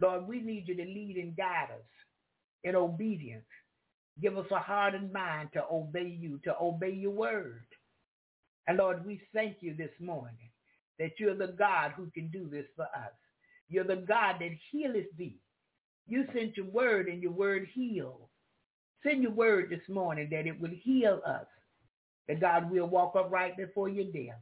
Lord, 0.01 0.27
we 0.27 0.41
need 0.41 0.69
you 0.69 0.75
to 0.77 0.85
lead 0.85 1.17
and 1.17 1.37
guide 1.37 1.69
us 1.73 1.87
in 2.65 2.75
obedience. 2.75 3.45
Give 4.21 4.37
us 4.37 4.47
a 4.51 4.59
heart 4.59 4.95
and 4.95 5.13
mind 5.13 5.51
to 5.55 5.65
obey 5.71 6.17
you, 6.21 6.39
to 6.45 6.55
obey 6.61 6.91
your 6.91 7.13
word. 7.13 7.65
And 8.67 8.79
Lord, 8.79 9.05
we 9.05 9.21
thank 9.33 9.57
you 9.61 9.75
this 9.75 9.91
morning 10.01 10.51
that 10.99 11.13
you're 11.19 11.37
the 11.37 11.55
God 11.59 11.93
who 11.97 12.11
can 12.15 12.29
do 12.29 12.49
this 12.51 12.67
for 12.77 12.85
us. 12.85 13.13
You're 13.69 13.85
the 13.85 13.97
God 13.97 14.37
that 14.41 14.51
healeth 14.71 15.07
thee. 15.17 15.39
You 16.07 16.27
sent 16.35 16.57
your 16.57 16.67
word 16.67 17.09
and 17.09 17.23
your 17.23 17.33
word 17.33 17.69
heals. 17.73 18.29
Send 19.05 19.23
your 19.23 19.33
word 19.33 19.71
this 19.71 19.89
morning 19.89 20.29
that 20.31 20.47
it 20.47 20.61
will 20.61 20.71
heal 20.83 21.21
us. 21.27 21.47
That 22.29 22.41
God 22.41 22.71
will 22.71 22.87
walk 22.87 23.15
upright 23.17 23.57
before 23.57 23.89
you 23.89 24.05
daily. 24.05 24.33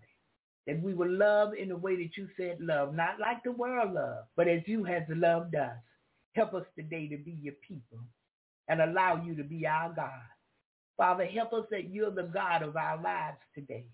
That 0.66 0.82
we 0.82 0.94
will 0.94 1.10
love 1.10 1.54
in 1.54 1.68
the 1.68 1.76
way 1.76 1.96
that 1.96 2.16
you 2.16 2.28
said 2.36 2.58
love, 2.60 2.94
not 2.94 3.18
like 3.18 3.42
the 3.42 3.52
world 3.52 3.94
love, 3.94 4.24
but 4.36 4.46
as 4.46 4.62
you 4.66 4.84
have 4.84 5.04
loved 5.08 5.54
us. 5.54 5.76
Help 6.34 6.54
us 6.54 6.64
today 6.76 7.08
to 7.08 7.16
be 7.16 7.32
your 7.42 7.54
people 7.66 7.98
and 8.68 8.80
allow 8.80 9.22
you 9.24 9.34
to 9.34 9.42
be 9.42 9.66
our 9.66 9.92
God. 9.92 10.22
Father, 10.96 11.24
help 11.24 11.52
us 11.52 11.64
that 11.70 11.90
you're 11.90 12.10
the 12.10 12.30
God 12.32 12.62
of 12.62 12.76
our 12.76 13.00
lives 13.02 13.38
today. 13.54 13.84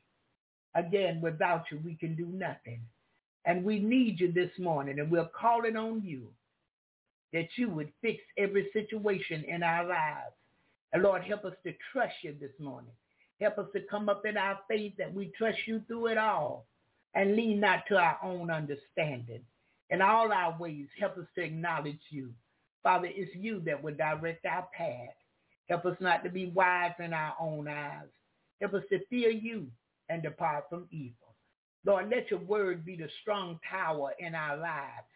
Again, 0.75 1.21
without 1.23 1.65
you, 1.71 1.81
we 1.85 1.95
can 1.95 2.15
do 2.15 2.27
nothing. 2.27 2.81
And 3.47 3.65
we 3.65 3.79
need 3.79 4.21
you 4.21 4.33
this 4.33 4.51
morning, 4.59 4.99
and 4.99 5.11
we're 5.11 5.31
calling 5.39 5.77
on 5.77 6.03
you 6.05 6.27
that 7.33 7.49
you 7.57 7.71
would 7.71 7.93
fix 8.03 8.19
every 8.37 8.69
situation 8.73 9.45
in 9.45 9.63
our 9.63 9.87
lives. 9.87 10.35
And 10.93 11.03
Lord, 11.03 11.23
help 11.23 11.45
us 11.45 11.55
to 11.65 11.73
trust 11.93 12.15
you 12.23 12.35
this 12.41 12.51
morning. 12.59 12.93
Help 13.41 13.59
us 13.59 13.67
to 13.75 13.81
come 13.91 14.09
up 14.09 14.25
in 14.25 14.37
our 14.37 14.59
faith 14.69 14.95
that 14.99 15.13
we 15.13 15.33
trust 15.37 15.59
you 15.67 15.83
through 15.87 16.09
it 16.09 16.19
all 16.19 16.67
and 17.15 17.37
lean 17.37 17.61
not 17.61 17.85
to 17.89 17.97
our 17.97 18.19
own 18.23 18.51
understanding. 18.51 19.43
In 19.91 20.03
all 20.03 20.33
our 20.33 20.57
ways, 20.59 20.87
help 20.99 21.17
us 21.19 21.27
to 21.35 21.43
acknowledge 21.43 22.01
you. 22.11 22.33
Father, 22.83 23.09
it's 23.11 23.35
you 23.35 23.61
that 23.67 23.83
will 23.83 23.95
direct 23.95 24.45
our 24.47 24.69
path. 24.77 25.15
Help 25.69 25.85
us 25.87 25.97
not 26.01 26.25
to 26.25 26.31
be 26.31 26.47
wise 26.47 26.93
in 26.99 27.13
our 27.13 27.35
own 27.41 27.69
eyes. 27.69 28.09
Help 28.61 28.75
us 28.75 28.85
to 28.91 29.05
fear 29.07 29.31
you 29.31 29.67
and 30.09 30.23
depart 30.23 30.65
from 30.71 30.87
evil. 30.91 31.35
Lord, 31.85 32.11
let 32.11 32.31
your 32.31 32.41
word 32.41 32.85
be 32.85 32.97
the 32.97 33.09
strong 33.23 33.61
tower 33.71 34.13
in 34.19 34.35
our 34.35 34.57
lives, 34.57 35.07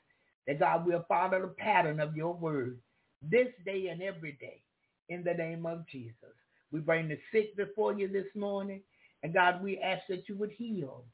that 0.47 0.61
God 0.61 0.87
will 0.87 1.05
follow 1.09 1.41
the 1.41 1.49
pattern 1.49 2.01
of 2.01 2.17
your 2.17 2.35
word 2.35 2.79
this 3.23 3.49
day 3.65 3.89
and 3.89 4.03
every 4.03 4.33
day 4.33 4.63
in 5.09 5.25
the 5.25 5.35
name 5.35 5.67
of 5.67 5.87
Jesus. 5.89 6.15
We 6.73 6.81
bring 6.81 7.09
the 7.09 7.19
sick 7.33 7.57
before 7.57 7.95
you 7.99 8.09
this 8.09 8.33
morning, 8.35 8.81
and 9.23 9.35
God, 9.35 9.63
we 9.63 9.79
ask 9.79 10.03
that 10.09 10.29
you 10.29 10.37
would 10.37 10.53
heal. 10.53 11.05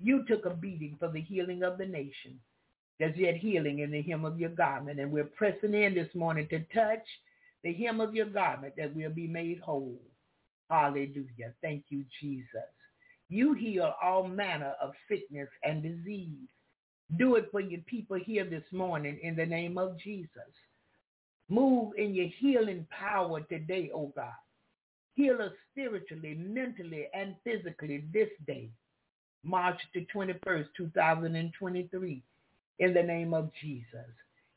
You 0.00 0.24
took 0.26 0.46
a 0.46 0.50
beating 0.50 0.96
for 0.98 1.08
the 1.08 1.20
healing 1.20 1.62
of 1.62 1.78
the 1.78 1.86
nation. 1.86 2.40
There's 2.98 3.16
yet 3.16 3.36
healing 3.36 3.80
in 3.80 3.90
the 3.90 4.02
hem 4.02 4.24
of 4.24 4.38
your 4.38 4.50
garment, 4.50 5.00
and 5.00 5.10
we're 5.10 5.24
pressing 5.24 5.74
in 5.74 5.94
this 5.94 6.14
morning 6.14 6.48
to 6.48 6.60
touch 6.74 7.04
the 7.62 7.72
hem 7.72 8.00
of 8.00 8.14
your 8.14 8.26
garment 8.26 8.74
that 8.76 8.94
we'll 8.94 9.10
be 9.10 9.28
made 9.28 9.60
whole. 9.60 10.00
Hallelujah. 10.70 11.52
Thank 11.60 11.84
you, 11.88 12.04
Jesus. 12.20 12.46
You 13.28 13.54
heal 13.54 13.94
all 14.02 14.26
manner 14.26 14.74
of 14.80 14.92
sickness 15.08 15.48
and 15.62 15.82
disease. 15.82 16.48
Do 17.18 17.36
it 17.36 17.48
for 17.50 17.60
your 17.60 17.80
people 17.82 18.18
here 18.18 18.44
this 18.44 18.64
morning 18.72 19.18
in 19.22 19.36
the 19.36 19.46
name 19.46 19.78
of 19.78 19.98
Jesus. 19.98 20.30
Move 21.48 21.92
in 21.98 22.14
your 22.14 22.28
healing 22.38 22.86
power 22.90 23.40
today, 23.42 23.90
oh 23.94 24.12
God. 24.16 24.32
Heal 25.14 25.42
us 25.42 25.52
spiritually, 25.70 26.34
mentally, 26.34 27.08
and 27.14 27.34
physically 27.44 28.04
this 28.12 28.30
day, 28.46 28.70
March 29.44 29.78
the 29.94 30.06
21st, 30.14 30.66
2023, 30.76 32.22
in 32.78 32.94
the 32.94 33.02
name 33.02 33.34
of 33.34 33.50
Jesus. 33.60 34.08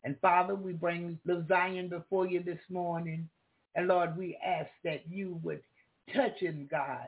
And 0.03 0.15
Father, 0.21 0.55
we 0.55 0.71
bring 0.71 1.19
little 1.25 1.45
Zion 1.47 1.89
before 1.89 2.27
you 2.27 2.41
this 2.41 2.59
morning. 2.69 3.27
And 3.75 3.87
Lord, 3.87 4.15
we 4.17 4.37
ask 4.45 4.69
that 4.83 5.03
you 5.09 5.39
would 5.43 5.61
touch 6.13 6.39
him, 6.39 6.67
God, 6.69 7.07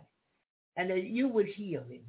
and 0.75 0.89
that 0.89 1.03
you 1.03 1.27
would 1.27 1.47
heal 1.47 1.83
him. 1.83 2.01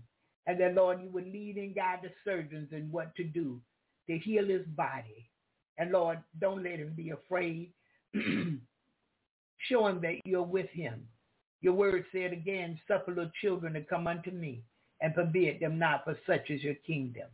And 0.46 0.58
that, 0.60 0.74
Lord, 0.74 1.02
you 1.02 1.10
would 1.10 1.30
lead 1.30 1.56
and 1.56 1.74
guide 1.74 2.00
the 2.02 2.10
surgeons 2.24 2.70
in 2.72 2.90
what 2.90 3.14
to 3.16 3.22
do 3.22 3.60
to 4.08 4.18
heal 4.18 4.46
his 4.46 4.66
body. 4.68 5.28
And 5.76 5.92
Lord, 5.92 6.18
don't 6.40 6.64
let 6.64 6.78
him 6.78 6.94
be 6.96 7.10
afraid. 7.10 7.70
Show 9.58 9.86
him 9.86 10.00
that 10.00 10.20
you're 10.24 10.42
with 10.42 10.70
him. 10.70 11.06
Your 11.60 11.74
word 11.74 12.04
said 12.12 12.32
again, 12.32 12.78
suffer 12.86 13.10
little 13.10 13.30
children 13.40 13.72
to 13.74 13.82
come 13.82 14.06
unto 14.06 14.30
me 14.30 14.62
and 15.00 15.14
forbid 15.14 15.60
them 15.60 15.78
not, 15.78 16.04
for 16.04 16.16
such 16.26 16.50
is 16.50 16.62
your 16.62 16.74
kingdom. 16.86 17.28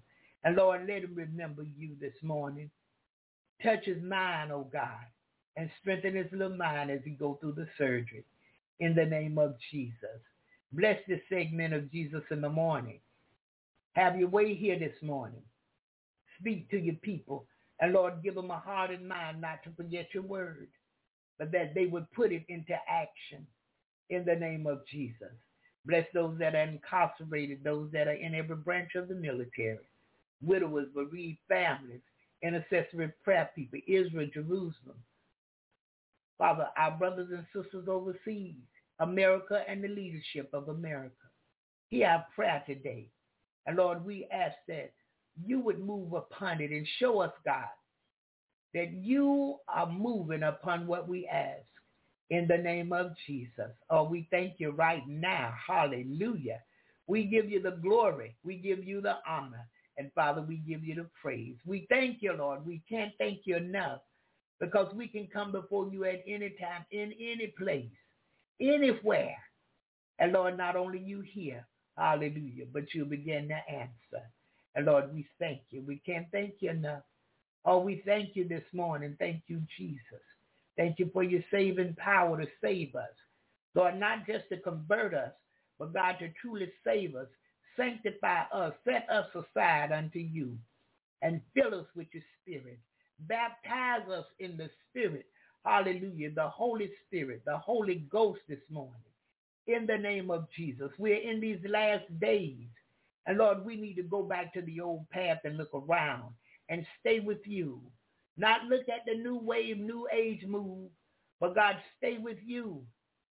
And 0.45 0.57
Lord, 0.57 0.87
let 0.87 1.03
him 1.03 1.14
remember 1.14 1.62
you 1.62 1.97
this 2.01 2.14
morning. 2.22 2.70
Touch 3.62 3.85
his 3.85 4.03
mind, 4.03 4.53
oh 4.53 4.68
God, 4.72 5.07
and 5.57 5.70
strengthen 5.81 6.16
his 6.16 6.31
little 6.33 6.57
mind 6.57 6.91
as 6.91 7.01
he 7.05 7.11
go 7.11 7.39
through 7.41 7.53
the 7.53 7.68
surgery. 7.79 8.25
In 8.81 8.95
the 8.95 9.05
name 9.05 9.39
of 9.39 9.55
Jesus. 9.70 10.20
Bless 10.72 10.99
this 11.07 11.20
segment 11.29 11.72
of 11.72 11.91
Jesus 11.93 12.22
in 12.31 12.41
the 12.41 12.49
morning. 12.49 12.99
Have 13.93 14.18
your 14.18 14.29
way 14.29 14.55
here 14.55 14.79
this 14.79 15.01
morning. 15.03 15.43
Speak 16.41 16.68
to 16.70 16.79
your 16.79 16.97
people. 16.97 17.47
And 17.81 17.93
Lord, 17.93 18.22
give 18.22 18.35
them 18.35 18.51
a 18.51 18.59
heart 18.59 18.91
and 18.91 19.09
mind 19.09 19.41
not 19.41 19.62
to 19.64 19.70
forget 19.77 20.09
your 20.12 20.25
word, 20.25 20.68
but 21.39 21.53
that 21.53 21.75
they 21.75 21.87
would 21.87 22.11
put 22.12 22.33
it 22.33 22.45
into 22.49 22.75
action 22.89 23.47
in 24.11 24.25
the 24.25 24.35
name 24.35 24.67
of 24.67 24.87
Jesus. 24.87 25.33
Bless 25.87 26.07
those 26.15 26.39
that 26.39 26.55
are 26.55 26.63
incarcerated, 26.63 27.63
those 27.63 27.91
that 27.93 28.09
are 28.09 28.13
in 28.13 28.35
every 28.35 28.57
branch 28.57 28.95
of 28.95 29.09
the 29.09 29.15
military, 29.15 29.79
widowers, 30.43 30.89
bereaved 30.95 31.39
families, 31.49 32.01
intercessory 32.43 33.13
prayer 33.23 33.51
people, 33.55 33.79
Israel, 33.87 34.29
Jerusalem. 34.33 34.97
Father, 36.39 36.69
our 36.77 36.93
brothers 36.93 37.29
and 37.31 37.45
sisters 37.55 37.87
overseas, 37.89 38.55
America 39.01 39.63
and 39.69 39.83
the 39.83 39.89
leadership 39.89 40.49
of 40.53 40.69
America. 40.69 41.15
Hear 41.91 42.09
our 42.09 42.27
prayer 42.35 42.63
today. 42.67 43.09
And 43.67 43.77
Lord, 43.77 44.05
we 44.05 44.27
ask 44.33 44.57
that 44.69 44.93
you 45.45 45.61
would 45.61 45.85
move 45.85 46.13
upon 46.13 46.61
it 46.61 46.71
and 46.71 46.87
show 46.99 47.21
us, 47.21 47.33
God, 47.45 47.65
that 48.73 48.93
you 48.93 49.57
are 49.69 49.91
moving 49.91 50.43
upon 50.43 50.87
what 50.87 51.09
we 51.09 51.27
ask 51.29 51.63
in 52.31 52.47
the 52.49 52.59
name 52.59 52.93
of 52.93 53.12
Jesus. 53.27 53.70
Oh, 53.91 54.05
we 54.05 54.29
thank 54.31 54.55
you 54.59 54.70
right 54.70 55.07
now. 55.07 55.55
Hallelujah. 55.66 56.61
We 57.07 57.25
give 57.25 57.51
you 57.51 57.61
the 57.61 57.79
glory. 57.83 58.37
We 58.45 58.57
give 58.57 58.85
you 58.85 59.01
the 59.01 59.16
honor. 59.29 59.68
And 59.99 60.11
Father, 60.14 60.43
we 60.43 60.57
give 60.57 60.85
you 60.85 60.95
the 60.97 61.07
praise. 61.20 61.57
We 61.64 61.87
thank 61.89 62.18
you, 62.20 62.33
Lord. 62.33 62.66
We 62.66 62.83
can't 62.89 63.12
thank 63.18 63.41
you 63.45 63.57
enough 63.57 64.01
because 64.61 64.93
we 64.95 65.09
can 65.09 65.29
come 65.33 65.53
before 65.53 65.89
you 65.89 66.05
at 66.05 66.25
any 66.27 66.51
time, 66.61 66.85
in 66.91 67.12
any 67.20 67.53
place, 67.59 67.91
anywhere. 68.61 69.37
And 70.18 70.33
Lord, 70.33 70.57
not 70.57 70.77
only 70.77 70.99
you 70.99 71.20
hear, 71.20 71.66
hallelujah, 71.97 72.66
but 72.72 72.95
you 72.95 73.05
begin 73.05 73.49
to 73.49 73.72
answer. 73.72 74.25
And 74.75 74.87
Lord, 74.87 75.12
we 75.14 75.27
thank 75.39 75.61
you. 75.70 75.83
We 75.87 76.01
can't 76.07 76.27
thank 76.33 76.55
you 76.61 76.70
enough. 76.70 77.03
Oh, 77.64 77.79
we 77.81 78.03
thank 78.05 78.37
you 78.37 78.49
this 78.49 78.64
morning. 78.72 79.16
Thank 79.18 79.43
you, 79.47 79.62
Jesus. 79.79 80.22
Thank 80.77 80.99
you 80.99 81.11
for 81.12 81.22
your 81.22 81.43
saving 81.51 81.95
power 81.97 82.41
to 82.41 82.49
save 82.62 82.95
us. 82.97 83.11
Lord, 83.75 83.99
not 83.99 84.27
just 84.27 84.49
to 84.51 84.59
convert 84.59 85.14
us, 85.14 85.33
but 85.79 85.93
God, 85.93 86.16
to 86.20 86.29
truly 86.41 86.70
save 86.85 87.16
us 87.16 87.29
sanctify 87.77 88.43
us, 88.53 88.72
set 88.85 89.09
us 89.11 89.27
aside 89.35 89.93
unto 89.93 90.18
you, 90.18 90.57
and 91.22 91.41
fill 91.55 91.75
us 91.79 91.87
with 91.95 92.09
your 92.12 92.22
spirit. 92.43 92.79
Baptize 93.20 94.09
us 94.11 94.27
in 94.39 94.57
the 94.57 94.68
spirit. 94.91 95.27
Hallelujah. 95.64 96.31
The 96.35 96.49
Holy 96.49 96.91
Spirit, 97.07 97.43
the 97.47 97.57
Holy 97.57 98.07
Ghost 98.11 98.41
this 98.49 98.59
morning. 98.70 98.95
In 99.66 99.87
the 99.87 99.97
name 99.97 100.31
of 100.31 100.47
Jesus. 100.57 100.91
We're 100.99 101.16
in 101.16 101.41
these 101.41 101.61
last 101.68 102.05
days. 102.20 102.68
And 103.27 103.39
Lord, 103.39 103.64
we 103.64 103.77
need 103.77 103.95
to 103.95 104.03
go 104.03 104.22
back 104.22 104.53
to 104.55 104.62
the 104.62 104.81
old 104.81 105.09
path 105.09 105.39
and 105.45 105.57
look 105.57 105.70
around 105.72 106.35
and 106.68 106.87
stay 107.01 107.20
with 107.20 107.47
you. 107.47 107.81
Not 108.37 108.64
look 108.66 108.89
at 108.89 109.05
the 109.07 109.14
new 109.16 109.39
wave, 109.39 109.78
new 109.78 110.09
age 110.12 110.45
move, 110.47 110.91
but 111.41 111.55
God, 111.55 111.76
stay 111.99 112.18
with 112.18 112.39
you 112.45 112.82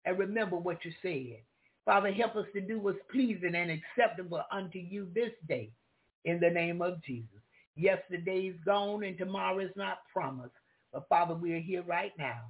and 0.05 0.19
remember 0.19 0.57
what 0.57 0.85
you 0.85 0.93
said. 1.03 1.41
Father, 1.85 2.13
help 2.13 2.37
us 2.37 2.47
to 2.55 2.61
do 2.61 2.79
what's 2.81 2.99
pleasing 3.11 3.55
and 3.55 3.71
acceptable 3.71 4.43
unto 4.53 4.79
you 4.79 5.09
this 5.15 5.33
day 5.49 5.71
in 6.25 6.41
the 6.41 6.51
name 6.51 6.83
of 6.83 7.03
Jesus. 7.05 7.41
Yesterday's 7.77 8.57
gone 8.65 9.05
and 9.05 9.19
tomorrow 9.19 9.61
is 9.61 9.71
not 9.77 9.99
promised. 10.13 10.55
But 10.93 11.09
Father, 11.09 11.35
we 11.35 11.53
are 11.55 11.61
here 11.61 11.83
right 11.83 12.13
now 12.19 12.43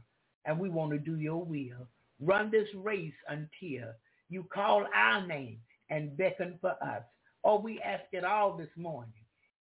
and 0.44 0.59
we 0.59 0.68
want 0.70 0.92
to 0.92 0.99
do 0.99 1.16
your 1.18 1.44
will. 1.44 1.88
Run 2.20 2.51
this 2.51 2.68
race 2.76 3.14
until 3.28 3.88
you 4.30 4.44
call 4.53 4.86
our 4.94 5.26
name 5.26 5.59
and 5.90 6.16
beckon 6.16 6.59
for 6.61 6.72
us. 6.82 7.03
Oh, 7.44 7.61
we 7.61 7.80
ask 7.82 8.05
it 8.12 8.24
all 8.24 8.57
this 8.57 8.70
morning 8.76 9.12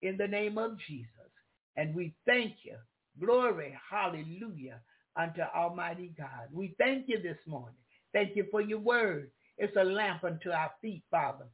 in 0.01 0.17
the 0.17 0.27
name 0.27 0.57
of 0.57 0.77
Jesus. 0.87 1.09
And 1.77 1.93
we 1.93 2.13
thank 2.25 2.57
you. 2.63 2.75
Glory, 3.19 3.77
hallelujah, 3.89 4.81
unto 5.15 5.41
Almighty 5.41 6.13
God. 6.17 6.49
We 6.51 6.75
thank 6.77 7.07
you 7.07 7.21
this 7.21 7.37
morning. 7.47 7.75
Thank 8.13 8.35
you 8.35 8.45
for 8.51 8.61
your 8.61 8.79
word. 8.79 9.31
It's 9.57 9.75
a 9.77 9.83
lamp 9.83 10.23
unto 10.23 10.51
our 10.51 10.71
feet, 10.81 11.03
Father, 11.09 11.45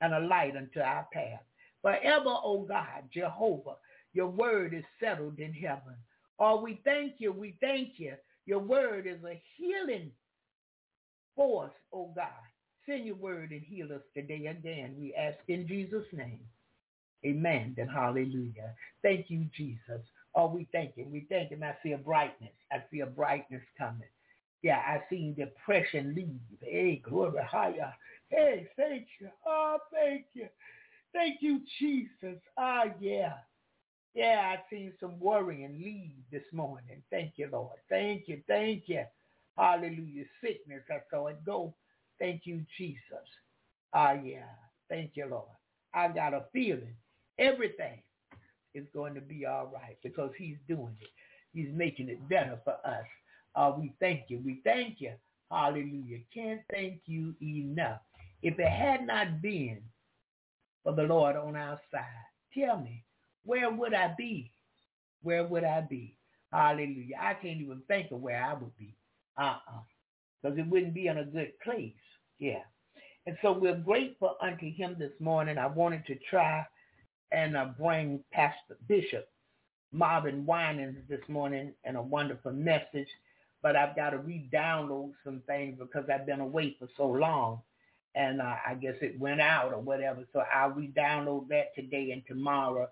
and 0.00 0.14
a 0.14 0.20
light 0.20 0.56
unto 0.56 0.80
our 0.80 1.06
path. 1.12 1.42
Forever, 1.82 2.28
O 2.28 2.40
oh 2.44 2.66
God, 2.68 3.04
Jehovah, 3.12 3.76
your 4.12 4.28
word 4.28 4.74
is 4.74 4.84
settled 4.98 5.38
in 5.38 5.52
heaven. 5.52 5.96
Oh, 6.38 6.60
we 6.60 6.80
thank 6.84 7.14
you. 7.18 7.32
We 7.32 7.56
thank 7.60 7.98
you. 7.98 8.14
Your 8.46 8.60
word 8.60 9.06
is 9.06 9.22
a 9.24 9.40
healing 9.56 10.10
force, 11.36 11.72
oh 11.92 12.12
God. 12.14 12.26
Send 12.86 13.06
your 13.06 13.16
word 13.16 13.50
and 13.50 13.62
heal 13.62 13.92
us 13.92 14.02
today 14.14 14.46
again. 14.46 14.94
We 14.98 15.14
ask 15.14 15.38
in 15.48 15.68
Jesus' 15.68 16.06
name. 16.12 16.40
Amen 17.24 17.74
and 17.78 17.90
hallelujah. 17.90 18.74
Thank 19.02 19.30
you, 19.30 19.46
Jesus. 19.56 20.02
Oh, 20.34 20.48
we 20.48 20.68
thank 20.72 20.92
you. 20.96 21.06
We 21.10 21.26
thank 21.28 21.50
him. 21.50 21.62
I 21.62 21.74
see 21.82 21.92
a 21.92 21.98
brightness. 21.98 22.52
I 22.72 22.82
see 22.90 23.00
a 23.00 23.06
brightness 23.06 23.62
coming. 23.76 24.08
Yeah, 24.62 24.78
I 24.78 25.02
see 25.10 25.34
depression 25.36 26.14
leave. 26.14 26.58
Hey, 26.60 27.02
glory, 27.04 27.42
higher. 27.44 27.94
Hey, 28.30 28.68
thank 28.76 29.06
you. 29.20 29.28
Oh, 29.46 29.78
thank 29.92 30.26
you. 30.34 30.48
Thank 31.12 31.42
you, 31.42 31.60
Jesus. 31.78 32.40
Ah, 32.58 32.84
yeah. 33.00 33.34
Yeah, 34.14 34.54
I 34.56 34.62
seen 34.70 34.92
some 35.00 35.18
worrying 35.20 35.80
leave 35.82 36.22
this 36.32 36.46
morning. 36.52 37.02
Thank 37.10 37.34
you, 37.36 37.48
Lord. 37.52 37.78
Thank 37.88 38.28
you. 38.28 38.42
Thank 38.48 38.84
you. 38.88 39.04
Hallelujah. 39.56 40.24
Sickness, 40.42 40.82
I 40.90 40.98
saw 41.10 41.28
it 41.28 41.44
go. 41.44 41.74
Thank 42.18 42.42
you, 42.44 42.64
Jesus. 42.78 43.26
Ah, 43.94 44.12
yeah. 44.12 44.46
Thank 44.88 45.12
you, 45.14 45.26
Lord. 45.26 45.48
I 45.94 46.08
got 46.08 46.34
a 46.34 46.44
feeling 46.52 46.94
everything 47.40 47.98
is 48.74 48.86
going 48.94 49.14
to 49.14 49.20
be 49.20 49.46
all 49.46 49.70
right 49.72 49.96
because 50.02 50.30
he's 50.38 50.56
doing 50.68 50.94
it. 51.00 51.08
He's 51.52 51.70
making 51.74 52.08
it 52.08 52.28
better 52.28 52.58
for 52.64 52.74
us. 52.84 53.04
Uh, 53.56 53.72
we 53.76 53.92
thank 53.98 54.24
you. 54.28 54.40
We 54.44 54.60
thank 54.62 55.00
you. 55.00 55.12
Hallelujah. 55.50 56.18
Can't 56.32 56.60
thank 56.70 57.00
you 57.06 57.34
enough. 57.42 58.00
If 58.42 58.58
it 58.58 58.68
had 58.68 59.06
not 59.06 59.42
been 59.42 59.78
for 60.84 60.94
the 60.94 61.02
Lord 61.02 61.36
on 61.36 61.56
our 61.56 61.80
side, 61.90 62.04
tell 62.56 62.78
me, 62.78 63.02
where 63.44 63.70
would 63.70 63.92
I 63.92 64.14
be? 64.16 64.52
Where 65.22 65.44
would 65.44 65.64
I 65.64 65.80
be? 65.80 66.16
Hallelujah. 66.52 67.16
I 67.20 67.34
can't 67.34 67.60
even 67.60 67.82
think 67.88 68.12
of 68.12 68.20
where 68.20 68.42
I 68.42 68.54
would 68.54 68.76
be. 68.78 68.94
Uh-uh. 69.36 69.80
Because 70.42 70.58
it 70.58 70.66
wouldn't 70.68 70.94
be 70.94 71.08
in 71.08 71.18
a 71.18 71.24
good 71.24 71.52
place. 71.64 71.92
Yeah. 72.38 72.62
And 73.26 73.36
so 73.42 73.52
we're 73.52 73.76
grateful 73.76 74.36
unto 74.40 74.72
him 74.72 74.96
this 74.98 75.12
morning. 75.20 75.58
I 75.58 75.66
wanted 75.66 76.06
to 76.06 76.16
try 76.30 76.64
and 77.32 77.56
uh, 77.56 77.66
bring 77.78 78.20
Pastor 78.32 78.76
Bishop 78.88 79.28
Marvin 79.92 80.46
Winans 80.46 80.96
this 81.08 81.20
morning 81.28 81.72
and 81.84 81.96
a 81.96 82.02
wonderful 82.02 82.52
message, 82.52 83.08
but 83.62 83.76
I've 83.76 83.96
got 83.96 84.10
to 84.10 84.18
re-download 84.18 85.12
some 85.24 85.42
things 85.46 85.78
because 85.78 86.08
I've 86.08 86.26
been 86.26 86.40
away 86.40 86.76
for 86.78 86.88
so 86.96 87.06
long, 87.06 87.60
and 88.14 88.40
uh, 88.40 88.54
I 88.66 88.74
guess 88.74 88.94
it 89.00 89.18
went 89.18 89.40
out 89.40 89.72
or 89.72 89.80
whatever. 89.80 90.24
So 90.32 90.44
I'll 90.52 90.70
re-download 90.70 91.48
that 91.48 91.74
today, 91.74 92.12
and 92.12 92.22
tomorrow 92.26 92.88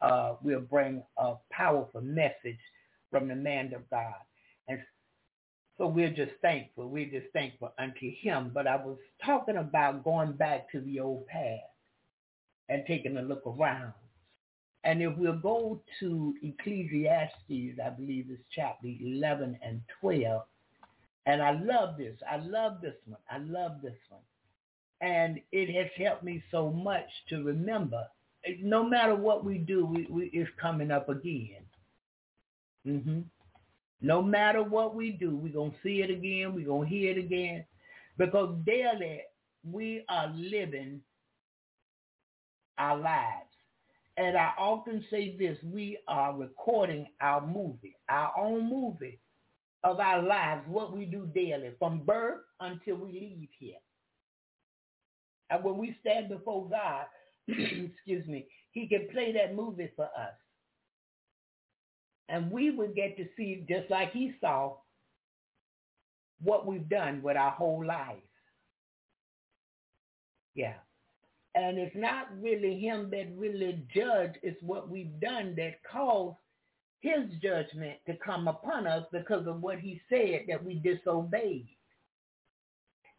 uh, 0.00 0.34
we'll 0.42 0.60
bring 0.60 1.02
a 1.16 1.34
powerful 1.50 2.00
message 2.00 2.58
from 3.10 3.28
the 3.28 3.36
man 3.36 3.72
of 3.74 3.88
God. 3.88 4.14
And 4.68 4.80
so 5.78 5.86
we're 5.86 6.10
just 6.10 6.32
thankful. 6.42 6.88
We're 6.88 7.10
just 7.10 7.32
thankful 7.32 7.72
unto 7.78 8.10
him. 8.20 8.50
But 8.52 8.66
I 8.66 8.76
was 8.76 8.98
talking 9.24 9.56
about 9.56 10.04
going 10.04 10.32
back 10.32 10.70
to 10.72 10.80
the 10.80 11.00
old 11.00 11.26
path 11.28 11.60
and 12.72 12.84
taking 12.86 13.18
a 13.18 13.22
look 13.22 13.42
around. 13.46 13.92
And 14.84 15.02
if 15.02 15.16
we'll 15.16 15.38
go 15.38 15.80
to 16.00 16.34
Ecclesiastes, 16.42 17.78
I 17.84 17.90
believe 17.90 18.26
it's 18.30 18.42
chapter 18.54 18.88
11 18.88 19.58
and 19.62 19.80
12, 20.00 20.42
and 21.26 21.42
I 21.42 21.52
love 21.52 21.98
this. 21.98 22.16
I 22.28 22.38
love 22.38 22.80
this 22.80 22.96
one. 23.06 23.20
I 23.30 23.38
love 23.38 23.82
this 23.82 23.98
one. 24.08 24.22
And 25.02 25.40
it 25.52 25.72
has 25.74 25.90
helped 25.96 26.24
me 26.24 26.42
so 26.50 26.70
much 26.70 27.08
to 27.28 27.44
remember, 27.44 28.04
no 28.60 28.82
matter 28.82 29.14
what 29.14 29.44
we 29.44 29.58
do, 29.58 29.86
we, 29.86 30.06
we, 30.10 30.30
it's 30.32 30.50
coming 30.60 30.90
up 30.90 31.08
again. 31.08 31.62
Mm-hmm. 32.86 33.20
No 34.00 34.20
matter 34.20 34.64
what 34.64 34.96
we 34.96 35.12
do, 35.12 35.36
we're 35.36 35.52
going 35.52 35.70
to 35.70 35.76
see 35.84 36.02
it 36.02 36.10
again. 36.10 36.54
We're 36.54 36.66
going 36.66 36.88
to 36.88 36.94
hear 36.94 37.12
it 37.12 37.18
again. 37.18 37.64
Because 38.18 38.56
daily, 38.64 39.20
we 39.64 40.04
are 40.08 40.32
living 40.34 41.02
our 42.82 42.98
lives. 42.98 43.48
And 44.16 44.36
I 44.36 44.50
often 44.58 45.04
say 45.10 45.36
this, 45.38 45.56
we 45.62 45.98
are 46.08 46.36
recording 46.36 47.06
our 47.20 47.46
movie, 47.46 47.96
our 48.08 48.32
own 48.36 48.68
movie 48.68 49.20
of 49.84 50.00
our 50.00 50.22
lives, 50.22 50.62
what 50.66 50.94
we 50.96 51.06
do 51.06 51.26
daily, 51.34 51.70
from 51.78 52.04
birth 52.04 52.40
until 52.60 52.96
we 52.96 53.12
leave 53.12 53.48
here. 53.58 53.78
And 55.50 55.64
when 55.64 55.78
we 55.78 55.96
stand 56.00 56.28
before 56.28 56.68
God, 56.68 57.06
excuse 57.48 58.26
me, 58.26 58.46
he 58.72 58.86
can 58.86 59.08
play 59.12 59.32
that 59.32 59.54
movie 59.54 59.90
for 59.96 60.04
us. 60.06 60.34
And 62.28 62.50
we 62.50 62.70
would 62.70 62.94
get 62.94 63.16
to 63.16 63.24
see, 63.36 63.64
just 63.68 63.90
like 63.90 64.12
he 64.12 64.32
saw, 64.40 64.76
what 66.42 66.66
we've 66.66 66.88
done 66.88 67.22
with 67.22 67.36
our 67.36 67.50
whole 67.50 67.84
life. 67.84 68.16
Yeah. 70.54 70.74
And 71.54 71.78
it's 71.78 71.96
not 71.96 72.28
really 72.40 72.78
him 72.78 73.10
that 73.10 73.36
really 73.36 73.84
judged, 73.94 74.38
it's 74.42 74.62
what 74.62 74.88
we've 74.88 75.20
done 75.20 75.54
that 75.56 75.82
caused 75.90 76.36
his 77.00 77.28
judgment 77.42 77.98
to 78.06 78.16
come 78.24 78.48
upon 78.48 78.86
us 78.86 79.04
because 79.12 79.46
of 79.46 79.60
what 79.60 79.78
he 79.78 80.00
said 80.08 80.42
that 80.48 80.64
we 80.64 80.74
disobeyed. 80.76 81.68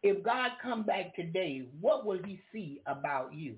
If 0.02 0.24
God 0.24 0.52
come 0.62 0.84
back 0.84 1.16
today, 1.16 1.68
what 1.80 2.06
will 2.06 2.20
he 2.24 2.42
see 2.52 2.82
about 2.88 3.34
you? 3.34 3.56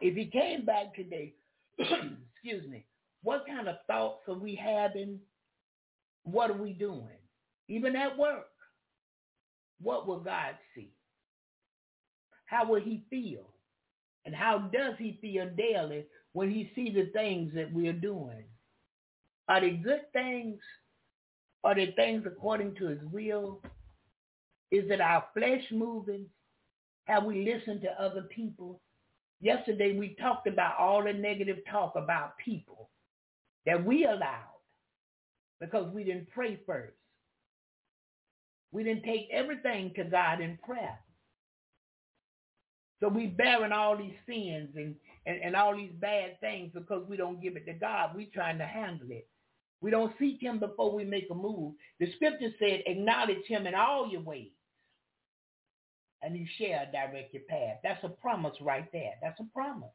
If 0.00 0.16
he 0.16 0.26
came 0.26 0.64
back 0.64 0.94
today, 0.94 1.34
excuse 1.78 2.68
me, 2.68 2.84
what 3.22 3.46
kind 3.46 3.68
of 3.68 3.76
thoughts 3.86 4.22
are 4.28 4.34
we 4.34 4.54
having? 4.54 5.18
What 6.24 6.50
are 6.50 6.60
we 6.60 6.72
doing? 6.72 7.08
Even 7.68 7.96
at 7.96 8.18
work, 8.18 8.48
what 9.80 10.06
will 10.06 10.20
God 10.20 10.54
see? 10.74 10.92
How 12.46 12.66
will 12.66 12.80
he 12.80 13.04
feel? 13.10 13.48
And 14.26 14.34
how 14.34 14.58
does 14.58 14.94
he 14.98 15.18
feel 15.22 15.48
daily 15.56 16.04
when 16.32 16.50
he 16.50 16.70
sees 16.74 16.94
the 16.94 17.06
things 17.12 17.54
that 17.54 17.72
we 17.72 17.88
are 17.88 17.92
doing? 17.92 18.44
Are 19.48 19.60
they 19.60 19.70
good 19.70 20.12
things? 20.12 20.58
Are 21.62 21.74
they 21.74 21.92
things 21.96 22.24
according 22.26 22.74
to 22.76 22.88
his 22.88 22.98
will? 23.12 23.62
Is 24.72 24.90
it 24.90 25.00
our 25.00 25.24
flesh 25.32 25.62
moving? 25.70 26.26
Have 27.04 27.24
we 27.24 27.44
listened 27.44 27.82
to 27.82 28.02
other 28.02 28.22
people? 28.22 28.80
Yesterday 29.40 29.96
we 29.96 30.16
talked 30.20 30.48
about 30.48 30.76
all 30.78 31.04
the 31.04 31.12
negative 31.12 31.58
talk 31.70 31.94
about 31.94 32.36
people 32.38 32.90
that 33.64 33.84
we 33.84 34.06
allowed 34.06 34.56
because 35.60 35.92
we 35.92 36.02
didn't 36.02 36.30
pray 36.30 36.58
first. 36.66 36.96
We 38.72 38.82
didn't 38.82 39.04
take 39.04 39.28
everything 39.30 39.92
to 39.94 40.04
God 40.04 40.40
in 40.40 40.58
prayer. 40.64 40.98
So 43.00 43.08
we 43.08 43.26
bearing 43.26 43.72
all 43.72 43.96
these 43.96 44.14
sins 44.26 44.70
and, 44.74 44.94
and, 45.26 45.42
and 45.42 45.56
all 45.56 45.76
these 45.76 45.92
bad 46.00 46.40
things 46.40 46.70
because 46.72 47.06
we 47.08 47.16
don't 47.16 47.42
give 47.42 47.56
it 47.56 47.66
to 47.66 47.74
God. 47.74 48.16
We 48.16 48.26
trying 48.26 48.58
to 48.58 48.64
handle 48.66 49.08
it. 49.10 49.28
We 49.82 49.90
don't 49.90 50.14
seek 50.18 50.40
him 50.40 50.58
before 50.58 50.94
we 50.94 51.04
make 51.04 51.28
a 51.30 51.34
move. 51.34 51.74
The 52.00 52.10
scripture 52.16 52.50
said, 52.58 52.82
acknowledge 52.86 53.44
him 53.46 53.66
in 53.66 53.74
all 53.74 54.08
your 54.10 54.22
ways. 54.22 54.50
And 56.22 56.34
he 56.34 56.48
shall 56.58 56.90
direct 56.90 57.34
your 57.34 57.42
path. 57.48 57.76
That's 57.82 58.02
a 58.02 58.08
promise 58.08 58.56
right 58.60 58.90
there. 58.92 59.12
That's 59.22 59.38
a 59.38 59.46
promise. 59.52 59.90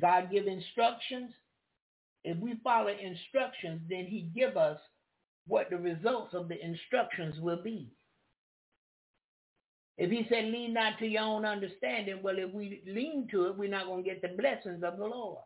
God 0.00 0.30
give 0.30 0.46
instructions. 0.46 1.30
If 2.24 2.36
we 2.38 2.60
follow 2.64 2.88
instructions, 2.88 3.82
then 3.88 4.06
he 4.06 4.30
give 4.34 4.56
us 4.56 4.78
what 5.46 5.70
the 5.70 5.76
results 5.76 6.34
of 6.34 6.48
the 6.48 6.62
instructions 6.62 7.38
will 7.40 7.62
be. 7.62 7.88
If 9.98 10.10
he 10.10 10.26
said 10.28 10.44
lean 10.46 10.74
not 10.74 10.98
to 10.98 11.06
your 11.06 11.22
own 11.22 11.44
understanding, 11.44 12.20
well, 12.22 12.38
if 12.38 12.52
we 12.52 12.82
lean 12.86 13.28
to 13.30 13.46
it, 13.46 13.56
we're 13.56 13.70
not 13.70 13.86
going 13.86 14.04
to 14.04 14.10
get 14.10 14.20
the 14.20 14.28
blessings 14.28 14.82
of 14.84 14.98
the 14.98 15.06
Lord. 15.06 15.38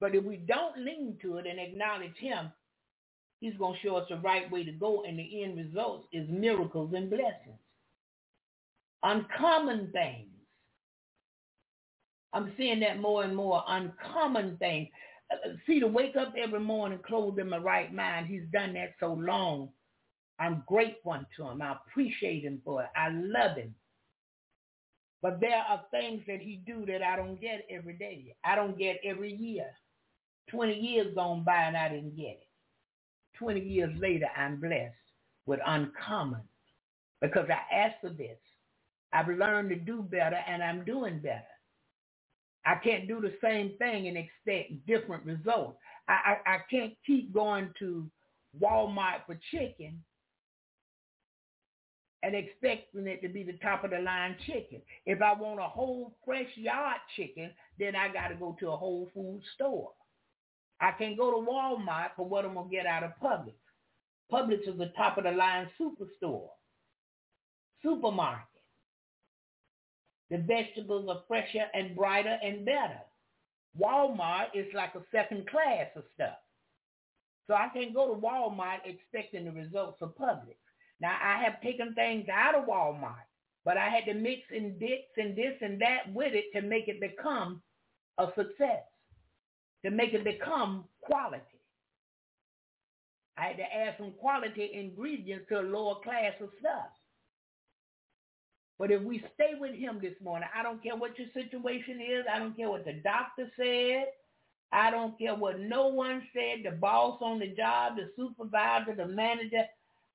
But 0.00 0.14
if 0.14 0.24
we 0.24 0.36
don't 0.36 0.78
lean 0.78 1.18
to 1.22 1.36
it 1.36 1.46
and 1.46 1.60
acknowledge 1.60 2.16
him, 2.16 2.50
he's 3.40 3.56
going 3.56 3.74
to 3.74 3.80
show 3.80 3.96
us 3.96 4.06
the 4.08 4.16
right 4.16 4.50
way 4.50 4.64
to 4.64 4.72
go, 4.72 5.04
and 5.06 5.18
the 5.18 5.44
end 5.44 5.58
result 5.58 6.06
is 6.12 6.28
miracles 6.28 6.92
and 6.96 7.10
blessings. 7.10 7.60
Uncommon 9.02 9.90
things. 9.92 10.28
I'm 12.32 12.52
seeing 12.56 12.80
that 12.80 12.98
more 12.98 13.24
and 13.24 13.36
more. 13.36 13.62
Uncommon 13.68 14.56
things. 14.56 14.88
Uh, 15.30 15.50
uh, 15.50 15.52
see, 15.66 15.80
to 15.80 15.86
wake 15.86 16.16
up 16.16 16.32
every 16.36 16.60
morning 16.60 16.98
clothed 17.06 17.38
in 17.38 17.50
my 17.50 17.58
right 17.58 17.92
mind, 17.92 18.26
he's 18.26 18.44
done 18.52 18.72
that 18.74 18.94
so 18.98 19.12
long 19.12 19.68
I'm 20.38 20.64
grateful 20.66 21.18
to 21.36 21.48
him. 21.48 21.62
I 21.62 21.72
appreciate 21.72 22.44
him 22.44 22.60
for 22.64 22.82
it. 22.82 22.88
I 22.96 23.10
love 23.10 23.56
him. 23.56 23.74
But 25.22 25.40
there 25.40 25.62
are 25.68 25.82
things 25.90 26.22
that 26.26 26.40
he 26.40 26.62
do 26.66 26.84
that 26.86 27.02
I 27.02 27.16
don't 27.16 27.40
get 27.40 27.64
every 27.70 27.94
day. 27.94 28.34
I 28.44 28.56
don't 28.56 28.76
get 28.76 29.00
every 29.04 29.32
year. 29.32 29.66
20 30.50 30.74
years 30.74 31.14
gone 31.14 31.44
by 31.44 31.62
and 31.62 31.76
I 31.76 31.88
didn't 31.88 32.16
get 32.16 32.40
it. 32.40 32.48
20 33.38 33.60
years 33.60 33.96
later, 34.00 34.26
I'm 34.36 34.60
blessed 34.60 34.94
with 35.46 35.60
uncommon 35.64 36.42
because 37.20 37.48
I 37.48 37.74
asked 37.74 38.00
for 38.00 38.10
this. 38.10 38.38
I've 39.12 39.28
learned 39.28 39.70
to 39.70 39.76
do 39.76 40.02
better 40.02 40.40
and 40.48 40.62
I'm 40.62 40.84
doing 40.84 41.20
better. 41.20 41.44
I 42.64 42.76
can't 42.76 43.08
do 43.08 43.20
the 43.20 43.34
same 43.42 43.72
thing 43.78 44.08
and 44.08 44.16
expect 44.16 44.86
different 44.86 45.24
results. 45.24 45.78
I, 46.08 46.36
I, 46.46 46.54
I 46.54 46.58
can't 46.70 46.94
keep 47.06 47.32
going 47.32 47.70
to 47.78 48.10
Walmart 48.60 49.26
for 49.26 49.38
chicken 49.50 50.02
and 52.22 52.34
expecting 52.36 53.06
it 53.06 53.20
to 53.22 53.28
be 53.28 53.42
the 53.42 53.58
top 53.62 53.84
of 53.84 53.90
the 53.90 53.98
line 53.98 54.36
chicken. 54.46 54.80
If 55.06 55.20
I 55.20 55.32
want 55.34 55.60
a 55.60 55.64
whole 55.64 56.14
fresh 56.24 56.48
yard 56.54 56.98
chicken, 57.16 57.50
then 57.78 57.96
I 57.96 58.12
got 58.12 58.28
to 58.28 58.36
go 58.36 58.56
to 58.60 58.70
a 58.70 58.76
Whole 58.76 59.08
Food 59.12 59.42
store. 59.54 59.90
I 60.80 60.92
can 60.92 61.16
go 61.16 61.30
to 61.30 61.50
Walmart 61.50 62.10
for 62.16 62.26
what 62.26 62.44
I'm 62.44 62.54
going 62.54 62.68
to 62.68 62.74
get 62.74 62.86
out 62.86 63.02
of 63.02 63.12
Publix. 63.22 63.54
Publix 64.32 64.68
is 64.68 64.78
the 64.78 64.92
top 64.96 65.18
of 65.18 65.24
the 65.24 65.32
line 65.32 65.68
superstore, 65.80 66.48
supermarket. 67.82 68.46
The 70.30 70.38
vegetables 70.38 71.08
are 71.08 71.22
fresher 71.28 71.66
and 71.74 71.94
brighter 71.94 72.38
and 72.42 72.64
better. 72.64 73.00
Walmart 73.78 74.46
is 74.54 74.66
like 74.74 74.94
a 74.94 75.02
second 75.12 75.48
class 75.48 75.88
of 75.94 76.04
stuff. 76.14 76.38
So 77.46 77.54
I 77.54 77.68
can't 77.74 77.94
go 77.94 78.08
to 78.08 78.20
Walmart 78.20 78.78
expecting 78.86 79.44
the 79.44 79.52
results 79.52 79.98
of 80.00 80.16
Publix. 80.16 80.56
Now, 81.02 81.18
I 81.22 81.44
have 81.44 81.62
taken 81.62 81.94
things 81.94 82.28
out 82.32 82.56
of 82.56 82.66
Walmart 82.66 83.26
But 83.66 83.78
I 83.78 83.90
had 83.90 84.06
to 84.06 84.14
mix 84.14 84.42
and 84.52 84.80
dix 84.80 85.04
and 85.18 85.36
this 85.36 85.54
and 85.62 85.82
that 85.82 86.12
with 86.14 86.34
it 86.34 86.46
to 86.56 86.62
make 86.66 86.88
it 86.88 87.00
become 87.00 87.62
a 88.18 88.28
success, 88.36 88.84
to 89.84 89.90
make 89.92 90.14
it 90.14 90.24
become 90.24 90.86
quality. 91.02 91.44
I 93.38 93.48
had 93.48 93.58
to 93.58 93.64
add 93.64 93.96
some 93.98 94.12
quality 94.20 94.70
ingredients 94.74 95.46
to 95.50 95.60
a 95.60 95.62
lower 95.62 95.96
class 96.04 96.34
of 96.42 96.50
stuff. 96.60 96.88
But 98.78 98.90
if 98.92 99.02
we 99.02 99.20
stay 99.34 99.52
with 99.60 99.74
him 99.76 100.00
this 100.02 100.14
morning, 100.22 100.48
I 100.56 100.62
don't 100.62 100.82
care 100.82 100.96
what 100.96 101.18
your 101.18 101.28
situation 101.34 102.00
is. 102.00 102.26
I 102.32 102.38
don't 102.40 102.56
care 102.56 102.70
what 102.70 102.84
the 102.86 102.94
doctor 102.94 103.50
said. 103.56 104.06
I 104.72 104.90
don't 104.90 105.18
care 105.18 105.36
what 105.36 105.60
no 105.60 105.88
one 105.88 106.22
said, 106.34 106.64
the 106.64 106.72
boss 106.76 107.18
on 107.22 107.40
the 107.40 107.48
job, 107.56 107.96
the 107.96 108.10
supervisor, 108.16 108.94
the 108.96 109.06
manager. 109.06 109.64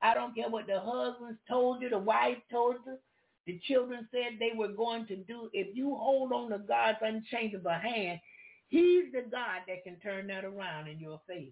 I 0.01 0.13
don't 0.13 0.35
care 0.35 0.49
what 0.49 0.67
the 0.67 0.79
husbands 0.79 1.39
told 1.49 1.81
you, 1.81 1.89
the 1.89 1.97
wife 1.97 2.37
told 2.51 2.75
you, 2.85 2.97
the 3.45 3.59
children 3.67 4.07
said 4.11 4.39
they 4.39 4.51
were 4.55 4.67
going 4.67 5.07
to 5.07 5.15
do. 5.15 5.49
If 5.53 5.75
you 5.75 5.95
hold 5.95 6.33
on 6.33 6.49
to 6.51 6.59
God's 6.59 6.99
unchangeable 7.01 7.71
hand, 7.71 8.19
he's 8.67 9.05
the 9.13 9.21
God 9.21 9.61
that 9.67 9.83
can 9.83 9.97
turn 10.01 10.27
that 10.27 10.43
around 10.43 10.87
in 10.87 10.99
your 10.99 11.21
favor. 11.27 11.51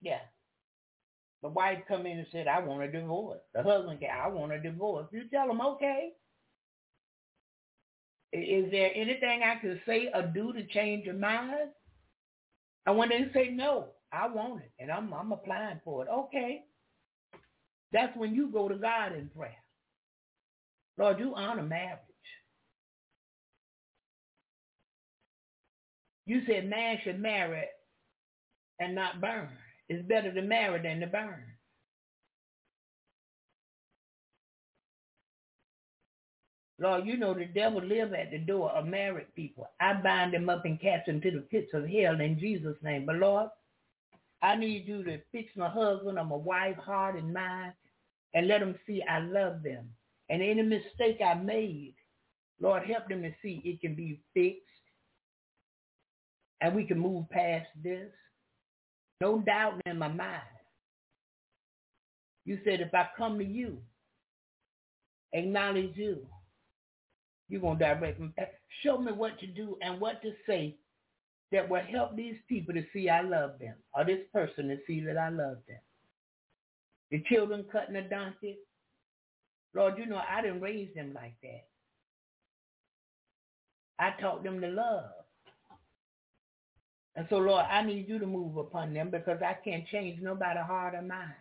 Yeah. 0.00 0.20
The 1.42 1.48
wife 1.48 1.78
come 1.86 2.06
in 2.06 2.18
and 2.18 2.26
said, 2.32 2.48
I 2.48 2.60
want 2.60 2.82
a 2.82 2.90
divorce. 2.90 3.40
The 3.54 3.62
husband 3.62 3.98
said, 4.00 4.10
I 4.10 4.28
want 4.28 4.52
a 4.52 4.58
divorce. 4.58 5.06
You 5.12 5.28
tell 5.28 5.46
them, 5.46 5.60
okay. 5.60 6.12
Is 8.32 8.70
there 8.70 8.90
anything 8.94 9.42
I 9.42 9.60
can 9.60 9.80
say 9.86 10.08
or 10.12 10.22
do 10.22 10.52
to 10.52 10.66
change 10.66 11.04
your 11.04 11.14
mind? 11.14 11.70
And 12.86 12.96
when 12.96 13.10
they 13.10 13.28
say 13.34 13.50
no, 13.50 13.88
I 14.12 14.28
want 14.28 14.62
it 14.62 14.72
and 14.78 14.90
I'm 14.90 15.12
I'm 15.12 15.32
applying 15.32 15.80
for 15.84 16.02
it. 16.04 16.08
Okay. 16.10 16.62
That's 17.92 18.16
when 18.16 18.34
you 18.34 18.48
go 18.48 18.68
to 18.68 18.76
God 18.76 19.14
in 19.14 19.28
prayer. 19.30 19.54
Lord, 20.98 21.18
you 21.18 21.34
honor 21.34 21.62
marriage. 21.62 22.00
You 26.26 26.42
said 26.46 26.68
man 26.68 26.98
should 27.04 27.20
marry 27.20 27.64
and 28.80 28.94
not 28.94 29.20
burn. 29.20 29.48
It's 29.88 30.06
better 30.08 30.32
to 30.32 30.42
marry 30.42 30.82
than 30.82 31.00
to 31.00 31.06
burn. 31.06 31.44
Lord, 36.78 37.06
you 37.06 37.16
know 37.16 37.34
the 37.34 37.46
devil 37.46 37.80
live 37.82 38.12
at 38.12 38.30
the 38.30 38.38
door 38.38 38.70
of 38.72 38.86
married 38.86 39.34
people. 39.34 39.68
I 39.80 39.94
bind 39.94 40.34
them 40.34 40.48
up 40.50 40.64
and 40.64 40.80
cast 40.80 41.06
them 41.06 41.20
to 41.22 41.30
the 41.30 41.40
pits 41.40 41.70
of 41.72 41.88
hell 41.88 42.20
in 42.20 42.38
Jesus' 42.38 42.76
name. 42.82 43.06
But 43.06 43.16
Lord, 43.16 43.48
I 44.46 44.54
need 44.54 44.86
you 44.86 45.02
to 45.02 45.18
fix 45.32 45.50
my 45.56 45.68
husband 45.68 46.20
or 46.20 46.24
my 46.24 46.36
wife 46.36 46.76
heart 46.76 47.16
and 47.16 47.34
mind 47.34 47.72
and 48.32 48.46
let 48.46 48.60
them 48.60 48.76
see 48.86 49.02
I 49.02 49.18
love 49.18 49.64
them. 49.64 49.88
And 50.28 50.40
any 50.40 50.62
mistake 50.62 51.20
I 51.20 51.34
made, 51.34 51.94
Lord, 52.60 52.84
help 52.84 53.08
them 53.08 53.22
to 53.22 53.32
see 53.42 53.60
it 53.64 53.80
can 53.80 53.96
be 53.96 54.20
fixed 54.34 54.62
and 56.60 56.76
we 56.76 56.84
can 56.84 57.00
move 57.00 57.28
past 57.28 57.66
this. 57.82 58.08
No 59.20 59.40
doubt 59.40 59.80
in 59.84 59.98
my 59.98 60.08
mind. 60.08 60.42
You 62.44 62.60
said 62.64 62.80
if 62.80 62.94
I 62.94 63.08
come 63.18 63.38
to 63.38 63.44
you, 63.44 63.78
acknowledge 65.32 65.96
you, 65.96 66.24
you're 67.48 67.60
going 67.60 67.78
to 67.78 67.84
direct 67.84 68.20
me. 68.20 68.30
Show 68.84 68.98
me 68.98 69.10
what 69.10 69.40
to 69.40 69.48
do 69.48 69.76
and 69.82 70.00
what 70.00 70.22
to 70.22 70.30
say 70.46 70.76
that 71.52 71.68
will 71.68 71.82
help 71.82 72.16
these 72.16 72.36
people 72.48 72.74
to 72.74 72.84
see 72.92 73.08
I 73.08 73.22
love 73.22 73.58
them 73.60 73.74
or 73.94 74.04
this 74.04 74.20
person 74.32 74.68
to 74.68 74.78
see 74.86 75.00
that 75.00 75.16
I 75.16 75.28
love 75.28 75.58
them. 75.68 75.78
The 77.10 77.22
children 77.28 77.64
cutting 77.70 77.96
a 77.96 78.08
donkey. 78.08 78.58
Lord, 79.74 79.98
you 79.98 80.06
know, 80.06 80.20
I 80.28 80.42
didn't 80.42 80.60
raise 80.60 80.92
them 80.94 81.12
like 81.14 81.34
that. 81.42 81.66
I 83.98 84.20
taught 84.20 84.42
them 84.42 84.60
to 84.60 84.68
love. 84.68 85.10
And 87.14 87.26
so, 87.30 87.38
Lord, 87.38 87.64
I 87.70 87.82
need 87.82 88.08
you 88.08 88.18
to 88.18 88.26
move 88.26 88.56
upon 88.56 88.92
them 88.92 89.10
because 89.10 89.40
I 89.42 89.54
can't 89.64 89.86
change 89.88 90.20
nobody's 90.20 90.64
heart 90.64 90.94
or 90.94 91.02
mind. 91.02 91.32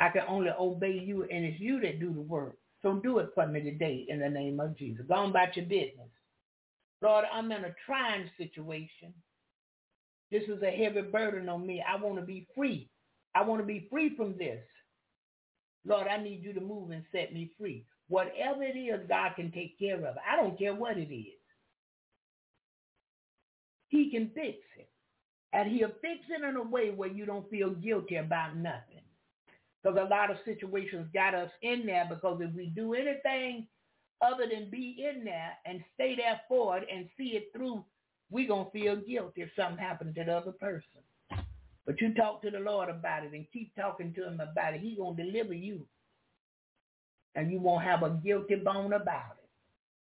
I 0.00 0.08
can 0.08 0.22
only 0.28 0.50
obey 0.58 0.92
you, 0.92 1.24
and 1.24 1.44
it's 1.44 1.60
you 1.60 1.80
that 1.80 2.00
do 2.00 2.12
the 2.12 2.20
work. 2.20 2.56
So 2.82 2.94
do 2.94 3.18
it 3.18 3.30
for 3.34 3.46
me 3.46 3.62
today 3.62 4.06
in 4.08 4.20
the 4.20 4.28
name 4.28 4.60
of 4.60 4.76
Jesus. 4.76 5.04
Go 5.06 5.14
on 5.14 5.30
about 5.30 5.56
your 5.56 5.66
business. 5.66 6.08
Lord, 7.04 7.26
I'm 7.30 7.52
in 7.52 7.66
a 7.66 7.74
trying 7.84 8.30
situation. 8.38 9.12
This 10.30 10.44
is 10.44 10.62
a 10.62 10.70
heavy 10.70 11.02
burden 11.02 11.50
on 11.50 11.66
me. 11.66 11.84
I 11.86 12.02
want 12.02 12.16
to 12.16 12.24
be 12.24 12.48
free. 12.56 12.88
I 13.34 13.42
want 13.42 13.60
to 13.60 13.66
be 13.66 13.86
free 13.90 14.16
from 14.16 14.38
this. 14.38 14.62
Lord, 15.84 16.06
I 16.08 16.16
need 16.16 16.42
you 16.42 16.54
to 16.54 16.62
move 16.62 16.92
and 16.92 17.04
set 17.12 17.34
me 17.34 17.50
free. 17.58 17.84
Whatever 18.08 18.62
it 18.62 18.78
is, 18.78 19.06
God 19.06 19.32
can 19.36 19.52
take 19.52 19.78
care 19.78 19.96
of. 19.96 20.16
I 20.26 20.36
don't 20.36 20.58
care 20.58 20.74
what 20.74 20.96
it 20.96 21.14
is. 21.14 21.38
He 23.88 24.10
can 24.10 24.30
fix 24.34 24.56
it. 24.78 24.88
And 25.52 25.70
he'll 25.70 25.92
fix 26.00 26.20
it 26.30 26.42
in 26.42 26.56
a 26.56 26.62
way 26.62 26.90
where 26.90 27.10
you 27.10 27.26
don't 27.26 27.48
feel 27.50 27.70
guilty 27.70 28.16
about 28.16 28.56
nothing. 28.56 29.02
Because 29.82 29.98
a 30.00 30.08
lot 30.08 30.30
of 30.30 30.38
situations 30.46 31.06
got 31.12 31.34
us 31.34 31.50
in 31.60 31.84
there 31.84 32.06
because 32.08 32.40
if 32.40 32.54
we 32.54 32.72
do 32.74 32.94
anything 32.94 33.66
other 34.22 34.46
than 34.50 34.70
be 34.70 35.04
in 35.10 35.24
there 35.24 35.52
and 35.66 35.84
stay 35.94 36.16
there 36.16 36.40
for 36.48 36.78
it 36.78 36.88
and 36.92 37.08
see 37.16 37.36
it 37.36 37.50
through, 37.54 37.84
we're 38.30 38.48
going 38.48 38.66
to 38.66 38.70
feel 38.70 38.96
guilty 38.96 39.42
if 39.42 39.50
something 39.56 39.78
happens 39.78 40.14
to 40.14 40.24
the 40.24 40.32
other 40.32 40.52
person. 40.52 41.02
But 41.86 42.00
you 42.00 42.14
talk 42.14 42.42
to 42.42 42.50
the 42.50 42.60
Lord 42.60 42.88
about 42.88 43.24
it 43.24 43.32
and 43.32 43.46
keep 43.52 43.74
talking 43.76 44.14
to 44.14 44.26
him 44.26 44.40
about 44.40 44.74
it. 44.74 44.80
He's 44.80 44.96
going 44.96 45.16
to 45.16 45.24
deliver 45.24 45.52
you. 45.52 45.86
And 47.34 47.50
you 47.50 47.60
won't 47.60 47.84
have 47.84 48.02
a 48.02 48.10
guilty 48.10 48.56
bone 48.56 48.92
about 48.92 49.36
it. 49.38 49.48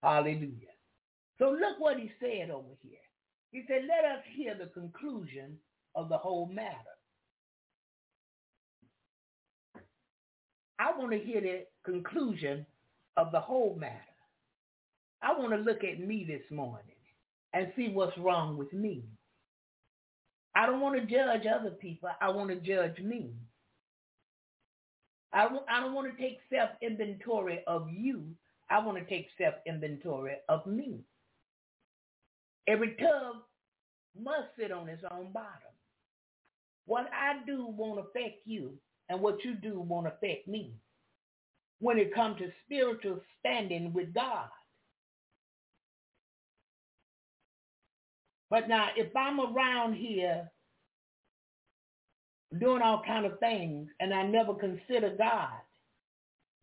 Hallelujah. 0.04 0.68
So 1.40 1.50
look 1.50 1.80
what 1.80 1.98
he 1.98 2.12
said 2.20 2.52
over 2.52 2.68
here. 2.84 3.00
He 3.52 3.64
said, 3.68 3.82
let 3.88 4.06
us 4.06 4.24
hear 4.36 4.56
the 4.56 4.68
conclusion 4.68 5.58
of 5.96 6.10
the 6.10 6.18
whole 6.18 6.48
matter. 6.48 6.76
I 10.80 10.98
want 10.98 11.12
to 11.12 11.20
hear 11.20 11.42
the 11.42 11.66
conclusion 11.84 12.66
of 13.18 13.32
the 13.32 13.40
whole 13.40 13.76
matter. 13.80 13.96
I 15.22 15.38
want 15.38 15.52
to 15.52 15.58
look 15.58 15.84
at 15.84 16.00
me 16.00 16.26
this 16.28 16.50
morning 16.50 16.96
and 17.54 17.72
see 17.76 17.90
what's 17.90 18.18
wrong 18.18 18.58
with 18.58 18.72
me. 18.74 19.04
I 20.56 20.66
don't 20.66 20.82
want 20.82 20.96
to 20.96 21.06
judge 21.06 21.46
other 21.46 21.72
people. 21.72 22.10
I 22.20 22.30
want 22.30 22.50
to 22.50 22.56
judge 22.56 23.00
me. 23.00 23.34
I 25.34 25.48
don't, 25.48 25.64
I 25.70 25.80
don't 25.80 25.94
want 25.94 26.16
to 26.16 26.22
take 26.22 26.40
self-inventory 26.52 27.64
of 27.68 27.88
you. 27.90 28.26
I 28.70 28.80
want 28.86 28.98
to 28.98 29.06
take 29.06 29.28
self-inventory 29.38 30.36
of 30.50 30.66
me. 30.66 31.00
Every 32.68 32.96
tub 32.96 33.38
must 34.20 34.48
sit 34.58 34.72
on 34.72 34.90
its 34.90 35.04
own 35.10 35.32
bottom. 35.32 35.72
What 36.86 37.10
I 37.14 37.46
do 37.46 37.66
won't 37.68 38.00
affect 38.00 38.40
you, 38.46 38.74
and 39.10 39.22
what 39.22 39.44
you 39.44 39.56
do 39.56 39.80
won't 39.80 40.08
affect 40.08 40.48
me 40.48 40.74
when 41.82 42.00
it 42.00 42.16
comes 42.16 42.40
to 42.40 42.52
spiritual 42.66 43.22
standing 43.42 43.94
with 43.94 44.14
God. 44.16 44.48
But 48.50 48.70
now, 48.70 48.90
if 48.98 49.16
I'm 49.16 49.40
around 49.42 49.96
here 49.96 50.52
doing 52.60 52.82
all 52.82 53.04
kind 53.06 53.26
of 53.26 53.40
things 53.40 53.90
and 54.00 54.14
I 54.14 54.24
never 54.24 54.54
consider 54.56 55.16
God, 55.18 55.50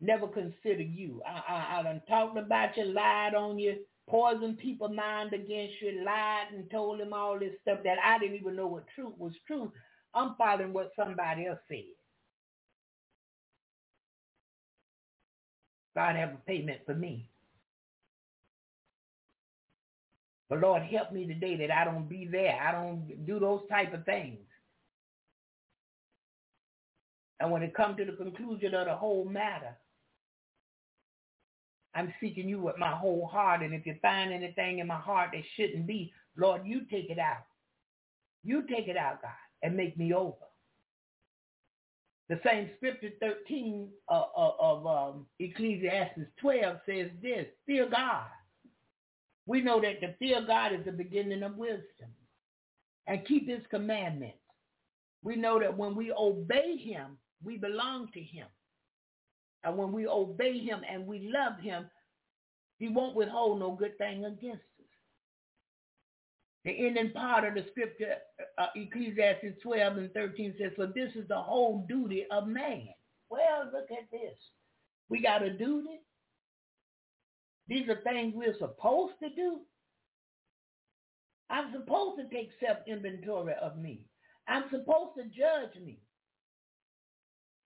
never 0.01 0.27
consider 0.27 0.81
you. 0.83 1.21
I, 1.27 1.53
I, 1.53 1.79
I 1.79 1.83
done 1.83 2.01
talked 2.09 2.37
about 2.37 2.77
you, 2.77 2.85
lied 2.85 3.35
on 3.35 3.59
you, 3.59 3.77
poisoned 4.09 4.59
people's 4.59 4.95
mind 4.95 5.33
against 5.33 5.75
you, 5.81 6.03
lied 6.05 6.47
and 6.55 6.69
told 6.71 6.99
them 6.99 7.13
all 7.13 7.39
this 7.39 7.53
stuff 7.61 7.79
that 7.85 7.97
I 8.03 8.19
didn't 8.19 8.37
even 8.37 8.55
know 8.55 8.67
what 8.67 8.85
truth 8.95 9.13
was 9.17 9.33
true. 9.47 9.71
I'm 10.15 10.35
following 10.37 10.73
what 10.73 10.91
somebody 10.97 11.47
else 11.47 11.59
said. 11.69 11.98
God 15.99 16.15
have 16.15 16.29
a 16.29 16.37
payment 16.47 16.79
for 16.85 16.95
me. 16.95 17.27
But 20.47 20.61
Lord, 20.61 20.81
help 20.81 21.11
me 21.11 21.27
today 21.27 21.57
that 21.57 21.75
I 21.75 21.83
don't 21.83 22.07
be 22.07 22.25
there. 22.25 22.57
I 22.57 22.71
don't 22.71 23.25
do 23.27 23.37
those 23.37 23.63
type 23.69 23.93
of 23.93 24.05
things. 24.05 24.39
And 27.41 27.51
when 27.51 27.63
it 27.63 27.75
comes 27.75 27.97
to 27.97 28.05
the 28.05 28.13
conclusion 28.13 28.73
of 28.75 28.85
the 28.87 28.95
whole 28.95 29.25
matter, 29.25 29.75
I'm 31.93 32.13
seeking 32.21 32.47
you 32.47 32.61
with 32.61 32.77
my 32.77 32.91
whole 32.91 33.27
heart. 33.27 33.61
And 33.61 33.73
if 33.73 33.85
you 33.85 33.95
find 34.01 34.31
anything 34.31 34.79
in 34.79 34.87
my 34.87 34.99
heart 34.99 35.31
that 35.33 35.43
shouldn't 35.57 35.85
be, 35.85 36.13
Lord, 36.37 36.61
you 36.65 36.83
take 36.89 37.09
it 37.09 37.19
out. 37.19 37.43
You 38.45 38.63
take 38.73 38.87
it 38.87 38.95
out, 38.95 39.21
God, 39.21 39.31
and 39.63 39.75
make 39.75 39.97
me 39.97 40.13
over. 40.13 40.48
The 42.29 42.39
same 42.45 42.69
scripture 42.77 43.09
13 43.19 43.89
uh, 44.07 44.23
uh, 44.37 44.51
of 44.59 44.85
um, 44.85 45.25
Ecclesiastes 45.39 46.29
12 46.39 46.77
says 46.85 47.07
this, 47.23 47.47
fear 47.65 47.89
God. 47.89 48.27
We 49.47 49.61
know 49.61 49.81
that 49.81 49.99
the 49.99 50.13
fear 50.19 50.37
of 50.37 50.47
God 50.47 50.73
is 50.73 50.85
the 50.85 50.91
beginning 50.91 51.41
of 51.41 51.57
wisdom. 51.57 52.13
And 53.07 53.25
keep 53.25 53.49
his 53.49 53.63
commandments. 53.71 54.37
We 55.23 55.35
know 55.35 55.59
that 55.59 55.75
when 55.75 55.95
we 55.95 56.11
obey 56.11 56.77
him, 56.77 57.17
we 57.43 57.57
belong 57.57 58.09
to 58.13 58.21
him. 58.21 58.45
And 59.63 59.75
when 59.75 59.91
we 59.91 60.07
obey 60.07 60.59
him 60.59 60.81
and 60.89 61.07
we 61.07 61.31
love 61.33 61.59
him, 61.59 61.89
he 62.77 62.89
won't 62.89 63.15
withhold 63.15 63.59
no 63.59 63.71
good 63.71 63.97
thing 63.97 64.25
against 64.25 64.61
us. 64.78 64.78
The 66.65 66.87
ending 66.87 67.11
part 67.11 67.45
of 67.45 67.53
the 67.55 67.65
scripture, 67.71 68.15
uh, 68.57 68.67
Ecclesiastes 68.75 69.61
12 69.63 69.97
and 69.97 70.13
13 70.13 70.55
says, 70.59 70.71
for 70.75 70.87
this 70.87 71.15
is 71.15 71.27
the 71.27 71.37
whole 71.37 71.85
duty 71.87 72.25
of 72.31 72.47
man. 72.47 72.89
Well, 73.29 73.69
look 73.71 73.89
at 73.91 74.11
this. 74.11 74.35
We 75.09 75.21
got 75.21 75.43
a 75.43 75.51
duty. 75.51 76.01
These 77.67 77.87
are 77.87 78.01
things 78.01 78.33
we're 78.35 78.57
supposed 78.57 79.13
to 79.23 79.29
do. 79.29 79.59
I'm 81.49 81.71
supposed 81.71 82.19
to 82.19 82.35
take 82.35 82.51
self-inventory 82.59 83.53
of 83.61 83.77
me. 83.77 84.05
I'm 84.47 84.65
supposed 84.71 85.15
to 85.17 85.23
judge 85.25 85.81
me. 85.83 85.99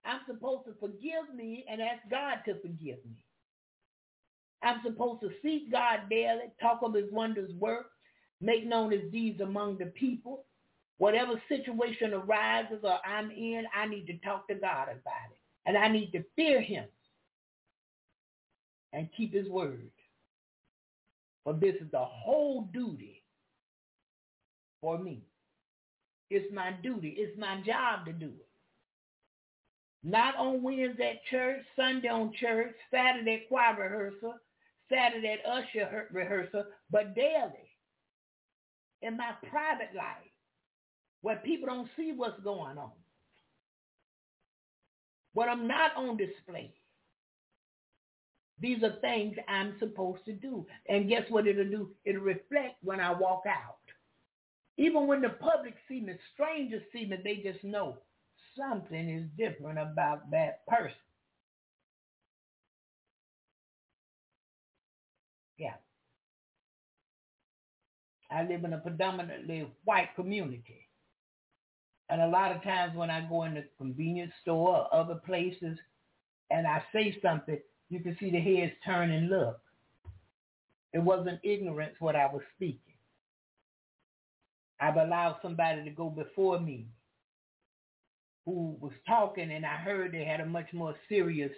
I'm 0.05 0.21
supposed 0.27 0.65
to 0.65 0.73
forgive 0.79 1.33
me 1.35 1.65
and 1.69 1.81
ask 1.81 2.01
God 2.09 2.39
to 2.45 2.55
forgive 2.61 2.99
me. 3.05 3.25
I'm 4.61 4.81
supposed 4.85 5.21
to 5.21 5.31
seek 5.41 5.71
God 5.71 6.01
daily, 6.09 6.51
talk 6.61 6.79
of 6.83 6.93
his 6.93 7.11
wondrous 7.11 7.51
work, 7.59 7.87
make 8.43 8.67
known 8.67 8.91
his 8.91 9.09
deeds 9.11 9.39
among 9.41 9.77
the 9.77 9.85
people. 9.85 10.43
Whatever 10.97 11.41
situation 11.47 12.13
arises 12.13 12.79
or 12.83 12.99
I'm 13.05 13.31
in, 13.31 13.63
I 13.73 13.87
need 13.87 14.05
to 14.07 14.17
talk 14.17 14.47
to 14.49 14.55
God 14.55 14.83
about 14.83 15.31
it. 15.31 15.39
And 15.65 15.77
I 15.77 15.87
need 15.87 16.11
to 16.11 16.23
fear 16.35 16.61
him 16.61 16.85
and 18.91 19.07
keep 19.15 19.33
his 19.33 19.47
word. 19.47 19.89
For 21.45 21.53
this 21.53 21.75
is 21.75 21.89
the 21.91 22.03
whole 22.03 22.69
duty 22.73 23.23
for 24.81 24.97
me. 24.97 25.23
It's 26.29 26.53
my 26.53 26.71
duty. 26.83 27.15
It's 27.17 27.37
my 27.39 27.61
job 27.65 28.05
to 28.05 28.13
do 28.13 28.27
it. 28.27 28.49
Not 30.03 30.35
on 30.35 30.61
Wednesday 30.61 31.11
at 31.11 31.25
church, 31.31 31.61
Sunday 31.77 32.09
on 32.09 32.33
church, 32.39 32.75
Saturday 32.91 33.35
at 33.43 33.47
choir 33.47 33.75
rehearsal, 33.81 34.35
Saturday 34.91 35.37
at 35.39 35.49
usher 35.49 36.07
rehearsal, 36.11 36.65
but 36.91 37.15
daily 37.15 37.72
in 39.03 39.17
my 39.17 39.31
private 39.49 39.95
life 39.95 40.31
where 41.21 41.37
people 41.37 41.67
don't 41.67 41.89
see 41.97 42.13
what's 42.15 42.41
going 42.43 42.77
on. 42.77 42.91
When 45.33 45.49
I'm 45.49 45.67
not 45.67 45.95
on 45.95 46.17
display. 46.17 46.73
These 48.59 48.83
are 48.83 48.99
things 49.01 49.35
I'm 49.47 49.75
supposed 49.79 50.23
to 50.25 50.33
do. 50.33 50.65
And 50.87 51.09
guess 51.09 51.23
what 51.29 51.47
it'll 51.47 51.65
do? 51.65 51.91
It'll 52.05 52.21
reflect 52.21 52.75
when 52.81 52.99
I 52.99 53.11
walk 53.11 53.43
out. 53.47 53.77
Even 54.77 55.07
when 55.07 55.21
the 55.21 55.29
public 55.29 55.75
see 55.87 56.01
me, 56.01 56.13
strangers 56.33 56.83
see 56.93 57.05
me, 57.05 57.17
they 57.23 57.37
just 57.37 57.63
know 57.63 57.97
something 58.57 59.09
is 59.09 59.25
different 59.37 59.79
about 59.79 60.29
that 60.31 60.65
person. 60.67 60.95
I 68.33 68.43
live 68.43 68.63
in 68.63 68.73
a 68.73 68.77
predominantly 68.77 69.67
white 69.85 70.09
community. 70.15 70.87
And 72.09 72.21
a 72.21 72.27
lot 72.27 72.55
of 72.55 72.63
times 72.63 72.95
when 72.95 73.09
I 73.09 73.27
go 73.27 73.43
in 73.43 73.53
the 73.53 73.65
convenience 73.77 74.33
store 74.41 74.77
or 74.77 74.93
other 74.93 75.15
places 75.25 75.77
and 76.51 76.67
I 76.67 76.83
say 76.91 77.17
something, 77.21 77.59
you 77.89 77.99
can 77.99 78.17
see 78.19 78.31
the 78.31 78.39
heads 78.39 78.73
turn 78.85 79.11
and 79.11 79.29
look. 79.29 79.59
It 80.93 80.99
wasn't 80.99 81.39
ignorance 81.43 81.95
what 81.99 82.15
I 82.15 82.25
was 82.25 82.41
speaking. 82.55 82.79
I've 84.79 84.97
allowed 84.97 85.37
somebody 85.41 85.83
to 85.83 85.89
go 85.91 86.09
before 86.09 86.59
me 86.59 86.87
who 88.45 88.75
was 88.79 88.91
talking 89.07 89.51
and 89.51 89.65
I 89.65 89.77
heard 89.77 90.11
they 90.11 90.25
had 90.25 90.41
a 90.41 90.45
much 90.45 90.73
more 90.73 90.95
serious 91.07 91.51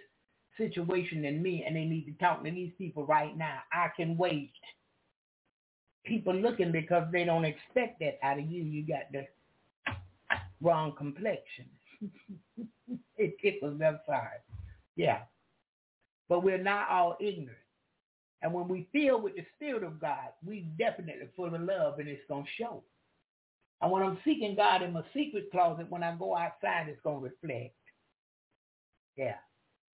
situation 0.57 1.23
than 1.23 1.41
me 1.41 1.63
and 1.65 1.75
they 1.75 1.85
need 1.85 2.05
to 2.05 2.13
talk 2.23 2.43
to 2.43 2.51
these 2.51 2.71
people 2.77 3.05
right 3.05 3.35
now. 3.35 3.59
I 3.73 3.87
can 3.95 4.15
wait. 4.17 4.51
People 6.05 6.35
looking 6.35 6.71
because 6.71 7.07
they 7.11 7.23
don't 7.23 7.45
expect 7.45 7.99
that 7.99 8.19
out 8.23 8.39
of 8.39 8.45
you. 8.45 8.63
You 8.63 8.85
got 8.85 9.11
the 9.11 9.25
wrong 10.61 10.93
complexion. 10.97 11.65
it 13.17 13.35
tickles 13.41 13.79
them 13.79 13.99
sorry. 14.05 14.39
Yeah. 14.95 15.19
But 16.29 16.43
we're 16.43 16.61
not 16.61 16.89
all 16.89 17.17
ignorant. 17.19 17.57
And 18.41 18.53
when 18.53 18.67
we 18.67 18.87
feel 18.91 19.19
with 19.19 19.35
the 19.35 19.45
Spirit 19.55 19.83
of 19.83 19.99
God, 19.99 20.29
we 20.45 20.67
definitely 20.77 21.27
full 21.35 21.53
of 21.53 21.61
love 21.61 21.99
and 21.99 22.07
it's 22.07 22.21
going 22.29 22.43
to 22.43 22.49
show. 22.63 22.83
And 23.81 23.91
when 23.91 24.03
I'm 24.03 24.19
seeking 24.23 24.55
God 24.55 24.81
in 24.81 24.93
my 24.93 25.03
secret 25.13 25.51
closet, 25.51 25.89
when 25.89 26.03
I 26.03 26.15
go 26.15 26.35
outside, 26.35 26.87
it's 26.87 27.01
going 27.03 27.19
to 27.19 27.29
reflect. 27.29 27.75
Yeah. 29.17 29.35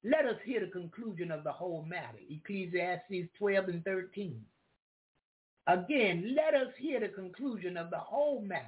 Let 0.04 0.26
us 0.26 0.36
hear 0.44 0.60
the 0.60 0.68
conclusion 0.68 1.32
of 1.32 1.44
the 1.44 1.52
whole 1.52 1.86
matter. 1.88 2.18
Ecclesiastes 2.30 3.30
12 3.38 3.68
and 3.70 3.84
13. 3.86 4.42
Again, 5.68 6.36
let 6.36 6.54
us 6.56 6.74
hear 6.78 7.00
the 7.00 7.10
conclusion 7.10 7.78
of 7.78 7.90
the 7.90 7.98
whole 7.98 8.42
matter. 8.42 8.66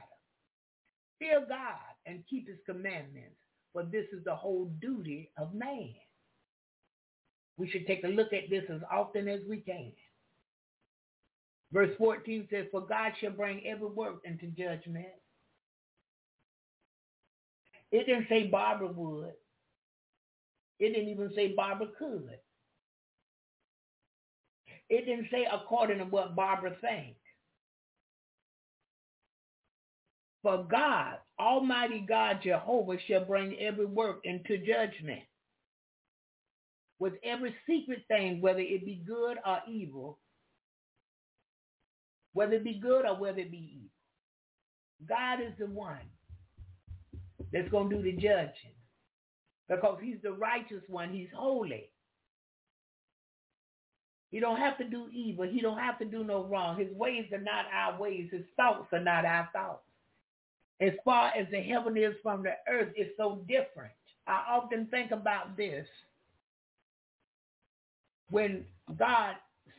Fear 1.20 1.46
God 1.50 1.80
and 2.06 2.24
keep 2.30 2.48
his 2.48 2.60
commandments, 2.66 3.38
for 3.72 3.84
this 3.84 4.06
is 4.12 4.24
the 4.26 4.36
whole 4.36 4.72
duty 4.82 5.32
of 5.38 5.54
man. 5.54 5.94
We 7.58 7.70
should 7.70 7.88
take 7.88 8.04
a 8.04 8.08
look 8.08 8.34
at 8.34 8.50
this 8.50 8.64
as 8.70 8.82
often 8.92 9.28
as 9.28 9.42
we 9.48 9.58
can. 9.58 9.92
Verse 11.72 11.92
14 11.98 12.48
says, 12.52 12.66
For 12.72 12.82
God 12.82 13.14
shall 13.20 13.32
bring 13.32 13.66
every 13.66 13.88
work 13.88 14.22
into 14.26 14.48
judgment. 14.48 15.08
It 17.92 18.06
didn't 18.06 18.28
say 18.30 18.48
Barbara 18.48 18.88
would. 18.88 19.34
It 20.80 20.94
didn't 20.94 21.10
even 21.10 21.32
say 21.36 21.54
Barbara 21.56 21.88
could. 21.98 22.38
It 24.94 25.06
didn't 25.08 25.30
say 25.32 25.48
according 25.52 25.98
to 25.98 26.06
what 26.06 26.36
Barbara 26.36 26.76
thinks. 26.80 27.20
For 30.44 30.68
God, 30.70 31.18
Almighty 31.40 32.06
God 32.08 32.42
Jehovah 32.44 32.98
shall 33.08 33.26
bring 33.26 33.58
every 33.60 33.88
work 33.88 34.20
into 34.24 34.60
judgment 34.60 35.24
with 37.00 37.14
every 37.24 37.56
secret 37.68 38.04
thing, 38.08 38.40
whether 38.42 38.60
it 38.60 38.86
be 38.86 39.04
good 39.08 39.38
or 39.46 39.62
evil, 39.68 40.20
whether 42.34 42.54
it 42.54 42.64
be 42.64 42.80
good 42.80 43.06
or 43.08 43.16
whether 43.18 43.40
it 43.40 43.52
be 43.52 43.78
evil. 43.78 43.90
God 45.10 45.42
is 45.42 45.54
the 45.60 45.68
one 45.68 46.06
that's 47.52 47.70
going 47.70 47.90
to 47.90 47.98
do 47.98 48.04
the 48.04 48.14
judging 48.14 48.76
because 49.70 50.00
he's 50.04 50.22
the 50.24 50.34
righteous 50.34 50.84
one. 50.88 51.12
He's 51.12 51.30
holy. 51.36 51.93
He 54.34 54.40
don't 54.40 54.58
have 54.58 54.80
to 54.80 54.84
do 54.84 55.10
evil. 55.14 55.46
He 55.46 55.62
don't 55.62 55.78
have 55.78 56.00
to 56.00 56.06
do 56.06 56.24
no 56.24 56.46
wrong. 56.46 56.76
His 56.76 56.92
ways 56.96 57.28
are 57.32 57.40
not 57.40 57.66
our 57.72 58.02
ways. 58.02 58.30
His 58.32 58.42
thoughts 58.58 58.88
are 58.92 59.00
not 59.00 59.26
our 59.26 59.48
thoughts. 59.54 59.84
As 60.82 60.94
far 61.06 61.28
as 61.38 61.46
the 61.52 61.62
heaven 61.62 61.96
is 61.96 62.16
from 62.24 62.42
the 62.42 62.54
earth, 62.68 62.94
it's 62.96 63.16
so 63.16 63.46
different. 63.48 63.94
I 64.26 64.44
often 64.50 64.88
think 64.88 65.12
about 65.12 65.56
this. 65.56 65.88
When 68.32 68.66
God 68.98 69.36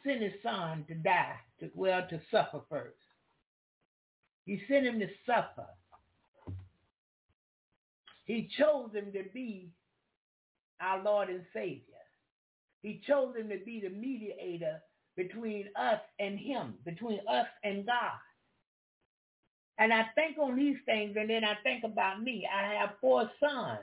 sent 0.06 0.22
his 0.22 0.34
son 0.40 0.84
to 0.86 0.94
die, 0.94 1.34
to, 1.58 1.68
well, 1.74 2.06
to 2.08 2.20
suffer 2.30 2.60
first. 2.70 2.94
He 4.46 4.60
sent 4.68 4.86
him 4.86 5.00
to 5.00 5.08
suffer. 5.26 5.66
He 8.24 8.48
chose 8.56 8.90
him 8.92 9.10
to 9.14 9.24
be 9.34 9.72
our 10.80 11.02
Lord 11.02 11.28
and 11.28 11.42
Savior. 11.52 11.93
He 12.84 13.00
chose 13.08 13.34
him 13.34 13.48
to 13.48 13.56
be 13.64 13.80
the 13.80 13.88
mediator 13.88 14.82
between 15.16 15.68
us 15.74 16.00
and 16.18 16.38
him, 16.38 16.74
between 16.84 17.18
us 17.26 17.46
and 17.64 17.86
God. 17.86 18.20
And 19.78 19.90
I 19.90 20.04
think 20.14 20.36
on 20.36 20.54
these 20.54 20.76
things, 20.84 21.16
and 21.18 21.30
then 21.30 21.44
I 21.44 21.54
think 21.62 21.82
about 21.82 22.22
me. 22.22 22.46
I 22.46 22.74
have 22.74 22.90
four 23.00 23.30
sons. 23.40 23.80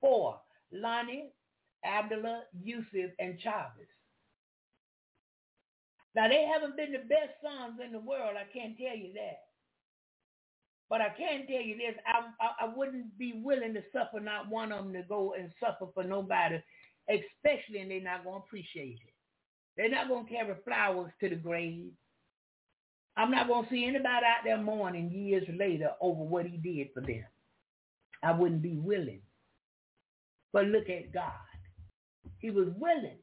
Four. 0.00 0.40
Lonnie, 0.72 1.32
Abdullah, 1.84 2.44
Yusuf, 2.62 3.10
and 3.18 3.40
Chavez. 3.40 3.88
Now, 6.14 6.28
they 6.28 6.46
haven't 6.52 6.76
been 6.76 6.92
the 6.92 6.98
best 6.98 7.42
sons 7.42 7.80
in 7.84 7.90
the 7.90 7.98
world. 7.98 8.36
I 8.38 8.46
can't 8.56 8.78
tell 8.78 8.96
you 8.96 9.12
that. 9.14 9.40
But 10.88 11.00
I 11.00 11.08
can 11.10 11.46
tell 11.46 11.60
you 11.60 11.76
this, 11.76 11.94
I, 12.06 12.30
I, 12.40 12.66
I 12.66 12.74
wouldn't 12.74 13.16
be 13.18 13.40
willing 13.44 13.74
to 13.74 13.82
suffer 13.92 14.20
not 14.20 14.48
one 14.48 14.70
of 14.72 14.84
them 14.84 14.92
to 14.94 15.02
go 15.02 15.34
and 15.38 15.50
suffer 15.60 15.86
for 15.94 16.04
nobody, 16.04 16.60
especially 17.08 17.80
and 17.80 17.90
they're 17.90 18.00
not 18.00 18.24
going 18.24 18.40
to 18.40 18.46
appreciate 18.46 18.98
it. 19.06 19.14
They're 19.76 19.90
not 19.90 20.08
going 20.08 20.26
to 20.26 20.30
carry 20.32 20.54
flowers 20.64 21.12
to 21.20 21.28
the 21.28 21.36
grave. 21.36 21.92
I'm 23.16 23.30
not 23.30 23.48
going 23.48 23.64
to 23.64 23.70
see 23.70 23.84
anybody 23.84 24.26
out 24.26 24.44
there 24.44 24.58
mourning 24.58 25.10
years 25.10 25.44
later 25.58 25.90
over 26.00 26.22
what 26.22 26.46
he 26.46 26.56
did 26.56 26.88
for 26.94 27.00
them. 27.00 27.24
I 28.22 28.32
wouldn't 28.32 28.62
be 28.62 28.76
willing. 28.76 29.22
But 30.52 30.66
look 30.66 30.88
at 30.88 31.12
God. 31.12 31.32
He 32.38 32.50
was 32.50 32.68
willing 32.78 33.18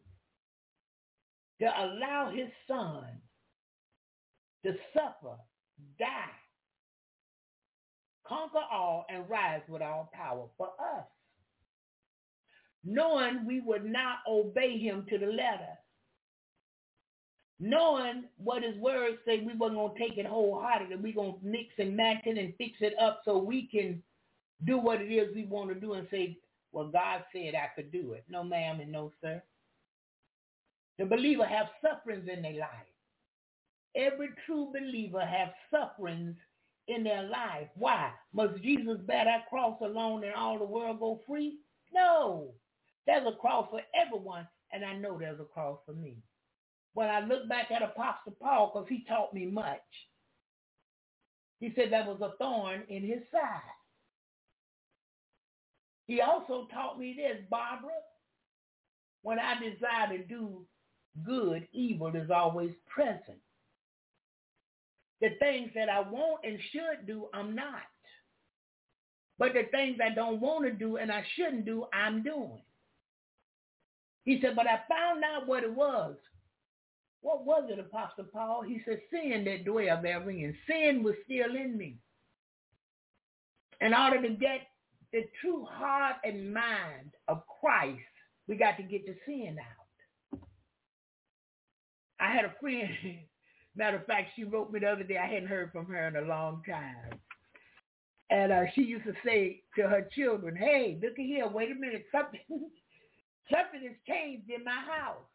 to 1.62 1.66
allow 1.66 2.32
his 2.34 2.50
son 2.68 3.06
to 4.66 4.74
suffer, 4.94 5.38
die, 6.00 6.36
conquer 8.28 8.64
all, 8.72 9.06
and 9.10 9.30
rise 9.30 9.62
with 9.68 9.82
all 9.82 10.10
power 10.14 10.48
for 10.58 10.68
us. 10.80 11.06
Knowing 12.84 13.46
we 13.46 13.62
would 13.62 13.86
not 13.86 14.20
obey 14.28 14.78
him 14.78 15.06
to 15.10 15.18
the 15.18 15.28
letter. 15.28 15.78
Knowing 17.60 18.26
what 18.38 18.64
his 18.64 18.78
words 18.78 19.18
say, 19.26 19.40
we 19.40 19.54
weren't 19.54 19.74
going 19.74 19.94
to 19.94 20.00
take 20.00 20.18
it 20.18 20.26
wholeheartedly. 20.28 20.96
We're 20.96 21.14
going 21.14 21.40
to 21.40 21.46
mix 21.46 21.70
and 21.80 21.98
match 21.98 22.22
it 22.26 22.38
and 22.38 22.54
fix 22.58 22.78
it 22.82 22.94
up 23.02 23.22
so 23.26 23.38
we 23.38 23.68
can 23.68 24.02
do 24.66 24.78
what 24.78 25.02
it 25.02 25.12
is 25.12 25.34
we 25.36 25.46
want 25.46 25.70
to 25.70 25.76
do 25.76 25.94
and 25.94 26.08
say, 26.12 26.38
well, 26.72 26.88
God 26.88 27.24
said 27.34 27.56
I 27.56 27.70
could 27.76 27.92
do 27.92 28.14
it. 28.14 28.26
No, 28.30 28.44
ma'am, 28.44 28.80
and 28.80 28.92
no, 28.92 29.12
sir. 29.22 29.42
The 31.00 31.06
believer 31.06 31.46
have 31.46 31.68
sufferings 31.82 32.28
in 32.32 32.42
their 32.42 32.60
life. 32.60 32.70
Every 33.96 34.30
true 34.46 34.72
believer 34.72 35.26
have 35.26 35.50
sufferings 35.72 36.36
in 36.88 37.04
their 37.04 37.24
life. 37.24 37.68
Why? 37.76 38.12
Must 38.34 38.62
Jesus 38.62 38.98
bear 39.06 39.26
that 39.26 39.50
cross 39.50 39.78
alone 39.82 40.24
and 40.24 40.34
all 40.34 40.58
the 40.60 40.66
world 40.66 41.00
go 41.00 41.22
free? 41.28 41.58
No. 41.94 42.50
There's 43.08 43.26
a 43.26 43.38
cross 43.38 43.68
for 43.72 43.82
everyone, 43.96 44.48
and 44.72 44.84
I 44.84 44.94
know 44.96 45.18
there's 45.18 45.40
a 45.40 45.46
cross 45.46 45.80
for 45.86 45.94
me. 45.94 46.18
When 46.94 47.10
I 47.10 47.22
look 47.22 47.48
back 47.48 47.72
at 47.72 47.82
Apostle 47.82 48.36
Paul, 48.42 48.72
because 48.74 48.90
he 48.90 49.06
taught 49.08 49.34
me 49.34 49.46
much, 49.46 49.80
he 51.60 51.72
said 51.76 51.92
there 51.92 52.06
was 52.06 52.22
a 52.22 52.38
thorn 52.38 52.84
in 52.90 53.04
his 53.04 53.22
side. 53.32 53.62
He 56.06 56.22
also 56.22 56.68
taught 56.74 57.00
me 57.00 57.16
this, 57.18 57.44
Barbara. 57.50 57.90
When 59.24 59.40
I 59.40 59.56
desire 59.56 60.18
to 60.18 60.24
do 60.24 60.66
good, 61.26 61.68
evil 61.74 62.16
is 62.16 62.30
always 62.30 62.72
present. 62.94 63.40
The 65.22 65.30
things 65.40 65.72
that 65.76 65.90
I 65.90 66.02
want 66.02 66.46
and 66.46 66.60
should 66.72 67.08
do, 67.08 67.28
I'm 67.34 67.56
not. 67.56 67.82
But 69.40 69.54
the 69.54 69.64
things 69.72 69.98
I 70.04 70.14
don't 70.14 70.40
want 70.40 70.66
to 70.66 70.72
do 70.72 70.98
and 70.98 71.12
I 71.12 71.24
shouldn't 71.36 71.66
do, 71.66 71.86
I'm 71.94 72.24
doing. 72.24 72.62
He 74.28 74.42
said, 74.42 74.58
but 74.58 74.68
I 74.68 74.82
found 74.90 75.24
out 75.24 75.48
what 75.48 75.64
it 75.64 75.74
was. 75.74 76.18
What 77.22 77.46
was 77.46 77.70
it, 77.72 77.80
Apostle 77.80 78.26
Paul? 78.26 78.62
He 78.62 78.82
said, 78.84 79.00
sin 79.10 79.46
that 79.46 79.64
dwell 79.64 80.02
therein. 80.02 80.54
Sin 80.70 81.02
was 81.02 81.16
still 81.24 81.56
in 81.56 81.78
me. 81.78 81.96
In 83.80 83.94
order 83.94 84.22
to 84.22 84.36
get 84.36 84.68
the 85.14 85.24
true 85.40 85.66
heart 85.72 86.18
and 86.26 86.54
mind 86.54 87.14
of 87.30 87.42
Christ, 87.62 88.02
we 88.50 88.58
got 88.58 88.76
to 88.76 88.84
get 88.84 89.06
the 89.06 89.16
sin 89.26 89.56
out. 89.60 90.40
I 92.20 92.30
had 92.30 92.44
a 92.44 92.54
friend, 92.60 92.90
matter 93.78 93.96
of 93.96 94.06
fact, 94.08 94.32
she 94.36 94.44
wrote 94.44 94.74
me 94.74 94.82
the 94.82 94.88
other 94.88 95.04
day, 95.04 95.18
I 95.18 95.28
hadn't 95.28 95.48
heard 95.48 95.72
from 95.72 95.86
her 95.86 96.06
in 96.10 96.18
a 96.18 96.28
long 96.28 96.64
time. 96.70 97.18
And 98.30 98.52
uh, 98.52 98.64
she 98.76 98.82
used 98.82 99.06
to 99.06 99.14
say 99.24 99.62
to 99.78 99.84
her 99.84 100.06
children, 100.14 100.58
hey, 100.58 101.00
look 101.02 101.14
at 101.14 101.26
here, 101.26 101.48
wait 101.48 101.72
a 101.72 101.76
minute, 101.76 102.08
something, 102.12 102.42
something 103.52 103.88
has 103.88 103.98
changed 104.08 104.50
in 104.50 104.64
my 104.64 104.80
house. 104.80 105.28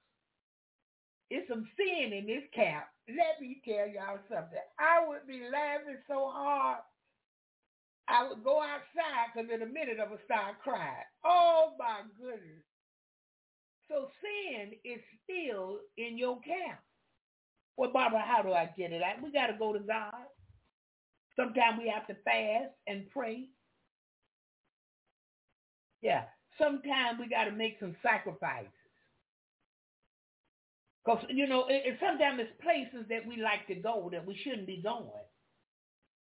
It's 1.31 1.49
some 1.49 1.67
sin 1.77 2.13
in 2.13 2.27
this 2.27 2.45
camp. 2.55 2.85
Let 3.09 3.41
me 3.41 3.63
tell 3.65 3.89
y'all 3.89 4.21
something. 4.29 4.61
I 4.79 5.07
would 5.07 5.27
be 5.27 5.49
laughing 5.51 5.99
so 6.09 6.31
hard 6.31 6.81
I 8.09 8.29
would 8.29 8.43
go 8.45 8.61
outside 8.61 9.33
because 9.35 9.49
in 9.53 9.63
a 9.63 9.67
minute 9.67 9.99
I 10.01 10.11
would 10.11 10.25
start 10.25 10.61
crying. 10.63 11.07
Oh 11.25 11.73
my 11.79 12.03
goodness. 12.21 12.65
So 13.89 14.09
sin 14.21 14.73
is 14.85 15.01
still 15.25 15.79
in 15.97 16.19
your 16.19 16.41
camp. 16.41 16.81
Well, 17.77 17.93
Barbara, 17.93 18.25
how 18.27 18.43
do 18.43 18.53
I 18.53 18.71
get 18.77 18.93
it 18.93 19.03
out? 19.03 19.23
We 19.23 19.33
got 19.33 19.47
to 19.49 19.59
go 19.59 19.73
to 19.73 19.79
God. 19.79 20.13
Sometimes 21.37 21.79
we 21.79 21.89
have 21.89 22.07
to 22.09 22.15
fast 22.25 22.73
and 22.87 23.09
pray. 23.11 23.49
Yeah. 26.03 26.25
Sometimes 26.59 27.19
we 27.21 27.29
got 27.29 27.45
to 27.45 27.53
make 27.53 27.77
some 27.81 27.97
sacrifices. 28.03 28.71
Because, 31.05 31.25
you 31.31 31.49
know, 31.49 31.67
it, 31.69 31.83
it, 31.87 31.99
sometimes 32.01 32.41
it's 32.41 32.63
places 32.63 33.07
that 33.09 33.27
we 33.27 33.37
like 33.43 33.67
to 33.69 33.75
go 33.75 34.09
that 34.13 34.27
we 34.27 34.39
shouldn't 34.45 34.67
be 34.67 34.81
going. 34.83 35.27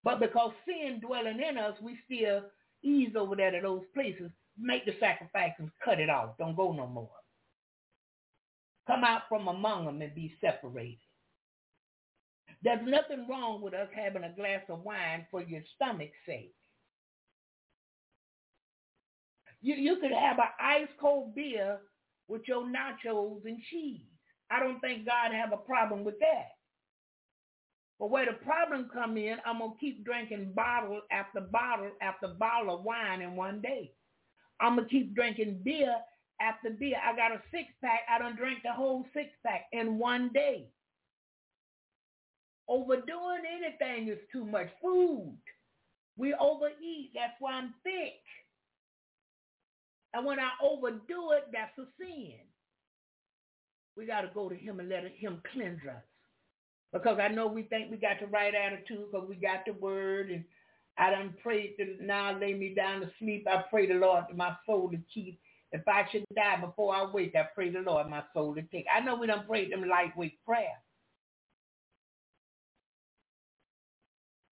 But 0.05 0.21
because 0.21 0.53
sin 0.67 1.01
dwelling 1.01 1.41
in 1.41 1.59
us, 1.59 1.75
we 1.83 1.99
still 2.07 2.43
ease 2.83 3.15
over 3.17 3.37
there 3.37 3.51
to 3.53 3.61
those 3.61 3.83
places, 3.95 4.31
make 4.59 4.85
the 4.85 4.95
sacrifices, 4.99 5.69
cut 5.85 6.01
it 6.01 6.11
off. 6.11 6.39
Don't 6.39 6.57
go 6.57 6.73
no 6.73 6.87
more. 6.87 7.11
Come 8.87 9.05
out 9.05 9.23
from 9.29 9.49
among 9.49 9.85
them 9.87 10.03
and 10.03 10.15
be 10.15 10.35
separated. 10.41 10.99
There's 12.63 12.81
nothing 12.85 13.27
wrong 13.29 13.61
with 13.61 13.75
us 13.75 13.89
having 13.95 14.25
a 14.25 14.35
glass 14.35 14.63
of 14.69 14.83
wine 14.83 15.27
for 15.31 15.43
your 15.43 15.63
stomach's 15.77 16.13
sake. 16.27 16.55
You, 19.63 19.75
you 19.77 19.97
could 20.01 20.13
have 20.13 20.39
an 20.39 20.47
ice 20.61 20.89
cold 21.01 21.35
beer 21.35 21.79
with 22.29 22.43
your 22.47 22.65
nachos 22.65 23.45
and 23.47 23.61
cheese. 23.71 24.01
I 24.51 24.61
don't 24.61 24.81
think 24.81 25.07
God 25.07 25.33
have 25.33 25.53
a 25.53 25.57
problem 25.57 26.05
with 26.05 26.19
that. 26.21 26.49
But 27.99 28.11
where 28.11 28.27
the 28.27 28.33
problem 28.45 28.91
come 28.93 29.17
in, 29.17 29.37
I'm 29.47 29.59
to 29.59 29.73
keep 29.81 30.05
drinking 30.05 30.53
bottle 30.55 31.03
after 31.13 31.41
bottle 31.41 31.93
after 32.03 32.29
bottle 32.29 32.75
of 32.77 32.85
wine 32.85 33.23
in 33.23 33.37
one 33.37 33.61
day. 33.61 33.93
I'm 34.61 34.77
to 34.77 34.85
keep 34.87 35.15
drinking 35.15 35.61
beer 35.65 35.95
after 36.41 36.71
beer. 36.71 36.97
I 37.05 37.17
got 37.17 37.33
a 37.33 37.41
six 37.53 37.69
pack. 37.83 38.01
I 38.11 38.19
don't 38.19 38.37
drink 38.37 38.61
the 38.65 38.73
whole 38.73 39.07
six 39.15 39.31
pack 39.47 39.67
in 39.73 39.99
one 39.99 40.31
day. 40.35 40.67
Overdoing 42.69 43.43
anything 43.51 44.09
is 44.09 44.19
too 44.33 44.45
much 44.45 44.69
food. 44.83 45.39
We 46.17 46.35
overeat. 46.35 47.13
That's 47.15 47.35
why 47.41 47.53
I'm 47.55 47.75
thick. 47.85 48.21
And 50.15 50.27
when 50.27 50.39
I 50.39 50.51
overdo 50.63 51.33
it, 51.33 51.49
that's 51.53 51.77
a 51.79 51.87
sin. 51.99 52.35
We 53.97 54.07
got 54.07 54.23
to 54.23 54.31
go 54.33 54.49
to 54.49 54.55
him 54.55 54.81
and 54.81 54.89
let 54.89 55.05
him 55.17 55.43
cleanse 55.53 55.81
us. 55.87 56.03
Because 56.93 57.19
I 57.19 57.29
know 57.29 57.47
we 57.47 57.63
think 57.65 57.91
we 57.91 57.97
got 57.97 58.21
the 58.21 58.27
right 58.27 58.55
attitude 58.55 59.07
because 59.11 59.29
we 59.29 59.37
got 59.37 59.65
the 59.67 59.73
word 59.73 60.31
and 60.31 60.45
I 60.99 61.11
done 61.11 61.35
prayed 61.43 61.77
to 61.79 61.97
now 62.05 62.39
lay 62.39 62.53
me 62.53 62.75
down 62.75 63.01
to 63.01 63.11
sleep. 63.19 63.47
I 63.51 63.65
pray 63.71 63.87
the 63.87 63.95
Lord 63.95 64.25
to 64.29 64.37
my 64.37 64.55
soul 64.67 64.91
to 64.91 64.99
keep. 65.13 65.41
If 65.73 65.89
I 65.89 66.07
should 66.13 66.25
die 66.37 66.61
before 66.61 66.95
I 66.95 67.11
wake, 67.11 67.35
I 67.35 67.45
pray 67.55 67.71
the 67.71 67.81
Lord 67.81 68.11
my 68.11 68.23
soul 68.35 68.55
to 68.55 68.63
take. 68.63 68.85
I 68.95 69.01
know 69.01 69.17
we 69.17 69.27
done 69.27 69.47
prayed 69.47 69.73
them 69.73 69.89
lightweight 69.89 70.45
prayer. 70.45 70.79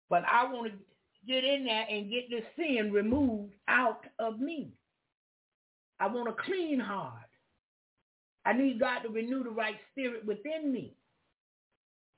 But 0.09 0.23
I 0.31 0.51
want 0.51 0.73
to 0.73 0.79
get 1.27 1.45
in 1.45 1.65
there 1.65 1.87
and 1.91 2.11
get 2.11 2.31
this 2.31 2.45
sin 2.57 2.93
removed 2.93 3.55
out 3.67 4.05
of 4.21 4.39
me. 4.39 4.71
I 6.01 6.07
want 6.07 6.29
a 6.29 6.35
clean 6.45 6.81
heart. 6.81 7.15
I 8.45 8.53
need 8.53 8.81
God 8.81 9.01
to 9.01 9.09
renew 9.11 9.45
the 9.45 9.51
right 9.51 9.77
spirit 9.93 10.25
within 10.27 10.73
me. 10.73 10.95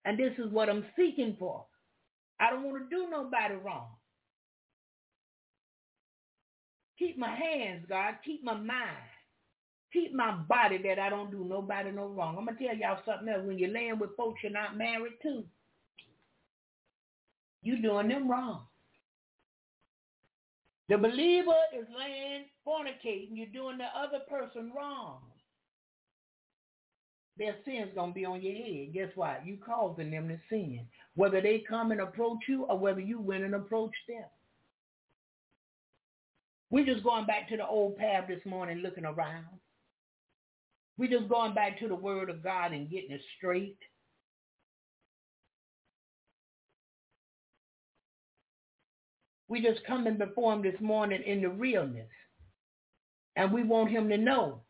And 0.05 0.19
this 0.19 0.33
is 0.39 0.51
what 0.53 0.69
I'm 0.69 0.85
seeking 0.97 1.37
for. 1.39 1.67
I 2.41 2.51
don't 2.51 2.65
want 2.65 2.89
to 2.89 2.97
do 2.97 3.09
nobody 3.11 3.55
wrong. 3.55 3.89
Keep 6.99 7.19
my 7.19 7.35
hands, 7.35 7.87
God. 7.89 8.15
Keep 8.25 8.45
my 8.45 8.55
mind. 8.55 8.97
Keep 9.93 10.15
my 10.15 10.33
body 10.49 10.79
that 10.85 10.99
I 10.99 11.11
don't 11.11 11.31
do 11.31 11.45
nobody 11.45 11.91
no 11.91 12.07
wrong. 12.09 12.37
I'm 12.39 12.45
going 12.45 12.57
to 12.57 12.65
tell 12.65 12.77
y'all 12.77 13.01
something 13.05 13.29
else. 13.29 13.45
When 13.45 13.59
you're 13.59 13.71
laying 13.73 13.99
with 13.99 14.17
folks 14.17 14.41
you're 14.43 14.53
not 14.53 14.77
married 14.77 15.15
to, 15.23 15.45
you're 17.63 17.83
doing 17.83 18.09
them 18.09 18.31
wrong. 18.31 18.63
The 20.91 20.99
believer 20.99 21.57
is 21.75 21.87
laying 21.99 22.45
fornicating. 22.67 23.31
You're 23.33 23.47
doing 23.47 23.79
the 23.79 23.89
other 23.99 24.21
person 24.29 24.71
wrong 24.77 25.21
their 27.41 27.57
sin's 27.65 27.95
going 27.95 28.11
to 28.11 28.15
be 28.15 28.27
on 28.27 28.43
your 28.43 28.55
head. 28.55 28.93
Guess 28.93 29.17
what? 29.17 29.47
You 29.47 29.57
causing 29.65 30.11
them 30.11 30.29
to 30.29 30.39
sin. 30.51 30.87
Whether 31.17 31.41
they 31.41 31.65
come 31.67 31.91
and 31.91 32.03
approach 32.03 32.41
you 32.47 32.65
or 32.65 32.79
whether 32.79 33.01
you 33.01 33.19
went 33.19 33.45
and 33.45 33.55
approached 33.55 33.97
them. 34.07 34.27
We're 36.69 36.85
just 36.85 37.03
going 37.03 37.27
back 37.27 37.49
to 37.49 37.57
the 37.57 37.67
old 37.67 37.97
path 37.97 38.29
this 38.29 38.45
morning 38.45 38.79
looking 38.79 39.07
around. 39.07 39.47
We're 40.99 41.11
just 41.11 41.31
going 41.31 41.55
back 41.55 41.81
to 41.81 41.89
the 41.89 41.95
word 41.95 42.29
of 42.29 42.45
God 42.45 42.73
and 42.73 42.91
getting 42.91 43.13
it 43.13 43.23
straight. 43.39 43.79
We 49.51 49.61
just 49.61 49.85
coming 49.85 50.17
before 50.17 50.55
him 50.55 50.63
this 50.63 50.81
morning 50.81 51.25
in 51.27 51.43
the 51.43 51.49
realness. 51.49 52.07
And 53.35 53.53
we 53.53 53.65
want 53.65 53.91
him 53.91 54.09
to 54.09 54.17
know 54.17 54.61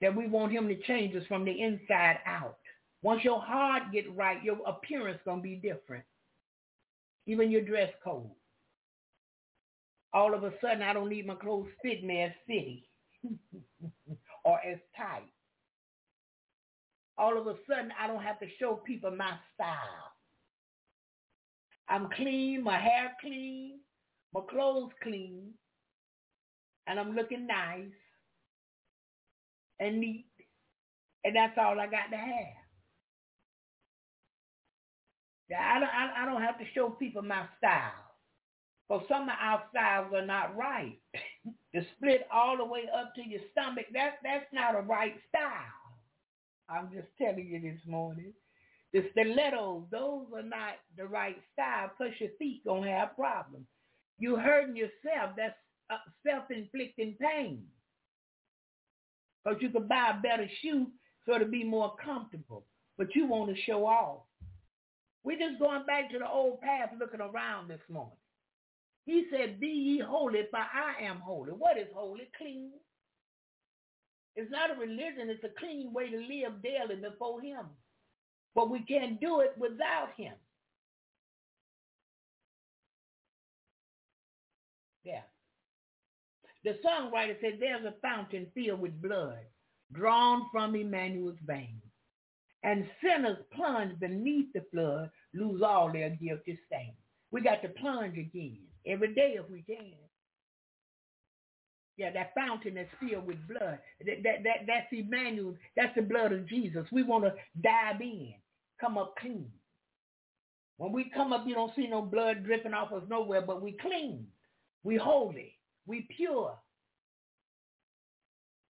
that 0.00 0.16
we 0.16 0.26
want 0.26 0.52
him 0.52 0.68
to 0.68 0.82
change 0.84 1.14
us 1.14 1.22
from 1.28 1.44
the 1.44 1.60
inside 1.60 2.20
out. 2.24 2.56
Once 3.02 3.22
your 3.22 3.42
heart 3.42 3.82
get 3.92 4.04
right, 4.16 4.42
your 4.42 4.56
appearance 4.66 5.20
going 5.26 5.40
to 5.40 5.42
be 5.42 5.56
different. 5.56 6.02
Even 7.26 7.50
your 7.50 7.60
dress 7.60 7.90
code. 8.02 8.30
All 10.14 10.32
of 10.32 10.44
a 10.44 10.52
sudden, 10.62 10.80
I 10.80 10.94
don't 10.94 11.10
need 11.10 11.26
my 11.26 11.34
clothes 11.34 11.68
fit 11.82 12.02
me 12.02 12.22
as 12.22 12.32
fitty 12.46 12.88
or 14.44 14.58
as 14.66 14.78
tight. 14.96 15.28
All 17.18 17.36
of 17.38 17.46
a 17.46 17.56
sudden, 17.68 17.92
I 18.00 18.06
don't 18.06 18.22
have 18.22 18.40
to 18.40 18.46
show 18.58 18.80
people 18.86 19.10
my 19.10 19.32
style. 19.54 20.12
I'm 21.86 22.08
clean, 22.16 22.64
my 22.64 22.78
hair 22.78 23.12
clean, 23.20 23.80
my 24.34 24.40
clothes 24.48 24.92
clean, 25.02 25.52
and 26.86 27.00
I'm 27.00 27.14
looking 27.14 27.46
nice 27.46 27.92
and 29.80 30.00
neat, 30.00 30.26
and 31.24 31.36
that's 31.36 31.58
all 31.58 31.78
I 31.80 31.86
got 31.86 32.10
to 32.10 32.16
have. 32.16 32.66
I 35.54 35.78
don't, 35.78 35.88
I, 35.88 36.24
don't 36.26 36.42
have 36.42 36.58
to 36.58 36.64
show 36.74 36.90
people 36.90 37.22
my 37.22 37.44
style. 37.58 37.92
Because 38.88 39.04
some 39.08 39.22
of 39.22 39.34
our 39.40 39.62
styles 39.70 40.12
are 40.14 40.26
not 40.26 40.56
right. 40.56 40.98
to 41.74 41.82
split 41.96 42.26
all 42.32 42.56
the 42.56 42.64
way 42.64 42.82
up 42.96 43.14
to 43.14 43.22
your 43.22 43.40
stomach, 43.52 43.86
that, 43.92 44.18
that's 44.22 44.46
not 44.52 44.76
a 44.76 44.80
right 44.82 45.14
style. 45.28 45.72
I'm 46.68 46.90
just 46.92 47.08
telling 47.18 47.46
you 47.46 47.60
this 47.60 47.80
morning. 47.86 48.32
The 48.92 49.04
stilettos, 49.12 49.84
those 49.90 50.26
are 50.34 50.42
not 50.42 50.74
the 50.96 51.06
right 51.06 51.36
style, 51.52 51.90
plus 51.96 52.12
your 52.18 52.30
feet 52.38 52.62
to 52.64 52.82
have 52.82 53.16
problems. 53.16 53.66
You 54.18 54.36
hurting 54.36 54.76
yourself. 54.76 55.32
That's 55.36 55.54
uh, 55.90 55.96
self-inflicting 56.26 57.16
pain. 57.20 57.62
Because 59.44 59.60
you 59.62 59.70
could 59.70 59.88
buy 59.88 60.12
a 60.16 60.20
better 60.20 60.48
shoe 60.62 60.86
so 61.26 61.38
to 61.38 61.44
be 61.44 61.64
more 61.64 61.94
comfortable. 62.02 62.64
But 62.98 63.14
you 63.14 63.26
want 63.26 63.54
to 63.54 63.62
show 63.62 63.86
off. 63.86 64.22
We're 65.24 65.38
just 65.38 65.58
going 65.58 65.84
back 65.86 66.10
to 66.12 66.18
the 66.18 66.28
old 66.28 66.60
path 66.60 66.90
looking 66.98 67.20
around 67.20 67.68
this 67.68 67.80
morning. 67.90 68.16
He 69.04 69.26
said, 69.30 69.60
be 69.60 69.66
ye 69.66 70.00
holy, 70.00 70.42
for 70.50 70.58
I 70.58 71.04
am 71.04 71.18
holy. 71.18 71.52
What 71.52 71.78
is 71.78 71.88
holy? 71.94 72.28
Clean. 72.38 72.70
It's 74.34 74.50
not 74.50 74.70
a 74.70 74.78
religion. 74.78 75.28
It's 75.30 75.44
a 75.44 75.60
clean 75.60 75.92
way 75.92 76.10
to 76.10 76.16
live 76.16 76.62
daily 76.62 77.00
before 77.00 77.40
him. 77.40 77.66
But 78.54 78.70
we 78.70 78.80
can't 78.80 79.20
do 79.20 79.40
it 79.40 79.54
without 79.58 80.10
him. 80.16 80.34
The 86.66 86.76
songwriter 86.84 87.40
said, 87.40 87.58
there's 87.60 87.84
a 87.84 87.94
fountain 88.02 88.48
filled 88.52 88.80
with 88.80 89.00
blood 89.00 89.38
drawn 89.92 90.48
from 90.50 90.74
Emmanuel's 90.74 91.38
veins. 91.46 91.80
And 92.64 92.88
sinners 93.00 93.38
plunge 93.54 94.00
beneath 94.00 94.52
the 94.52 94.64
flood, 94.72 95.10
lose 95.32 95.62
all 95.62 95.92
their 95.92 96.10
guilty 96.10 96.58
stains. 96.66 96.96
We 97.30 97.40
got 97.40 97.62
to 97.62 97.68
plunge 97.68 98.18
again 98.18 98.58
every 98.84 99.14
day 99.14 99.36
if 99.38 99.48
we 99.48 99.62
can. 99.62 99.92
Yeah, 101.98 102.10
that 102.10 102.34
fountain 102.34 102.74
that's 102.74 102.90
filled 102.98 103.28
with 103.28 103.46
blood. 103.46 103.78
That, 104.04 104.24
that, 104.24 104.42
that, 104.42 104.66
that's 104.66 104.88
Emmanuel. 104.90 105.54
That's 105.76 105.94
the 105.94 106.02
blood 106.02 106.32
of 106.32 106.48
Jesus. 106.48 106.84
We 106.90 107.04
want 107.04 107.26
to 107.26 107.34
dive 107.62 108.00
in, 108.00 108.34
come 108.80 108.98
up 108.98 109.14
clean. 109.20 109.52
When 110.78 110.90
we 110.90 111.12
come 111.14 111.32
up, 111.32 111.44
you 111.46 111.54
don't 111.54 111.74
see 111.76 111.86
no 111.86 112.02
blood 112.02 112.42
dripping 112.44 112.74
off 112.74 112.92
us 112.92 113.04
nowhere, 113.08 113.42
but 113.42 113.62
we 113.62 113.78
clean. 113.80 114.26
We 114.82 114.96
holy. 114.96 115.55
We 115.86 116.08
pure. 116.16 116.56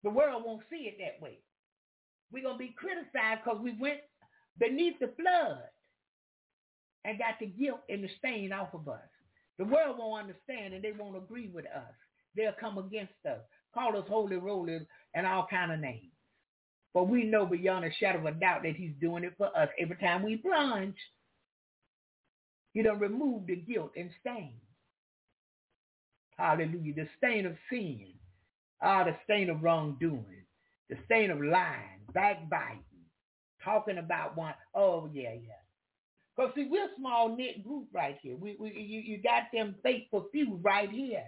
The 0.03 0.09
world 0.09 0.43
won't 0.45 0.63
see 0.69 0.87
it 0.87 0.97
that 0.99 1.23
way. 1.23 1.39
We're 2.31 2.43
going 2.43 2.55
to 2.55 2.59
be 2.59 2.75
criticized 2.77 3.41
because 3.43 3.59
we 3.61 3.77
went 3.79 3.99
beneath 4.59 4.99
the 4.99 5.13
flood 5.15 5.63
and 7.05 7.17
got 7.19 7.39
the 7.39 7.45
guilt 7.47 7.81
and 7.89 8.03
the 8.03 8.09
stain 8.17 8.51
off 8.51 8.73
of 8.73 8.87
us. 8.87 8.99
The 9.59 9.65
world 9.65 9.97
won't 9.99 10.23
understand 10.23 10.73
and 10.73 10.83
they 10.83 10.91
won't 10.91 11.17
agree 11.17 11.49
with 11.53 11.65
us. 11.65 11.93
They'll 12.35 12.53
come 12.59 12.77
against 12.79 13.13
us, 13.29 13.39
call 13.73 13.95
us 13.97 14.05
holy 14.09 14.37
rollers 14.37 14.81
and 15.13 15.27
all 15.27 15.47
kind 15.49 15.71
of 15.71 15.79
names. 15.79 16.11
But 16.93 17.07
we 17.07 17.23
know 17.23 17.45
beyond 17.45 17.85
a 17.85 17.93
shadow 17.99 18.19
of 18.19 18.25
a 18.25 18.31
doubt 18.31 18.63
that 18.63 18.75
he's 18.75 18.93
doing 18.99 19.23
it 19.23 19.33
for 19.37 19.55
us 19.57 19.69
every 19.79 19.97
time 19.97 20.23
we 20.23 20.37
plunge. 20.37 20.95
He 22.73 22.81
done 22.81 22.99
remove 22.99 23.47
the 23.47 23.55
guilt 23.57 23.91
and 23.95 24.09
stain. 24.21 24.53
Hallelujah. 26.37 26.93
The 26.95 27.07
stain 27.17 27.45
of 27.45 27.55
sin. 27.69 28.07
Ah, 28.81 29.03
the 29.03 29.15
stain 29.23 29.49
of 29.49 29.63
wrongdoing. 29.63 30.45
The 30.89 30.97
stain 31.05 31.31
of 31.31 31.41
lying, 31.41 32.01
backbiting, 32.13 32.83
talking 33.63 33.97
about 33.97 34.35
one. 34.35 34.53
Oh, 34.75 35.09
yeah, 35.13 35.33
yeah. 35.33 35.53
Because 36.35 36.51
see, 36.55 36.67
we're 36.69 36.85
a 36.85 36.95
small 36.97 37.35
knit 37.35 37.63
group 37.63 37.87
right 37.93 38.17
here. 38.21 38.35
We, 38.35 38.55
we 38.59 38.71
you, 38.73 38.99
you 39.01 39.17
got 39.21 39.43
them 39.53 39.75
faithful 39.83 40.27
few 40.31 40.59
right 40.61 40.89
here. 40.89 41.23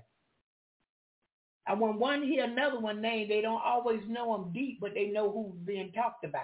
And 1.68 1.80
when 1.80 1.98
one 1.98 2.24
hear 2.24 2.44
another 2.44 2.80
one 2.80 3.02
name, 3.02 3.28
they 3.28 3.42
don't 3.42 3.62
always 3.64 4.02
know 4.08 4.34
them 4.34 4.52
deep, 4.54 4.80
but 4.82 4.94
they 4.94 5.08
know 5.08 5.32
who's 5.32 5.60
being 5.66 5.92
talked 5.92 6.26
about. 6.26 6.44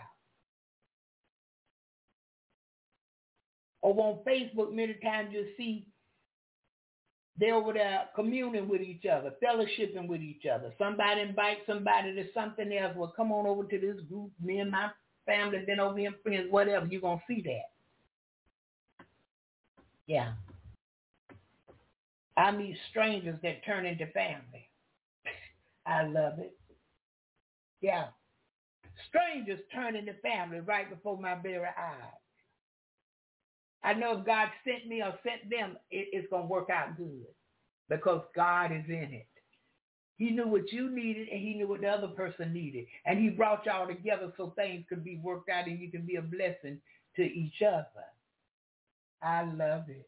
Or 3.82 3.94
on 4.00 4.24
Facebook, 4.26 4.74
many 4.74 4.94
times 4.96 5.30
you'll 5.32 5.46
see 5.58 5.88
they're 7.38 7.56
over 7.56 7.74
there 7.74 8.10
communing 8.16 8.68
with 8.68 8.82
each 8.82 9.06
other, 9.06 9.34
fellowshipping 9.44 10.08
with 10.08 10.22
each 10.22 10.46
other. 10.46 10.74
Somebody 10.78 11.22
invite 11.22 11.60
somebody 11.66 12.14
to 12.16 12.26
something 12.34 12.72
else. 12.74 12.94
Well, 12.96 13.14
come 13.16 13.32
on 13.32 13.48
over 13.48 13.64
to 13.64 13.80
this 13.80 14.02
group. 14.10 14.32
Me 14.42 14.60
and 14.60 14.72
my 14.72 14.90
family 15.26 15.64
been 15.66 15.80
over 15.80 15.98
here, 15.98 16.14
friends, 16.24 16.48
whatever. 16.50 16.86
You're 16.88 17.02
going 17.02 17.20
to 17.20 17.34
see 17.34 17.42
that. 17.44 19.06
Yeah. 20.08 20.34
I 22.38 22.52
meet 22.52 22.78
strangers 22.90 23.40
that 23.44 23.66
turn 23.66 23.86
into 23.86 24.08
family. 24.08 24.70
I 25.86 26.04
love 26.04 26.40
it. 26.40 26.58
Yeah. 27.82 28.08
Strangers 29.10 29.60
turn 29.74 29.96
into 29.96 30.14
family 30.22 30.60
right 30.60 30.90
before 30.90 31.20
my 31.20 31.36
very 31.42 31.66
eyes. 31.66 32.21
I 33.84 33.94
know 33.94 34.20
if 34.20 34.26
God 34.26 34.50
sent 34.64 34.88
me 34.88 35.02
or 35.02 35.14
sent 35.24 35.50
them, 35.50 35.78
it, 35.90 36.10
it's 36.12 36.30
going 36.30 36.44
to 36.44 36.48
work 36.48 36.70
out 36.70 36.98
good 36.98 37.26
because 37.90 38.22
God 38.36 38.72
is 38.72 38.86
in 38.88 39.14
it. 39.14 39.28
He 40.18 40.30
knew 40.30 40.48
what 40.48 40.72
you 40.72 40.90
needed 40.90 41.30
and 41.30 41.42
he 41.42 41.56
knew 41.56 41.68
what 41.68 41.82
the 41.82 41.88
other 41.88 42.10
person 42.10 42.54
needed. 42.54 42.86
And 43.06 43.20
he 43.20 43.30
brought 43.30 43.66
y'all 43.66 43.88
together 43.88 44.32
so 44.38 44.54
things 44.56 44.86
could 44.88 45.04
be 45.04 45.20
worked 45.24 45.50
out 45.50 45.68
and 45.68 45.80
you 45.80 45.90
can 45.90 46.06
be 46.06 46.18
a 46.18 46.22
blessing 46.22 46.80
to 47.16 47.24
each 47.24 47.62
other. 47.66 47.88
I 49.24 49.44
love 49.44 49.90
it. 49.90 50.08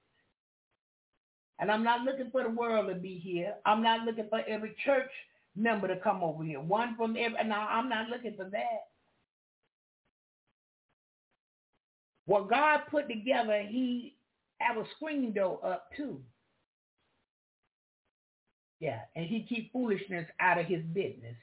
And 1.59 1.71
I'm 1.71 1.83
not 1.83 2.01
looking 2.01 2.29
for 2.31 2.43
the 2.43 2.49
world 2.49 2.89
to 2.89 2.95
be 2.95 3.17
here. 3.17 3.55
I'm 3.65 3.81
not 3.81 4.05
looking 4.05 4.27
for 4.29 4.41
every 4.47 4.75
church 4.85 5.09
member 5.55 5.87
to 5.87 5.95
come 5.97 6.23
over 6.23 6.43
here. 6.43 6.59
One 6.59 6.95
from 6.95 7.15
every, 7.17 7.43
now 7.45 7.67
I'm 7.69 7.89
not 7.89 8.09
looking 8.09 8.35
for 8.35 8.45
that. 8.45 8.92
What 12.25 12.49
God 12.49 12.81
put 12.89 13.09
together, 13.09 13.63
he 13.67 14.15
have 14.59 14.77
a 14.77 14.85
screen 14.95 15.33
door 15.33 15.59
up 15.65 15.89
too. 15.95 16.21
Yeah, 18.79 18.99
and 19.15 19.25
he 19.25 19.43
keep 19.43 19.71
foolishness 19.71 20.27
out 20.39 20.59
of 20.59 20.65
his 20.65 20.83
business. 20.93 21.35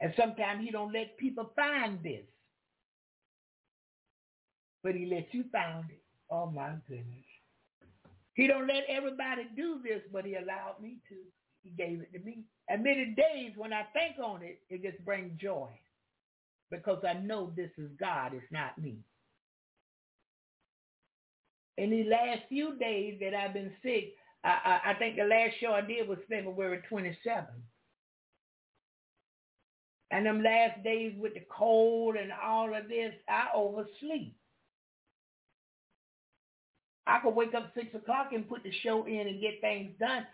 And 0.00 0.12
sometimes 0.16 0.64
he 0.64 0.70
don't 0.70 0.92
let 0.92 1.16
people 1.18 1.50
find 1.56 2.02
this. 2.02 2.24
But 4.82 4.94
he 4.94 5.06
lets 5.06 5.32
you 5.32 5.44
find 5.50 5.84
it. 5.90 6.02
Oh 6.30 6.46
my 6.46 6.72
goodness. 6.88 7.24
He 8.34 8.46
don't 8.46 8.68
let 8.68 8.84
everybody 8.88 9.48
do 9.56 9.80
this, 9.82 10.02
but 10.12 10.24
he 10.24 10.36
allowed 10.36 10.76
me 10.80 10.98
to. 11.08 11.16
He 11.62 11.70
gave 11.70 12.00
it 12.00 12.12
to 12.12 12.20
me. 12.20 12.44
And 12.68 12.84
many 12.84 13.16
days 13.16 13.52
when 13.56 13.72
I 13.72 13.82
think 13.92 14.16
on 14.24 14.42
it, 14.42 14.60
it 14.70 14.82
just 14.82 15.04
brings 15.04 15.38
joy. 15.40 15.68
Because 16.70 17.02
I 17.02 17.14
know 17.14 17.52
this 17.56 17.70
is 17.78 17.90
God, 17.98 18.32
it's 18.34 18.52
not 18.52 18.78
me 18.78 18.98
in 21.78 21.90
these 21.90 22.06
last 22.10 22.42
few 22.48 22.76
days 22.76 23.18
that 23.20 23.34
I've 23.34 23.54
been 23.54 23.72
sick, 23.82 24.14
I, 24.44 24.80
I, 24.84 24.90
I 24.90 24.94
think 24.94 25.16
the 25.16 25.24
last 25.24 25.54
show 25.60 25.72
I 25.72 25.80
did 25.80 26.08
was 26.08 26.18
February 26.28 26.82
27th. 26.90 27.46
And 30.10 30.26
them 30.26 30.42
last 30.42 30.82
days 30.82 31.14
with 31.18 31.34
the 31.34 31.44
cold 31.50 32.16
and 32.16 32.32
all 32.32 32.74
of 32.74 32.88
this, 32.88 33.12
I 33.28 33.48
oversleep. 33.54 34.34
I 37.06 37.20
could 37.20 37.34
wake 37.34 37.54
up 37.54 37.72
6 37.74 37.94
o'clock 37.94 38.30
and 38.32 38.48
put 38.48 38.64
the 38.64 38.72
show 38.82 39.06
in 39.06 39.28
and 39.28 39.40
get 39.40 39.60
things 39.60 39.92
done, 40.00 40.26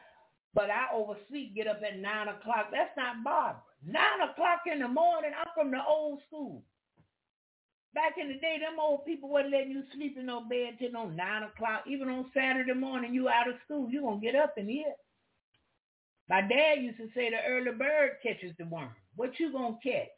but 0.55 0.71
I 0.71 0.87
oversleep, 0.95 1.55
get 1.55 1.67
up 1.67 1.81
at 1.89 1.99
9 1.99 2.29
o'clock. 2.29 2.69
That's 2.73 2.97
not 2.97 3.23
Barbara. 3.23 3.63
9 3.87 3.95
o'clock 4.31 4.61
in 4.73 4.81
the 4.81 4.89
morning, 4.89 5.33
I'm 5.39 5.51
from 5.55 5.71
the 5.71 5.79
old 5.87 6.21
school. 6.27 6.63
Back 7.95 8.15
in 8.21 8.29
the 8.29 8.35
day, 8.35 8.59
them 8.59 8.81
old 8.81 9.07
people 9.07 9.29
wasn't 9.29 9.53
letting 9.53 9.71
you 9.71 9.85
sleep 9.95 10.17
in 10.19 10.27
no 10.27 10.41
bed 10.41 10.79
till 10.81 10.97
on 10.97 11.15
9 11.15 11.43
o'clock. 11.45 11.85
Even 11.87 12.09
on 12.09 12.31
Saturday 12.35 12.75
morning, 12.75 13.15
you 13.15 13.29
out 13.29 13.49
of 13.49 13.55
school. 13.65 13.89
you 13.89 14.03
to 14.21 14.21
get 14.21 14.35
up 14.35 14.55
and 14.57 14.69
eat. 14.69 14.87
My 16.29 16.41
dad 16.41 16.83
used 16.83 16.97
to 16.99 17.09
say 17.15 17.31
the 17.31 17.37
early 17.49 17.71
bird 17.71 18.13
catches 18.23 18.53
the 18.59 18.65
worm. 18.65 18.91
What 19.15 19.39
you 19.39 19.53
to 19.53 19.89
catch? 19.89 20.09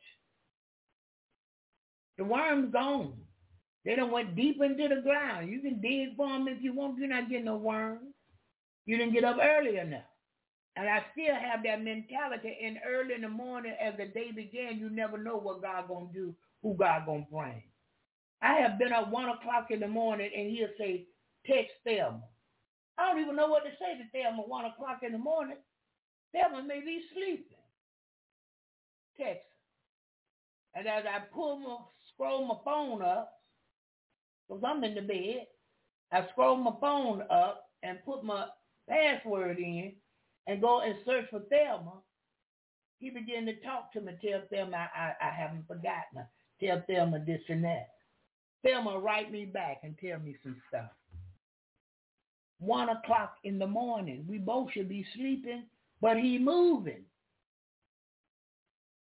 The 2.16 2.24
worm's 2.24 2.72
gone. 2.72 3.12
They 3.84 3.94
don't 3.94 4.10
went 4.10 4.36
deep 4.36 4.60
into 4.62 4.88
the 4.88 5.02
ground. 5.02 5.50
You 5.50 5.60
can 5.60 5.80
dig 5.80 6.16
for 6.16 6.28
them 6.28 6.48
if 6.48 6.62
you 6.62 6.72
want. 6.72 6.98
You're 6.98 7.08
not 7.08 7.28
getting 7.28 7.44
no 7.44 7.56
worms. 7.56 8.14
You 8.86 8.96
didn't 8.96 9.12
get 9.12 9.24
up 9.24 9.36
early 9.40 9.76
enough. 9.76 10.00
And 10.76 10.88
I 10.88 11.04
still 11.12 11.34
have 11.34 11.62
that 11.64 11.84
mentality. 11.84 12.56
And 12.64 12.78
early 12.86 13.14
in 13.14 13.22
the 13.22 13.28
morning, 13.28 13.74
as 13.80 13.94
the 13.98 14.06
day 14.06 14.30
began, 14.32 14.78
you 14.78 14.88
never 14.88 15.18
know 15.18 15.36
what 15.36 15.62
God 15.62 15.84
to 15.88 16.08
do 16.12 16.34
who 16.66 16.76
God 16.76 17.06
gonna 17.06 17.26
bring. 17.30 17.62
I 18.42 18.54
have 18.54 18.78
been 18.78 18.92
at 18.92 19.10
one 19.10 19.28
o'clock 19.28 19.70
in 19.70 19.80
the 19.80 19.88
morning 19.88 20.30
and 20.36 20.50
he'll 20.50 20.68
say, 20.78 21.06
text 21.46 21.72
Thelma. 21.86 22.22
I 22.98 23.12
don't 23.12 23.22
even 23.22 23.36
know 23.36 23.48
what 23.48 23.64
to 23.64 23.70
say 23.80 23.98
to 23.98 24.04
Thelma 24.12 24.42
one 24.42 24.64
o'clock 24.66 25.00
in 25.04 25.12
the 25.12 25.18
morning. 25.18 25.58
Thelma 26.34 26.64
may 26.66 26.80
be 26.80 27.02
sleeping. 27.14 27.44
Text 29.18 29.44
And 30.74 30.88
as 30.88 31.04
I 31.06 31.20
pull 31.34 31.58
my, 31.60 31.76
scroll 32.14 32.46
my 32.46 32.56
phone 32.64 33.02
up, 33.02 33.32
because 34.48 34.62
I'm 34.66 34.84
in 34.84 34.94
the 34.96 35.02
bed, 35.02 35.46
I 36.12 36.26
scroll 36.32 36.56
my 36.56 36.72
phone 36.80 37.22
up 37.30 37.64
and 37.82 37.98
put 38.04 38.24
my 38.24 38.46
password 38.88 39.58
in 39.58 39.94
and 40.46 40.62
go 40.62 40.82
and 40.82 40.96
search 41.06 41.26
for 41.30 41.40
Thelma. 41.50 42.02
He 42.98 43.10
began 43.10 43.46
to 43.46 43.60
talk 43.62 43.92
to 43.94 44.00
me, 44.02 44.14
tell 44.24 44.42
Thelma 44.52 44.76
I, 44.96 45.00
I, 45.22 45.28
I 45.28 45.30
haven't 45.30 45.66
forgotten 45.68 46.16
her. 46.18 46.28
Tell 46.60 46.82
Thelma 46.88 47.20
this 47.24 47.42
and 47.48 47.64
that. 47.64 47.88
Thelma 48.64 48.98
write 48.98 49.30
me 49.30 49.44
back 49.44 49.80
and 49.82 49.94
tell 49.98 50.18
me 50.18 50.36
some 50.42 50.56
stuff. 50.68 50.90
One 52.58 52.88
o'clock 52.88 53.34
in 53.44 53.58
the 53.58 53.66
morning. 53.66 54.24
We 54.28 54.38
both 54.38 54.72
should 54.72 54.88
be 54.88 55.06
sleeping, 55.14 55.64
but 56.00 56.16
he 56.16 56.38
moving. 56.38 57.04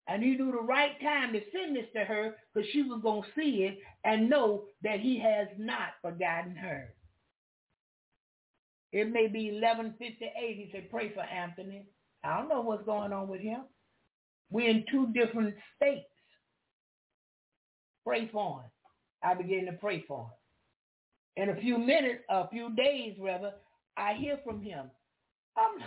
And 0.07 0.23
he 0.23 0.37
knew 0.37 0.53
the 0.53 0.59
right 0.59 1.01
time 1.01 1.33
to 1.33 1.41
send 1.53 1.77
this 1.77 1.87
to 1.95 2.05
her 2.05 2.35
because 2.53 2.69
she 2.73 2.83
was 2.83 3.01
going 3.03 3.23
to 3.23 3.29
see 3.35 3.65
it 3.65 3.79
and 4.05 4.29
know 4.29 4.65
that 4.83 5.01
he 5.01 5.19
has 5.21 5.49
not 5.57 5.95
forgotten 6.03 6.55
her. 6.57 6.93
It 8.93 9.11
may 9.11 9.29
be 9.29 9.51
1158. 9.51 10.31
He 10.37 10.69
said, 10.73 10.91
pray 10.91 11.13
for 11.15 11.23
Anthony. 11.23 11.87
I 12.23 12.37
don't 12.39 12.49
know 12.49 12.61
what's 12.61 12.85
going 12.85 13.13
on 13.13 13.29
with 13.29 13.41
him. 13.41 13.63
We're 14.51 14.69
in 14.69 14.85
two 14.91 15.09
different 15.09 15.55
states. 15.77 16.07
Pray 18.05 18.29
for 18.33 18.61
him. 18.61 18.71
I 19.23 19.35
began 19.35 19.67
to 19.67 19.73
pray 19.73 20.05
for 20.07 20.31
him. 21.37 21.49
In 21.49 21.49
a 21.57 21.61
few 21.61 21.79
minutes, 21.79 22.23
a 22.29 22.49
few 22.49 22.75
days 22.75 23.17
rather, 23.19 23.55
I 23.97 24.15
hear 24.15 24.39
from 24.45 24.63
him. 24.63 24.91
I'm, 25.57 25.81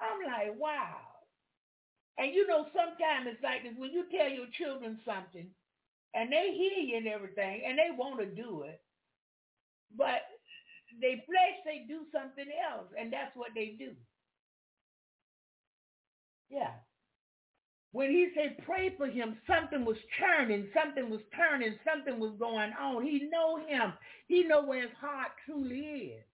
I'm 0.00 0.26
like, 0.26 0.58
wow. 0.58 0.96
And 2.18 2.34
you 2.34 2.46
know, 2.46 2.66
sometimes 2.74 3.26
it's 3.26 3.42
like 3.42 3.62
this 3.62 3.74
when 3.78 3.92
you 3.92 4.04
tell 4.10 4.28
your 4.28 4.46
children 4.58 4.98
something 5.04 5.46
and 6.14 6.32
they 6.32 6.52
hear 6.56 6.82
you 6.82 6.96
and 6.96 7.06
everything 7.06 7.62
and 7.66 7.78
they 7.78 7.90
want 7.96 8.18
to 8.18 8.26
do 8.26 8.62
it, 8.62 8.80
but 9.96 10.22
they 11.00 11.22
flesh, 11.26 11.56
they 11.64 11.84
do 11.86 12.00
something 12.12 12.46
else, 12.72 12.88
and 12.98 13.12
that's 13.12 13.34
what 13.36 13.50
they 13.54 13.76
do. 13.78 13.92
Yeah. 16.50 16.72
When 17.92 18.10
he 18.10 18.28
said 18.34 18.64
pray 18.66 18.94
for 18.96 19.06
him, 19.06 19.38
something 19.46 19.84
was 19.84 19.96
churning, 20.18 20.68
something 20.74 21.08
was 21.08 21.20
turning, 21.34 21.74
something 21.90 22.20
was 22.20 22.34
going 22.38 22.72
on. 22.78 23.04
He 23.04 23.28
know 23.32 23.56
him. 23.66 23.94
He 24.26 24.44
know 24.44 24.62
where 24.62 24.82
his 24.82 24.96
heart 25.00 25.30
truly 25.46 25.80
is. 25.80 26.24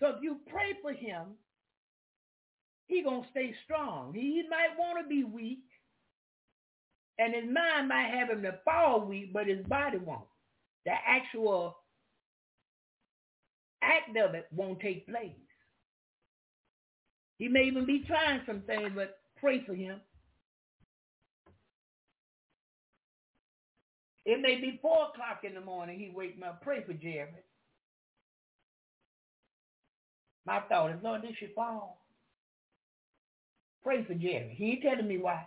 So 0.00 0.08
if 0.08 0.22
you 0.22 0.38
pray 0.50 0.72
for 0.80 0.92
him, 0.92 1.36
he 2.86 3.02
gonna 3.02 3.26
stay 3.30 3.54
strong. 3.64 4.14
He, 4.14 4.20
he 4.20 4.44
might 4.48 4.78
want 4.78 5.02
to 5.02 5.08
be 5.08 5.24
weak, 5.24 5.64
and 7.18 7.34
his 7.34 7.44
mind 7.44 7.88
might 7.88 8.10
have 8.10 8.30
him 8.30 8.42
to 8.42 8.58
fall 8.64 9.06
weak, 9.06 9.32
but 9.32 9.46
his 9.46 9.64
body 9.66 9.98
won't. 9.98 10.24
The 10.86 10.92
actual 11.06 11.76
act 13.82 14.16
of 14.16 14.34
it 14.34 14.46
won't 14.52 14.80
take 14.80 15.06
place. 15.06 15.32
He 17.38 17.48
may 17.48 17.64
even 17.64 17.84
be 17.86 18.04
trying 18.06 18.40
some 18.46 18.62
things, 18.62 18.90
but 18.94 19.17
pray 19.40 19.64
for 19.64 19.74
him. 19.74 20.00
It 24.24 24.40
may 24.42 24.56
be 24.56 24.78
four 24.82 25.08
o'clock 25.08 25.40
in 25.44 25.54
the 25.54 25.60
morning. 25.60 25.98
He 25.98 26.10
wake 26.14 26.38
me 26.38 26.46
up. 26.46 26.62
Pray 26.62 26.84
for 26.84 26.92
Jerry. 26.92 27.28
My 30.44 30.60
thought 30.60 30.90
is, 30.90 30.98
Lord, 31.02 31.22
this 31.22 31.36
should 31.38 31.54
fall. 31.54 32.02
Pray 33.82 34.04
for 34.04 34.14
Jerry. 34.14 34.54
He 34.56 34.72
ain't 34.72 34.82
telling 34.82 35.08
me 35.08 35.18
why. 35.18 35.46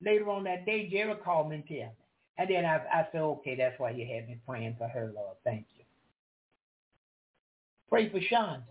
Later 0.00 0.30
on 0.30 0.44
that 0.44 0.66
day, 0.66 0.88
Jerry 0.88 1.14
called 1.24 1.48
me 1.50 1.56
and 1.56 1.66
tell 1.66 1.76
me. 1.76 1.90
And 2.38 2.50
then 2.50 2.64
I, 2.64 2.76
I 2.92 3.08
said, 3.12 3.22
okay, 3.22 3.56
that's 3.56 3.78
why 3.78 3.90
you 3.90 4.06
had 4.06 4.28
me 4.28 4.38
praying 4.46 4.76
for 4.78 4.88
her, 4.88 5.12
Lord. 5.14 5.36
Thank 5.44 5.66
you. 5.76 5.84
Pray 7.88 8.08
for 8.10 8.20
Shonda. 8.20 8.62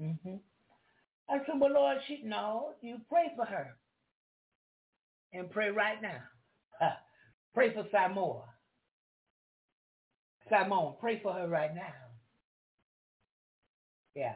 Mm-hmm. 0.00 0.36
I 1.32 1.38
said, 1.46 1.60
well, 1.60 1.72
Lord, 1.72 1.98
she, 2.06 2.22
no, 2.24 2.74
you 2.82 2.98
pray 3.08 3.32
for 3.36 3.46
her. 3.46 3.76
And 5.32 5.50
pray 5.50 5.70
right 5.70 6.00
now. 6.02 6.20
Pray 7.54 7.74
for 7.74 7.86
Samoa. 7.90 8.44
Simone, 10.50 10.96
pray 11.00 11.20
for 11.22 11.32
her 11.32 11.48
right 11.48 11.74
now. 11.74 11.94
Yeah. 14.14 14.34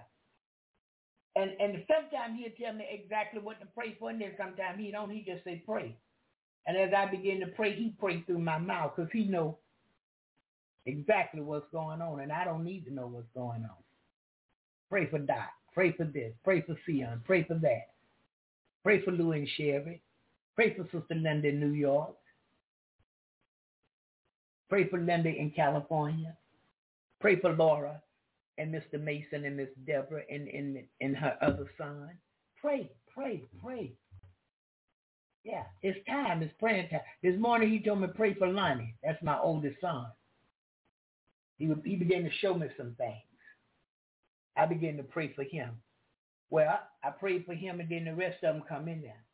And 1.36 1.52
and 1.60 1.84
sometimes 1.86 2.38
he'll 2.38 2.52
tell 2.66 2.74
me 2.76 2.86
exactly 2.90 3.40
what 3.40 3.60
to 3.60 3.66
pray 3.74 3.96
for, 3.98 4.10
and 4.10 4.20
then 4.20 4.32
sometimes 4.38 4.78
he 4.80 4.90
don't. 4.90 5.10
He 5.10 5.22
just 5.22 5.44
say 5.44 5.62
pray. 5.66 5.96
And 6.66 6.76
as 6.76 6.92
I 6.96 7.06
begin 7.10 7.40
to 7.40 7.46
pray, 7.48 7.74
he 7.74 7.94
pray 7.98 8.22
through 8.22 8.38
my 8.40 8.58
mouth 8.58 8.92
because 8.96 9.10
he 9.12 9.24
know 9.24 9.58
exactly 10.86 11.42
what's 11.42 11.70
going 11.72 12.00
on, 12.02 12.20
and 12.20 12.32
I 12.32 12.44
don't 12.44 12.64
need 12.64 12.86
to 12.86 12.94
know 12.94 13.06
what's 13.06 13.28
going 13.34 13.64
on. 13.64 13.76
Pray 14.90 15.08
for 15.10 15.18
Doc. 15.18 15.50
Pray 15.76 15.92
for 15.92 16.04
this. 16.04 16.32
Pray 16.42 16.62
for 16.62 16.74
Sion. 16.86 17.20
Pray 17.26 17.44
for 17.44 17.54
that. 17.54 17.90
Pray 18.82 19.04
for 19.04 19.10
Lou 19.10 19.32
and 19.32 19.46
Sherry. 19.56 20.00
Pray 20.54 20.74
for 20.74 20.84
Sister 20.84 21.14
Linda 21.14 21.48
in 21.48 21.60
New 21.60 21.74
York. 21.74 22.16
Pray 24.70 24.88
for 24.88 24.98
Linda 24.98 25.28
in 25.28 25.50
California. 25.50 26.34
Pray 27.20 27.38
for 27.40 27.52
Laura 27.52 28.00
and 28.56 28.74
Mr. 28.74 28.98
Mason 28.98 29.44
and 29.44 29.58
Miss 29.58 29.68
Deborah 29.86 30.22
and, 30.30 30.48
and, 30.48 30.82
and 31.02 31.14
her 31.14 31.36
other 31.42 31.70
son. 31.76 32.08
Pray, 32.58 32.90
pray, 33.14 33.42
pray. 33.62 33.92
Yeah, 35.44 35.64
it's 35.82 35.98
time. 36.06 36.42
It's 36.42 36.54
praying 36.58 36.88
time. 36.88 37.00
This 37.22 37.38
morning 37.38 37.70
he 37.70 37.80
told 37.80 38.00
me 38.00 38.08
pray 38.14 38.32
for 38.32 38.48
Lonnie. 38.48 38.94
That's 39.04 39.22
my 39.22 39.38
oldest 39.38 39.76
son. 39.82 40.06
He, 41.58 41.70
he 41.84 41.96
began 41.96 42.24
to 42.24 42.30
show 42.40 42.54
me 42.54 42.68
some 42.78 42.94
things. 42.96 43.25
I 44.56 44.66
began 44.66 44.96
to 44.96 45.02
pray 45.02 45.32
for 45.34 45.44
him. 45.44 45.70
Well, 46.50 46.78
I 47.02 47.10
prayed 47.10 47.44
for 47.44 47.54
him 47.54 47.80
and 47.80 47.88
then 47.88 48.04
the 48.04 48.14
rest 48.14 48.42
of 48.42 48.54
them 48.54 48.64
come 48.68 48.88
in 48.88 49.02
there. 49.02 49.24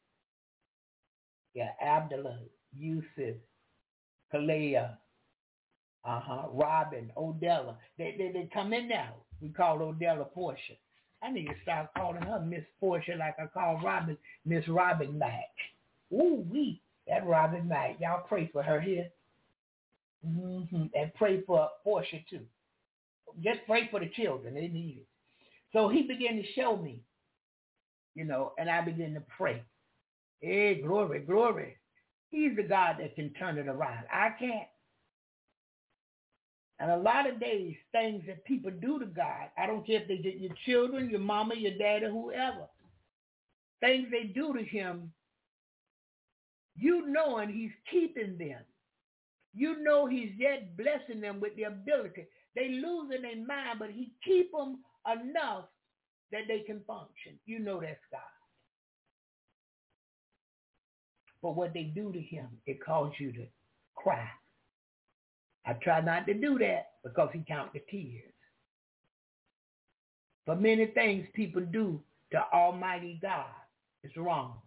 Yeah, 1.54 1.70
Abdullah, 1.84 2.38
Yusuf, 2.76 3.36
Kalea, 4.32 4.96
uh-huh, 6.04 6.48
Robin, 6.52 7.12
Odella. 7.16 7.76
They, 7.98 8.14
they, 8.16 8.32
they 8.32 8.48
come 8.52 8.72
in 8.72 8.88
now. 8.88 9.14
We 9.40 9.50
call 9.50 9.78
Odella 9.78 10.30
Portia. 10.32 10.74
I 11.22 11.30
need 11.30 11.46
to 11.46 11.54
start 11.62 11.90
calling 11.96 12.22
her 12.22 12.40
Miss 12.40 12.64
Portia 12.80 13.14
like 13.16 13.36
I 13.38 13.46
call 13.46 13.80
Robin 13.84 14.16
Miss 14.44 14.66
Robin 14.66 15.18
Mack. 15.18 15.50
Ooh, 16.12 16.44
we 16.50 16.80
that 17.06 17.26
Robin 17.26 17.68
Mack. 17.68 17.96
Y'all 18.00 18.24
pray 18.26 18.50
for 18.52 18.62
her 18.62 18.80
here. 18.80 19.08
Mm-hmm. 20.26 20.84
And 20.94 21.14
pray 21.14 21.42
for 21.42 21.68
Portia 21.84 22.18
too. 22.28 22.40
Just 23.42 23.60
pray 23.66 23.88
for 23.90 24.00
the 24.00 24.10
children. 24.16 24.54
They 24.54 24.68
need 24.68 24.98
it. 25.00 25.06
So 25.72 25.88
he 25.88 26.02
began 26.02 26.36
to 26.36 26.52
show 26.54 26.76
me, 26.76 27.02
you 28.14 28.24
know, 28.24 28.52
and 28.58 28.68
I 28.68 28.82
began 28.82 29.14
to 29.14 29.22
pray. 29.36 29.62
Hey, 30.40 30.82
glory, 30.82 31.20
glory. 31.20 31.76
He's 32.30 32.56
the 32.56 32.62
God 32.62 32.96
that 32.98 33.14
can 33.14 33.32
turn 33.34 33.58
it 33.58 33.68
around. 33.68 34.04
I 34.12 34.30
can't. 34.38 34.68
And 36.78 36.90
a 36.90 36.96
lot 36.96 37.30
of 37.30 37.38
days, 37.38 37.76
things 37.92 38.24
that 38.26 38.44
people 38.44 38.70
do 38.70 38.98
to 38.98 39.06
God, 39.06 39.50
I 39.56 39.66
don't 39.66 39.86
care 39.86 40.00
if 40.00 40.08
they 40.08 40.16
did 40.16 40.40
your 40.40 40.52
children, 40.66 41.10
your 41.10 41.20
mama, 41.20 41.54
your 41.54 41.78
daddy, 41.78 42.06
whoever, 42.06 42.66
things 43.80 44.08
they 44.10 44.24
do 44.24 44.52
to 44.52 44.64
him, 44.64 45.12
you 46.74 47.06
knowing 47.06 47.50
he's 47.50 47.70
keeping 47.90 48.36
them. 48.36 48.60
You 49.54 49.82
know 49.82 50.06
he's 50.06 50.30
yet 50.36 50.76
blessing 50.76 51.20
them 51.20 51.38
with 51.38 51.54
the 51.56 51.64
ability. 51.64 52.26
They 52.56 52.70
losing 52.70 53.22
their 53.22 53.36
mind, 53.36 53.78
but 53.78 53.90
he 53.90 54.12
keep 54.24 54.50
them 54.50 54.78
enough 55.06 55.66
that 56.30 56.42
they 56.48 56.60
can 56.60 56.80
function. 56.86 57.38
You 57.46 57.58
know 57.58 57.80
that's 57.80 57.98
God. 58.10 58.20
But 61.42 61.56
what 61.56 61.74
they 61.74 61.84
do 61.84 62.12
to 62.12 62.20
him, 62.20 62.48
it 62.66 62.84
causes 62.84 63.14
you 63.18 63.32
to 63.32 63.46
cry. 63.96 64.28
I 65.66 65.74
try 65.74 66.00
not 66.00 66.26
to 66.26 66.34
do 66.34 66.58
that 66.58 66.92
because 67.04 67.30
he 67.32 67.44
counts 67.46 67.72
the 67.74 67.80
tears. 67.90 68.32
For 70.46 70.56
many 70.56 70.86
things 70.86 71.26
people 71.34 71.62
do 71.62 72.00
to 72.32 72.44
Almighty 72.52 73.18
God 73.22 73.46
is 74.02 74.16
wrong. 74.16 74.58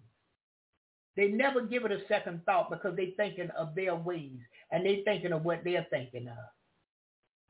They 1.17 1.27
never 1.27 1.61
give 1.61 1.85
it 1.85 1.91
a 1.91 1.99
second 2.07 2.41
thought 2.45 2.69
because 2.69 2.95
they're 2.95 3.07
thinking 3.17 3.49
of 3.57 3.75
their 3.75 3.95
ways 3.95 4.39
and 4.71 4.85
they're 4.85 5.03
thinking 5.05 5.31
of 5.33 5.45
what 5.45 5.63
they're 5.63 5.87
thinking 5.89 6.27
of. 6.27 6.54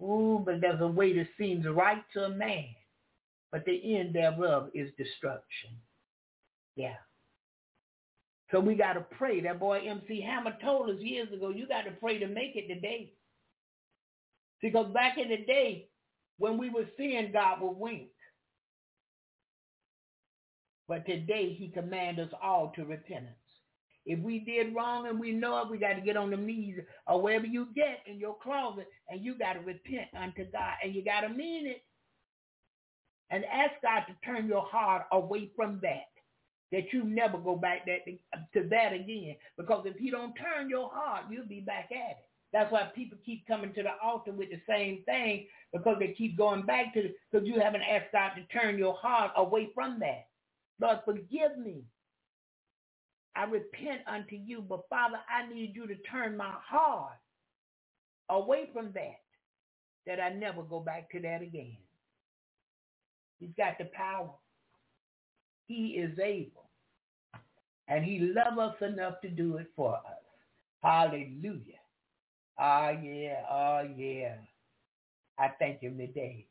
Ooh, 0.02 0.42
but 0.46 0.62
there's 0.62 0.82
a 0.82 0.88
way 0.88 1.14
that 1.18 1.28
seems 1.38 1.66
right 1.68 2.04
to 2.14 2.26
a 2.26 2.30
man, 2.30 2.66
but 3.52 3.66
the 3.66 3.98
end 3.98 4.14
thereof 4.16 4.70
is 4.74 4.92
destruction. 4.98 5.72
Yeah. 6.76 6.96
So 8.52 8.60
we 8.60 8.76
got 8.76 8.94
to 8.94 9.02
pray. 9.02 9.42
That 9.42 9.60
boy 9.60 9.80
MC 9.88 10.22
Hammer 10.22 10.56
told 10.64 10.90
us 10.90 11.02
years 11.02 11.32
ago, 11.34 11.50
you 11.50 11.68
got 11.68 11.84
to 11.84 11.92
pray 11.92 12.20
to 12.20 12.28
make 12.28 12.56
it 12.56 12.68
today. 12.74 13.14
Because 14.62 14.92
back 14.94 15.18
in 15.18 15.30
the 15.30 15.38
day, 15.46 15.90
when 16.38 16.58
we 16.58 16.70
were 16.70 16.88
seeing 16.98 17.32
God 17.32 17.62
would 17.62 17.78
wink. 17.78 18.10
But 20.88 21.06
today 21.06 21.54
he 21.54 21.70
commands 21.70 22.20
us 22.20 22.30
all 22.42 22.72
to 22.76 22.86
repentance. 22.86 23.36
If 24.06 24.20
we 24.20 24.40
did 24.40 24.76
wrong 24.76 25.08
and 25.08 25.20
we 25.20 25.32
know 25.32 25.62
it, 25.62 25.70
we 25.70 25.78
got 25.78 25.94
to 25.94 26.02
get 26.02 26.18
on 26.18 26.30
the 26.30 26.38
knees 26.38 26.80
or 27.08 27.22
wherever 27.22 27.46
you 27.46 27.68
get 27.76 28.00
in 28.06 28.20
your 28.20 28.38
closet 28.42 28.88
and 29.10 29.24
you 29.24 29.38
got 29.38 29.54
to 29.54 29.60
repent 29.62 30.08
unto 30.18 30.46
God 30.52 30.74
and 30.84 30.94
you 30.94 31.04
got 31.04 31.22
to 31.22 31.30
mean 31.30 31.68
it. 31.68 31.84
And 33.32 33.44
ask 33.46 33.72
God 33.82 34.02
to 34.08 34.16
turn 34.24 34.48
your 34.48 34.62
heart 34.62 35.08
away 35.12 35.50
from 35.56 35.80
that, 35.82 36.06
that 36.72 36.94
you 36.94 37.04
never 37.04 37.40
go 37.40 37.56
back 37.56 37.88
that, 37.88 38.06
to 38.54 38.70
that 38.70 38.94
again. 38.94 39.36
Because 39.58 39.86
if 39.88 40.00
you 40.00 40.12
don't 40.12 40.36
turn 40.36 40.70
your 40.70 40.92
heart, 40.94 41.26
you'll 41.32 41.48
be 41.48 41.62
back 41.62 41.90
at 41.92 42.12
it. 42.12 42.18
That's 42.54 42.72
why 42.72 42.90
people 42.96 43.18
keep 43.26 43.48
coming 43.48 43.74
to 43.74 43.84
the 43.84 43.92
altar 44.02 44.32
with 44.32 44.50
the 44.52 44.62
same 44.70 45.04
thing 45.06 45.48
because 45.74 45.98
they 46.00 46.14
keep 46.18 46.38
going 46.38 46.62
back 46.66 46.94
to 46.94 47.00
it 47.06 47.16
because 47.32 47.48
you 47.48 47.60
haven't 47.60 47.82
asked 47.82 48.14
God 48.14 48.32
to 48.36 48.44
turn 48.58 48.78
your 48.78 48.94
heart 48.96 49.32
away 49.36 49.70
from 49.74 50.00
that. 50.00 50.28
Lord, 50.80 51.00
forgive 51.06 51.58
me. 51.58 51.84
I 53.36 53.44
repent 53.46 54.02
unto 54.08 54.36
you, 54.36 54.62
but 54.62 54.88
Father, 54.90 55.18
I 55.30 55.52
need 55.54 55.74
you 55.76 55.88
to 55.88 55.96
turn 56.10 56.38
my 56.38 56.54
heart 56.66 57.18
away 58.30 58.70
from 58.74 58.92
that, 58.94 59.22
that 60.08 60.20
I 60.20 60.30
never 60.30 60.64
go 60.64 60.80
back 60.80 61.12
to 61.12 61.20
that 61.22 61.42
again. 61.42 61.78
He's 63.40 63.50
got 63.58 63.78
the 63.78 63.86
power. 63.86 64.32
He 65.68 65.88
is 65.98 66.18
able. 66.20 66.70
And 67.88 68.04
he 68.04 68.20
loves 68.20 68.58
us 68.58 68.76
enough 68.82 69.22
to 69.22 69.30
do 69.30 69.58
it 69.58 69.68
for 69.76 69.96
us. 69.96 70.24
Hallelujah. 70.82 71.80
Ah, 72.58 72.92
yeah, 72.92 73.42
oh, 73.52 73.88
yeah. 73.98 74.36
I 75.38 75.50
thank 75.60 75.82
him 75.82 75.98
today. 75.98 76.48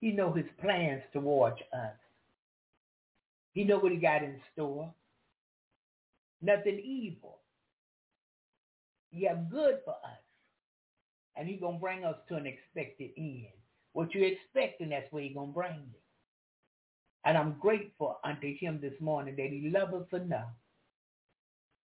He 0.00 0.12
know 0.12 0.32
his 0.32 0.44
plans 0.60 1.02
towards 1.12 1.60
us. 1.72 1.94
He 3.54 3.64
know 3.64 3.78
what 3.78 3.92
he 3.92 3.98
got 3.98 4.22
in 4.22 4.38
store. 4.52 4.92
Nothing 6.44 6.78
evil. 6.84 7.38
He 9.10 9.24
have 9.26 9.50
good 9.50 9.78
for 9.84 9.94
us. 9.94 10.20
And 11.36 11.48
he 11.48 11.56
going 11.56 11.76
to 11.76 11.80
bring 11.80 12.04
us 12.04 12.16
to 12.28 12.36
an 12.36 12.46
expected 12.46 13.10
end. 13.16 13.46
What 13.92 14.14
you're 14.14 14.28
expecting, 14.28 14.90
that's 14.90 15.10
where 15.10 15.22
he 15.22 15.30
going 15.30 15.48
to 15.50 15.54
bring 15.54 15.76
you. 15.92 15.98
And 17.24 17.38
I'm 17.38 17.56
grateful 17.60 18.18
unto 18.22 18.54
him 18.58 18.78
this 18.82 19.00
morning 19.00 19.36
that 19.36 19.48
he 19.50 19.70
loves 19.70 19.94
us 19.94 20.20
enough. 20.20 20.52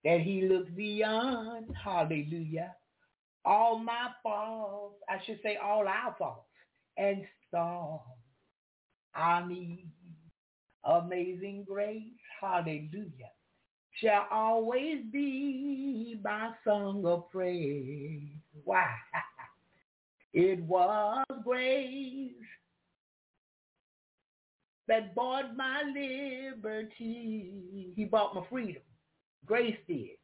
That 0.03 0.21
he 0.21 0.47
looks 0.47 0.71
beyond, 0.71 1.75
hallelujah, 1.83 2.73
all 3.45 3.77
my 3.77 4.07
faults, 4.23 4.95
I 5.09 5.17
should 5.25 5.39
say 5.43 5.57
all 5.61 5.87
our 5.87 6.15
faults, 6.17 6.47
and 6.97 7.25
saw 7.51 7.99
I 9.13 9.45
need 9.47 9.91
amazing 10.85 11.65
grace, 11.67 12.01
hallelujah, 12.39 13.31
shall 14.01 14.27
always 14.31 14.99
be 15.11 16.19
my 16.23 16.51
song 16.63 17.05
of 17.05 17.29
praise. 17.31 18.21
Why? 18.63 18.87
It 20.33 20.61
was 20.63 21.25
grace 21.43 22.31
that 24.87 25.15
bought 25.15 25.55
my 25.55 25.81
liberty. 25.83 26.93
He 27.95 28.05
bought 28.05 28.35
my 28.35 28.43
freedom. 28.49 28.83
Grace 29.45 29.77
did. 29.87 30.17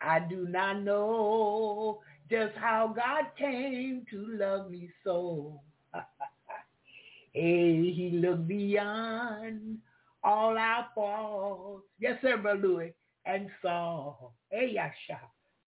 I 0.00 0.20
do 0.20 0.46
not 0.48 0.82
know 0.82 2.00
just 2.30 2.54
how 2.56 2.94
God 2.94 3.26
came 3.38 4.04
to 4.10 4.26
love 4.38 4.70
me 4.70 4.90
so. 5.02 5.60
hey, 7.32 7.92
he 7.92 8.10
looked 8.22 8.46
beyond 8.46 9.78
all 10.26 10.58
our 10.58 10.88
faults. 10.94 11.84
Yes, 12.00 12.18
sir, 12.20 12.36
Brother 12.36 12.60
Louis. 12.60 12.94
And 13.24 13.48
saw, 13.62 14.14
hey, 14.50 14.72
Yasha, 14.74 15.20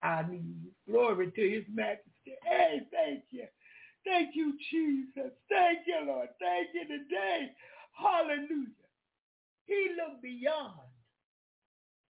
I 0.03 0.23
need 0.29 0.71
glory 0.89 1.31
to 1.31 1.49
his 1.49 1.63
majesty. 1.73 2.35
Hey, 2.43 2.81
thank 2.91 3.23
you. 3.31 3.45
Thank 4.05 4.35
you, 4.35 4.53
Jesus. 4.71 5.31
Thank 5.49 5.79
you, 5.87 6.05
Lord. 6.05 6.29
Thank 6.39 6.67
you 6.73 6.87
today. 6.87 7.51
Hallelujah. 7.93 8.67
He 9.65 9.89
looked 9.97 10.21
beyond 10.21 10.73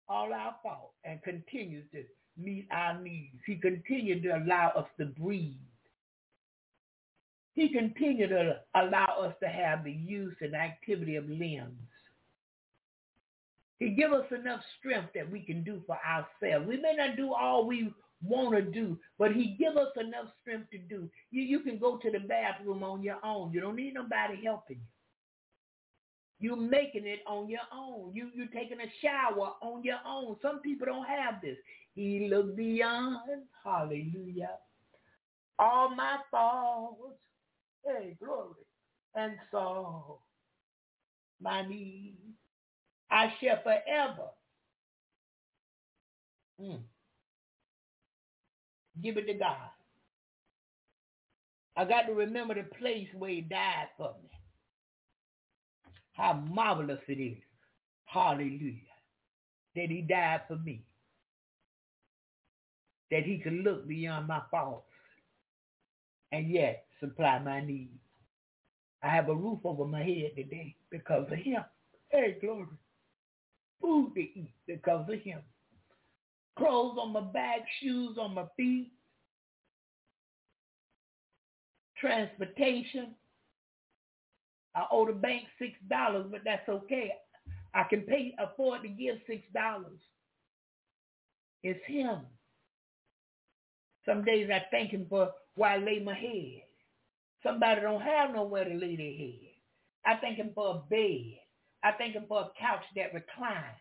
all 0.08 0.34
our 0.34 0.56
faults 0.64 0.96
and 1.04 1.22
continues 1.24 1.86
to 1.92 2.04
meet 2.38 2.68
our 2.72 3.00
needs. 3.02 3.38
He 3.46 3.56
continued 3.56 4.24
to 4.24 4.38
allow 4.38 4.72
us 4.76 4.88
to 5.00 5.06
breathe. 5.06 5.56
He 7.54 7.70
continued 7.70 8.30
to 8.30 8.60
allow 8.76 9.22
us 9.24 9.36
to 9.42 9.50
have 9.50 9.84
the 9.84 9.92
use 9.92 10.36
and 10.42 10.56
activity 10.56 11.16
of 11.16 11.28
limbs. 11.28 11.80
He 13.82 13.90
give 13.90 14.14
us 14.14 14.28
enough 14.32 14.62
strength 14.78 15.10
that 15.16 15.32
we 15.32 15.42
can 15.42 15.64
do 15.64 15.82
for 15.88 15.98
ourselves. 16.08 16.68
We 16.68 16.78
may 16.78 16.94
not 16.96 17.18
do 17.18 17.34
all 17.34 17.66
we 17.66 17.92
want 18.24 18.56
to 18.56 18.62
do, 18.62 19.00
but 19.18 19.32
he 19.34 19.58
give 19.60 19.76
us 19.76 19.90
enough 20.00 20.28
strength 20.40 20.70
to 20.70 20.78
do. 20.78 21.10
You, 21.32 21.42
you 21.42 21.62
can 21.62 21.80
go 21.80 21.98
to 21.98 22.12
the 22.12 22.20
bathroom 22.20 22.84
on 22.84 23.02
your 23.02 23.18
own. 23.26 23.52
You 23.52 23.60
don't 23.60 23.76
need 23.76 23.96
nobody 23.96 24.46
helping 24.46 24.78
you. 24.78 24.84
You're 26.50 26.58
making 26.58 27.08
it 27.08 27.22
on 27.26 27.50
your 27.50 27.62
own. 27.74 28.12
You, 28.14 28.30
you're 28.36 28.48
taking 28.54 28.80
a 28.82 28.92
shower 29.02 29.54
on 29.64 29.84
your 29.84 30.00
own. 30.08 30.36
Some 30.44 30.60
people 30.60 30.86
don't 30.86 31.08
have 31.08 31.42
this. 31.42 31.58
He 31.96 32.30
looked 32.30 32.58
beyond, 32.58 33.18
hallelujah, 33.64 34.52
all 35.60 35.96
my 35.96 36.18
faults, 36.30 37.18
hey, 37.86 38.16
glory, 38.24 38.66
and 39.16 39.34
saw 39.52 40.18
my 41.42 41.68
need. 41.68 42.31
I 43.12 43.34
shall 43.42 43.62
forever 43.64 44.30
mm, 46.62 46.82
give 49.04 49.18
it 49.18 49.28
to 49.28 49.34
God. 49.36 49.70
I 51.78 51.86
got 51.86 52.04
to 52.04 52.14
remember 52.14 52.56
the 52.56 52.64
place 52.78 53.08
where 53.18 53.32
he 53.32 53.42
died 53.42 53.88
for 53.98 54.16
me. 54.24 54.30
How 56.14 56.34
marvelous 56.34 57.00
it 57.08 57.14
is. 57.22 57.38
Hallelujah. 58.06 58.76
That 59.76 59.90
he 59.90 60.02
died 60.02 60.42
for 60.48 60.58
me 60.58 60.84
that 63.12 63.24
he 63.24 63.40
could 63.40 63.54
look 63.54 63.88
beyond 63.88 64.28
my 64.28 64.42
faults 64.50 64.88
and 66.32 66.50
yet 66.50 66.86
supply 67.00 67.40
my 67.40 67.62
needs. 67.66 67.92
I 69.04 69.10
have 69.10 69.30
a 69.30 69.36
roof 69.36 69.60
over 69.66 69.86
my 69.86 70.04
head 70.04 70.32
today 70.36 70.76
because 70.92 71.28
of 71.32 71.38
him. 71.38 71.64
Hey, 72.10 72.38
glory. 72.42 72.68
Food 73.82 74.14
to 74.16 74.22
eat 74.22 74.52
because 74.68 75.08
of 75.10 75.20
him. 75.22 75.40
Clothes 76.58 76.98
on 77.02 77.14
my 77.14 77.22
back, 77.22 77.62
shoes 77.82 78.18
on 78.20 78.36
my 78.36 78.46
feet, 78.58 78.92
transportation. 82.00 83.16
I 84.76 84.86
owe 84.92 85.06
the 85.06 85.14
bank 85.14 85.44
six 85.60 85.74
dollars, 85.90 86.28
but 86.32 86.42
that's 86.46 86.68
okay. 86.70 87.14
I 87.74 87.84
can 87.84 88.02
pay 88.02 88.36
afford 88.40 88.84
to 88.84 88.90
give 88.90 89.18
six 89.28 89.44
dollars. 89.54 90.00
It's 91.64 91.80
him. 91.88 92.20
Some 94.06 94.24
days 94.24 94.50
I 94.54 94.66
thank 94.72 94.92
him 94.92 95.06
for 95.10 95.32
where 95.56 95.72
I 95.72 95.78
lay 95.78 96.00
my 96.00 96.16
head. 96.16 96.64
Somebody 97.44 97.82
don't 97.82 98.02
have 98.02 98.34
nowhere 98.34 98.66
to 98.66 98.74
lay 98.76 98.96
their 98.96 99.14
head. 99.14 99.40
I 100.06 100.22
thank 100.22 100.38
him 100.38 100.52
for 100.56 100.76
a 100.76 100.90
bed. 100.90 101.41
I 101.84 101.92
thank 101.94 102.14
him 102.14 102.26
for 102.28 102.42
a 102.42 102.52
couch 102.60 102.84
that 102.96 103.14
reclines. 103.14 103.78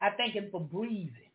I 0.00 0.10
thank 0.10 0.34
him 0.34 0.48
for 0.50 0.60
breathing. 0.60 1.30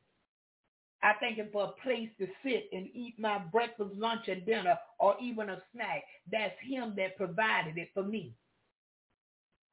I 1.02 1.14
thank 1.20 1.38
him 1.38 1.48
for 1.52 1.64
a 1.66 1.82
place 1.84 2.10
to 2.20 2.28
sit 2.44 2.70
and 2.74 2.88
eat 2.94 3.16
my 3.18 3.38
breakfast, 3.40 3.92
lunch, 3.96 4.28
and 4.28 4.46
dinner, 4.46 4.78
or 5.00 5.16
even 5.22 5.50
a 5.50 5.62
snack. 5.74 6.04
That's 6.32 6.56
him 6.62 6.94
that 6.98 7.18
provided 7.18 7.78
it 7.78 7.90
for 7.94 8.04
me. 8.04 8.34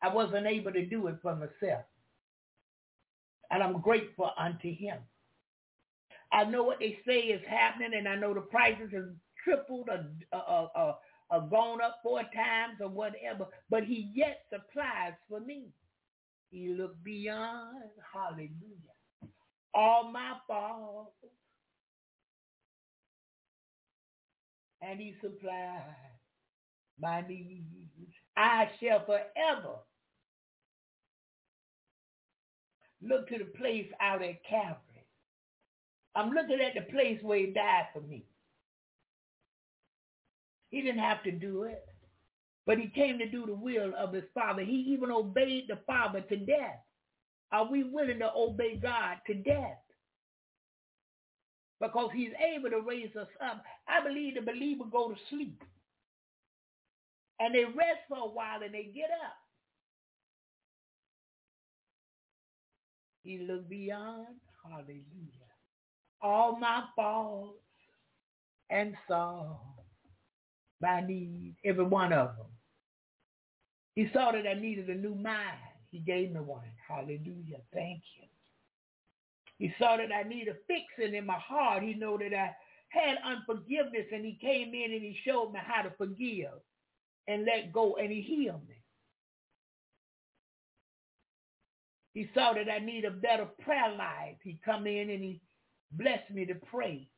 I 0.02 0.14
wasn't 0.14 0.46
able 0.46 0.72
to 0.72 0.86
do 0.86 1.08
it 1.08 1.16
for 1.22 1.34
myself. 1.34 1.82
And 3.50 3.62
I'm 3.62 3.80
grateful 3.80 4.30
unto 4.38 4.72
him. 4.72 4.98
I 6.32 6.44
know 6.44 6.64
what 6.64 6.78
they 6.80 6.98
say 7.06 7.20
is 7.20 7.42
happening, 7.48 7.94
and 7.94 8.08
I 8.08 8.16
know 8.16 8.34
the 8.34 8.40
prices 8.40 8.90
have 8.92 9.08
tripled 9.44 9.88
or, 9.88 10.04
or, 10.32 10.70
or, 10.76 10.96
or 11.30 11.40
gone 11.48 11.80
up 11.82 12.00
four 12.02 12.20
times 12.22 12.78
or 12.80 12.88
whatever, 12.88 13.46
but 13.70 13.84
he 13.84 14.10
yet 14.14 14.42
supplies 14.52 15.14
for 15.28 15.40
me. 15.40 15.66
He 16.50 16.70
looked 16.70 17.04
beyond, 17.04 17.84
hallelujah, 18.12 18.50
all 19.74 20.12
my 20.12 20.34
faults, 20.48 21.12
and 24.82 25.00
he 25.00 25.14
supplied 25.22 25.96
my 27.00 27.22
needs. 27.28 27.64
I 28.36 28.70
shall 28.80 29.04
forever 29.06 29.76
look 33.02 33.28
to 33.28 33.38
the 33.38 33.46
place 33.46 33.88
out 34.00 34.22
at 34.22 34.44
Calvary 34.44 34.96
I'm 36.16 36.30
looking 36.32 36.60
at 36.60 36.74
the 36.74 36.92
place 36.92 37.20
where 37.22 37.38
he 37.38 37.46
died 37.48 37.86
for 37.94 38.00
me. 38.00 38.24
He 40.70 40.82
didn't 40.82 41.00
have 41.00 41.22
to 41.24 41.32
do 41.32 41.64
it. 41.64 41.84
But 42.66 42.78
he 42.78 42.88
came 42.88 43.18
to 43.18 43.28
do 43.30 43.46
the 43.46 43.54
will 43.54 43.92
of 43.96 44.12
his 44.12 44.24
father. 44.34 44.62
He 44.62 44.86
even 44.88 45.10
obeyed 45.10 45.66
the 45.68 45.78
father 45.86 46.20
to 46.22 46.36
death. 46.36 46.80
Are 47.52 47.70
we 47.70 47.84
willing 47.84 48.18
to 48.18 48.30
obey 48.36 48.76
God 48.76 49.18
to 49.28 49.34
death? 49.34 49.78
Because 51.80 52.10
he's 52.14 52.32
able 52.54 52.70
to 52.70 52.80
raise 52.80 53.14
us 53.16 53.28
up. 53.44 53.62
I 53.88 54.02
believe 54.02 54.34
the 54.34 54.40
believer 54.40 54.84
go 54.90 55.10
to 55.10 55.16
sleep. 55.30 55.62
And 57.38 57.54
they 57.54 57.64
rest 57.64 58.00
for 58.08 58.18
a 58.18 58.28
while 58.28 58.62
and 58.64 58.74
they 58.74 58.90
get 58.94 59.10
up. 59.24 59.36
He 63.22 63.38
looked 63.38 63.68
beyond, 63.68 64.28
hallelujah, 64.64 65.04
all 66.22 66.56
my 66.58 66.84
faults 66.96 67.58
and 68.70 68.94
saw 69.08 69.58
my 70.80 71.00
need, 71.06 71.56
every 71.64 71.84
one 71.84 72.12
of 72.12 72.36
them. 72.36 72.46
He 73.96 74.08
saw 74.12 74.30
that 74.30 74.46
I 74.46 74.54
needed 74.54 74.88
a 74.90 74.94
new 74.94 75.14
mind. 75.14 75.58
He 75.90 75.98
gave 75.98 76.30
me 76.30 76.40
one. 76.40 76.70
Hallelujah. 76.86 77.60
Thank 77.72 78.02
you. 78.20 78.28
He 79.58 79.74
saw 79.78 79.96
that 79.96 80.12
I 80.12 80.22
needed 80.22 80.54
a 80.54 80.58
fixing 80.66 81.14
in 81.14 81.24
my 81.24 81.38
heart. 81.38 81.82
He 81.82 81.94
knew 81.94 82.18
that 82.18 82.36
I 82.36 82.54
had 82.88 83.16
unforgiveness 83.24 84.06
and 84.12 84.24
he 84.24 84.38
came 84.40 84.74
in 84.74 84.92
and 84.92 85.02
he 85.02 85.16
showed 85.24 85.52
me 85.52 85.60
how 85.64 85.82
to 85.82 85.90
forgive 85.96 86.60
and 87.26 87.46
let 87.46 87.72
go 87.72 87.96
and 87.96 88.12
he 88.12 88.20
healed 88.20 88.68
me. 88.68 88.76
He 92.12 92.30
saw 92.34 92.52
that 92.52 92.70
I 92.70 92.78
need 92.78 93.04
a 93.04 93.10
better 93.10 93.46
prayer 93.62 93.94
life. 93.96 94.36
He 94.42 94.58
come 94.64 94.86
in 94.86 95.10
and 95.10 95.22
he 95.22 95.40
blessed 95.92 96.30
me 96.30 96.44
to 96.46 96.54
pray. 96.54 97.08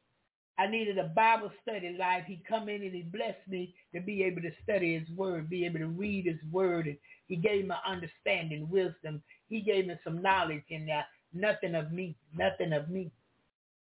I 0.58 0.66
needed 0.66 0.98
a 0.98 1.04
Bible 1.04 1.52
study 1.62 1.96
life. 1.98 2.24
He 2.26 2.42
come 2.48 2.68
in 2.68 2.82
and 2.82 2.94
he 2.94 3.02
blessed 3.02 3.46
me 3.48 3.74
to 3.94 4.00
be 4.00 4.24
able 4.24 4.42
to 4.42 4.50
study 4.64 4.98
his 4.98 5.08
word, 5.16 5.48
be 5.48 5.64
able 5.64 5.78
to 5.78 5.86
read 5.86 6.26
his 6.26 6.40
word. 6.50 6.88
And 6.88 6.98
he 7.28 7.36
gave 7.36 7.66
me 7.66 7.74
understanding, 7.86 8.68
wisdom. 8.68 9.22
He 9.48 9.60
gave 9.60 9.86
me 9.86 9.94
some 10.02 10.20
knowledge 10.20 10.64
in 10.68 10.86
there. 10.86 10.98
Uh, 10.98 11.02
nothing 11.32 11.74
of 11.76 11.92
me, 11.92 12.16
nothing 12.36 12.72
of 12.72 12.88
me. 12.90 13.12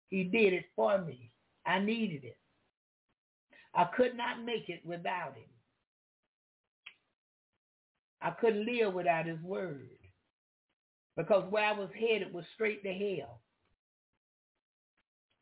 He 0.08 0.24
did 0.24 0.52
it 0.52 0.66
for 0.76 0.98
me. 0.98 1.30
I 1.66 1.80
needed 1.80 2.24
it. 2.24 2.36
I 3.74 3.84
could 3.96 4.16
not 4.16 4.44
make 4.44 4.68
it 4.68 4.80
without 4.84 5.34
him. 5.36 5.50
I 8.22 8.30
couldn't 8.30 8.66
live 8.66 8.94
without 8.94 9.26
his 9.26 9.40
word 9.42 9.90
because 11.16 11.50
where 11.50 11.64
I 11.64 11.72
was 11.72 11.90
headed 11.98 12.32
was 12.32 12.44
straight 12.54 12.82
to 12.84 12.92
hell. 12.92 13.40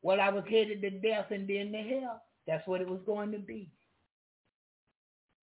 Well, 0.03 0.21
I 0.21 0.31
was 0.31 0.45
headed 0.49 0.83
to 0.83 0.91
death 0.91 1.27
and 1.31 1.49
then 1.49 1.73
to 1.73 1.79
hell. 1.79 2.23
That's 2.47 2.67
what 2.67 2.81
it 2.81 2.89
was 2.89 3.01
going 3.07 3.33
to 3.33 3.39
be. 3.39 3.71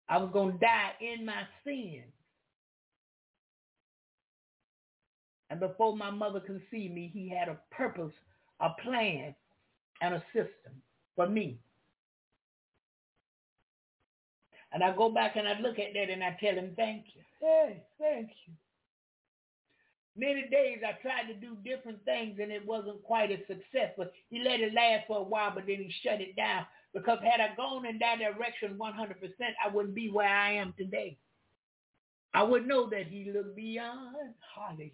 I 0.09 0.17
was 0.17 0.29
going 0.33 0.53
to 0.53 0.59
die 0.59 0.91
in 1.01 1.25
my 1.25 1.43
sins. 1.65 2.11
And 5.49 5.59
before 5.59 5.95
my 5.95 6.09
mother 6.11 6.39
conceived 6.39 6.93
me, 6.93 7.11
he 7.13 7.29
had 7.29 7.47
a 7.47 7.59
purpose, 7.71 8.13
a 8.59 8.69
plan, 8.83 9.35
and 10.01 10.15
a 10.15 10.23
system 10.33 10.81
for 11.15 11.27
me. 11.27 11.59
And 14.73 14.83
I 14.83 14.95
go 14.95 15.09
back 15.09 15.35
and 15.35 15.47
I 15.47 15.59
look 15.59 15.79
at 15.79 15.93
that 15.93 16.09
and 16.09 16.23
I 16.23 16.35
tell 16.39 16.55
him, 16.55 16.73
thank 16.75 17.05
you. 17.15 17.21
Hey, 17.39 17.83
thank 17.99 18.29
you. 18.47 18.53
Many 20.15 20.47
days 20.49 20.79
I 20.87 20.93
tried 21.01 21.27
to 21.27 21.33
do 21.33 21.57
different 21.63 22.03
things 22.05 22.37
and 22.41 22.51
it 22.51 22.65
wasn't 22.65 23.03
quite 23.03 23.31
a 23.31 23.37
success, 23.47 23.93
but 23.97 24.13
he 24.29 24.43
let 24.43 24.59
it 24.59 24.73
last 24.73 25.07
for 25.07 25.19
a 25.19 25.23
while, 25.23 25.51
but 25.55 25.65
then 25.65 25.77
he 25.77 25.93
shut 26.03 26.21
it 26.21 26.35
down 26.35 26.65
because 26.93 27.19
had 27.23 27.41
I 27.41 27.55
gone 27.55 27.85
in 27.87 27.97
that 27.99 28.19
direction 28.19 28.77
100%, 28.77 29.15
I 29.63 29.73
wouldn't 29.73 29.95
be 29.95 30.11
where 30.11 30.27
I 30.29 30.53
am 30.53 30.73
today. 30.77 31.17
I 32.33 32.43
would 32.43 32.67
know 32.67 32.89
that 32.89 33.07
he 33.07 33.31
looked 33.31 33.55
beyond, 33.55 34.35
hallelujah, 34.55 34.91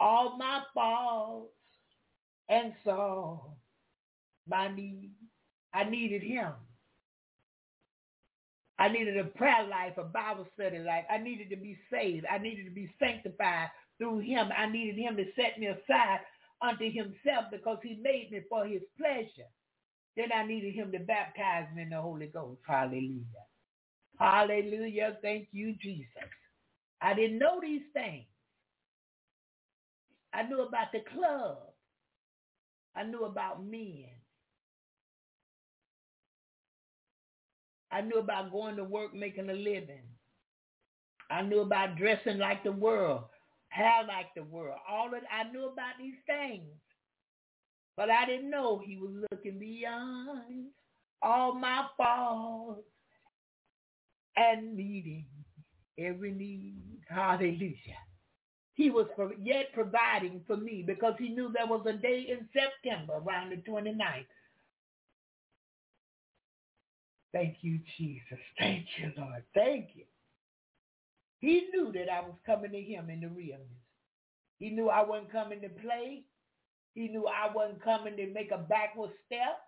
all 0.00 0.36
my 0.38 0.62
faults 0.74 1.52
and 2.48 2.72
saw 2.84 3.40
my 4.48 4.74
need. 4.74 5.12
I 5.74 5.84
needed 5.84 6.22
him. 6.22 6.52
I 8.78 8.88
needed 8.88 9.18
a 9.18 9.24
prayer 9.24 9.66
life, 9.68 9.98
a 9.98 10.04
Bible 10.04 10.46
study 10.54 10.78
life. 10.78 11.04
I 11.10 11.18
needed 11.18 11.50
to 11.50 11.56
be 11.56 11.78
saved. 11.92 12.26
I 12.30 12.38
needed 12.38 12.64
to 12.66 12.70
be 12.70 12.90
sanctified 13.00 13.68
through 13.98 14.20
him. 14.20 14.50
I 14.56 14.66
needed 14.70 14.96
him 15.00 15.16
to 15.16 15.24
set 15.36 15.58
me 15.58 15.66
aside 15.66 16.20
unto 16.62 16.84
himself 16.90 17.46
because 17.52 17.78
he 17.82 18.00
made 18.02 18.30
me 18.32 18.42
for 18.48 18.66
his 18.66 18.82
pleasure. 18.98 19.48
Then 20.16 20.30
I 20.34 20.46
needed 20.46 20.74
him 20.74 20.92
to 20.92 20.98
baptize 21.00 21.66
me 21.74 21.82
in 21.82 21.90
the 21.90 22.00
Holy 22.00 22.26
Ghost. 22.26 22.60
Hallelujah. 22.66 23.24
Hallelujah. 24.18 25.18
Thank 25.22 25.48
you, 25.52 25.74
Jesus. 25.80 26.08
I 27.00 27.14
didn't 27.14 27.38
know 27.38 27.60
these 27.62 27.82
things. 27.92 28.26
I 30.34 30.44
knew 30.44 30.62
about 30.62 30.92
the 30.92 31.00
club. 31.14 31.58
I 32.96 33.04
knew 33.04 33.24
about 33.24 33.64
men. 33.64 34.06
I 37.90 38.00
knew 38.02 38.18
about 38.18 38.52
going 38.52 38.76
to 38.76 38.84
work, 38.84 39.14
making 39.14 39.50
a 39.50 39.54
living. 39.54 40.02
I 41.30 41.42
knew 41.42 41.60
about 41.60 41.96
dressing 41.96 42.38
like 42.38 42.64
the 42.64 42.72
world, 42.72 43.24
hair 43.68 44.04
like 44.06 44.34
the 44.34 44.44
world. 44.44 44.78
All 44.88 45.08
of 45.08 45.22
I 45.30 45.50
knew 45.50 45.66
about 45.66 45.94
these 45.98 46.14
things. 46.26 46.68
But 47.96 48.10
I 48.10 48.26
didn't 48.26 48.50
know 48.50 48.78
he 48.78 48.96
was 48.96 49.10
looking 49.30 49.58
beyond 49.58 50.68
all 51.20 51.54
my 51.54 51.86
faults 51.96 52.86
and 54.36 54.76
meeting 54.76 55.26
every 55.98 56.32
need. 56.32 57.00
Hallelujah. 57.08 57.98
He 58.74 58.90
was 58.90 59.06
yet 59.42 59.72
providing 59.72 60.42
for 60.46 60.56
me 60.56 60.84
because 60.86 61.14
he 61.18 61.30
knew 61.30 61.50
there 61.52 61.66
was 61.66 61.84
a 61.86 61.94
day 61.94 62.26
in 62.30 62.48
September 62.52 63.14
around 63.14 63.50
the 63.50 63.56
29th 63.68 64.26
Thank 67.32 67.58
you, 67.60 67.80
Jesus. 67.98 68.38
Thank 68.58 68.86
you, 68.98 69.12
Lord. 69.16 69.44
Thank 69.54 69.90
you. 69.94 70.04
He 71.40 71.68
knew 71.72 71.92
that 71.92 72.10
I 72.10 72.20
was 72.20 72.34
coming 72.46 72.72
to 72.72 72.80
him 72.82 73.10
in 73.10 73.20
the 73.20 73.28
realness. 73.28 73.68
He 74.58 74.70
knew 74.70 74.88
I 74.88 75.04
wasn't 75.04 75.30
coming 75.32 75.60
to 75.60 75.68
play. 75.68 76.24
He 76.94 77.08
knew 77.08 77.26
I 77.26 77.52
wasn't 77.54 77.84
coming 77.84 78.16
to 78.16 78.26
make 78.28 78.50
a 78.50 78.58
backward 78.58 79.10
step. 79.26 79.60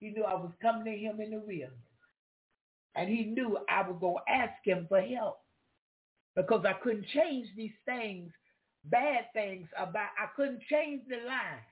He 0.00 0.10
knew 0.10 0.24
I 0.24 0.34
was 0.34 0.52
coming 0.60 0.84
to 0.84 0.98
him 0.98 1.20
in 1.20 1.30
the 1.30 1.38
realness. 1.38 1.78
And 2.94 3.08
he 3.08 3.24
knew 3.24 3.58
I 3.68 3.88
was 3.88 3.96
going 4.00 4.16
to 4.26 4.32
ask 4.32 4.54
him 4.64 4.86
for 4.88 5.00
help 5.00 5.38
because 6.36 6.64
I 6.66 6.74
couldn't 6.74 7.06
change 7.14 7.48
these 7.56 7.72
things, 7.84 8.32
bad 8.84 9.26
things 9.32 9.68
about, 9.78 10.10
I 10.18 10.26
couldn't 10.36 10.62
change 10.70 11.02
the 11.08 11.16
line. 11.26 11.64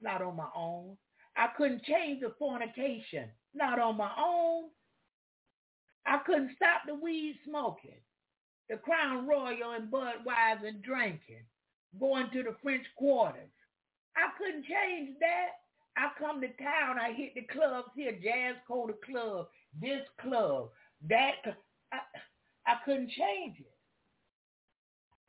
Not 0.00 0.22
on 0.22 0.36
my 0.36 0.48
own. 0.54 0.96
I 1.36 1.48
couldn't 1.56 1.84
change 1.84 2.20
the 2.20 2.34
fornication, 2.38 3.30
not 3.54 3.78
on 3.78 3.96
my 3.96 4.10
own. 4.18 4.64
I 6.06 6.18
couldn't 6.26 6.52
stop 6.56 6.82
the 6.86 6.94
weed 6.94 7.38
smoking, 7.46 8.00
the 8.68 8.76
Crown 8.76 9.26
Royal 9.26 9.72
and 9.72 9.90
Budweiser 9.90 10.82
drinking, 10.82 11.44
going 12.00 12.28
to 12.32 12.42
the 12.42 12.56
French 12.62 12.86
quarters. 12.96 13.50
I 14.16 14.30
couldn't 14.38 14.64
change 14.66 15.16
that. 15.20 15.48
I 15.96 16.10
come 16.18 16.40
to 16.40 16.48
town, 16.48 16.98
I 16.98 17.12
hit 17.12 17.34
the 17.34 17.42
clubs 17.52 17.88
here, 17.94 18.12
Jazz 18.12 18.56
Coda 18.66 18.94
Club, 19.04 19.48
this 19.80 20.02
club, 20.20 20.70
that. 21.08 21.36
I, 21.92 21.98
I 22.66 22.74
couldn't 22.84 23.10
change 23.10 23.58
it. 23.60 23.74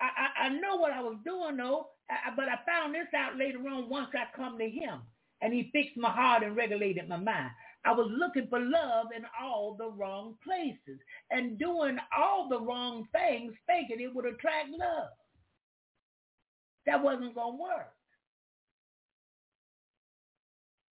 I, 0.01 0.05
I, 0.05 0.45
I 0.45 0.49
know 0.49 0.77
what 0.77 0.93
I 0.93 1.01
was 1.01 1.17
doing 1.25 1.57
though, 1.57 1.88
I, 2.09 2.31
but 2.35 2.45
I 2.49 2.57
found 2.65 2.93
this 2.95 3.07
out 3.17 3.38
later 3.38 3.59
on 3.59 3.89
once 3.89 4.09
I 4.13 4.25
come 4.35 4.57
to 4.57 4.69
him 4.69 5.01
and 5.44 5.53
he 5.53 5.70
fixed 5.74 5.98
my 5.98 6.10
heart 6.10 6.44
and 6.44 6.56
regulated 6.56 7.10
my 7.10 7.18
mind. 7.18 7.52
I 7.86 7.91
was 7.91 8.10
looking 8.18 8.48
for 8.49 8.60
love 8.61 9.07
in 9.15 9.24
all 9.41 9.76
the 9.78 9.91
wrong 9.91 10.36
places 10.44 10.99
and 11.32 11.60
doing 11.60 11.98
all 12.18 12.48
the 12.49 12.61
wrong 12.61 13.06
things 13.11 13.53
thinking 13.68 13.99
it 13.99 14.15
would 14.15 14.26
attract 14.26 14.70
love. 14.72 15.10
That 16.88 17.03
wasn't 17.03 17.36
going 17.36 17.57
to 17.57 17.64
work. 17.64 17.94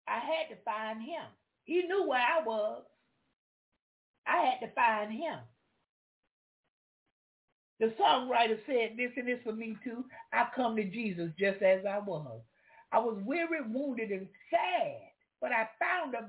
I 0.08 0.18
had 0.20 0.48
to 0.54 0.62
find 0.64 1.02
him. 1.02 1.24
He 1.64 1.82
knew 1.82 2.08
where 2.08 2.20
I 2.20 2.42
was. 2.44 2.82
I 4.26 4.38
had 4.38 4.66
to 4.66 4.72
find 4.74 5.12
him. 5.12 5.38
The 7.80 7.94
songwriter 8.00 8.58
said 8.66 8.96
this, 8.96 9.12
and 9.16 9.28
this 9.28 9.40
for 9.44 9.52
me 9.52 9.76
too. 9.84 10.04
I 10.32 10.46
come 10.56 10.76
to 10.76 10.84
Jesus 10.84 11.30
just 11.38 11.62
as 11.62 11.80
I 11.88 11.98
was. 11.98 12.40
I 12.92 12.98
was 12.98 13.18
weary, 13.24 13.60
wounded, 13.68 14.10
and 14.10 14.28
sad, 14.50 14.96
but 15.40 15.52
I 15.52 15.68
found 15.78 16.14
a 16.14 16.28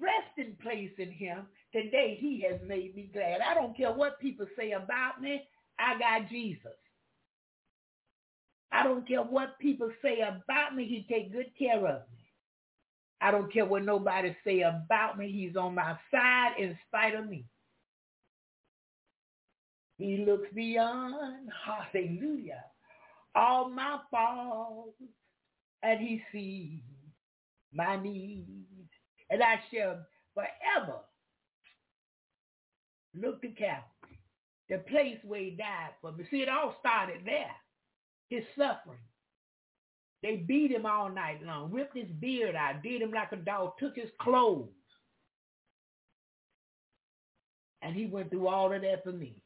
resting 0.00 0.56
place 0.62 0.92
in 0.98 1.10
him. 1.10 1.46
Today 1.72 2.16
he 2.20 2.44
has 2.48 2.60
made 2.66 2.94
me 2.94 3.10
glad. 3.12 3.40
I 3.40 3.54
don't 3.54 3.76
care 3.76 3.92
what 3.92 4.20
people 4.20 4.46
say 4.56 4.72
about 4.72 5.20
me. 5.20 5.42
I 5.78 5.98
got 5.98 6.28
Jesus. 6.30 6.72
I 8.70 8.84
don't 8.84 9.06
care 9.06 9.22
what 9.22 9.58
people 9.58 9.90
say 10.02 10.20
about 10.20 10.74
me. 10.74 10.86
He 10.86 11.06
take 11.12 11.32
good 11.32 11.50
care 11.58 11.86
of 11.86 12.02
me. 12.10 12.24
I 13.20 13.30
don't 13.30 13.52
care 13.52 13.66
what 13.66 13.84
nobody 13.84 14.34
say 14.44 14.62
about 14.62 15.18
me. 15.18 15.30
He's 15.30 15.56
on 15.56 15.74
my 15.74 15.96
side 16.10 16.54
in 16.58 16.76
spite 16.88 17.14
of 17.14 17.28
me. 17.28 17.44
He 19.98 20.24
looks 20.26 20.48
beyond, 20.54 21.50
hallelujah, 21.64 22.64
all 23.36 23.68
my 23.68 23.98
faults, 24.10 24.96
and 25.82 26.00
he 26.00 26.22
sees 26.32 26.80
my 27.72 28.00
needs. 28.00 28.46
And 29.30 29.42
I 29.42 29.60
shall 29.72 29.98
forever 30.34 30.98
look 33.14 33.40
to 33.42 33.48
Calvary, 33.48 34.20
the 34.68 34.78
place 34.78 35.18
where 35.24 35.40
he 35.40 35.50
died 35.50 35.90
for 36.00 36.12
me. 36.12 36.24
See, 36.30 36.42
it 36.42 36.48
all 36.48 36.76
started 36.80 37.22
there, 37.24 37.54
his 38.28 38.44
suffering. 38.56 38.98
They 40.22 40.36
beat 40.36 40.70
him 40.70 40.86
all 40.86 41.10
night 41.10 41.42
long, 41.44 41.72
ripped 41.72 41.96
his 41.96 42.10
beard 42.20 42.54
out, 42.54 42.82
did 42.82 43.02
him 43.02 43.10
like 43.10 43.32
a 43.32 43.36
dog, 43.36 43.72
took 43.78 43.96
his 43.96 44.10
clothes. 44.20 44.68
And 47.80 47.96
he 47.96 48.06
went 48.06 48.30
through 48.30 48.46
all 48.46 48.72
of 48.72 48.82
that 48.82 49.02
for 49.02 49.10
me. 49.10 49.42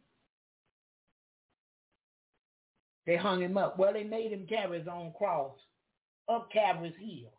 They 3.06 3.16
hung 3.16 3.40
him 3.40 3.56
up. 3.56 3.78
Well, 3.78 3.94
they 3.94 4.04
made 4.04 4.32
him 4.32 4.46
carry 4.46 4.78
his 4.78 4.88
own 4.88 5.12
cross 5.16 5.54
up 6.28 6.50
Calvary's 6.52 6.94
hill. 6.98 7.32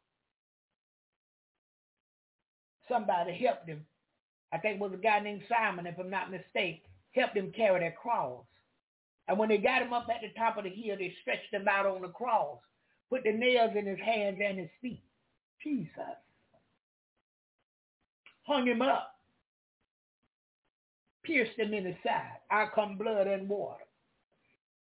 Somebody 2.90 3.34
helped 3.34 3.68
him. 3.68 3.86
I 4.54 4.58
think 4.58 4.76
it 4.76 4.82
was 4.82 4.94
a 4.94 4.98
guy 4.98 5.20
named 5.20 5.44
Simon, 5.50 5.88
if 5.88 6.00
I'm 6.00 6.10
not 6.10 6.32
mistaken, 6.32 6.82
helped 7.12 7.36
him 7.36 7.52
carry 7.52 7.82
that 7.82 7.98
cross. 7.98 8.46
And 9.28 9.38
when 9.38 9.50
they 9.50 9.58
got 9.58 9.82
him 9.82 9.92
up 9.92 10.08
at 10.10 10.22
the 10.22 10.30
top 10.40 10.58
of 10.58 10.64
the 10.64 10.70
hill, 10.70 10.96
they 10.98 11.14
stretched 11.22 11.54
him 11.54 11.68
out 11.68 11.86
on 11.86 12.02
the 12.02 12.08
cross, 12.08 12.60
put 13.10 13.24
the 13.24 13.34
nails 13.34 13.72
in 13.76 13.86
his 13.86 14.00
hands 14.00 14.40
and 14.42 14.58
his 14.58 14.70
feet. 14.82 15.04
Jesus. 15.62 15.92
Hung 18.44 18.66
him 18.66 18.82
up. 18.82 19.16
Pierced 21.24 21.60
him 21.60 21.74
in 21.74 21.84
the 21.84 21.96
side. 22.06 22.40
I 22.50 22.68
come 22.74 22.98
blood 22.98 23.28
and 23.28 23.50
water. 23.50 23.84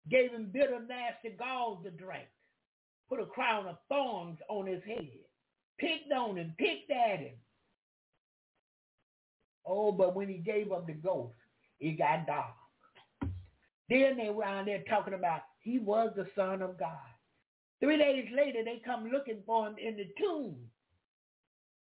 Gave 0.09 0.31
him 0.31 0.51
bitter, 0.53 0.79
nasty 0.87 1.35
galls 1.35 1.83
to 1.83 1.89
drink. 1.89 2.27
Put 3.09 3.19
a 3.19 3.25
crown 3.25 3.67
of 3.67 3.77
thorns 3.89 4.37
on 4.49 4.67
his 4.67 4.83
head. 4.83 5.09
Picked 5.79 6.11
on 6.11 6.37
him, 6.37 6.53
picked 6.57 6.91
at 6.91 7.19
him. 7.19 7.35
Oh, 9.65 9.91
but 9.91 10.15
when 10.15 10.27
he 10.27 10.37
gave 10.37 10.71
up 10.71 10.87
the 10.87 10.93
ghost, 10.93 11.35
it 11.79 11.97
got 11.97 12.25
dark. 12.25 12.55
Then 13.89 14.17
they 14.17 14.29
were 14.29 14.41
around 14.41 14.67
there 14.67 14.83
talking 14.89 15.13
about 15.13 15.41
he 15.59 15.79
was 15.79 16.11
the 16.15 16.27
son 16.35 16.61
of 16.61 16.79
God. 16.79 16.89
Three 17.79 17.97
days 17.97 18.27
later, 18.35 18.63
they 18.63 18.81
come 18.83 19.09
looking 19.09 19.43
for 19.45 19.67
him 19.67 19.75
in 19.77 19.95
the 19.97 20.07
tomb, 20.17 20.55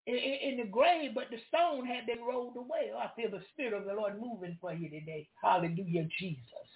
in, 0.05 0.15
in, 0.15 0.51
in 0.51 0.57
the 0.57 0.65
grave, 0.65 1.11
but 1.15 1.25
the 1.31 1.37
stone 1.47 1.85
had 1.85 2.05
been 2.05 2.23
rolled 2.23 2.55
away. 2.55 2.91
Oh, 2.93 2.99
I 2.99 3.09
feel 3.15 3.31
the 3.31 3.43
spirit 3.51 3.73
of 3.73 3.85
the 3.85 3.93
Lord 3.93 4.21
moving 4.21 4.57
for 4.61 4.73
you 4.73 4.89
today. 4.89 5.27
Hallelujah, 5.41 6.07
Jesus. 6.19 6.67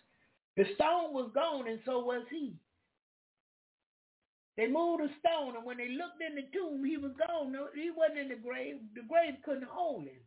The 0.57 0.65
stone 0.75 1.13
was 1.13 1.31
gone, 1.33 1.67
and 1.67 1.79
so 1.85 1.99
was 1.99 2.25
he. 2.31 2.55
They 4.57 4.67
moved 4.67 5.03
a 5.03 5.09
stone, 5.19 5.55
and 5.55 5.65
when 5.65 5.77
they 5.77 5.89
looked 5.89 6.21
in 6.21 6.35
the 6.35 6.43
tomb, 6.53 6.83
he 6.83 6.97
was 6.97 7.13
gone. 7.27 7.51
No, 7.51 7.67
he 7.73 7.89
wasn't 7.95 8.19
in 8.19 8.29
the 8.29 8.35
grave. 8.35 8.75
The 8.95 9.01
grave 9.07 9.35
couldn't 9.45 9.67
hold 9.69 10.03
him. 10.03 10.21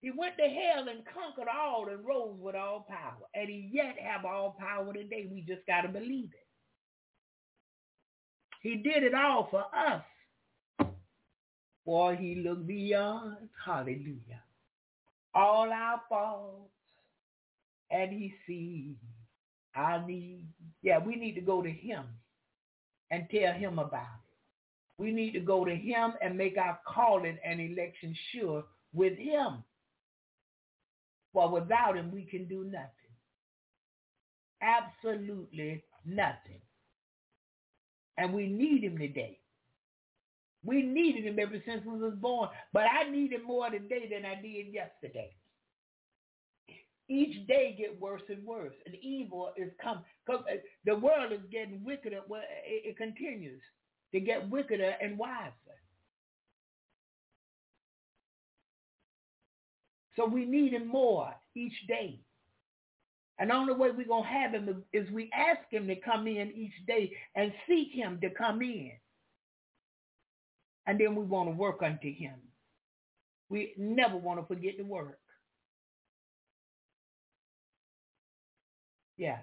He 0.00 0.10
went 0.10 0.36
to 0.36 0.44
hell 0.44 0.86
and 0.88 1.04
conquered 1.06 1.48
all 1.48 1.88
and 1.88 2.04
rose 2.04 2.36
with 2.38 2.54
all 2.54 2.86
power. 2.88 3.26
And 3.34 3.48
he 3.48 3.70
yet 3.72 3.96
have 3.98 4.24
all 4.24 4.54
power 4.58 4.92
today. 4.92 5.28
We 5.32 5.40
just 5.40 5.66
got 5.66 5.82
to 5.82 5.88
believe 5.88 6.30
it. 6.32 6.46
He 8.60 8.76
did 8.76 9.02
it 9.02 9.14
all 9.14 9.48
for 9.50 9.64
us. 9.74 10.02
For 11.84 12.14
he 12.14 12.36
looked 12.36 12.66
beyond, 12.66 13.48
hallelujah, 13.64 14.42
all 15.34 15.70
our 15.70 16.00
faults. 16.08 16.70
And 17.90 18.12
he 18.12 18.34
sees 18.46 18.96
our 19.74 20.06
need. 20.06 20.46
Yeah, 20.82 20.98
we 20.98 21.16
need 21.16 21.34
to 21.34 21.40
go 21.40 21.62
to 21.62 21.70
him 21.70 22.04
and 23.10 23.26
tell 23.30 23.52
him 23.52 23.78
about 23.78 24.02
it. 24.02 25.02
We 25.02 25.12
need 25.12 25.32
to 25.32 25.40
go 25.40 25.64
to 25.64 25.74
him 25.74 26.12
and 26.22 26.38
make 26.38 26.56
our 26.56 26.78
calling 26.86 27.38
and 27.44 27.60
election 27.60 28.16
sure 28.32 28.64
with 28.92 29.18
him. 29.18 29.64
For 31.32 31.50
without 31.50 31.96
him, 31.96 32.12
we 32.12 32.24
can 32.24 32.46
do 32.46 32.64
nothing. 32.64 32.90
Absolutely 34.62 35.82
nothing. 36.06 36.60
And 38.16 38.32
we 38.32 38.46
need 38.46 38.84
him 38.84 38.96
today. 38.96 39.40
We 40.64 40.82
needed 40.82 41.24
him 41.24 41.38
ever 41.38 41.60
since 41.66 41.84
we 41.84 41.98
was 41.98 42.14
born. 42.14 42.48
But 42.72 42.84
I 42.84 43.10
need 43.10 43.32
him 43.32 43.44
more 43.44 43.68
today 43.68 44.08
than 44.10 44.24
I 44.24 44.40
did 44.40 44.72
yesterday. 44.72 45.34
Each 47.08 47.46
day 47.46 47.74
get 47.78 48.00
worse 48.00 48.22
and 48.28 48.44
worse. 48.44 48.74
And 48.86 48.94
evil 49.02 49.52
is 49.56 49.70
coming. 49.82 50.04
Uh, 50.32 50.38
the 50.84 50.96
world 50.96 51.32
is 51.32 51.40
getting 51.50 51.84
wickeder. 51.84 52.20
Well, 52.28 52.42
it, 52.64 52.96
continues 52.96 53.60
to 54.12 54.20
get 54.20 54.48
wickeder 54.48 54.94
and 55.02 55.18
wiser. 55.18 55.52
So 60.16 60.26
we 60.26 60.46
need 60.46 60.72
him 60.72 60.86
more 60.86 61.34
each 61.54 61.86
day. 61.88 62.20
And 63.38 63.50
the 63.50 63.54
only 63.54 63.74
way 63.74 63.90
we're 63.90 64.06
going 64.06 64.22
to 64.22 64.28
have 64.28 64.52
him 64.52 64.84
is 64.92 65.10
we 65.10 65.30
ask 65.34 65.60
him 65.70 65.88
to 65.88 65.96
come 65.96 66.26
in 66.26 66.52
each 66.54 66.86
day 66.86 67.12
and 67.34 67.52
seek 67.68 67.90
him 67.92 68.20
to 68.22 68.30
come 68.30 68.62
in. 68.62 68.92
And 70.86 71.00
then 71.00 71.16
we 71.16 71.24
want 71.24 71.48
to 71.48 71.54
work 71.56 71.82
unto 71.82 72.12
him. 72.12 72.34
We 73.48 73.74
never 73.76 74.16
want 74.16 74.40
to 74.40 74.46
forget 74.46 74.78
to 74.78 74.84
work. 74.84 75.18
Yeah. 79.16 79.38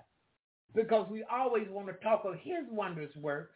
Because 0.74 1.08
we 1.10 1.24
always 1.32 1.68
want 1.70 1.88
to 1.88 1.94
talk 1.94 2.24
of 2.26 2.36
his 2.36 2.66
wondrous 2.70 3.16
works 3.16 3.56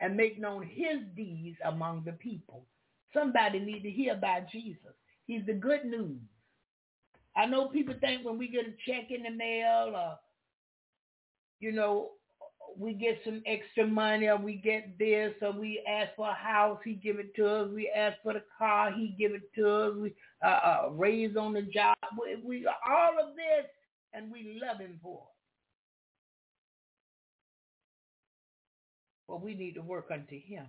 and 0.00 0.16
make 0.16 0.40
known 0.40 0.62
his 0.62 1.00
deeds 1.16 1.56
among 1.64 2.02
the 2.04 2.12
people. 2.12 2.66
Somebody 3.14 3.58
need 3.58 3.82
to 3.82 3.90
hear 3.90 4.14
about 4.14 4.50
Jesus. 4.50 4.92
He's 5.26 5.44
the 5.46 5.52
good 5.54 5.84
news. 5.84 6.20
I 7.36 7.46
know 7.46 7.68
people 7.68 7.94
think 8.00 8.24
when 8.24 8.38
we 8.38 8.48
get 8.48 8.66
a 8.66 8.74
check 8.86 9.10
in 9.10 9.22
the 9.22 9.30
mail 9.30 9.92
or, 9.94 10.18
you 11.60 11.72
know, 11.72 12.10
we 12.76 12.94
get 12.94 13.20
some 13.24 13.42
extra 13.46 13.86
money 13.86 14.28
or 14.28 14.36
we 14.36 14.54
get 14.56 14.98
this 14.98 15.32
or 15.42 15.52
we 15.52 15.82
ask 15.88 16.10
for 16.16 16.30
a 16.30 16.34
house, 16.34 16.78
he 16.84 16.94
give 16.94 17.18
it 17.18 17.34
to 17.36 17.46
us. 17.46 17.70
We 17.72 17.90
ask 17.94 18.16
for 18.22 18.32
the 18.32 18.42
car, 18.58 18.92
he 18.92 19.14
give 19.18 19.32
it 19.32 19.52
to 19.56 19.70
us. 19.70 19.94
We 19.96 20.14
uh, 20.44 20.48
uh, 20.48 20.88
raise 20.92 21.36
on 21.36 21.52
the 21.52 21.62
job. 21.62 21.96
We, 22.20 22.36
we 22.44 22.66
all 22.66 23.12
of 23.22 23.36
this 23.36 23.66
and 24.14 24.30
we 24.30 24.60
love 24.62 24.80
him 24.80 24.98
for 25.02 25.22
it. 25.28 25.31
But 29.28 29.42
we 29.42 29.54
need 29.54 29.74
to 29.74 29.82
work 29.82 30.10
unto 30.12 30.38
him. 30.38 30.66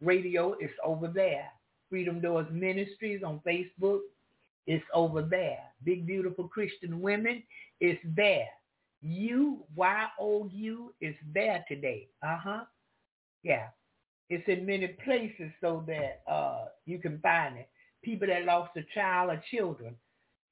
Radio, 0.00 0.54
it's 0.60 0.74
over 0.84 1.08
there. 1.08 1.48
Freedom 1.88 2.20
Doors 2.20 2.46
Ministries 2.52 3.22
on 3.24 3.40
Facebook, 3.46 4.00
it's 4.66 4.84
over 4.92 5.22
there. 5.22 5.60
Big 5.84 6.06
Beautiful 6.06 6.46
Christian 6.46 7.00
Women, 7.00 7.42
it's 7.80 8.00
there. 8.14 8.48
U, 9.00 9.64
Y-O-U, 9.74 10.94
is 11.00 11.14
there 11.32 11.64
today. 11.68 12.08
Uh-huh. 12.22 12.64
Yeah. 13.42 13.68
It's 14.28 14.46
in 14.46 14.66
many 14.66 14.88
places 14.88 15.50
so 15.62 15.84
that 15.86 16.20
uh, 16.30 16.66
you 16.84 16.98
can 16.98 17.18
find 17.20 17.56
it. 17.56 17.68
People 18.02 18.28
that 18.28 18.44
lost 18.44 18.76
a 18.76 18.82
child 18.94 19.30
or 19.30 19.42
children, 19.50 19.94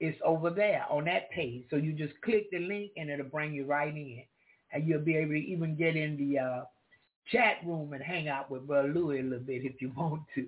it's 0.01 0.19
over 0.25 0.49
there 0.49 0.87
on 0.89 1.05
that 1.05 1.31
page. 1.31 1.65
So 1.71 1.77
you 1.77 1.93
just 1.93 2.15
click 2.23 2.51
the 2.51 2.61
link 2.61 2.93
and 2.97 3.11
it'll 3.11 3.27
bring 3.27 3.53
you 3.53 3.67
right 3.67 3.95
in. 3.95 4.23
And 4.73 4.87
you'll 4.87 5.01
be 5.01 5.17
able 5.17 5.33
to 5.33 5.39
even 5.39 5.77
get 5.77 5.97
in 5.97 6.17
the 6.17 6.39
uh, 6.39 6.65
chat 7.31 7.57
room 7.65 7.93
and 7.93 8.03
hang 8.03 8.29
out 8.29 8.51
with 8.51 8.67
Brother 8.67 8.89
Louis 8.89 9.21
a 9.21 9.23
little 9.23 9.39
bit 9.39 9.65
if 9.65 9.81
you 9.81 9.93
want 9.97 10.23
to. 10.35 10.47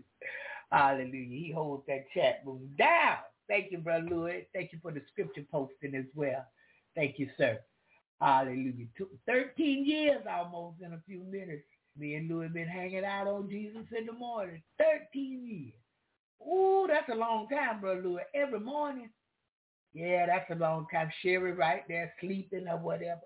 Hallelujah. 0.71 1.39
He 1.39 1.53
holds 1.55 1.85
that 1.87 2.05
chat 2.15 2.43
room 2.45 2.69
down. 2.77 3.19
Thank 3.49 3.73
you, 3.73 3.79
Brother 3.79 4.07
Louis. 4.07 4.47
Thank 4.53 4.73
you 4.73 4.79
for 4.83 4.93
the 4.93 5.01
scripture 5.11 5.45
posting 5.51 5.95
as 5.95 6.05
well. 6.15 6.45
Thank 6.95 7.19
you, 7.19 7.29
sir. 7.39 7.59
Hallelujah. 8.21 8.87
13 9.27 9.87
years 9.87 10.23
almost 10.31 10.83
in 10.83 10.93
a 10.93 11.01
few 11.07 11.23
minutes. 11.25 11.63
Me 11.97 12.15
and 12.15 12.29
Louis 12.29 12.49
been 12.49 12.69
hanging 12.69 13.05
out 13.05 13.27
on 13.27 13.49
Jesus 13.49 13.87
in 13.97 14.07
the 14.07 14.13
morning. 14.13 14.63
13 14.79 15.47
years. 15.47 15.73
Ooh, 16.47 16.87
that's 16.89 17.09
a 17.09 17.15
long 17.15 17.49
time, 17.49 17.81
Brother 17.81 18.03
Louis. 18.03 18.23
Every 18.35 18.61
morning. 18.61 19.11
Yeah, 19.95 20.27
that's 20.27 20.51
a 20.51 20.55
long 20.55 20.87
time. 20.93 21.11
Sherry 21.23 21.53
right 21.53 21.83
there 21.89 22.13
sleeping 22.21 22.69
or 22.69 22.77
whatever. 22.77 23.21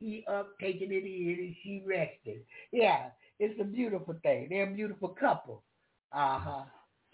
He 0.00 0.24
up 0.28 0.58
taking 0.60 0.90
it 0.90 1.04
in 1.04 1.44
and 1.44 1.54
she 1.62 1.82
resting. 1.86 2.40
Yeah, 2.72 3.10
it's 3.38 3.60
a 3.60 3.64
beautiful 3.64 4.16
thing. 4.22 4.48
They're 4.50 4.70
a 4.70 4.74
beautiful 4.74 5.08
couple. 5.08 5.62
Uh-huh. 6.12 6.62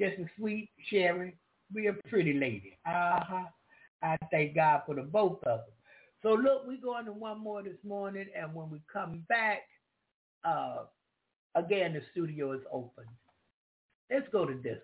Just 0.01 0.19
a 0.19 0.27
sweet, 0.39 0.71
Sherry, 0.89 1.37
be 1.75 1.89
a 1.89 1.93
pretty 2.09 2.35
lady. 2.35 2.79
Uh-huh. 2.87 3.45
I 4.03 4.17
thank 4.31 4.55
God 4.55 4.83
for 4.87 4.95
the 4.95 5.03
both 5.03 5.43
of 5.45 5.61
them. 5.61 5.75
So 6.23 6.31
look, 6.31 6.67
we're 6.67 6.81
going 6.81 7.05
to 7.07 7.13
one 7.13 7.41
more 7.41 7.63
this 7.63 7.77
morning, 7.85 8.27
and 8.39 8.55
when 8.55 8.71
we 8.71 8.81
come 8.93 9.25
back, 9.29 9.63
uh, 10.45 10.85
again, 11.55 11.93
the 11.93 12.03
studio 12.13 12.53
is 12.53 12.63
open. 12.73 13.05
Let's 14.11 14.29
go 14.33 14.47
to 14.47 14.55
this. 14.55 14.79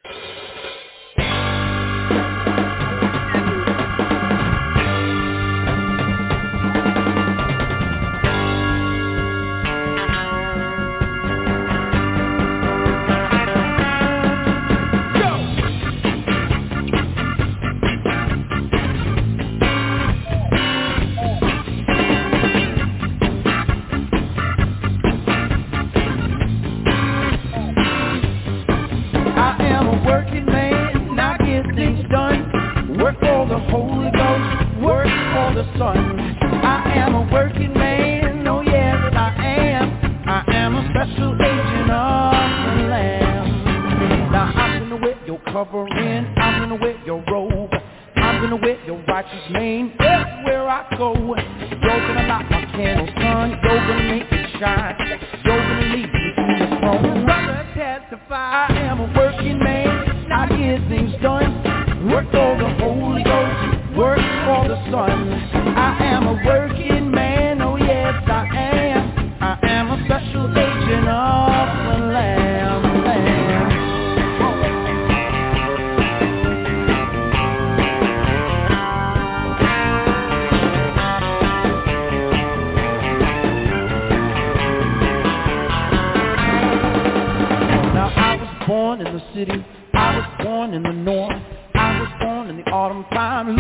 born 90.62 90.74
in 90.74 90.82
the 90.84 90.93
north. 90.93 91.43
I 91.74 92.01
was 92.01 92.09
born 92.20 92.51
in 92.51 92.56
the 92.56 92.62
autumn 92.70 93.05
time. 93.12 93.56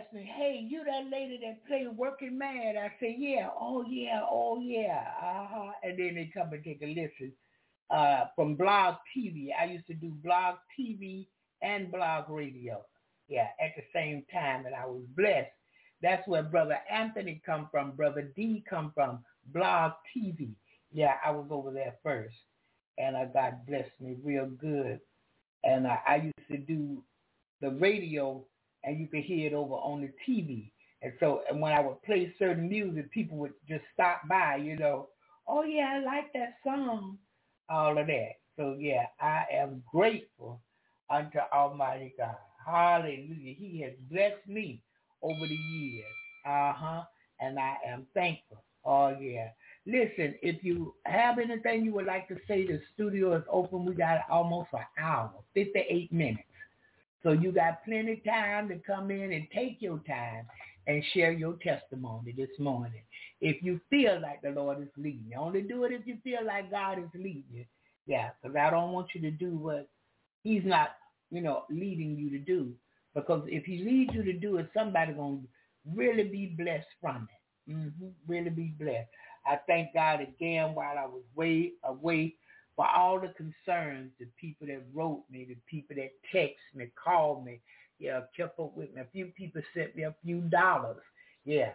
Ask 0.00 0.12
me, 0.12 0.30
hey, 0.36 0.66
you 0.68 0.84
that 0.84 1.10
lady 1.10 1.38
that 1.42 1.66
played 1.66 1.88
Working 1.96 2.38
Man? 2.38 2.76
I 2.76 2.92
say, 3.00 3.16
yeah, 3.18 3.48
oh 3.58 3.84
yeah, 3.88 4.20
oh 4.30 4.60
yeah, 4.60 5.04
uh-huh. 5.22 5.72
And 5.82 5.98
then 5.98 6.14
they 6.14 6.30
come 6.32 6.52
and 6.52 6.64
take 6.64 6.80
a 6.82 6.86
listen 6.86 7.32
uh, 7.90 8.26
from 8.34 8.54
Blog 8.54 8.96
TV. 9.16 9.48
I 9.58 9.64
used 9.66 9.86
to 9.88 9.94
do 9.94 10.08
Blog 10.22 10.56
TV 10.78 11.26
and 11.62 11.90
Blog 11.90 12.30
Radio, 12.30 12.82
yeah, 13.28 13.48
at 13.60 13.72
the 13.76 13.82
same 13.94 14.24
time, 14.32 14.66
and 14.66 14.74
I 14.74 14.86
was 14.86 15.02
blessed. 15.16 15.50
That's 16.02 16.26
where 16.26 16.42
Brother 16.42 16.78
Anthony 16.90 17.42
come 17.44 17.68
from, 17.70 17.92
Brother 17.92 18.32
D 18.34 18.64
come 18.68 18.92
from, 18.94 19.20
Blog 19.52 19.92
TV. 20.16 20.50
Yeah, 20.92 21.14
I 21.24 21.30
was 21.30 21.46
over 21.50 21.70
there 21.70 21.94
first, 22.02 22.36
and 22.98 23.16
uh, 23.16 23.26
God 23.26 23.66
blessed 23.66 24.00
me 24.00 24.16
real 24.22 24.46
good. 24.46 25.00
And 25.62 25.86
uh, 25.86 25.96
I 26.08 26.16
used 26.16 26.48
to 26.50 26.56
do 26.56 27.02
the 27.60 27.70
radio, 27.72 28.42
and 28.84 29.00
you 29.00 29.08
could 29.08 29.24
hear 29.24 29.48
it 29.48 29.54
over 29.54 29.74
on 29.74 30.02
the 30.02 30.10
TV. 30.28 30.72
And 31.02 31.12
so, 31.20 31.42
and 31.50 31.60
when 31.60 31.72
I 31.72 31.80
would 31.80 32.02
play 32.04 32.34
certain 32.38 32.68
music, 32.68 33.10
people 33.12 33.38
would 33.38 33.54
just 33.68 33.84
stop 33.94 34.22
by, 34.28 34.56
you 34.56 34.76
know. 34.76 35.08
Oh 35.48 35.64
yeah, 35.64 35.94
I 35.96 36.04
like 36.04 36.32
that 36.34 36.54
song 36.64 37.18
all 37.70 37.98
of 37.98 38.06
that. 38.06 38.32
So 38.58 38.76
yeah, 38.78 39.06
I 39.20 39.44
am 39.52 39.82
grateful 39.92 40.60
unto 41.10 41.38
Almighty 41.54 42.14
God. 42.18 42.36
Hallelujah. 42.66 43.54
He 43.58 43.82
has 43.84 43.94
blessed 44.10 44.46
me 44.48 44.82
over 45.22 45.40
the 45.48 45.54
years. 45.54 46.06
Uh-huh. 46.46 47.02
And 47.40 47.58
I 47.58 47.76
am 47.86 48.06
thankful. 48.14 48.64
Oh 48.84 49.16
yeah. 49.20 49.50
Listen, 49.86 50.34
if 50.42 50.64
you 50.64 50.94
have 51.06 51.38
anything 51.38 51.84
you 51.84 51.92
would 51.94 52.06
like 52.06 52.28
to 52.28 52.36
say, 52.48 52.66
the 52.66 52.80
studio 52.94 53.34
is 53.36 53.44
open. 53.50 53.84
We 53.84 53.94
got 53.94 54.20
almost 54.30 54.70
an 54.72 54.80
hour, 54.98 55.32
58 55.54 56.12
minutes. 56.12 56.44
So 57.22 57.32
you 57.32 57.52
got 57.52 57.84
plenty 57.84 58.12
of 58.12 58.24
time 58.24 58.68
to 58.68 58.78
come 58.78 59.10
in 59.10 59.32
and 59.32 59.46
take 59.54 59.76
your 59.80 59.98
time 60.06 60.46
and 60.86 61.04
share 61.12 61.32
your 61.32 61.54
testimony 61.62 62.32
this 62.36 62.50
morning. 62.58 63.02
If 63.40 63.62
you 63.62 63.80
feel 63.90 64.20
like 64.20 64.42
the 64.42 64.50
Lord 64.50 64.80
is 64.82 64.88
leading 64.96 65.26
you, 65.30 65.36
only 65.38 65.62
do 65.62 65.84
it 65.84 65.92
if 65.92 66.06
you 66.06 66.16
feel 66.24 66.44
like 66.46 66.70
God 66.70 66.98
is 66.98 67.10
leading 67.14 67.44
you. 67.52 67.64
Yeah, 68.06 68.30
because 68.42 68.56
I 68.56 68.70
don't 68.70 68.92
want 68.92 69.08
you 69.14 69.20
to 69.22 69.30
do 69.30 69.56
what 69.56 69.88
he's 70.42 70.62
not, 70.64 70.90
you 71.30 71.42
know, 71.42 71.64
leading 71.70 72.16
you 72.16 72.30
to 72.30 72.38
do. 72.38 72.72
Because 73.14 73.42
if 73.46 73.64
he 73.64 73.84
leads 73.84 74.14
you 74.14 74.22
to 74.22 74.32
do 74.32 74.56
it, 74.56 74.70
somebody 74.74 75.12
going 75.12 75.42
to 75.42 75.48
really 75.94 76.24
be 76.24 76.54
blessed 76.58 76.86
from 77.00 77.28
it. 77.30 77.72
Mm-hmm, 77.72 78.08
really 78.26 78.50
be 78.50 78.72
blessed. 78.78 79.08
I 79.46 79.58
thank 79.66 79.94
God 79.94 80.20
again 80.20 80.74
while 80.74 80.98
I 80.98 81.06
was 81.06 81.22
way 81.34 81.72
away 81.84 82.34
for 82.76 82.86
all 82.88 83.20
the 83.20 83.34
concerns, 83.36 84.10
the 84.18 84.26
people 84.40 84.66
that 84.66 84.82
wrote 84.94 85.24
me, 85.30 85.44
the 85.44 85.56
people 85.66 85.96
that 85.96 86.12
text 86.32 86.62
me, 86.74 86.86
called 87.02 87.44
me, 87.44 87.60
yeah, 87.98 88.20
kept 88.36 88.58
up 88.58 88.76
with 88.76 88.94
me. 88.94 89.02
A 89.02 89.06
few 89.12 89.26
people 89.26 89.60
sent 89.74 89.94
me 89.94 90.04
a 90.04 90.14
few 90.24 90.40
dollars, 90.42 91.02
yeah, 91.44 91.72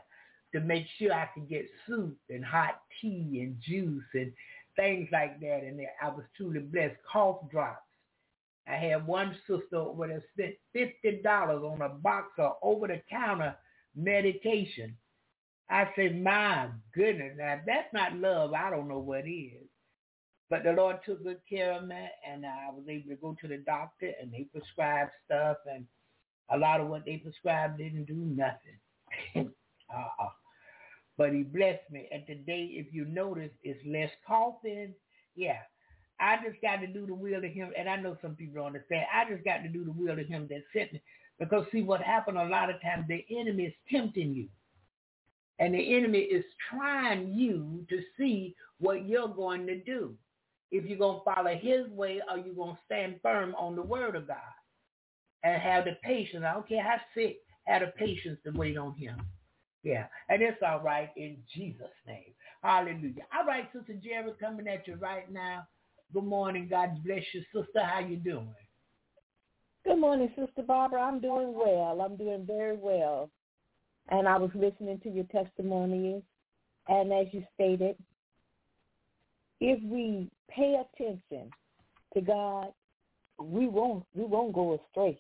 to 0.54 0.60
make 0.60 0.86
sure 0.98 1.14
I 1.14 1.30
could 1.34 1.48
get 1.48 1.70
soup 1.86 2.18
and 2.30 2.44
hot 2.44 2.82
tea 3.00 3.42
and 3.42 3.60
juice 3.62 4.04
and 4.14 4.32
things 4.76 5.10
like 5.12 5.40
that. 5.42 5.64
And 5.64 5.80
I 6.02 6.08
was 6.10 6.26
truly 6.36 6.62
blessed. 6.62 6.96
Cough 7.12 7.50
drops. 7.52 7.82
I 8.68 8.76
had 8.78 9.06
one 9.06 9.36
sister 9.46 9.76
over 9.76 10.08
there 10.08 10.24
spent 10.34 10.56
fifty 10.74 11.22
dollars 11.22 11.62
on 11.64 11.82
a 11.82 11.90
box 11.90 12.30
of 12.40 12.54
over-the-counter 12.64 13.56
medication. 13.96 14.98
I 15.70 15.90
said, 15.96 16.20
my 16.22 16.70
goodness, 16.96 17.34
now 17.38 17.54
if 17.54 17.60
that's 17.68 17.94
not 17.94 18.16
love, 18.16 18.54
I 18.54 18.72
don't 18.72 18.88
know 18.88 19.00
what 19.00 19.28
is. 19.28 19.65
But 20.50 20.64
the 20.64 20.74
Lord 20.74 20.98
took 21.06 21.24
good 21.24 21.40
care 21.50 21.74
of 21.74 21.88
me, 21.88 22.08
and 22.28 22.46
I 22.46 22.70
was 22.72 22.84
able 22.88 23.10
to 23.10 23.16
go 23.16 23.36
to 23.42 23.48
the 23.48 23.58
doctor, 23.58 24.12
and 24.22 24.32
they 24.32 24.48
prescribed 24.52 25.12
stuff, 25.26 25.58
and 25.66 25.86
a 26.50 26.58
lot 26.58 26.80
of 26.80 26.88
what 26.88 27.06
they 27.06 27.18
prescribed 27.18 27.80
didn't 27.80 28.06
do 28.06 28.14
nothing. 28.14 28.80
uh-uh. 29.90 30.30
But 31.18 31.34
he 31.34 31.44
blessed 31.44 31.90
me. 31.92 32.08
And 32.12 32.26
today, 32.28 32.70
if 32.74 32.94
you 32.94 33.06
notice, 33.06 33.52
it's 33.64 33.80
less 33.88 34.12
coughing. 34.28 34.94
Yeah. 35.36 35.58
I 36.20 36.38
just 36.46 36.62
got 36.62 36.78
to 36.78 36.88
do 36.88 37.06
the 37.06 37.14
will 37.14 37.38
of 37.38 37.44
him. 37.44 37.72
And 37.78 37.90
I 37.90 37.96
know 37.96 38.18
some 38.22 38.36
people 38.36 38.56
don't 38.56 38.68
understand. 38.68 39.06
I 39.14 39.30
just 39.30 39.44
got 39.44 39.64
to 39.64 39.70
do 39.70 39.84
the 39.86 39.92
will 39.92 40.20
of 40.20 40.28
him 40.28 40.48
that 40.50 40.64
sent 40.74 40.94
me. 40.94 41.02
Because 41.40 41.66
see 41.72 41.82
what 41.82 42.02
happened 42.02 42.38
a 42.38 42.46
lot 42.46 42.70
of 42.70 42.82
times, 42.82 43.06
the 43.08 43.26
enemy 43.30 43.66
is 43.66 43.74
tempting 43.92 44.34
you. 44.34 44.48
And 45.60 45.74
the 45.74 45.96
enemy 45.96 46.20
is 46.20 46.44
trying 46.70 47.34
you 47.34 47.86
to 47.90 48.02
see 48.18 48.56
what 48.80 49.08
you're 49.08 49.28
going 49.28 49.66
to 49.68 49.82
do. 49.84 50.16
If 50.72 50.86
you're 50.86 50.98
going 50.98 51.20
to 51.20 51.36
follow 51.36 51.56
his 51.56 51.90
way 51.92 52.22
or 52.30 52.38
you're 52.38 52.56
going 52.56 52.76
to 52.76 52.82
stand 52.86 53.20
firm 53.22 53.56
on 53.56 53.76
the 53.76 53.82
word 53.82 54.16
of 54.16 54.28
God 54.28 54.38
and 55.44 55.62
have 55.62 55.86
the 55.86 55.98
patience. 56.04 56.44
I 56.48 56.54
don't 56.54 56.68
care 56.68 56.84
how 56.84 56.98
sick, 57.14 57.38
have 57.66 57.82
the 57.82 57.88
patience 57.98 58.40
to 58.46 58.52
wait 58.52 58.78
on 58.78 58.96
him. 58.96 59.22
Yeah, 59.84 60.08
and 60.30 60.42
it's 60.42 60.58
all 60.68 60.80
right 60.80 61.12
in 61.16 61.38
Jesus' 61.54 61.88
name. 62.08 62.34
Hallelujah. 62.64 63.28
All 63.38 63.46
right, 63.46 63.70
Sister 63.72 63.94
Jerry, 64.04 64.32
coming 64.40 64.68
at 64.68 64.88
you 64.88 64.96
right 64.96 65.32
now. 65.32 65.68
Good 66.12 66.24
morning. 66.24 66.68
God 66.68 67.04
bless 67.06 67.24
you, 67.34 67.44
sister. 67.54 67.84
How 67.84 68.00
you 68.00 68.18
doing? 68.18 68.56
Good 69.86 70.00
morning, 70.00 70.32
Sister 70.36 70.64
Barbara. 70.64 71.02
I'm 71.02 71.22
doing 71.22 71.54
well. 71.54 72.02
I'm 72.02 72.18
doing 72.18 72.44
very 72.48 72.76
well. 72.76 73.30
And 74.10 74.28
I 74.28 74.38
was 74.38 74.50
listening 74.56 75.00
to 75.02 75.10
your 75.10 75.26
testimonies. 75.26 76.24
And 76.88 77.14
as 77.14 77.28
you 77.32 77.44
stated, 77.54 77.96
if 79.60 79.82
we 79.84 80.30
pay 80.50 80.82
attention 80.82 81.50
to 82.14 82.22
God, 82.22 82.68
we 83.40 83.68
won't 83.68 84.06
we 84.14 84.26
won't 84.26 84.54
go 84.54 84.80
astray. 84.80 85.20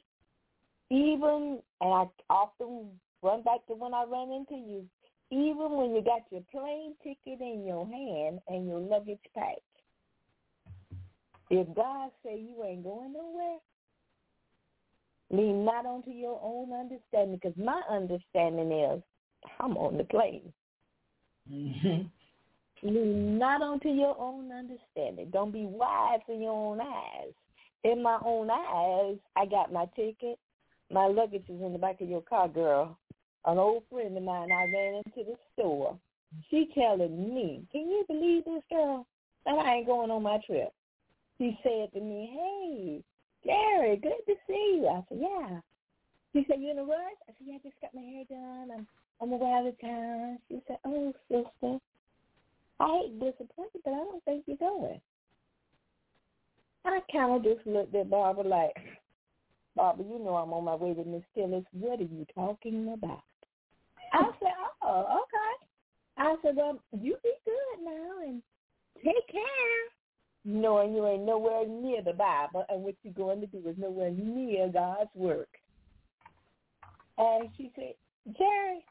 Even 0.90 1.60
and 1.82 1.94
I 1.94 2.06
often 2.30 2.88
run 3.22 3.41
back 3.44 3.66
to 3.68 3.74
when 3.74 3.94
I 3.94 4.06
ran 4.10 4.32
into 4.32 4.56
you. 4.56 4.86
Even 5.32 5.72
when 5.72 5.95
you 5.95 6.02
got 6.03 6.22
your 6.32 6.44
plane 6.52 6.94
ticket 7.03 7.41
in 7.41 7.66
your 7.66 7.86
hand 7.88 8.40
and 8.48 8.68
your 8.68 8.80
luggage 8.80 9.20
packed, 9.36 9.60
if 11.49 11.68
God 11.76 12.12
say 12.24 12.40
you 12.40 12.64
ain't 12.64 12.84
going 12.84 13.14
nowhere, 13.14 13.57
lean 15.32 15.66
not 15.66 15.86
onto 15.86 16.12
your 16.12 16.40
own 16.44 16.72
understanding, 16.72 17.40
because 17.41 17.57
my 17.57 17.82
understanding 17.90 18.72
is 18.72 19.02
I'm 19.60 19.78
on 19.78 19.98
the 19.98 20.03
plane. 20.03 20.53
Mm-hmm. 21.52 22.07
Lean 22.84 23.38
not 23.38 23.61
onto 23.61 23.89
your 23.89 24.15
own 24.19 24.52
understanding. 24.52 25.30
Don't 25.31 25.52
be 25.52 25.65
wise 25.65 26.19
in 26.27 26.41
your 26.41 26.52
own 26.52 26.81
eyes. 26.81 27.34
In 27.84 28.02
my 28.02 28.19
own 28.26 28.49
eyes, 28.49 29.18
I 29.35 29.45
got 29.45 29.72
my 29.72 29.85
ticket. 29.95 30.38
My 30.91 31.07
luggage 31.07 31.45
is 31.49 31.61
in 31.61 31.73
the 31.73 31.80
back 31.80 32.02
of 32.02 32.10
your 32.10 32.22
car, 32.22 32.47
girl 32.47 32.97
an 33.45 33.57
old 33.57 33.84
friend 33.91 34.18
of 34.18 34.23
mine, 34.23 34.52
I 34.52 34.65
ran 34.73 35.02
into 35.06 35.30
the 35.30 35.35
store. 35.53 35.97
She 36.49 36.69
telling 36.73 37.34
me, 37.34 37.64
can 37.72 37.81
you 37.81 38.03
believe 38.07 38.45
this 38.45 38.64
girl? 38.69 39.06
That 39.45 39.60
I 39.60 39.76
ain't 39.76 39.85
going 39.85 40.10
on 40.10 40.23
my 40.23 40.39
trip. 40.45 40.73
She 41.38 41.57
said 41.61 41.93
to 41.93 41.99
me, 41.99 42.31
hey, 42.34 43.03
Gary, 43.43 43.97
good 43.97 44.26
to 44.26 44.34
see 44.47 44.80
you. 44.81 44.88
I 44.88 45.03
said, 45.07 45.19
yeah. 45.22 45.60
She 46.34 46.45
said, 46.49 46.60
you 46.60 46.72
in 46.72 46.80
a 46.80 46.84
rush? 46.84 46.97
I 47.30 47.34
said, 47.38 47.45
yeah, 47.45 47.56
I 47.56 47.60
just 47.64 47.80
got 47.80 47.93
my 47.93 48.02
hair 48.02 48.23
done. 48.27 48.72
I'm 48.72 48.88
on 49.19 49.30
my 49.30 49.35
way 49.35 49.52
out 49.52 49.68
of 49.68 49.80
town. 49.80 50.39
She 50.49 50.61
said, 50.68 50.77
oh, 50.85 51.14
sister, 51.30 51.80
I 52.80 53.02
hate 53.03 53.19
disappointed, 53.19 53.81
but 53.84 53.91
I 53.91 53.97
don't 53.97 54.23
think 54.26 54.43
you're 54.47 54.57
going. 54.57 54.99
I 56.85 56.99
kind 57.11 57.35
of 57.35 57.43
just 57.43 57.65
looked 57.65 57.95
at 57.95 58.10
Barbara 58.10 58.43
like, 58.43 58.76
Barbara, 59.76 60.06
you 60.06 60.19
know 60.19 60.35
I'm 60.35 60.53
on 60.53 60.65
my 60.65 60.76
way 60.76 60.93
to 60.93 61.03
Miss 61.03 61.23
Tillis. 61.35 61.65
What 61.72 61.99
are 61.99 62.03
you 62.03 62.26
talking 62.34 62.93
about? 62.93 63.23
I 64.14 64.23
said, 64.39 64.52
oh, 64.84 65.23
okay. 65.23 65.65
I 66.18 66.35
said, 66.41 66.56
well, 66.56 66.80
you 67.02 67.18
be 67.23 67.31
good 67.43 67.84
now 67.84 68.26
and 68.26 68.41
take 69.03 69.27
care. 69.31 69.41
Knowing 70.47 70.93
you 70.93 71.07
ain't 71.07 71.26
nowhere 71.26 71.68
near 71.68 72.03
the 72.03 72.14
Bible 72.14 72.64
and 72.69 72.84
what 72.84 72.95
you're 73.02 73.14
going 73.14 73.41
to 73.41 73.47
do 73.47 73.68
is 73.68 73.76
nowhere 73.77 74.11
near 74.11 74.69
God's 74.69 75.10
work. 75.15 75.49
And 77.18 77.49
she 77.57 77.72
said, 77.76 77.93
Jerry, 78.38 78.85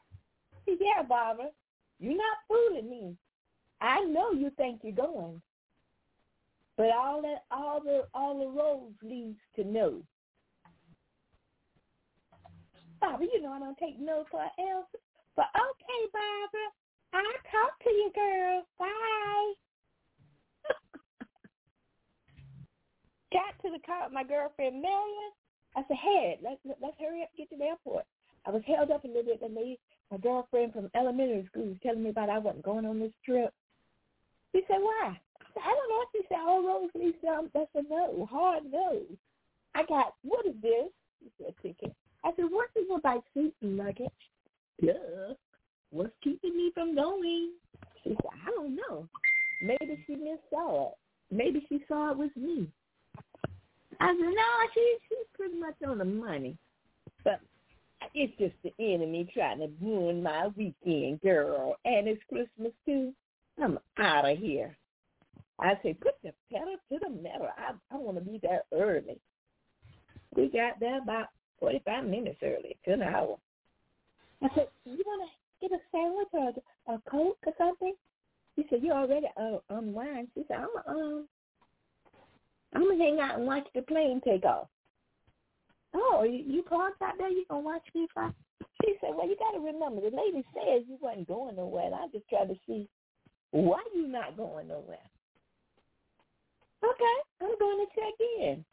yeah, 0.67 1.03
Barbara, 1.07 1.49
you're 1.99 2.17
not 2.17 2.37
fooling 2.47 2.89
me. 2.89 3.15
I 3.81 4.03
know 4.05 4.31
you 4.31 4.51
think 4.57 4.81
you're 4.83 4.93
going. 4.93 5.41
But 6.77 6.89
all 6.95 7.21
that 7.21 7.45
all 7.51 7.81
the 7.81 8.07
all 8.13 8.37
the 8.37 8.47
roads 8.47 8.95
leads 9.01 9.39
to 9.55 9.63
no. 9.63 10.01
Barbara, 12.99 13.27
you 13.33 13.41
know 13.41 13.51
I 13.53 13.59
don't 13.59 13.77
take 13.77 13.99
no 13.99 14.25
for 14.29 14.41
an 14.41 14.49
answer. 14.59 14.99
But 15.35 15.45
okay, 15.55 16.09
Barbara, 16.11 16.71
I'll 17.13 17.41
talk 17.51 17.79
to 17.83 17.89
you, 17.89 18.11
girl. 18.15 18.63
Bye. 18.79 19.53
Got 23.31 23.61
to 23.63 23.71
the 23.71 23.79
car 23.85 24.05
with 24.05 24.13
my 24.13 24.23
girlfriend 24.23 24.81
Marion. 24.81 25.31
I 25.75 25.83
said, 25.87 25.97
hey, 26.01 26.39
let's, 26.41 26.59
let's 26.81 26.95
hurry 26.99 27.21
up 27.21 27.29
and 27.35 27.37
get 27.37 27.49
to 27.49 27.57
the 27.57 27.65
airport. 27.65 28.05
I 28.45 28.51
was 28.51 28.61
held 28.65 28.91
up 28.91 29.03
a 29.03 29.07
little 29.07 29.23
bit, 29.23 29.41
and 29.41 29.57
they, 29.57 29.77
my 30.09 30.17
girlfriend 30.17 30.73
from 30.73 30.89
elementary 30.95 31.45
school 31.47 31.65
was 31.65 31.77
telling 31.83 32.03
me 32.03 32.11
about 32.11 32.29
I 32.29 32.37
wasn't 32.39 32.63
going 32.63 32.85
on 32.85 32.99
this 32.99 33.11
trip. 33.25 33.53
She 34.55 34.61
said, 34.69 34.77
why? 34.79 35.11
I 35.11 35.45
said, 35.53 35.63
I 35.65 35.67
don't 35.67 35.89
know. 35.89 36.03
She 36.13 36.21
said, 36.29 36.37
all 36.39 36.65
roads 36.65 36.93
lead 36.95 37.15
some. 37.21 37.49
That's 37.53 37.69
a 37.75 37.81
no, 37.89 38.25
hard 38.31 38.63
no. 38.71 39.01
I 39.75 39.83
got, 39.83 40.13
what 40.23 40.45
is 40.45 40.55
this? 40.61 40.87
She 41.19 41.29
said, 41.43 41.53
ticket. 41.61 41.93
I 42.23 42.31
said, 42.37 42.45
what 42.49 42.69
my 42.87 42.97
bike 43.03 43.23
seat 43.33 43.53
and 43.61 43.75
luggage? 43.75 44.07
Duh. 44.81 45.33
What's 45.91 46.13
keeping 46.23 46.55
me 46.55 46.71
from 46.73 46.95
going? 46.95 47.51
She 48.01 48.11
said, 48.11 48.39
I 48.47 48.51
don't 48.51 48.77
know. 48.77 49.09
Maybe 49.61 50.01
she 50.07 50.15
missaw 50.15 50.91
it. 50.91 50.93
Maybe 51.31 51.65
she 51.67 51.83
saw 51.89 52.11
it 52.11 52.17
was 52.17 52.29
me. 52.37 52.69
I 53.99 54.07
said, 54.07 54.19
no, 54.21 54.69
she, 54.73 54.97
she's 55.09 55.27
pretty 55.33 55.59
much 55.59 55.75
on 55.85 55.97
the 55.97 56.05
money. 56.05 56.57
But 57.25 57.41
it's 58.13 58.37
just 58.39 58.55
the 58.63 58.71
enemy 58.79 59.29
trying 59.33 59.59
to 59.59 59.69
ruin 59.81 60.23
my 60.23 60.47
weekend, 60.55 61.19
girl. 61.19 61.75
And 61.83 62.07
it's 62.07 62.23
Christmas, 62.29 62.71
too. 62.85 63.13
I'm 63.61 63.79
out 63.99 64.29
of 64.29 64.37
here. 64.37 64.77
I 65.59 65.73
said, 65.81 65.99
put 66.01 66.15
the 66.23 66.33
pedal 66.51 66.75
to 66.91 66.99
the 66.99 67.09
metal. 67.09 67.47
I, 67.57 67.71
I 67.93 67.97
want 67.97 68.17
to 68.17 68.23
be 68.23 68.39
there 68.41 68.63
early. 68.73 69.19
We 70.35 70.49
got 70.49 70.79
there 70.79 71.01
about 71.01 71.27
45 71.59 72.05
minutes 72.05 72.39
early, 72.43 72.77
to 72.85 72.93
an 72.93 73.01
hour. 73.01 73.37
I 74.43 74.49
said, 74.53 74.67
you 74.83 75.01
want 75.05 75.29
to 75.29 75.69
get 75.69 75.79
a 75.79 75.81
sandwich 75.91 76.27
or 76.33 76.51
a, 76.89 76.95
a 76.95 77.01
Coke 77.09 77.37
or 77.45 77.53
something? 77.57 77.93
She 78.55 78.65
said, 78.69 78.83
you 78.83 78.91
already 78.91 79.27
uh, 79.37 79.57
unwind. 79.69 80.27
She 80.33 80.43
said, 80.47 80.57
I'm 80.57 80.95
um, 80.95 81.27
I'm 82.73 82.83
gonna 82.83 83.03
hang 83.03 83.19
out 83.21 83.37
and 83.37 83.47
watch 83.47 83.65
the 83.73 83.81
plane 83.81 84.21
take 84.25 84.43
off. 84.43 84.67
Oh, 85.93 86.23
you, 86.23 86.43
you 86.45 86.63
parked 86.63 87.01
out 87.01 87.13
there? 87.17 87.29
You 87.29 87.45
gonna 87.49 87.61
watch 87.61 87.83
me 87.95 88.07
fly? 88.13 88.31
She 88.83 88.95
said, 88.99 89.11
well, 89.15 89.27
you 89.27 89.37
got 89.37 89.51
to 89.51 89.59
remember, 89.59 90.01
the 90.01 90.15
lady 90.15 90.43
says 90.53 90.83
you 90.87 90.97
wasn't 90.99 91.27
going 91.27 91.55
nowhere, 91.55 91.85
and 91.85 91.95
I 91.95 92.07
just 92.11 92.27
tried 92.27 92.49
to 92.49 92.55
see 92.67 92.89
why 93.51 93.81
you 93.93 94.07
not 94.07 94.37
going 94.37 94.67
nowhere. 94.67 94.97
Okay, 96.83 97.15
I'm 97.41 97.57
going 97.59 97.85
to 97.85 97.95
check 97.95 98.13
in. 98.41 98.65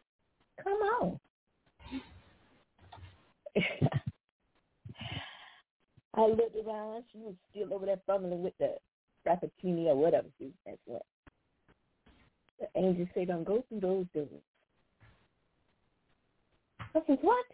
Come 0.63 0.79
on. 1.01 1.21
I 6.15 6.27
looked 6.27 6.57
around. 6.67 7.05
She 7.13 7.19
was 7.19 7.35
still 7.51 7.73
over 7.73 7.87
there 7.87 8.01
fumbling 8.07 8.43
with 8.43 8.53
the 8.59 8.75
frappuccino 9.27 9.87
or 9.87 9.97
whatever 9.97 10.29
she 10.39 10.45
was 10.45 10.53
messing 10.67 10.79
with. 10.87 11.03
The 12.61 12.69
angel 12.79 13.07
said, 13.15 13.29
don't 13.29 13.45
go 13.45 13.65
through 13.69 13.81
those 13.81 14.07
doors. 14.15 14.29
I 16.95 17.01
said, 17.07 17.19
what? 17.23 17.47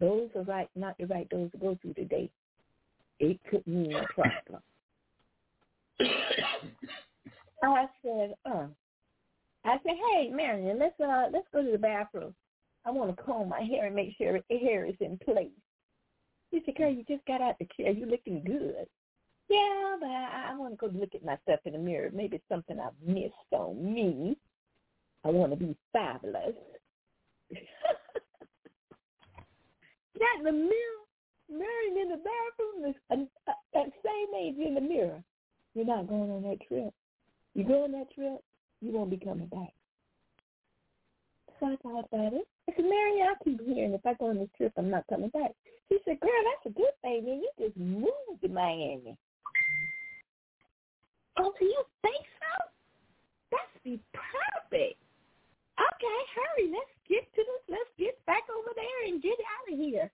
Those 0.00 0.30
are 0.34 0.42
right, 0.42 0.68
not 0.74 0.96
the 0.98 1.06
right 1.06 1.28
doors 1.28 1.52
to 1.52 1.58
go 1.58 1.78
through 1.80 1.94
today. 1.94 2.28
It 3.20 3.38
could 3.48 3.64
mean 3.66 3.94
a 3.94 4.06
problem. 4.12 4.60
I 7.62 7.86
said, 8.02 8.34
uh. 8.44 8.66
I 9.64 9.76
said, 9.84 9.94
hey, 10.12 10.28
Marion, 10.30 10.78
let's 10.78 10.98
uh 11.00 11.26
let's 11.32 11.46
go 11.52 11.62
to 11.62 11.70
the 11.70 11.78
bathroom. 11.78 12.34
I 12.84 12.90
want 12.90 13.16
to 13.16 13.22
comb 13.22 13.48
my 13.48 13.60
hair 13.60 13.86
and 13.86 13.94
make 13.94 14.16
sure 14.18 14.40
the 14.50 14.58
hair 14.58 14.84
is 14.84 14.96
in 15.00 15.18
place. 15.24 15.50
He 16.50 16.60
said, 16.64 16.74
girl, 16.74 16.92
you 16.92 17.04
just 17.08 17.24
got 17.26 17.40
out 17.40 17.54
the 17.60 17.68
chair. 17.76 17.92
You're 17.92 18.08
looking 18.08 18.42
good. 18.44 18.86
Yeah, 19.48 19.96
but 20.00 20.08
I, 20.08 20.48
I 20.50 20.54
want 20.56 20.72
to 20.72 20.76
go 20.76 20.86
look 20.98 21.14
at 21.14 21.24
myself 21.24 21.60
in 21.64 21.74
the 21.74 21.78
mirror. 21.78 22.10
Maybe 22.12 22.36
it's 22.36 22.48
something 22.48 22.78
I've 22.80 22.90
missed 23.06 23.32
on 23.52 23.94
me. 23.94 24.36
I 25.24 25.28
want 25.28 25.52
to 25.52 25.56
be 25.56 25.76
fabulous. 25.92 26.54
Got 30.18 30.38
in 30.38 30.44
the 30.44 30.52
mirror, 30.52 31.02
married 31.50 32.02
in 32.02 32.08
the 32.10 32.16
bathroom, 32.18 32.94
uh, 33.10 33.14
uh, 33.14 33.54
that 33.74 33.92
same 34.04 34.34
age 34.38 34.56
in 34.58 34.74
the 34.74 34.80
mirror. 34.80 35.22
You're 35.74 35.86
not 35.86 36.08
going 36.08 36.30
on 36.30 36.42
that 36.42 36.58
trip. 36.68 36.92
You 37.54 37.64
go 37.64 37.84
on 37.84 37.92
that 37.92 38.12
trip, 38.14 38.42
you 38.80 38.92
won't 38.92 39.10
be 39.10 39.16
coming 39.16 39.46
back. 39.46 39.72
So 41.60 41.66
I 41.66 41.76
thought 41.82 42.08
about 42.12 42.32
it. 42.34 42.48
I 42.68 42.72
said, 42.74 42.84
Mary, 42.84 43.22
I 43.22 43.34
keep 43.44 43.60
hearing 43.62 43.94
if 43.94 44.04
I 44.04 44.14
go 44.14 44.30
on 44.30 44.38
this 44.38 44.48
trip, 44.56 44.72
I'm 44.76 44.90
not 44.90 45.06
coming 45.08 45.30
back. 45.30 45.52
She 45.88 45.98
said, 46.04 46.20
girl, 46.20 46.30
that's 46.44 46.74
a 46.74 46.78
good 46.78 46.94
thing. 47.02 47.24
Man. 47.24 47.42
You 47.42 47.50
just 47.58 47.76
moved 47.76 48.42
to 48.42 48.48
Miami. 48.48 49.16
Oh, 51.38 51.52
do 51.58 51.64
you 51.64 51.82
think 52.02 52.24
so? 52.40 52.52
That's 53.50 53.84
be 53.84 54.00
perfect. 54.12 54.98
Okay, 55.78 56.18
hurry. 56.34 56.70
Let's 56.70 56.92
get 57.08 57.24
to 57.34 57.42
the. 57.42 57.72
Let's 57.72 57.90
get 57.98 58.24
back 58.26 58.42
over 58.50 58.70
there 58.74 59.12
and 59.12 59.22
get 59.22 59.38
out 59.40 59.72
of 59.72 59.78
here. 59.78 60.10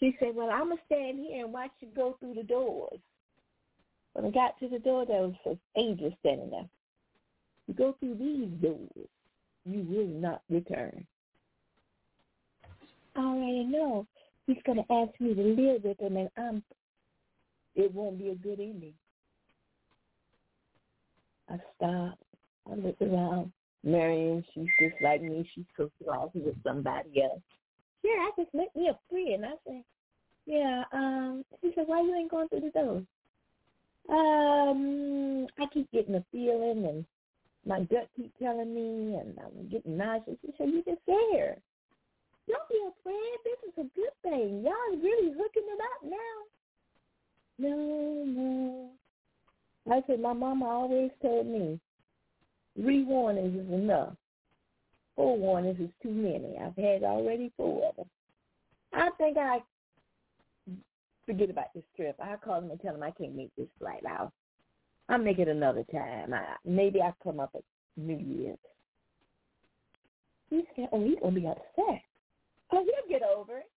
She 0.00 0.16
said, 0.18 0.34
well, 0.34 0.50
I'm 0.50 0.66
going 0.66 0.78
to 0.78 0.84
stand 0.86 1.18
here 1.20 1.44
and 1.44 1.52
watch 1.52 1.70
you 1.80 1.88
go 1.94 2.16
through 2.18 2.34
the 2.34 2.42
doors. 2.42 2.98
When 4.12 4.26
I 4.26 4.30
got 4.30 4.58
to 4.60 4.68
the 4.68 4.78
door, 4.78 5.06
there 5.06 5.22
was 5.22 5.34
an 5.46 5.58
angel 5.76 6.14
standing 6.20 6.50
there. 6.50 6.68
You 7.66 7.74
go 7.74 7.96
through 7.98 8.16
these 8.16 8.48
doors, 8.60 9.08
you 9.64 9.86
will 9.88 10.06
not 10.06 10.42
return. 10.50 11.06
I 13.16 13.20
already 13.20 13.64
know 13.64 14.06
he's 14.46 14.56
going 14.64 14.78
to 14.78 14.92
ask 14.92 15.18
me 15.20 15.34
to 15.34 15.42
live 15.42 15.84
with 15.84 16.00
him, 16.00 16.16
and 16.16 16.30
I'm. 16.36 16.62
It 17.74 17.92
won't 17.94 18.18
be 18.18 18.28
a 18.28 18.34
good 18.34 18.60
ending. 18.60 18.92
I 21.48 21.56
stopped. 21.76 22.22
I 22.70 22.74
looked 22.74 23.00
around. 23.00 23.52
Marion, 23.84 24.44
she's 24.52 24.68
just 24.78 24.94
like 25.02 25.22
me. 25.22 25.48
She's 25.54 25.64
so 25.76 25.90
sloppy 26.02 26.40
with 26.40 26.62
somebody 26.62 27.22
else. 27.22 27.40
Yeah, 28.02 28.12
I 28.12 28.30
just 28.36 28.54
met 28.54 28.68
me 28.76 28.88
a 28.88 28.98
friend. 29.08 29.44
I 29.44 29.54
said, 29.66 29.84
yeah. 30.46 30.84
Um, 30.92 31.44
she 31.60 31.72
said, 31.74 31.84
why 31.86 32.02
you 32.02 32.14
ain't 32.14 32.30
going 32.30 32.48
through 32.48 32.60
the 32.60 32.70
door? 32.70 33.02
Um, 34.08 35.46
I 35.58 35.66
keep 35.72 35.90
getting 35.92 36.16
a 36.16 36.24
feeling, 36.32 36.84
and 36.86 37.04
my 37.66 37.80
gut 37.80 38.08
keep 38.16 38.32
telling 38.38 38.74
me, 38.74 39.16
and 39.16 39.38
I'm 39.38 39.68
getting 39.68 39.96
nauseous. 39.96 40.36
She 40.44 40.52
said, 40.58 40.68
you 40.68 40.82
just 40.84 41.00
there. 41.06 41.56
Don't 42.48 42.68
be 42.68 42.80
afraid. 42.88 43.38
This 43.44 43.58
is 43.68 43.78
a 43.78 43.94
good 43.94 44.12
thing. 44.22 44.64
Y'all 44.64 45.00
really 45.00 45.30
hooking 45.30 45.62
it 45.66 45.80
up 45.80 46.10
now. 46.10 46.42
No, 47.58 48.24
no. 48.26 48.90
I 49.90 50.02
said, 50.06 50.20
my 50.20 50.32
mama 50.32 50.66
always 50.66 51.10
told 51.20 51.46
me, 51.46 51.78
three 52.76 53.04
warnings 53.04 53.54
is 53.54 53.72
enough. 53.72 54.14
Four 55.14 55.36
warnings 55.38 55.78
is 55.78 55.90
too 56.02 56.10
many. 56.10 56.56
I've 56.58 56.76
had 56.76 57.04
already 57.04 57.52
four 57.56 57.88
of 57.88 57.96
them. 57.96 58.06
I 58.92 59.10
think 59.18 59.36
I 59.38 59.62
forget 61.26 61.50
about 61.50 61.72
this 61.74 61.84
trip. 61.96 62.16
I 62.22 62.36
call 62.36 62.60
them 62.60 62.70
and 62.70 62.80
tell 62.80 62.92
them 62.92 63.02
I 63.02 63.10
can't 63.12 63.34
make 63.34 63.54
this 63.56 63.68
flight 63.78 64.04
out. 64.06 64.32
I'll 65.08 65.18
make 65.18 65.38
it 65.38 65.48
another 65.48 65.84
time. 65.92 66.32
I, 66.32 66.56
maybe 66.64 67.00
I'll 67.00 67.16
come 67.22 67.40
up 67.40 67.50
at 67.54 67.62
New 67.96 68.18
Year's. 68.18 68.58
He 70.50 70.62
said, 70.76 70.88
oh, 70.92 71.02
he's 71.02 71.18
going 71.20 71.34
to 71.34 71.40
be 71.40 71.46
upset. 71.46 72.02
Oh, 72.72 72.84
he'll 72.84 73.18
get 73.18 73.26
over 73.26 73.58
it. 73.58 73.70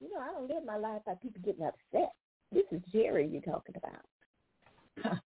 You 0.00 0.10
know, 0.10 0.20
I 0.20 0.32
don't 0.32 0.48
live 0.48 0.64
my 0.64 0.76
life 0.76 1.02
by 1.06 1.14
people 1.20 1.40
getting 1.44 1.64
upset. 1.64 2.12
This 2.52 2.64
is 2.70 2.80
Jerry 2.92 3.26
you're 3.26 3.42
talking 3.42 3.74
about. 3.76 5.18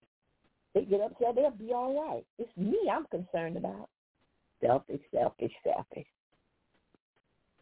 they 0.74 0.84
get 0.84 1.02
upset, 1.02 1.36
they'll 1.36 1.52
be 1.52 1.74
all 1.74 2.08
right. 2.08 2.26
It's 2.40 2.56
me 2.56 2.78
I'm 2.92 3.06
concerned 3.06 3.58
about. 3.58 3.90
Selfish, 4.62 5.02
selfish, 5.14 5.52
selfish. 5.64 6.08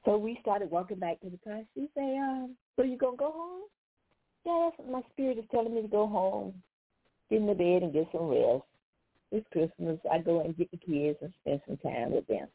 So 0.06 0.18
we 0.18 0.38
started 0.42 0.72
walking 0.72 1.00
back 1.00 1.20
to 1.22 1.30
the 1.30 1.38
car. 1.38 1.62
She 1.74 1.90
say, 1.96 2.18
um, 2.18 2.56
so 2.76 2.84
you 2.84 2.98
gonna 2.98 3.18
go 3.18 3.32
home? 3.32 3.62
Yeah, 4.46 4.70
my 4.90 5.02
spirit 5.12 5.38
is 5.38 5.46
telling 5.52 5.76
me 5.76 5.82
to 5.82 5.88
go 5.88 6.08
home, 6.08 6.54
get 7.30 7.40
in 7.40 7.48
the 7.48 7.54
bed 7.54 7.84
and 7.84 7.94
get 7.94 8.08
some 8.12 8.28
rest. 8.28 8.64
It's 9.32 9.46
Christmas. 9.52 10.00
I 10.12 10.20
go 10.20 10.42
and 10.42 10.58
get 10.58 10.72
the 10.72 10.78
kids 10.78 11.20
and 11.22 11.32
spend 11.42 11.62
some 11.68 11.78
time 11.78 12.12
with 12.12 12.26
them. 12.28 12.48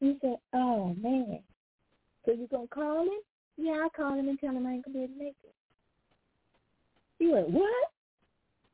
He 0.00 0.18
said, 0.20 0.36
oh, 0.52 0.94
man. 1.00 1.38
So 2.24 2.32
you 2.32 2.46
going 2.48 2.68
to 2.68 2.74
call 2.74 3.02
him? 3.02 3.20
Yeah, 3.56 3.84
I 3.84 3.88
call 3.94 4.18
him 4.18 4.28
and 4.28 4.38
tell 4.38 4.50
him 4.50 4.66
I 4.66 4.72
ain't 4.72 4.84
going 4.84 4.94
to 4.94 4.98
be 4.98 5.04
able 5.04 5.14
to 5.14 5.18
make 5.24 5.36
it. 5.44 5.54
He 7.18 7.28
went, 7.28 7.50
what? 7.50 7.90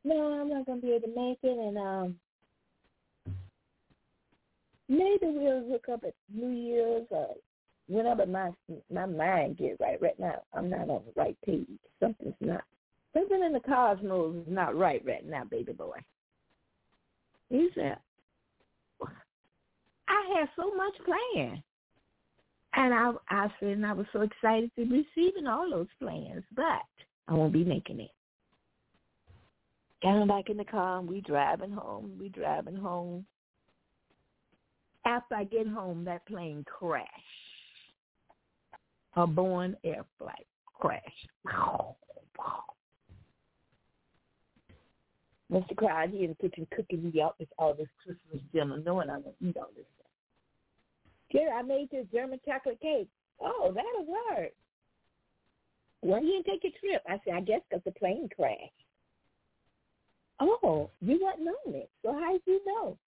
No, 0.04 0.40
I'm 0.40 0.48
not 0.48 0.66
going 0.66 0.80
to 0.80 0.86
be 0.86 0.92
able 0.92 1.08
to 1.08 1.14
make 1.14 1.38
it. 1.42 1.58
And 1.58 1.78
um, 1.78 2.16
maybe 4.88 5.18
we'll 5.22 5.70
look 5.70 5.88
up 5.92 6.02
at 6.04 6.14
New 6.34 6.50
Year's 6.50 7.06
or 7.10 7.28
whenever 7.88 8.26
my 8.26 8.50
my 8.92 9.06
mind 9.06 9.56
gets 9.56 9.80
right. 9.80 10.00
Right 10.00 10.18
now, 10.18 10.42
I'm 10.54 10.70
not 10.70 10.88
on 10.88 11.02
the 11.06 11.12
right 11.20 11.36
page. 11.44 11.66
Something's 12.00 12.34
not. 12.40 12.64
Something 13.14 13.42
in 13.42 13.52
the 13.52 13.60
cosmos 13.60 14.36
is 14.36 14.52
not 14.52 14.76
right 14.76 15.02
right 15.04 15.26
now, 15.26 15.44
baby 15.44 15.72
boy. 15.72 15.98
He 17.50 17.68
said, 17.74 17.96
I 20.08 20.38
had 20.38 20.48
so 20.56 20.74
much 20.74 20.94
planned. 21.04 21.62
And 22.74 22.94
I, 22.94 23.12
I 23.30 23.48
said, 23.58 23.70
and 23.70 23.86
I 23.86 23.94
was 23.94 24.06
so 24.12 24.20
excited 24.20 24.70
to 24.76 24.84
be 24.84 25.06
receiving 25.16 25.46
all 25.46 25.70
those 25.70 25.86
plans, 25.98 26.44
but 26.54 26.82
I 27.26 27.32
won't 27.34 27.52
be 27.52 27.64
making 27.64 28.00
it. 28.00 28.10
Got 30.02 30.22
him 30.22 30.28
back 30.28 30.48
in 30.48 30.58
the 30.58 30.64
car, 30.64 30.98
and 30.98 31.08
we 31.08 31.22
driving 31.22 31.72
home. 31.72 32.12
We 32.20 32.28
driving 32.28 32.76
home. 32.76 33.24
After 35.06 35.34
I 35.34 35.44
get 35.44 35.66
home, 35.66 36.04
that 36.04 36.26
plane 36.26 36.64
crashed. 36.68 37.08
A 39.16 39.26
Boeing 39.26 39.74
air 39.84 40.04
flight 40.18 40.46
crash. 40.74 41.02
Mr. 45.50 45.74
Cried, 45.76 46.10
he 46.10 46.24
in 46.24 46.30
the 46.30 46.48
kitchen 46.48 46.66
cooking 46.74 47.10
me 47.10 47.22
up 47.22 47.36
with 47.38 47.48
all 47.58 47.72
this 47.72 47.88
Christmas 48.04 48.42
dinner, 48.52 48.78
knowing 48.84 49.08
I'm 49.08 49.22
going 49.22 49.34
to 49.40 49.48
eat 49.48 49.56
all 49.56 49.70
this 49.74 49.86
stuff. 49.96 50.10
Jerry, 51.32 51.50
I 51.50 51.62
made 51.62 51.90
this 51.90 52.06
German 52.12 52.38
chocolate 52.46 52.80
cake. 52.80 53.08
Oh, 53.40 53.72
that'll 53.74 54.06
work. 54.06 54.52
Well, 56.02 56.22
you 56.22 56.42
didn't 56.42 56.46
take 56.46 56.64
a 56.64 56.78
trip. 56.78 57.02
I 57.08 57.18
said, 57.24 57.34
I 57.34 57.40
guess 57.40 57.60
because 57.68 57.82
the 57.84 57.92
plane 57.92 58.28
crashed. 58.36 58.72
Oh, 60.40 60.90
you 61.00 61.18
wasn't 61.20 61.48
on 61.66 61.74
it. 61.74 61.90
So 62.02 62.12
how 62.12 62.32
did 62.32 62.42
you 62.46 62.60
know? 62.66 62.98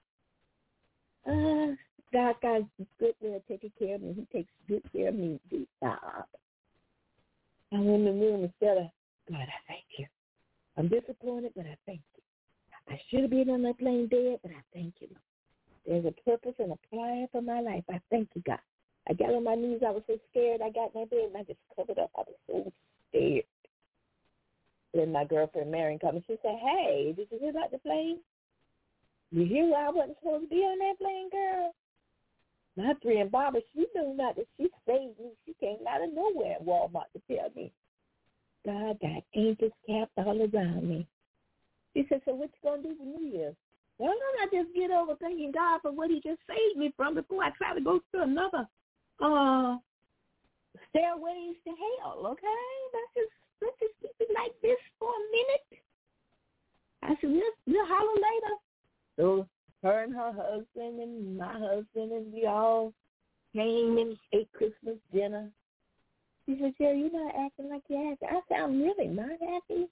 Uh, 1.26 1.76
God 2.14 2.36
got 2.42 2.62
good 3.00 3.16
of 3.24 3.48
taking 3.48 3.72
care 3.80 3.96
of 3.96 4.02
me. 4.02 4.14
He 4.14 4.38
takes 4.38 4.52
good 4.68 4.84
care 4.92 5.10
of 5.10 5.16
me. 5.16 5.40
Deep 5.50 5.68
stop. 5.78 6.30
I 7.72 7.78
went 7.78 7.88
in 7.88 8.06
the 8.06 8.12
room 8.12 8.44
instead 8.44 8.78
of, 8.78 8.86
God, 9.30 9.48
I 9.48 9.60
thank 9.68 9.86
you. 9.98 10.06
I'm 10.78 10.90
disappointed, 10.90 11.54
but 11.56 11.66
I 11.66 11.78
thank 11.86 12.02
you. 12.16 12.24
I 12.90 13.00
should 13.10 13.22
have 13.22 13.30
been 13.30 13.50
on 13.50 13.62
that 13.64 13.80
plane 13.80 14.08
dead, 14.08 14.40
but 14.44 14.52
I 14.52 14.62
thank 14.74 14.96
you. 15.00 15.08
There's 15.88 16.06
a 16.06 16.12
purpose 16.30 16.56
and 16.60 16.74
a 16.74 16.80
plan 16.90 17.28
for 17.32 17.42
my 17.42 17.62
life. 17.62 17.84
I 17.90 18.00
thank 18.10 18.30
you, 18.36 18.44
God. 18.46 18.60
I 19.10 19.14
got 19.14 19.34
on 19.34 19.44
my 19.44 19.56
knees. 19.56 19.82
I 19.86 19.92
was 19.92 20.04
so 20.08 20.18
scared. 20.30 20.62
I 20.62 20.70
got 20.70 20.94
in 20.94 21.02
my 21.02 21.06
bed 21.06 21.30
and 21.34 21.38
I 21.38 21.44
just 21.44 21.60
covered 21.76 21.98
up. 21.98 22.12
I 22.16 22.22
was 22.22 22.36
so 22.48 22.72
scared. 23.10 23.46
Then 24.94 25.12
my 25.12 25.24
girlfriend 25.24 25.72
Marion 25.72 26.00
come 26.00 26.16
and 26.16 26.24
she 26.28 26.38
said, 26.42 26.60
"Hey, 26.62 27.14
did 27.16 27.28
you 27.32 27.40
hear 27.40 27.50
about 27.52 27.72
the 27.72 27.80
plane? 27.80 28.20
You 29.32 29.46
hear 29.46 29.66
why 29.68 29.88
I 29.88 29.90
wasn't 29.90 30.18
supposed 30.20 30.44
to 30.44 30.50
be 30.50 30.58
on 30.58 30.80
that 30.80 31.00
plane, 31.00 31.30
girl?" 31.30 31.74
My 32.78 32.94
friend 33.02 33.30
Barbara, 33.30 33.62
she 33.74 33.86
knew 33.94 34.16
not 34.16 34.36
that 34.38 34.46
she 34.58 34.70
saved 34.88 35.20
me. 35.20 35.32
She 35.46 35.54
came 35.60 35.78
out 35.88 36.04
of 36.04 36.14
nowhere 36.14 36.54
at 36.54 36.66
Walmart 36.66 37.12
to 37.14 37.22
tell 37.28 37.50
me. 37.56 37.72
God 38.66 39.00
got 39.02 39.24
angels 39.36 39.72
capped 39.88 40.12
all 40.18 40.40
around 40.40 40.88
me. 40.88 41.06
She 41.94 42.06
said, 42.08 42.22
so 42.26 42.34
what 42.34 42.50
you 42.54 42.70
going 42.70 42.84
to 42.84 42.90
do 42.90 42.96
for 42.96 43.06
New 43.06 43.28
Year's? 43.28 43.56
Why 43.98 44.08
don't 44.08 44.42
I 44.42 44.64
just 44.64 44.74
get 44.74 44.90
over 44.90 45.16
thanking 45.16 45.52
God 45.52 45.82
for 45.82 45.92
what 45.92 46.10
he 46.10 46.16
just 46.22 46.40
saved 46.48 46.78
me 46.80 46.94
from 46.96 47.14
before 47.14 47.44
I 47.44 47.52
try 47.52 47.76
to 47.76 47.82
go 47.82 48.00
through 48.12 48.24
another 48.24 48.68
uh 49.22 49.78
stairways 50.90 51.58
to 51.66 51.72
hell, 52.02 52.26
okay? 52.26 52.66
Let's 52.94 53.14
just 53.14 53.36
let's 53.62 53.78
just 53.80 53.94
keep 54.02 54.16
it 54.20 54.34
like 54.34 54.54
this 54.64 54.80
for 54.98 55.10
a 55.10 55.24
minute. 55.30 55.84
I 57.04 57.10
said, 57.20 57.30
we'll, 57.30 57.56
we'll 57.68 57.86
holler 57.86 58.18
later. 58.18 58.56
So 59.18 59.48
her 59.84 60.04
and 60.04 60.14
her 60.14 60.32
husband 60.32 61.00
and 61.00 61.38
my 61.38 61.54
husband 61.54 62.12
and 62.12 62.34
we 62.34 62.46
all 62.46 62.94
came 63.54 63.98
and 63.98 64.18
ate 64.34 64.52
Christmas 64.54 64.98
dinner. 65.14 65.50
She 66.46 66.58
said, 66.60 66.74
Jerry, 66.78 67.00
you're 67.02 67.12
not 67.12 67.36
acting 67.36 67.70
like 67.70 67.84
you're. 67.88 68.14
I 68.24 68.40
said, 68.48 68.60
I'm 68.60 68.82
really 68.82 69.08
not 69.08 69.30
happy. 69.30 69.88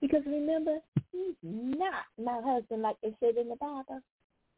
Because 0.00 0.22
remember, 0.26 0.78
he's 1.12 1.34
not 1.42 2.04
my 2.22 2.40
husband 2.44 2.82
like 2.82 2.96
they 3.02 3.14
said 3.20 3.36
in 3.36 3.48
the 3.48 3.56
Bible. 3.56 4.00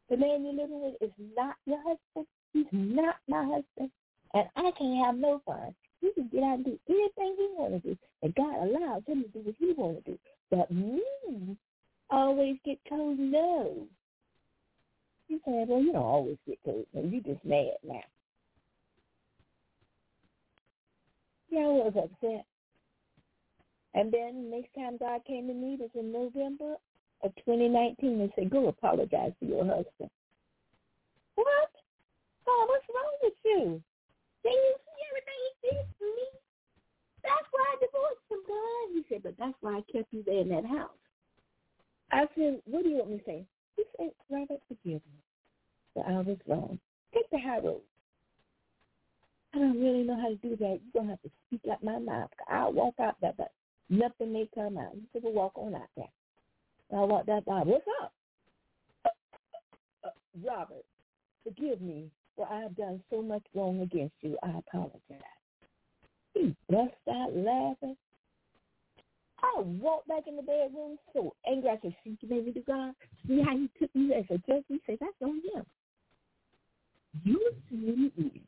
The 0.09 0.17
man 0.17 0.43
you're 0.43 0.53
living 0.53 0.81
with 0.81 0.95
is 1.01 1.11
not 1.35 1.55
your 1.65 1.79
husband. 1.79 2.27
He's 2.53 2.65
not 2.71 3.15
my 3.27 3.43
husband. 3.43 3.91
And 4.33 4.45
I 4.55 4.71
can't 4.77 5.05
have 5.05 5.15
no 5.15 5.41
fun. 5.45 5.73
He 6.01 6.11
can 6.13 6.29
get 6.31 6.43
out 6.43 6.55
and 6.55 6.65
do 6.65 6.79
anything 6.89 7.35
he 7.37 7.49
want 7.57 7.73
to 7.73 7.89
do. 7.89 7.97
And 8.21 8.35
God 8.35 8.55
allows 8.55 9.03
him 9.07 9.23
to 9.23 9.29
do 9.29 9.39
what 9.45 9.55
he 9.59 9.73
want 9.73 10.05
to 10.05 10.11
do. 10.11 10.19
But 10.51 10.71
me 10.71 11.01
always 12.09 12.57
get 12.65 12.79
told 12.89 13.19
no. 13.19 13.87
You 15.27 15.39
said, 15.43 15.67
well, 15.67 15.81
you 15.81 15.91
don't 15.91 16.01
always 16.01 16.37
get 16.47 16.57
told 16.63 16.85
no. 16.93 17.01
You 17.01 17.21
just 17.21 17.43
mad 17.43 17.75
now. 17.83 18.03
Yeah, 21.49 21.59
I 21.59 21.89
was 21.89 21.93
upset. 21.97 22.45
And 23.93 24.11
then 24.11 24.49
next 24.51 24.73
time 24.75 24.97
God 24.97 25.21
came 25.25 25.47
to 25.47 25.53
me 25.53 25.77
was 25.79 25.89
in 25.95 26.11
November 26.11 26.75
of 27.23 27.35
2019 27.45 28.21
and 28.21 28.31
said, 28.35 28.49
go 28.49 28.67
apologize 28.67 29.31
to 29.39 29.45
your 29.45 29.65
husband. 29.65 30.09
What? 31.35 31.71
Oh, 32.47 32.65
what's 32.69 32.85
wrong 32.89 33.13
with 33.23 33.33
you? 33.43 33.81
Did 34.43 34.53
you 34.53 34.75
see 34.77 35.01
everything 35.09 35.39
he 35.43 35.69
did 35.69 35.85
for 35.97 36.05
me? 36.05 36.27
That's 37.23 37.47
why 37.51 37.65
I 37.67 37.75
divorced 37.81 38.27
him, 38.29 38.39
God. 38.47 38.85
He 38.93 39.03
said, 39.09 39.23
but 39.23 39.35
that's 39.37 39.57
why 39.61 39.77
I 39.77 39.91
kept 39.91 40.13
you 40.13 40.23
there 40.25 40.41
in 40.41 40.49
that 40.49 40.65
house. 40.65 40.95
I 42.11 42.27
said, 42.35 42.61
what 42.65 42.83
do 42.83 42.89
you 42.89 42.97
want 42.97 43.11
me 43.11 43.17
to 43.17 43.25
say? 43.25 43.45
He 43.77 43.83
said, 43.97 44.11
Robert, 44.29 44.61
forgive 44.67 45.01
me. 45.01 45.21
But 45.95 46.05
I 46.07 46.19
was 46.19 46.37
wrong. 46.47 46.79
Take 47.13 47.29
the 47.31 47.39
high 47.39 47.59
road. 47.59 47.81
I 49.53 49.59
don't 49.59 49.81
really 49.81 50.03
know 50.03 50.19
how 50.19 50.27
to 50.29 50.35
do 50.35 50.55
that. 50.57 50.79
You're 50.93 50.93
going 50.93 51.05
to 51.05 51.11
have 51.11 51.21
to 51.21 51.31
speak 51.47 51.61
out 51.71 51.83
my 51.83 51.97
mouth. 51.99 52.29
I'll 52.49 52.73
walk 52.73 52.95
out 52.99 53.15
there, 53.21 53.33
but 53.37 53.51
nothing 53.89 54.33
may 54.33 54.49
come 54.53 54.77
out. 54.77 54.93
You 54.95 55.21
well, 55.23 55.33
walk 55.33 55.53
on 55.55 55.75
out 55.75 55.89
there. 55.95 56.09
I 56.93 57.03
walked 57.03 57.29
out 57.29 57.45
there. 57.45 57.55
What's 57.55 57.85
up? 58.01 58.13
Robert, 60.43 60.85
forgive 61.43 61.81
me 61.81 62.11
for 62.35 62.47
I 62.51 62.61
have 62.61 62.75
done 62.75 63.01
so 63.09 63.21
much 63.21 63.43
wrong 63.55 63.81
against 63.81 64.15
you. 64.21 64.37
I 64.43 64.59
apologize. 64.59 65.01
He 66.33 66.55
bust 66.69 66.93
out 67.09 67.35
laughing. 67.35 67.97
I 69.43 69.61
walked 69.61 70.07
back 70.07 70.23
in 70.27 70.35
the 70.35 70.41
bedroom 70.41 70.97
so 71.13 71.35
angry. 71.47 71.69
I 71.69 71.79
said, 71.81 71.95
see, 72.03 72.17
me 72.27 72.51
do 72.51 72.63
God. 72.65 72.93
See 73.27 73.41
how 73.41 73.55
he 73.55 73.69
took 73.79 73.93
me 73.95 74.13
as 74.13 74.25
a 74.29 74.37
judge? 74.39 74.63
He 74.67 74.79
said, 74.85 74.97
that's 74.99 75.13
on 75.21 75.41
him. 75.53 75.65
You 77.23 77.51
see 77.69 78.11
me. 78.17 78.41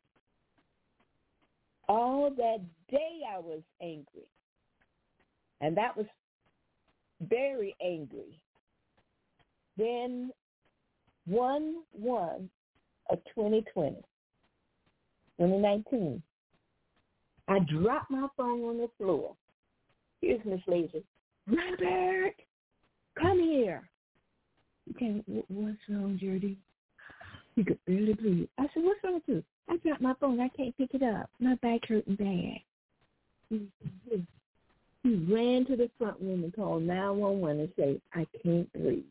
All 1.88 2.30
that 2.30 2.58
day 2.90 3.20
I 3.28 3.38
was 3.38 3.62
angry. 3.80 4.26
And 5.60 5.76
that 5.76 5.96
was 5.96 6.06
very 7.28 7.74
angry. 7.84 8.40
Then 9.76 10.30
1 11.26 11.74
1 11.92 12.50
of 13.10 13.18
2020, 13.34 13.96
2019, 15.38 16.22
I 17.48 17.58
dropped 17.60 18.10
my 18.10 18.28
phone 18.36 18.62
on 18.62 18.78
the 18.78 18.88
floor. 18.96 19.34
Here's 20.20 20.44
Miss 20.44 20.60
Lazy. 20.66 21.04
Robert, 21.46 22.34
come 23.20 23.40
here. 23.40 23.88
Okay, 24.94 25.22
what's 25.48 25.78
wrong, 25.88 26.18
Judy? 26.20 26.58
You 27.56 27.64
could 27.64 27.78
barely 27.86 28.14
breathe. 28.14 28.48
I 28.58 28.62
said, 28.74 28.82
what's 28.82 29.02
wrong 29.02 29.14
with 29.14 29.22
you? 29.26 29.44
I 29.68 29.76
dropped 29.78 30.02
my 30.02 30.14
phone. 30.20 30.40
I 30.40 30.48
can't 30.48 30.76
pick 30.76 30.94
it 30.94 31.02
up. 31.02 31.30
My 31.38 31.54
back 31.56 31.80
hurting 31.88 32.16
bad. 32.16 32.60
He, 33.48 33.68
he 35.02 35.14
ran 35.32 35.66
to 35.66 35.76
the 35.76 35.90
front 35.98 36.20
room 36.20 36.44
and 36.44 36.54
called 36.54 36.82
911 36.82 37.60
and 37.60 37.72
said, 37.76 38.00
I 38.14 38.26
can't 38.42 38.72
breathe 38.72 39.04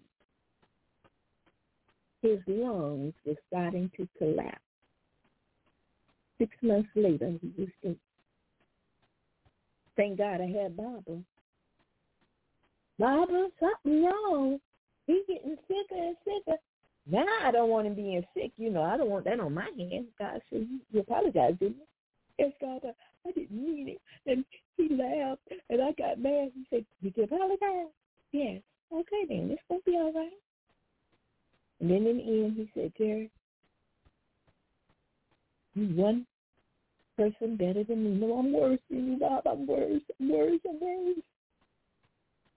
his 2.21 2.39
lungs 2.47 3.13
were 3.25 3.35
starting 3.47 3.89
to 3.97 4.07
collapse. 4.17 4.59
Six 6.37 6.51
months 6.61 6.89
later, 6.95 7.33
he 7.41 7.67
was. 7.83 7.95
Thank 9.99 10.17
God 10.17 10.39
I 10.39 10.45
had 10.45 10.77
Barbara. 10.77 11.19
Barbara, 12.97 13.49
something 13.59 14.05
wrong. 14.05 14.57
He's 15.07 15.25
getting 15.27 15.57
sicker 15.67 16.01
and 16.01 16.15
sicker. 16.23 16.57
Now 17.05 17.25
I 17.43 17.51
don't 17.51 17.69
want 17.69 17.85
him 17.85 17.95
being 17.95 18.23
sick. 18.33 18.53
You 18.55 18.69
know, 18.69 18.81
I 18.81 18.95
don't 18.95 19.09
want 19.09 19.25
that 19.25 19.41
on 19.41 19.53
my 19.53 19.69
hands. 19.77 20.05
God 20.17 20.39
said, 20.49 20.67
you 20.71 20.79
you 20.89 21.01
apologize, 21.01 21.55
didn't 21.59 21.79
you? 21.79 21.85
Yes, 22.37 22.53
God, 22.61 22.79
I 23.27 23.31
didn't 23.31 23.51
mean 23.51 23.89
it. 23.89 24.01
And 24.25 24.45
he 24.77 24.87
laughed, 24.95 25.41
and 25.69 25.81
I 25.81 25.91
got 26.01 26.17
mad. 26.17 26.51
He 26.55 26.65
said, 26.69 26.85
did 27.03 27.17
you 27.17 27.23
apologize? 27.23 27.91
Yes. 28.31 28.61
Okay, 28.93 29.25
then. 29.27 29.49
It's 29.51 29.61
going 29.67 29.81
to 29.81 29.85
be 29.85 29.97
all 29.97 30.13
right. 30.13 30.31
And 31.81 31.91
then 31.91 32.07
in 32.07 32.17
the 32.19 32.23
end, 32.23 32.55
he 32.55 32.69
said, 32.73 32.93
Jerry, 32.97 33.29
you 35.75 35.93
one 35.93 36.25
person 37.19 37.57
better 37.57 37.83
than 37.83 38.03
me. 38.03 38.11
No, 38.11 38.37
I'm 38.37 38.53
worse 38.53 38.79
than 38.89 39.11
you, 39.11 39.19
Bob. 39.19 39.45
I'm 39.45 39.67
worse. 39.67 40.01
I'm 40.19 40.31
worse. 40.31 40.59
I'm 40.67 40.79
worse. 40.79 41.17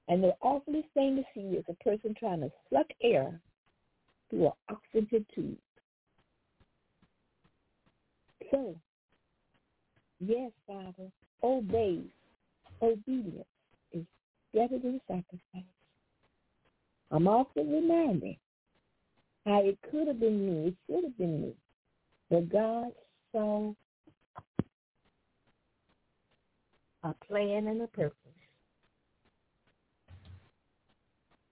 And 0.08 0.22
the 0.22 0.34
awfulest 0.40 0.88
thing 0.94 1.16
to 1.16 1.22
see 1.34 1.56
is 1.56 1.64
a 1.68 1.84
person 1.84 2.14
trying 2.18 2.40
to 2.40 2.52
suck 2.72 2.86
air 3.02 3.40
through 4.30 4.46
an 4.46 4.52
oxygen 4.68 5.26
tube. 5.34 5.56
So, 8.50 8.74
yes, 10.20 10.52
Father, 10.66 11.10
obey. 11.42 12.00
Obedience 12.80 13.46
is 13.92 14.04
better 14.52 14.78
than 14.78 15.00
sacrifice. 15.06 15.68
I'm 17.10 17.28
often 17.28 17.70
reminded 17.70 18.36
how 19.46 19.60
it 19.64 19.78
could 19.90 20.08
have 20.08 20.18
been 20.18 20.46
me, 20.46 20.68
it 20.68 20.74
should 20.86 21.04
have 21.04 21.16
been 21.16 21.42
me. 21.42 21.52
But 22.28 22.50
God 22.50 22.92
saw 23.30 23.72
a 27.04 27.14
plan 27.26 27.66
and 27.68 27.82
a 27.82 27.86
purpose. 27.88 28.16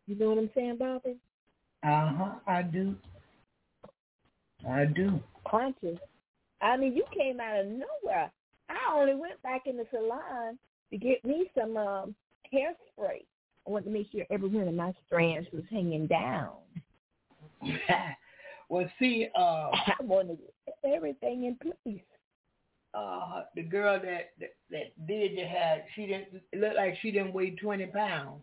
You 0.07 0.17
know 0.17 0.31
what 0.31 0.39
I'm 0.39 0.51
saying, 0.55 0.77
Bobby? 0.79 1.17
Uh-huh, 1.85 2.33
I 2.47 2.63
do. 2.63 2.95
I 4.69 4.85
do. 4.85 5.21
Conscious. 5.49 5.99
I 6.61 6.77
mean, 6.77 6.95
you 6.95 7.05
came 7.17 7.41
out 7.41 7.61
of 7.61 7.67
nowhere. 7.67 8.31
I 8.69 8.95
only 8.95 9.15
went 9.15 9.41
back 9.43 9.63
in 9.67 9.77
the 9.77 9.87
salon 9.91 10.59
to 10.91 10.99
get 10.99 11.25
me 11.25 11.51
some 11.59 11.77
um, 11.77 12.15
hairspray. 12.53 13.25
I 13.67 13.71
wanted 13.71 13.87
to 13.87 13.91
make 13.91 14.11
sure 14.11 14.25
every 14.31 14.49
one 14.49 14.69
of 14.69 14.75
my 14.75 14.93
strands 15.07 15.49
was 15.53 15.63
hanging 15.71 16.07
down. 16.07 16.55
well, 18.69 18.89
see, 18.99 19.29
uh, 19.39 19.41
I 19.73 19.95
wanted 20.01 20.39
everything 20.85 21.45
in 21.45 21.57
place. 21.57 22.03
Uh, 22.93 23.43
the 23.55 23.62
girl 23.62 24.01
that, 24.03 24.31
that 24.41 24.55
that 24.71 25.07
did 25.07 25.37
the 25.37 25.43
hair, 25.43 25.85
she 25.95 26.07
didn't 26.07 26.43
it 26.53 26.61
looked 26.61 26.77
like 26.77 26.97
she 27.01 27.11
didn't 27.11 27.33
weigh 27.33 27.51
twenty 27.51 27.87
pounds. 27.87 28.43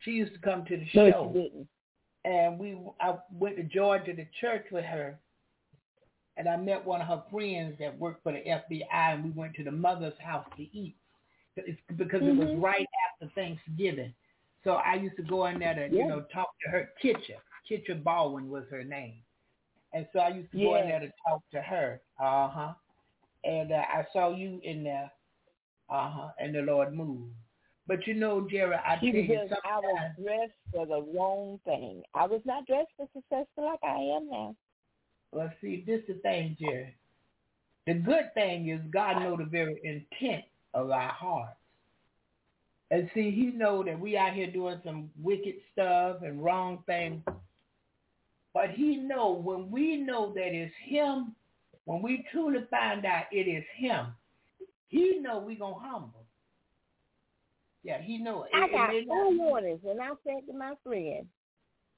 She 0.00 0.12
used 0.12 0.32
to 0.34 0.40
come 0.40 0.64
to 0.64 0.76
the 0.76 0.86
no, 0.94 1.10
show, 1.10 1.30
she 1.32 1.42
didn't. 1.42 1.68
and 2.24 2.58
we 2.58 2.78
I 3.00 3.14
went 3.38 3.56
to 3.56 3.62
Georgia 3.64 4.14
to 4.14 4.24
church 4.40 4.64
with 4.72 4.84
her, 4.86 5.18
and 6.36 6.48
I 6.48 6.56
met 6.56 6.84
one 6.84 7.02
of 7.02 7.08
her 7.08 7.22
friends 7.30 7.76
that 7.78 7.98
worked 7.98 8.22
for 8.22 8.32
the 8.32 8.38
FBI, 8.38 8.86
and 8.90 9.24
we 9.24 9.30
went 9.30 9.54
to 9.54 9.64
the 9.64 9.70
mother's 9.70 10.18
house 10.18 10.46
to 10.56 10.62
eat. 10.62 10.96
It's 11.56 11.78
because 11.96 12.22
mm-hmm. 12.22 12.40
it 12.40 12.46
was 12.46 12.56
Mhm. 12.56 12.62
right 12.62 12.88
after 13.12 13.32
Thanksgiving. 13.34 14.14
So 14.64 14.74
I 14.76 14.94
used 14.94 15.16
to 15.16 15.22
go 15.22 15.46
in 15.46 15.58
there 15.58 15.74
to, 15.74 15.94
you 15.94 16.06
know, 16.06 16.22
talk 16.32 16.48
to 16.64 16.70
her. 16.70 16.92
Kitcha. 17.02 17.36
Kitcha 17.68 18.02
Baldwin 18.02 18.48
was 18.48 18.64
her 18.70 18.84
name. 18.84 19.22
And 19.92 20.06
so 20.12 20.20
I 20.20 20.28
used 20.28 20.50
to 20.52 20.58
go 20.58 20.76
in 20.76 20.88
there 20.88 21.00
to 21.00 21.10
talk 21.28 21.42
to 21.52 21.60
her. 21.60 22.00
Uh-huh. 22.18 22.72
And 23.44 23.72
uh, 23.72 23.82
I 23.92 24.06
saw 24.12 24.34
you 24.34 24.60
in 24.62 24.84
there. 24.84 25.10
Uh-huh. 25.90 26.28
And 26.38 26.54
the 26.54 26.60
Lord 26.62 26.94
moved. 26.94 27.32
But 27.86 28.06
you 28.06 28.14
know, 28.14 28.46
Jerry, 28.50 28.76
I 28.76 28.96
tell 28.96 29.08
you, 29.08 29.26
just, 29.26 29.52
I 29.64 29.76
was 29.78 29.84
sometimes, 29.84 30.14
dressed 30.24 30.52
for 30.72 30.86
the 30.86 31.02
wrong 31.12 31.58
thing. 31.64 32.02
I 32.14 32.26
was 32.26 32.40
not 32.44 32.66
dressed 32.66 32.90
for 32.96 33.08
successful 33.12 33.64
like 33.66 33.80
I 33.82 33.98
am 34.16 34.30
now. 34.30 34.56
well, 35.32 35.52
see, 35.60 35.82
this 35.86 36.00
is 36.02 36.06
the 36.08 36.14
thing, 36.22 36.56
Jerry. 36.60 36.94
The 37.86 37.94
good 37.94 38.32
thing 38.34 38.68
is 38.68 38.80
God 38.92 39.20
know 39.20 39.36
the 39.36 39.44
very 39.44 39.80
intent 39.82 40.44
of 40.72 40.90
our 40.90 41.08
hearts. 41.08 41.56
And 42.92 43.10
see, 43.14 43.30
he 43.30 43.46
know 43.46 43.82
that 43.82 43.98
we 43.98 44.16
out 44.16 44.34
here 44.34 44.50
doing 44.50 44.80
some 44.84 45.10
wicked 45.20 45.54
stuff 45.72 46.18
and 46.22 46.42
wrong 46.42 46.84
things. 46.86 47.22
But 48.54 48.70
he 48.70 48.96
know 48.96 49.32
when 49.32 49.70
we 49.70 49.96
know 49.96 50.32
that 50.34 50.54
it's 50.54 50.74
him, 50.84 51.34
when 51.84 52.02
we 52.02 52.24
truly 52.30 52.60
find 52.70 53.04
out 53.04 53.24
it 53.32 53.48
is 53.48 53.64
him, 53.76 54.06
he 54.88 55.18
know 55.18 55.38
we 55.38 55.56
gonna 55.56 55.74
humble. 55.78 56.24
Yeah, 57.82 58.00
he 58.00 58.18
know. 58.18 58.46
I 58.52 58.64
It- 58.64 58.68
it 58.68 58.72
got 58.72 58.92
not 58.92 59.06
four 59.06 59.32
warnings, 59.32 59.84
and 59.84 60.00
I 60.00 60.10
said 60.24 60.46
to 60.46 60.52
my 60.52 60.74
friend, 60.76 61.28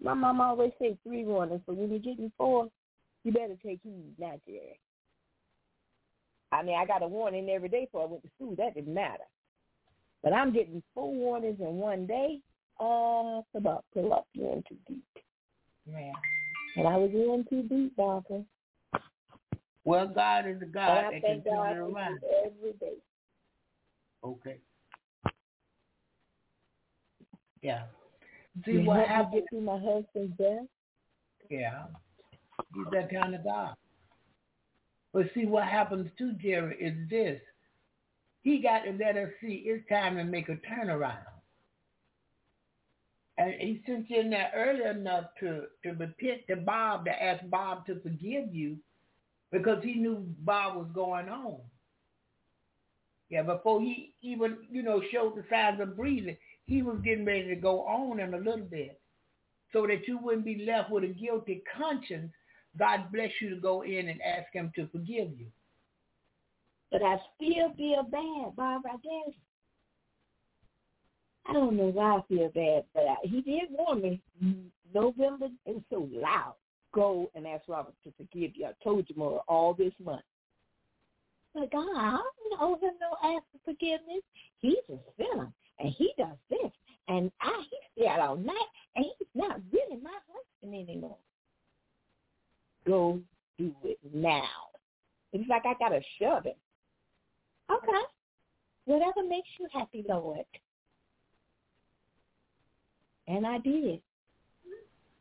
my 0.01 0.15
mom 0.15 0.40
always 0.40 0.73
say 0.78 0.97
three 1.02 1.24
warnings, 1.24 1.62
but 1.66 1.77
when 1.77 1.90
you're 1.90 1.98
getting 1.98 2.31
four, 2.36 2.70
you 3.23 3.32
better 3.32 3.56
take 3.56 3.81
heed, 3.82 4.19
not 4.19 4.44
Jerry. 4.47 4.78
I 6.52 6.62
mean, 6.62 6.77
I 6.77 6.86
got 6.86 7.02
a 7.02 7.09
warning 7.09 7.51
every 7.51 7.69
day 7.69 7.86
before 7.86 8.02
I 8.02 8.06
went 8.06 8.23
to 8.23 8.31
school. 8.31 8.55
That 8.56 8.74
didn't 8.74 8.94
matter. 8.94 9.24
But 10.23 10.32
I'm 10.32 10.52
getting 10.52 10.82
four 10.94 11.12
warnings 11.12 11.61
in 11.61 11.78
one 11.78 12.06
day. 12.06 12.40
Uh, 12.81 13.43
about 13.55 13.85
pull 13.93 14.12
up 14.12 14.27
in 14.35 14.62
too 14.69 14.77
deep. 14.89 15.05
Yeah. 15.86 16.12
And 16.77 16.89
I 16.89 16.97
was 16.97 17.11
in 17.12 17.44
too 17.48 17.62
deep, 17.62 17.94
Barbara. 17.97 18.44
Well, 19.85 20.09
God 20.09 20.48
is 20.48 20.62
a 20.62 20.66
God 20.66 21.12
that 21.12 21.23
can 21.23 21.43
turn 21.43 21.77
it 21.77 21.78
around. 21.78 22.20
every 22.44 22.73
day. 22.81 22.97
Okay. 24.24 24.56
Yeah. 27.61 27.85
See 28.65 28.73
You 28.73 28.85
what 28.85 29.06
happened? 29.06 29.35
get 29.35 29.44
through 29.51 29.61
my 29.61 29.78
husband's 29.78 30.36
death. 30.39 30.66
Yeah. 31.51 31.85
He's 32.74 32.86
that 32.93 33.11
kind 33.11 33.35
of 33.35 33.44
God. 33.44 33.74
But 35.12 35.27
see 35.35 35.44
what 35.47 35.65
happens 35.65 36.10
to 36.18 36.33
Jerry 36.34 36.76
is 36.81 37.08
this. 37.08 37.41
He 38.42 38.60
got 38.60 38.81
to 38.81 38.92
let 38.92 39.17
us 39.17 39.31
see 39.41 39.65
it's 39.67 39.89
time 39.89 40.17
to 40.17 40.25
make 40.25 40.49
a 40.49 40.58
turnaround. 40.68 41.18
And 43.36 43.55
he 43.58 43.83
sent 43.86 44.10
you 44.10 44.20
in 44.20 44.31
there 44.31 44.50
early 44.55 44.84
enough 44.84 45.26
to, 45.41 45.65
to 45.83 45.91
repent 45.92 46.42
to 46.49 46.57
Bob, 46.57 47.05
to 47.07 47.10
ask 47.23 47.42
Bob 47.49 47.86
to 47.86 48.00
forgive 48.00 48.55
you 48.55 48.76
because 49.55 49.78
he 49.84 49.94
knew 49.94 50.26
Bob 50.41 50.76
was 50.76 50.89
going 50.92 51.28
on. 51.28 51.60
Yeah, 53.31 53.42
before 53.42 53.81
he 53.81 54.12
even, 54.20 54.58
you 54.68 54.83
know, 54.83 55.00
showed 55.12 55.36
the 55.36 55.44
signs 55.49 55.81
of 55.81 55.97
breathing, 55.97 56.36
he 56.66 56.83
was 56.83 56.99
getting 57.05 57.24
ready 57.24 57.47
to 57.47 57.55
go 57.55 57.83
on 57.83 58.18
in 58.18 58.34
a 58.34 58.39
little 58.39 58.66
bit 58.68 59.00
so 59.73 59.86
that 59.86 60.08
you 60.08 60.18
wouldn't 60.18 60.44
be 60.44 60.66
left 60.66 60.91
with 60.91 61.05
a 61.05 61.08
guilty 61.08 61.62
conscience. 61.78 62.33
God 62.76 63.12
bless 63.12 63.31
you 63.41 63.50
to 63.50 63.60
go 63.60 63.83
in 63.83 64.08
and 64.08 64.20
ask 64.23 64.52
him 64.52 64.73
to 64.74 64.89
forgive 64.89 65.31
you. 65.39 65.47
But 66.91 67.02
I 67.02 67.16
still 67.36 67.73
feel 67.76 68.02
bad, 68.02 68.57
Barbara. 68.57 68.91
I 68.92 68.97
guess. 68.97 69.34
I 71.47 71.52
don't 71.52 71.76
know 71.76 71.92
why 71.92 72.16
I 72.16 72.20
feel 72.28 72.49
bad, 72.49 72.84
but 72.92 73.05
I, 73.05 73.15
he 73.23 73.41
did 73.41 73.68
warn 73.70 74.02
me. 74.02 74.20
November, 74.92 75.47
was 75.65 75.83
so 75.91 76.08
loud. 76.12 76.55
Go 76.94 77.31
and 77.34 77.47
ask 77.47 77.64
Robert 77.68 77.94
to 78.05 78.12
forgive 78.16 78.52
you. 78.55 78.66
I 78.66 78.73
told 78.84 79.06
you 79.08 79.16
more 79.16 79.42
all 79.48 79.74
this 79.74 79.92
month. 80.02 80.23
But 81.55 81.70
God, 81.73 81.86
I 81.97 82.18
don't 82.50 82.60
know 82.60 82.74
him 82.74 82.94
no 83.00 83.16
ask 83.23 83.44
for 83.52 83.73
forgiveness. 83.73 84.23
He's 84.60 84.76
a 84.89 84.98
sinner, 85.16 85.52
and 85.78 85.92
he 85.97 86.12
does 86.18 86.36
this, 86.50 86.70
and 87.08 87.31
I 87.40 87.62
he 87.70 88.02
stayed 88.02 88.20
all 88.20 88.36
night, 88.36 88.55
and 88.97 89.05
he's 89.05 89.28
not 89.34 89.60
really 89.73 90.00
my 90.02 90.10
husband 90.28 90.89
anymore. 90.89 91.16
Go 92.86 93.20
do 93.58 93.73
it 93.84 93.98
now. 94.12 94.42
It's 95.32 95.48
like 95.48 95.62
I 95.64 95.74
gotta 95.78 96.00
shove 96.20 96.47
it. 96.47 96.58
Okay. 97.70 98.02
Whatever 98.84 99.26
makes 99.26 99.48
you 99.58 99.66
happy, 99.73 100.05
Lord. 100.08 100.44
And 103.26 103.47
I 103.47 103.58
did. 103.58 104.00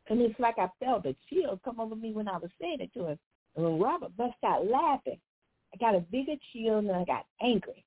And 0.08 0.20
it's 0.20 0.38
like 0.38 0.58
I 0.58 0.68
felt 0.80 1.06
a 1.06 1.16
chill 1.30 1.60
come 1.64 1.80
over 1.80 1.96
me 1.96 2.12
when 2.12 2.28
I 2.28 2.36
was 2.36 2.50
saying 2.60 2.78
it 2.80 2.92
to 2.94 3.06
him. 3.08 3.18
And 3.56 3.64
when 3.64 3.78
Robert 3.78 4.16
bust 4.16 4.36
out 4.44 4.66
laughing, 4.66 5.18
I 5.72 5.76
got 5.78 5.94
a 5.94 6.00
bigger 6.00 6.34
chill 6.52 6.78
and 6.78 6.92
I 6.92 7.04
got 7.04 7.26
angry. 7.42 7.84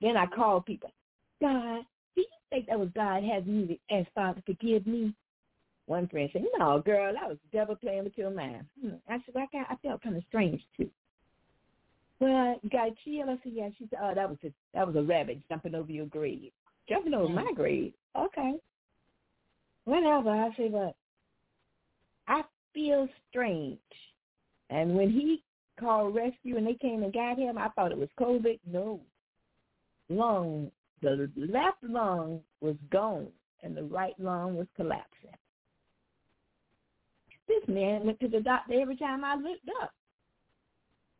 Then 0.00 0.16
I 0.16 0.26
called 0.26 0.66
people. 0.66 0.92
God, 1.40 1.80
do 2.14 2.22
you 2.22 2.26
think 2.50 2.66
that 2.66 2.78
was 2.78 2.90
God 2.94 3.22
having 3.24 3.60
you 3.60 3.66
to 3.66 3.78
ask 3.90 4.08
God 4.14 4.36
to 4.36 4.42
forgive 4.42 4.86
me? 4.86 5.14
One 5.86 6.08
friend 6.08 6.28
said, 6.32 6.44
No, 6.58 6.80
girl, 6.80 7.12
that 7.12 7.28
was 7.28 7.38
devil 7.52 7.76
playing 7.76 8.04
with 8.04 8.16
your 8.16 8.30
mind. 8.30 8.66
Hmm. 8.80 8.94
I 9.08 9.18
said, 9.24 9.36
I, 9.36 9.46
got, 9.52 9.66
I 9.70 9.76
felt 9.82 10.02
kind 10.02 10.16
of 10.16 10.22
strange 10.28 10.60
too. 10.76 10.90
Well, 12.18 12.58
you 12.62 12.70
got 12.70 12.92
chill. 13.04 13.28
I 13.28 13.38
said, 13.42 13.52
yeah. 13.52 13.68
She 13.78 13.86
said, 13.90 13.98
oh, 14.02 14.14
that 14.14 14.28
was 14.28 14.38
a, 14.44 14.52
that 14.74 14.86
was 14.86 14.96
a 14.96 15.02
rabbit 15.02 15.40
jumping 15.48 15.74
over 15.74 15.92
your 15.92 16.06
grave. 16.06 16.50
Jumping 16.88 17.14
over 17.14 17.28
my 17.28 17.52
grave. 17.54 17.92
Okay. 18.16 18.54
Whatever. 19.84 20.30
I 20.30 20.48
said, 20.56 20.72
but 20.72 20.94
I 22.28 22.42
feel 22.74 23.08
strange. 23.30 23.78
And 24.70 24.96
when 24.96 25.10
he 25.10 25.42
called 25.78 26.14
rescue 26.14 26.56
and 26.56 26.66
they 26.66 26.74
came 26.74 27.02
and 27.02 27.12
got 27.12 27.38
him, 27.38 27.58
I 27.58 27.68
thought 27.70 27.92
it 27.92 27.98
was 27.98 28.08
COVID. 28.18 28.58
No. 28.66 29.00
Lung, 30.08 30.70
the 31.02 31.30
left 31.36 31.82
lung 31.82 32.40
was 32.60 32.76
gone 32.90 33.28
and 33.62 33.76
the 33.76 33.84
right 33.84 34.18
lung 34.18 34.56
was 34.56 34.66
collapsing. 34.76 35.30
This 37.48 37.62
man 37.68 38.04
went 38.04 38.20
to 38.20 38.28
the 38.28 38.40
doctor 38.40 38.80
every 38.80 38.96
time 38.96 39.24
I 39.24 39.36
looked 39.36 39.68
up. 39.82 39.92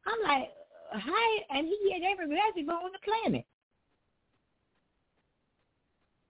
I'm 0.06 0.22
like, 0.22 0.50
hi, 0.92 1.44
and 1.50 1.66
he 1.66 1.92
had 1.92 2.02
every 2.02 2.26
reservoir 2.28 2.82
on 2.82 2.90
the 2.92 2.98
planet. 2.98 3.44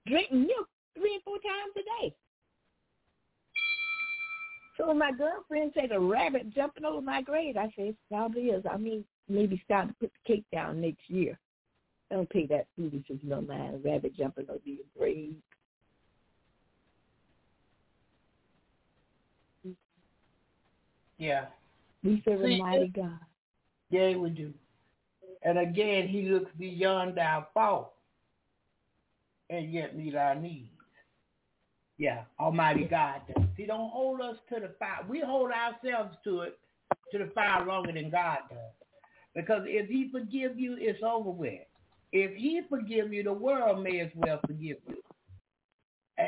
Drinking 0.06 0.42
milk 0.42 0.68
three 0.94 1.14
and 1.14 1.22
four 1.22 1.36
times 1.36 1.74
a 1.76 2.02
day. 2.02 2.14
So 4.76 4.88
when 4.88 4.98
my 4.98 5.12
girlfriend 5.12 5.72
said 5.74 5.92
a 5.92 5.98
rabbit 5.98 6.54
jumping 6.54 6.84
over 6.84 7.00
my 7.00 7.22
grave, 7.22 7.56
I 7.56 7.72
said, 7.76 7.86
it 7.86 7.96
probably 8.10 8.46
is. 8.46 8.64
I 8.70 8.76
mean, 8.76 9.04
maybe 9.28 9.60
start 9.64 9.88
to 9.88 9.94
put 9.94 10.12
the 10.12 10.34
cake 10.34 10.44
down 10.52 10.80
next 10.80 11.08
year. 11.08 11.38
Don't 12.10 12.28
take 12.30 12.50
that 12.50 12.66
foolish 12.76 13.04
if 13.08 13.22
you 13.22 13.30
don't 13.30 13.48
mind. 13.48 13.74
A 13.74 13.88
rabbit 13.88 14.16
jumping 14.16 14.46
over 14.48 14.60
your 14.64 14.84
grave. 14.96 15.34
Yeah. 21.18 21.46
We 22.04 22.22
serve 22.24 22.42
a 22.42 22.58
mighty 22.58 22.88
God. 22.88 23.18
Yeah, 23.90 24.16
we 24.16 24.30
do. 24.30 24.52
And 25.42 25.58
again, 25.58 26.08
he 26.08 26.22
looks 26.22 26.50
beyond 26.58 27.18
our 27.18 27.46
fault 27.54 27.92
and 29.48 29.72
yet 29.72 29.96
meet 29.96 30.14
our 30.14 30.34
needs. 30.34 30.68
Yeah, 31.98 32.24
Almighty 32.38 32.84
God 32.84 33.22
does. 33.34 33.44
He 33.56 33.64
don't 33.64 33.90
hold 33.90 34.20
us 34.20 34.36
to 34.52 34.60
the 34.60 34.74
fire. 34.78 34.98
We 35.08 35.20
hold 35.20 35.50
ourselves 35.50 36.16
to 36.24 36.42
it, 36.42 36.58
to 37.12 37.18
the 37.18 37.30
fire 37.34 37.64
longer 37.64 37.92
than 37.92 38.10
God 38.10 38.38
does. 38.50 38.58
Because 39.34 39.62
if 39.66 39.88
he 39.88 40.10
forgive 40.10 40.58
you, 40.58 40.76
it's 40.78 41.02
over 41.02 41.30
with. 41.30 41.60
If 42.12 42.36
he 42.36 42.60
forgive 42.68 43.12
you, 43.12 43.22
the 43.22 43.32
world 43.32 43.82
may 43.82 44.00
as 44.00 44.10
well 44.14 44.40
forgive 44.46 44.78
you. 44.86 44.96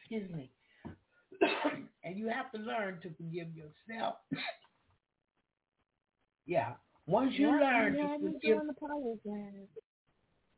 Excuse 0.00 0.30
me. 0.32 0.50
and 2.04 2.16
you 2.16 2.28
have 2.28 2.50
to 2.52 2.58
learn 2.58 2.98
to 3.02 3.10
forgive 3.16 3.48
yourself. 3.54 4.16
yeah. 6.46 6.74
Once 7.06 7.34
you 7.36 7.48
Yeah, 7.48 7.60
learn 7.60 7.94
yeah, 7.94 8.16
to 8.16 8.18
forgive, 8.18 8.58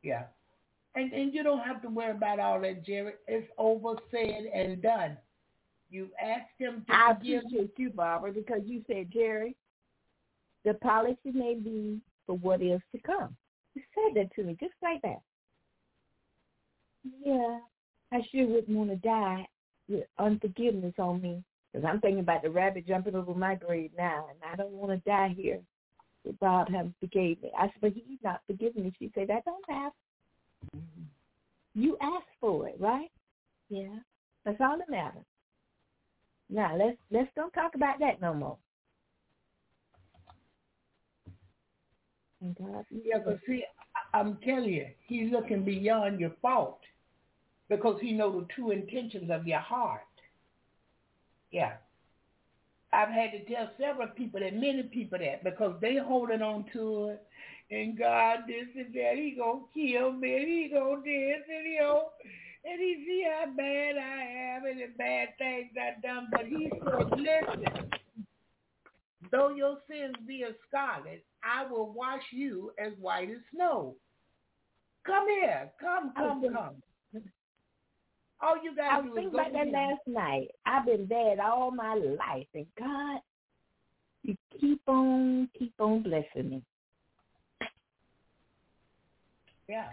yeah. 0.01 0.23
And 0.95 1.13
and 1.13 1.33
you 1.33 1.43
don't 1.43 1.59
have 1.59 1.81
to 1.83 1.89
worry 1.89 2.11
about 2.11 2.39
all 2.39 2.59
that, 2.61 2.83
Jerry. 2.85 3.13
It's 3.27 3.47
over, 3.57 3.95
said, 4.11 4.49
and 4.53 4.81
done. 4.81 5.17
You've 5.89 6.09
asked 6.21 6.51
him 6.57 6.83
to 6.87 6.93
I 6.93 7.13
forgive 7.13 7.23
you. 7.29 7.39
appreciate 7.39 7.73
you, 7.77 7.89
Barbara, 7.91 8.31
because 8.31 8.61
you 8.65 8.83
said, 8.87 9.11
Jerry, 9.11 9.55
the 10.65 10.75
policy 10.75 11.31
may 11.33 11.55
be 11.55 11.99
for 12.25 12.37
what 12.37 12.61
is 12.61 12.81
to 12.93 13.01
come. 13.01 13.35
You 13.75 13.81
said 13.95 14.15
that 14.15 14.33
to 14.35 14.43
me 14.43 14.57
just 14.59 14.73
like 14.83 15.01
that. 15.01 15.21
Yeah, 17.25 17.59
I 18.11 18.21
sure 18.31 18.47
wouldn't 18.47 18.69
want 18.77 18.89
to 18.89 18.95
die 18.97 19.47
with 19.87 20.05
unforgiveness 20.17 20.93
on 20.99 21.21
me 21.21 21.43
because 21.71 21.87
I'm 21.87 22.01
thinking 22.01 22.19
about 22.19 22.43
the 22.43 22.49
rabbit 22.49 22.87
jumping 22.87 23.15
over 23.15 23.33
my 23.33 23.55
grave 23.55 23.91
now, 23.97 24.27
and 24.29 24.39
I 24.51 24.55
don't 24.55 24.71
want 24.71 24.91
to 24.91 25.09
die 25.09 25.33
here 25.35 25.59
without 26.25 26.69
having 26.69 26.93
forgave 26.99 27.41
me. 27.41 27.51
I 27.57 27.67
said, 27.67 27.81
but 27.81 27.93
he's 27.93 28.19
not 28.23 28.41
forgiving 28.47 28.83
me. 28.83 28.93
She 28.99 29.11
said, 29.15 29.27
that 29.29 29.45
don't 29.45 29.63
happen. 29.69 29.93
Mm-hmm. 30.75 31.03
You 31.75 31.97
asked 32.01 32.25
for 32.39 32.67
it, 32.67 32.75
right? 32.79 33.11
Yeah, 33.69 33.95
that's 34.45 34.59
all 34.61 34.77
that 34.77 34.89
matters. 34.89 35.25
Now 36.49 36.75
let's 36.75 36.97
let's 37.11 37.29
don't 37.35 37.53
talk 37.53 37.75
about 37.75 37.99
that 37.99 38.21
no 38.21 38.33
more. 38.33 38.57
And 42.41 42.55
God, 42.55 42.85
Yeah, 42.89 43.19
but 43.23 43.39
see, 43.45 43.63
I- 43.95 44.17
I'm 44.19 44.37
telling 44.37 44.73
you, 44.73 44.87
he's 45.05 45.31
looking 45.31 45.63
beyond 45.63 46.19
your 46.19 46.31
fault 46.41 46.79
because 47.67 47.99
he 48.01 48.13
know 48.13 48.39
the 48.39 48.47
true 48.47 48.71
intentions 48.71 49.29
of 49.29 49.45
your 49.45 49.59
heart. 49.59 50.01
Yeah. 51.51 51.73
I've 52.91 53.09
had 53.09 53.31
to 53.31 53.45
tell 53.45 53.69
several 53.79 54.07
people 54.07 54.39
that, 54.39 54.55
many 54.55 54.83
people 54.83 55.19
that, 55.19 55.43
because 55.43 55.79
they 55.79 55.97
holding 55.97 56.41
on 56.41 56.65
to 56.73 57.09
it. 57.09 57.27
And 57.71 57.97
God, 57.97 58.39
this 58.47 58.67
and 58.75 58.93
that, 58.93 59.15
he 59.15 59.35
gonna 59.37 59.61
kill 59.73 60.11
me, 60.11 60.35
and 60.37 60.47
he 60.47 60.71
gonna 60.73 61.01
this, 61.03 61.43
and 61.47 61.67
he 61.67 61.77
know, 61.79 62.09
and 62.65 62.79
he 62.79 63.03
see 63.05 63.25
how 63.29 63.45
bad 63.51 63.95
I 63.97 64.55
am 64.55 64.65
and 64.65 64.79
the 64.79 64.87
bad 64.97 65.29
things 65.37 65.71
I 65.77 65.99
done. 66.01 66.27
But 66.31 66.45
he 66.45 66.71
said, 66.71 67.09
listen, 67.11 67.89
though 69.31 69.49
your 69.49 69.77
sins 69.87 70.15
be 70.27 70.43
as 70.43 70.55
scarlet, 70.67 71.23
I 71.43 71.65
will 71.69 71.91
wash 71.93 72.23
you 72.31 72.71
as 72.83 72.93
white 72.99 73.29
as 73.29 73.37
snow. 73.53 73.95
Come 75.05 75.29
here, 75.29 75.71
come, 75.79 76.11
come, 76.15 76.41
come. 76.53 77.23
All 78.41 78.63
you 78.63 78.71
I 78.71 78.75
gotta 78.75 79.03
was 79.03 79.03
do 79.03 79.09
is 79.09 79.15
thinking 79.15 79.31
go 79.31 79.39
about 79.39 79.53
that 79.53 79.71
last 79.71 80.07
night. 80.07 80.47
I've 80.65 80.85
been 80.85 81.05
bad 81.05 81.39
all 81.39 81.71
my 81.71 81.93
life, 81.93 82.47
and 82.55 82.65
God, 82.77 83.21
you 84.23 84.35
keep 84.59 84.81
on, 84.87 85.49
keep 85.57 85.73
on 85.79 86.01
blessing 86.01 86.49
me. 86.49 86.63
Yeah. 89.69 89.89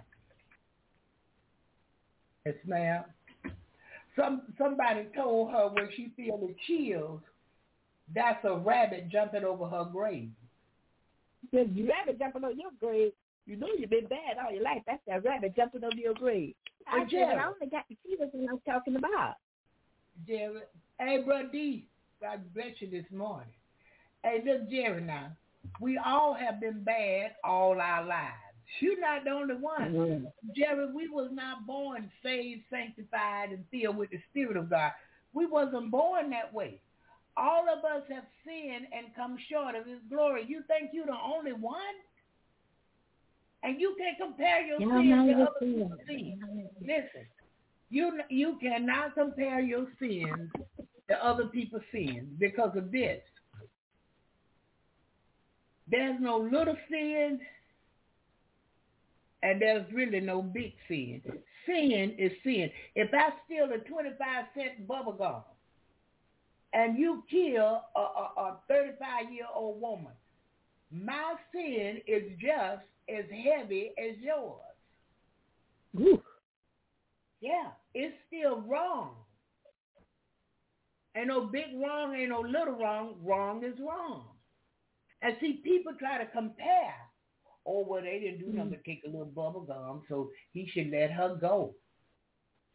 Yes, 2.46 2.54
ma'am. 2.66 3.04
Some 4.18 4.42
somebody 4.56 5.06
told 5.14 5.50
her 5.50 5.68
when 5.68 5.90
she 5.94 6.08
feel 6.16 6.38
the 6.38 6.54
chills, 6.66 7.20
that's 8.14 8.42
a 8.44 8.56
rabbit 8.56 9.10
jumping 9.10 9.44
over 9.44 9.68
her 9.68 9.84
grave. 9.84 10.30
You 11.52 11.88
rabbit 11.88 12.18
jumping 12.18 12.44
over 12.44 12.54
your 12.54 12.70
grave, 12.80 13.12
you 13.44 13.56
know 13.56 13.68
you've 13.78 13.90
been 13.90 14.06
bad 14.06 14.38
all 14.42 14.50
your 14.50 14.62
life. 14.62 14.82
That's 14.86 15.02
that 15.06 15.22
rabbit 15.24 15.54
jumping 15.54 15.84
over 15.84 15.96
your 15.96 16.14
grave. 16.14 16.54
I 16.88 17.04
said, 17.10 17.36
I 17.38 17.46
only 17.46 17.66
got 17.70 17.86
to 17.88 17.96
see 18.04 18.16
when 18.16 18.48
I'm 18.48 18.60
talking 18.60 18.96
about. 18.96 19.34
Jerry, 20.26 20.60
hey, 20.98 21.22
Brother 21.22 21.48
D, 21.52 21.86
God 22.22 22.40
bless 22.54 22.80
you 22.80 22.90
this 22.90 23.04
morning. 23.12 23.48
Hey, 24.22 24.42
look, 24.46 24.70
Jerry, 24.70 25.02
now 25.02 25.32
we 25.80 25.98
all 25.98 26.32
have 26.32 26.60
been 26.60 26.82
bad 26.82 27.32
all 27.44 27.80
our 27.80 28.04
lives. 28.04 28.45
You're 28.80 29.00
not 29.00 29.24
the 29.24 29.30
only 29.30 29.54
one. 29.54 29.92
Mm-hmm. 29.92 30.24
Jerry, 30.56 30.92
we 30.92 31.08
was 31.08 31.30
not 31.32 31.66
born 31.66 32.10
saved, 32.22 32.62
sanctified, 32.70 33.50
and 33.50 33.64
filled 33.70 33.96
with 33.96 34.10
the 34.10 34.18
Spirit 34.30 34.56
of 34.56 34.70
God. 34.70 34.92
We 35.32 35.46
wasn't 35.46 35.90
born 35.90 36.30
that 36.30 36.52
way. 36.52 36.80
All 37.36 37.66
of 37.68 37.84
us 37.84 38.02
have 38.10 38.24
sinned 38.44 38.86
and 38.96 39.14
come 39.14 39.36
short 39.50 39.74
of 39.74 39.86
His 39.86 40.00
glory. 40.08 40.44
You 40.48 40.62
think 40.66 40.90
you're 40.92 41.06
the 41.06 41.12
only 41.12 41.52
one? 41.52 41.76
And 43.62 43.80
you 43.80 43.94
can't 43.98 44.16
compare 44.18 44.62
your 44.66 44.80
Yeah, 44.80 44.94
I'm 44.94 45.26
sins 45.26 45.36
to 45.36 45.42
other 45.42 45.52
people's 45.60 45.92
it. 46.00 46.06
sins. 46.08 46.68
Listen, 46.80 47.26
you 47.90 48.20
you 48.28 48.58
cannot 48.60 49.14
compare 49.14 49.60
your 49.60 49.86
sins 49.98 50.50
to 51.08 51.24
other 51.24 51.46
people's 51.46 51.82
sins 51.92 52.26
because 52.38 52.76
of 52.76 52.90
this. 52.90 53.20
There's 55.90 56.20
no 56.20 56.38
little 56.38 56.76
sin 56.90 57.38
and 59.46 59.62
there's 59.62 59.86
really 59.92 60.18
no 60.18 60.42
big 60.42 60.72
sin. 60.88 61.22
Sin 61.66 62.16
is 62.18 62.32
sin. 62.42 62.68
If 62.96 63.10
I 63.14 63.28
steal 63.44 63.66
a 63.72 63.78
25 63.78 64.18
cent 64.56 64.88
bubble 64.88 65.12
gum 65.12 65.42
and 66.72 66.98
you 66.98 67.22
kill 67.30 67.82
a, 67.94 68.00
a, 68.00 68.32
a 68.38 68.58
35 68.68 69.32
year 69.32 69.46
old 69.54 69.80
woman, 69.80 70.12
my 70.90 71.34
sin 71.52 72.00
is 72.08 72.24
just 72.40 72.82
as 73.08 73.24
heavy 73.30 73.92
as 73.96 74.18
yours. 74.20 74.58
Ooh. 76.00 76.20
Yeah, 77.40 77.70
it's 77.94 78.16
still 78.26 78.62
wrong. 78.62 79.14
Ain't 81.16 81.28
no 81.28 81.46
big 81.46 81.66
wrong, 81.80 82.16
ain't 82.16 82.30
no 82.30 82.40
little 82.40 82.74
wrong. 82.74 83.14
Wrong 83.22 83.62
is 83.62 83.78
wrong. 83.78 84.24
And 85.22 85.36
see, 85.40 85.60
people 85.62 85.92
try 86.00 86.18
to 86.18 86.26
compare. 86.32 87.05
Oh, 87.66 87.84
well, 87.88 88.02
they 88.02 88.20
didn't 88.20 88.38
do 88.38 88.46
mm-hmm. 88.46 88.58
nothing 88.58 88.70
but 88.70 88.84
take 88.84 89.02
a 89.06 89.10
little 89.10 89.26
bubble 89.26 89.62
gum, 89.62 90.02
so 90.08 90.30
he 90.52 90.68
should 90.72 90.90
let 90.90 91.10
her 91.10 91.36
go. 91.40 91.74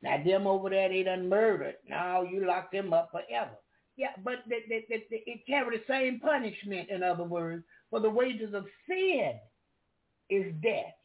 Now, 0.01 0.21
them 0.23 0.47
over 0.47 0.69
there, 0.69 0.89
they 0.89 1.03
done 1.03 1.29
murdered. 1.29 1.75
Now 1.87 2.23
you 2.23 2.45
lock 2.45 2.71
them 2.71 2.91
up 2.91 3.11
forever. 3.11 3.51
Yeah, 3.97 4.11
but 4.23 4.39
they, 4.49 4.61
they, 4.67 4.85
they, 4.89 5.03
they, 5.09 5.23
it 5.25 5.45
carry 5.45 5.77
the 5.77 5.83
same 5.87 6.19
punishment, 6.19 6.89
in 6.89 7.03
other 7.03 7.23
words, 7.23 7.63
for 7.89 7.99
the 7.99 8.09
wages 8.09 8.53
of 8.53 8.65
sin 8.87 9.33
is 10.29 10.53
death. 10.63 10.95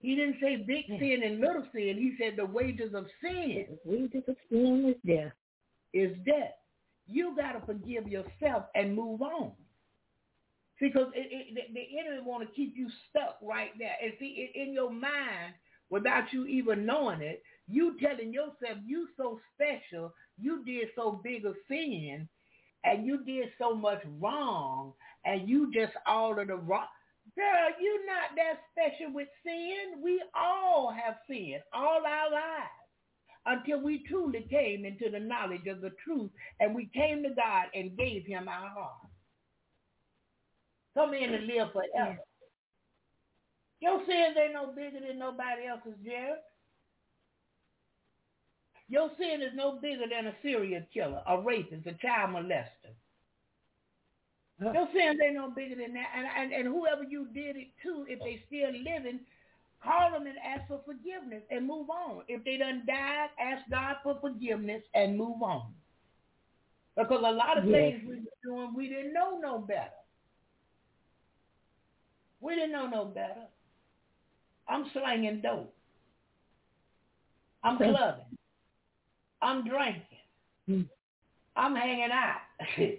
He 0.00 0.14
didn't 0.14 0.36
say 0.40 0.56
big 0.56 0.86
sin 0.86 1.22
and 1.24 1.40
little 1.40 1.64
sin. 1.72 1.96
He 1.96 2.14
said 2.18 2.34
the 2.36 2.46
wages 2.46 2.94
of 2.94 3.06
sin 3.20 3.66
We 3.84 4.08
just 4.12 4.26
sin 4.50 4.94
is 4.94 4.96
death. 5.06 5.32
is 5.92 6.16
death. 6.24 6.54
You 7.06 7.34
got 7.36 7.52
to 7.52 7.66
forgive 7.66 8.06
yourself 8.06 8.64
and 8.74 8.94
move 8.94 9.22
on. 9.22 9.52
Because 10.80 11.08
it, 11.14 11.28
it, 11.30 11.74
the, 11.74 11.98
enemy 11.98 12.22
want 12.24 12.48
to 12.48 12.54
keep 12.54 12.74
you 12.76 12.88
stuck 13.10 13.38
right 13.42 13.70
there. 13.78 13.96
And 14.02 14.12
see, 14.20 14.50
in 14.54 14.72
your 14.72 14.90
mind, 14.90 15.54
without 15.90 16.32
you 16.32 16.46
even 16.46 16.86
knowing 16.86 17.22
it, 17.22 17.42
you 17.68 17.96
telling 18.00 18.32
yourself 18.32 18.78
you 18.86 19.08
so 19.16 19.40
special, 19.54 20.14
you 20.40 20.64
did 20.64 20.88
so 20.96 21.20
big 21.24 21.44
a 21.44 21.52
sin, 21.68 22.28
and 22.84 23.06
you 23.06 23.24
did 23.24 23.48
so 23.58 23.74
much 23.74 24.02
wrong, 24.20 24.92
and 25.24 25.48
you 25.48 25.72
just 25.72 25.92
all 26.06 26.38
of 26.38 26.48
the 26.48 26.56
wrong. 26.56 26.86
Girl, 27.36 27.68
you're 27.80 28.06
not 28.06 28.36
that 28.36 28.60
special 28.72 29.12
with 29.14 29.28
sin. 29.44 30.02
We 30.02 30.22
all 30.34 30.92
have 30.92 31.16
sinned 31.28 31.62
all 31.72 32.02
our 32.06 32.30
lives 32.32 32.70
until 33.46 33.82
we 33.82 34.04
truly 34.08 34.46
came 34.50 34.84
into 34.84 35.10
the 35.10 35.20
knowledge 35.20 35.66
of 35.68 35.80
the 35.80 35.92
truth 36.04 36.30
and 36.60 36.74
we 36.74 36.90
came 36.94 37.22
to 37.22 37.30
God 37.30 37.66
and 37.74 37.96
gave 37.96 38.26
him 38.26 38.48
our 38.48 38.68
heart. 38.68 39.07
Come 40.98 41.14
in 41.14 41.32
and 41.32 41.46
live 41.46 41.68
forever. 41.72 42.18
Your 43.80 44.00
sins 44.00 44.36
ain't 44.42 44.54
no 44.54 44.72
bigger 44.74 44.98
than 44.98 45.16
nobody 45.16 45.68
else's, 45.68 45.94
Jared. 46.04 46.40
Your 48.88 49.08
sin 49.16 49.40
is 49.42 49.52
no 49.54 49.78
bigger 49.80 50.06
than 50.10 50.26
a 50.26 50.34
serial 50.42 50.82
killer, 50.92 51.22
a 51.28 51.40
rapist, 51.40 51.86
a 51.86 51.92
child 52.02 52.30
molester. 52.30 52.90
Your 54.60 54.88
sins 54.92 55.20
ain't 55.24 55.36
no 55.36 55.52
bigger 55.54 55.76
than 55.76 55.94
that. 55.94 56.08
And, 56.16 56.26
and, 56.36 56.52
and 56.52 56.74
whoever 56.74 57.04
you 57.04 57.28
did 57.32 57.54
it 57.54 57.68
to, 57.84 58.04
if 58.08 58.18
they 58.18 58.42
still 58.48 58.72
living, 58.72 59.20
call 59.84 60.10
them 60.10 60.26
and 60.26 60.36
ask 60.44 60.66
for 60.66 60.80
forgiveness 60.84 61.44
and 61.52 61.64
move 61.64 61.90
on. 61.90 62.22
If 62.26 62.42
they 62.42 62.56
done 62.56 62.82
died, 62.88 63.28
ask 63.38 63.62
God 63.70 63.96
for 64.02 64.18
forgiveness 64.20 64.82
and 64.94 65.16
move 65.16 65.42
on. 65.44 65.72
Because 66.96 67.22
a 67.24 67.30
lot 67.30 67.56
of 67.56 67.66
Yes. 67.66 67.92
things 67.92 68.02
we 68.04 68.14
were 68.16 68.32
doing, 68.42 68.74
we 68.74 68.88
didn't 68.88 69.12
know 69.12 69.38
no 69.38 69.60
better. 69.60 69.92
We 72.40 72.54
didn't 72.54 72.72
know 72.72 72.86
no 72.86 73.04
better. 73.04 73.46
I'm 74.68 74.86
slanging 74.92 75.40
dope. 75.40 75.74
I'm 77.64 77.76
clubbing. 77.76 78.24
I'm 79.42 79.66
drinking. 79.66 80.02
Hmm. 80.66 80.82
I'm 81.56 81.74
hanging 81.74 82.10
out. 82.12 82.40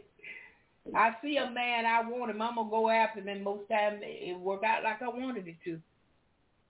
I 0.95 1.15
see 1.21 1.37
a 1.37 1.49
man 1.49 1.85
I 1.85 2.01
want 2.01 2.31
him, 2.31 2.41
I'm 2.41 2.55
gonna 2.55 2.69
go 2.69 2.89
after 2.89 3.19
him 3.19 3.27
and 3.27 3.43
most 3.43 3.69
times 3.69 3.99
it 4.01 4.37
work 4.39 4.63
out 4.63 4.83
like 4.83 5.01
I 5.01 5.09
wanted 5.09 5.47
it 5.47 5.57
to. 5.65 5.79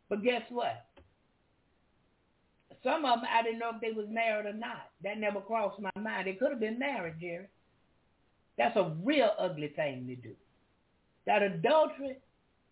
But 0.10 0.24
guess 0.24 0.42
what? 0.50 0.86
Some 2.84 3.06
of 3.06 3.20
them, 3.20 3.30
I 3.32 3.44
didn't 3.44 3.60
know 3.60 3.72
if 3.74 3.82
they 3.82 3.92
was 3.92 4.08
married 4.10 4.46
or 4.46 4.54
not. 4.54 4.90
That 5.04 5.20
never 5.20 5.42
crossed 5.42 5.82
my 5.82 5.92
mind. 6.00 6.28
They 6.28 6.34
could 6.34 6.52
have 6.52 6.60
been 6.60 6.80
married, 6.80 7.16
Jerry. 7.20 7.48
That's 8.58 8.76
a 8.76 8.96
real 9.04 9.32
ugly 9.38 9.70
thing 9.76 10.08
to 10.08 10.16
do. 10.16 10.34
That 11.26 11.44
adultery, 11.44 12.18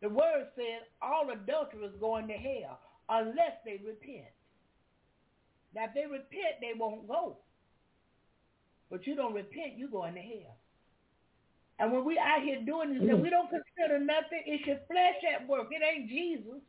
the 0.02 0.10
word 0.10 0.48
says 0.56 0.86
all 1.02 1.30
adulterers 1.32 1.94
going 2.00 2.28
to 2.28 2.34
hell 2.34 2.80
unless 3.10 3.58
they 3.66 3.82
repent. 3.86 4.32
Now, 5.76 5.86
if 5.86 5.94
they 5.94 6.06
repent, 6.06 6.62
they 6.62 6.74
won't 6.78 7.08
go. 7.08 7.38
But 8.90 9.06
you 9.06 9.16
don't 9.16 9.34
repent, 9.34 9.78
you 9.78 9.90
going 9.90 10.14
to 10.16 10.22
hell. 10.22 10.56
And 11.80 11.92
when 11.92 12.06
we 12.06 12.18
out 12.18 12.42
here 12.44 12.62
doing 12.66 12.94
this, 12.94 13.04
mm-hmm. 13.04 13.22
we 13.22 13.30
don't 13.30 13.50
consider 13.50 14.00
nothing. 14.00 14.42
It's 14.46 14.66
your 14.66 14.80
flesh 14.88 15.22
at 15.34 15.48
work. 15.48 15.68
It 15.72 15.84
ain't 15.84 16.10
Jesus. 16.10 16.62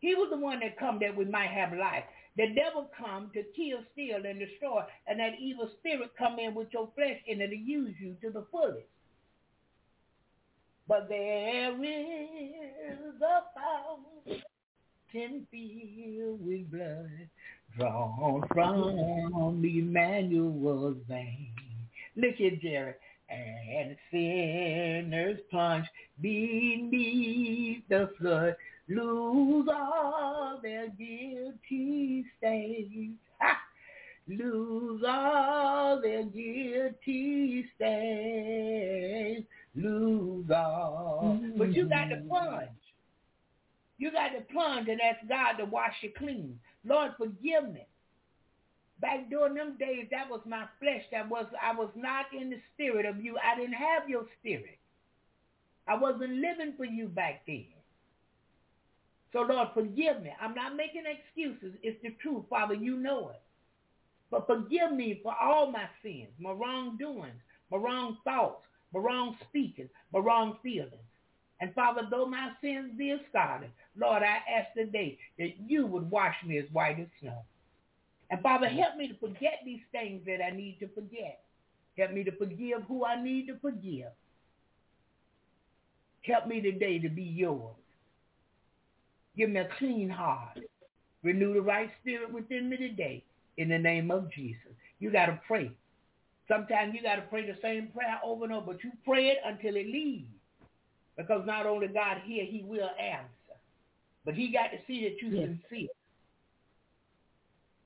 He 0.00 0.14
was 0.14 0.28
the 0.30 0.38
one 0.38 0.60
that 0.60 0.78
come 0.78 0.98
that 1.00 1.16
we 1.16 1.24
might 1.24 1.50
have 1.50 1.72
life. 1.72 2.04
The 2.36 2.54
devil 2.54 2.90
come 2.96 3.30
to 3.34 3.42
kill, 3.56 3.78
steal, 3.92 4.24
and 4.26 4.38
destroy, 4.38 4.82
and 5.06 5.20
that 5.20 5.38
evil 5.40 5.70
spirit 5.78 6.10
come 6.18 6.38
in 6.38 6.54
with 6.54 6.68
your 6.72 6.88
flesh 6.94 7.18
and 7.28 7.40
it'll 7.40 7.54
use 7.54 7.94
you 8.00 8.16
to 8.22 8.30
the 8.30 8.44
fullest. 8.50 8.86
But 10.86 11.08
there 11.08 11.72
is 11.82 13.20
a 13.22 13.42
fountain 13.54 15.46
filled 15.50 16.46
with 16.46 16.70
blood 16.70 17.28
drawn 17.76 18.42
from 18.52 19.64
Emmanuel's 19.64 20.96
vein. 21.08 21.54
Look 22.16 22.40
at 22.40 22.60
Jerry. 22.60 22.94
And 23.30 23.96
sinners 24.10 25.40
plunge 25.50 25.86
beneath 26.20 27.82
the 27.88 28.10
flood 28.18 28.54
lose 28.88 29.66
all 29.72 30.60
their 30.62 30.88
guilty 30.88 32.26
stains. 32.38 33.16
Ha! 33.40 33.56
Lose 34.28 35.02
all 35.06 36.00
their 36.02 36.24
guilty 36.24 37.66
stains. 37.76 39.46
Lose 39.74 40.50
all. 40.50 41.38
Mm-hmm. 41.40 41.58
But 41.58 41.74
you 41.74 41.88
got 41.88 42.06
to 42.06 42.16
plunge. 42.28 42.68
You 43.98 44.12
got 44.12 44.28
to 44.30 44.40
plunge 44.52 44.88
and 44.88 45.00
ask 45.00 45.26
God 45.28 45.52
to 45.54 45.64
wash 45.64 45.94
you 46.02 46.10
clean. 46.16 46.58
Lord, 46.84 47.12
forgive 47.16 47.72
me. 47.72 47.86
Back 49.00 49.28
during 49.28 49.54
them 49.54 49.76
days, 49.78 50.06
that 50.10 50.30
was 50.30 50.40
my 50.46 50.64
flesh. 50.80 51.02
That 51.10 51.28
was 51.28 51.46
I 51.60 51.74
was 51.74 51.90
not 51.96 52.26
in 52.38 52.50
the 52.50 52.58
spirit 52.74 53.06
of 53.06 53.22
you. 53.22 53.36
I 53.38 53.58
didn't 53.58 53.74
have 53.74 54.08
your 54.08 54.24
spirit. 54.40 54.78
I 55.86 55.96
wasn't 55.96 56.34
living 56.34 56.74
for 56.76 56.84
you 56.84 57.08
back 57.08 57.42
then. 57.46 57.66
So 59.32 59.40
Lord, 59.40 59.68
forgive 59.74 60.22
me. 60.22 60.30
I'm 60.40 60.54
not 60.54 60.76
making 60.76 61.02
excuses. 61.06 61.76
It's 61.82 62.00
the 62.02 62.14
truth, 62.22 62.44
Father. 62.48 62.74
You 62.74 62.96
know 62.96 63.30
it. 63.30 63.40
But 64.30 64.46
forgive 64.46 64.92
me 64.92 65.20
for 65.22 65.34
all 65.40 65.70
my 65.70 65.86
sins, 66.02 66.30
my 66.38 66.52
wrongdoings, 66.52 67.40
my 67.70 67.76
wrong 67.76 68.18
thoughts, 68.24 68.64
my 68.94 69.00
wrong 69.00 69.36
speaking, 69.48 69.88
my 70.12 70.20
wrong 70.20 70.56
feelings. 70.62 70.94
And 71.60 71.74
Father, 71.74 72.02
though 72.10 72.26
my 72.26 72.50
sins 72.60 72.92
be 72.96 73.10
as 73.10 73.20
scarlet, 73.28 73.70
Lord, 73.96 74.22
I 74.22 74.38
ask 74.50 74.72
today 74.76 75.18
that 75.38 75.54
you 75.66 75.86
would 75.86 76.10
wash 76.10 76.36
me 76.46 76.58
as 76.58 76.64
white 76.72 77.00
as 77.00 77.06
snow. 77.20 77.42
And 78.30 78.40
Father, 78.42 78.68
help 78.68 78.96
me 78.96 79.08
to 79.08 79.14
forget 79.14 79.60
these 79.64 79.80
things 79.92 80.22
that 80.26 80.44
I 80.44 80.50
need 80.50 80.78
to 80.80 80.88
forget. 80.88 81.42
Help 81.96 82.12
me 82.12 82.24
to 82.24 82.32
forgive 82.32 82.82
who 82.88 83.04
I 83.04 83.22
need 83.22 83.46
to 83.48 83.56
forgive. 83.60 84.08
Help 86.22 86.46
me 86.46 86.60
today 86.60 86.98
to 86.98 87.08
be 87.08 87.22
yours. 87.22 87.76
Give 89.36 89.50
me 89.50 89.60
a 89.60 89.68
clean 89.78 90.08
heart. 90.08 90.58
Renew 91.22 91.54
the 91.54 91.62
right 91.62 91.90
spirit 92.00 92.32
within 92.32 92.68
me 92.68 92.76
today 92.76 93.24
in 93.56 93.68
the 93.68 93.78
name 93.78 94.10
of 94.10 94.30
Jesus. 94.32 94.72
You 94.98 95.10
got 95.10 95.26
to 95.26 95.40
pray. 95.46 95.70
Sometimes 96.48 96.94
you 96.94 97.02
got 97.02 97.16
to 97.16 97.22
pray 97.22 97.46
the 97.46 97.56
same 97.62 97.88
prayer 97.88 98.20
over 98.22 98.44
and 98.44 98.52
over, 98.52 98.72
but 98.72 98.84
you 98.84 98.92
pray 99.04 99.28
it 99.28 99.38
until 99.44 99.76
it 99.76 99.86
leaves. 99.86 100.28
Because 101.16 101.46
not 101.46 101.66
only 101.66 101.88
God 101.88 102.18
hear, 102.24 102.44
he 102.44 102.64
will 102.66 102.90
answer. 103.00 103.58
But 104.24 104.34
he 104.34 104.52
got 104.52 104.68
to 104.68 104.78
see 104.86 105.04
that 105.04 105.22
you 105.22 105.36
yes. 105.36 105.48
sincere. 105.70 105.88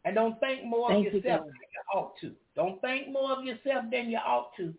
And 0.04 0.14
don't 0.14 0.40
think 0.40 0.64
more 0.64 0.88
Thank 0.88 1.08
of 1.08 1.14
yourself 1.14 1.42
you, 1.46 1.52
than 1.52 1.68
you 1.74 1.98
ought 1.98 2.12
to. 2.20 2.32
Don't 2.56 2.80
think 2.80 3.12
more 3.12 3.32
of 3.32 3.44
yourself 3.44 3.84
than 3.90 4.10
you 4.10 4.18
ought 4.18 4.56
to. 4.56 4.72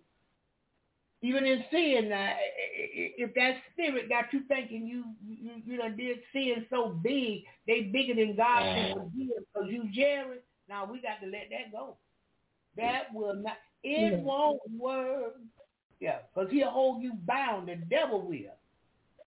Even 1.22 1.46
in 1.46 1.64
sin, 1.70 2.12
uh, 2.14 2.34
if 3.18 3.34
that 3.36 3.58
spirit 3.74 4.08
got 4.08 4.32
you 4.32 4.42
thinking 4.48 4.88
you 4.88 5.04
you, 5.28 5.62
you 5.66 5.78
know 5.78 5.90
did 5.90 6.20
sin 6.32 6.66
so 6.70 6.98
big, 7.04 7.44
they 7.68 7.82
bigger 7.82 8.16
than 8.16 8.38
God 8.38 8.62
can 8.62 8.94
forgive 8.94 9.44
because 9.54 9.70
you 9.70 9.90
Jerry. 9.94 10.38
Now 10.70 10.90
we 10.90 11.02
got 11.02 11.20
to 11.22 11.30
let 11.30 11.50
that 11.52 11.74
go. 11.74 11.98
That 12.78 13.14
will 13.14 13.36
not. 13.36 13.58
It 13.84 14.14
yeah. 14.14 14.18
won't 14.18 14.60
work. 14.78 15.36
Yeah, 16.00 16.20
because 16.34 16.52
he'll 16.52 16.70
hold 16.70 17.04
you 17.04 17.14
bound. 17.26 17.68
The 17.68 17.76
devil 17.76 18.22
will. 18.22 18.56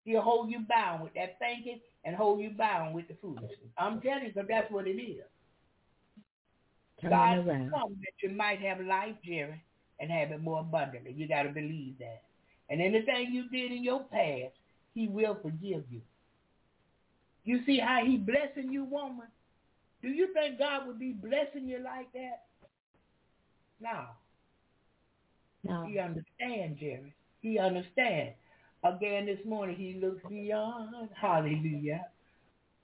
He'll 0.04 0.22
hold 0.22 0.50
you 0.50 0.60
bound 0.68 1.02
with 1.02 1.14
that 1.14 1.38
thinking 1.38 1.80
and 2.04 2.16
hold 2.16 2.40
you 2.40 2.50
bound 2.50 2.94
with 2.94 3.08
the 3.08 3.14
foolishness. 3.20 3.58
I'm 3.78 4.00
telling 4.00 4.24
you, 4.24 4.32
because 4.32 4.48
that's 4.48 4.70
what 4.70 4.86
it 4.86 5.00
is. 5.00 5.22
God 7.02 7.44
come 7.44 7.70
that 8.00 8.22
you 8.22 8.30
might 8.30 8.60
have 8.60 8.80
life, 8.80 9.16
Jerry 9.24 9.60
and 10.02 10.10
have 10.10 10.32
it 10.32 10.42
more 10.42 10.60
abundantly. 10.60 11.12
You 11.12 11.28
got 11.28 11.44
to 11.44 11.50
believe 11.50 11.94
that. 12.00 12.22
And 12.68 12.82
anything 12.82 13.32
you 13.32 13.48
did 13.48 13.70
in 13.70 13.84
your 13.84 14.02
past, 14.04 14.54
he 14.94 15.06
will 15.06 15.38
forgive 15.40 15.84
you. 15.90 16.02
You 17.44 17.60
see 17.64 17.78
how 17.78 18.04
he 18.04 18.16
blessing 18.16 18.72
you, 18.72 18.84
woman? 18.84 19.28
Do 20.02 20.08
you 20.08 20.32
think 20.34 20.58
God 20.58 20.88
would 20.88 20.98
be 20.98 21.12
blessing 21.12 21.68
you 21.68 21.78
like 21.78 22.12
that? 22.14 22.44
No. 23.80 24.06
No. 25.64 25.86
He 25.86 25.98
understands, 25.98 26.80
Jerry. 26.80 27.14
He 27.40 27.58
understands. 27.58 28.34
Again 28.84 29.26
this 29.26 29.38
morning, 29.46 29.76
he 29.76 30.00
looks 30.04 30.22
beyond, 30.28 31.08
hallelujah, 31.14 32.06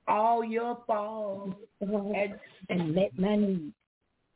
all 0.07 0.45
your 0.45 0.79
faults 0.87 1.57
and, 1.81 2.39
and 2.69 2.95
met 2.95 3.19
my 3.19 3.37
needs 3.37 3.75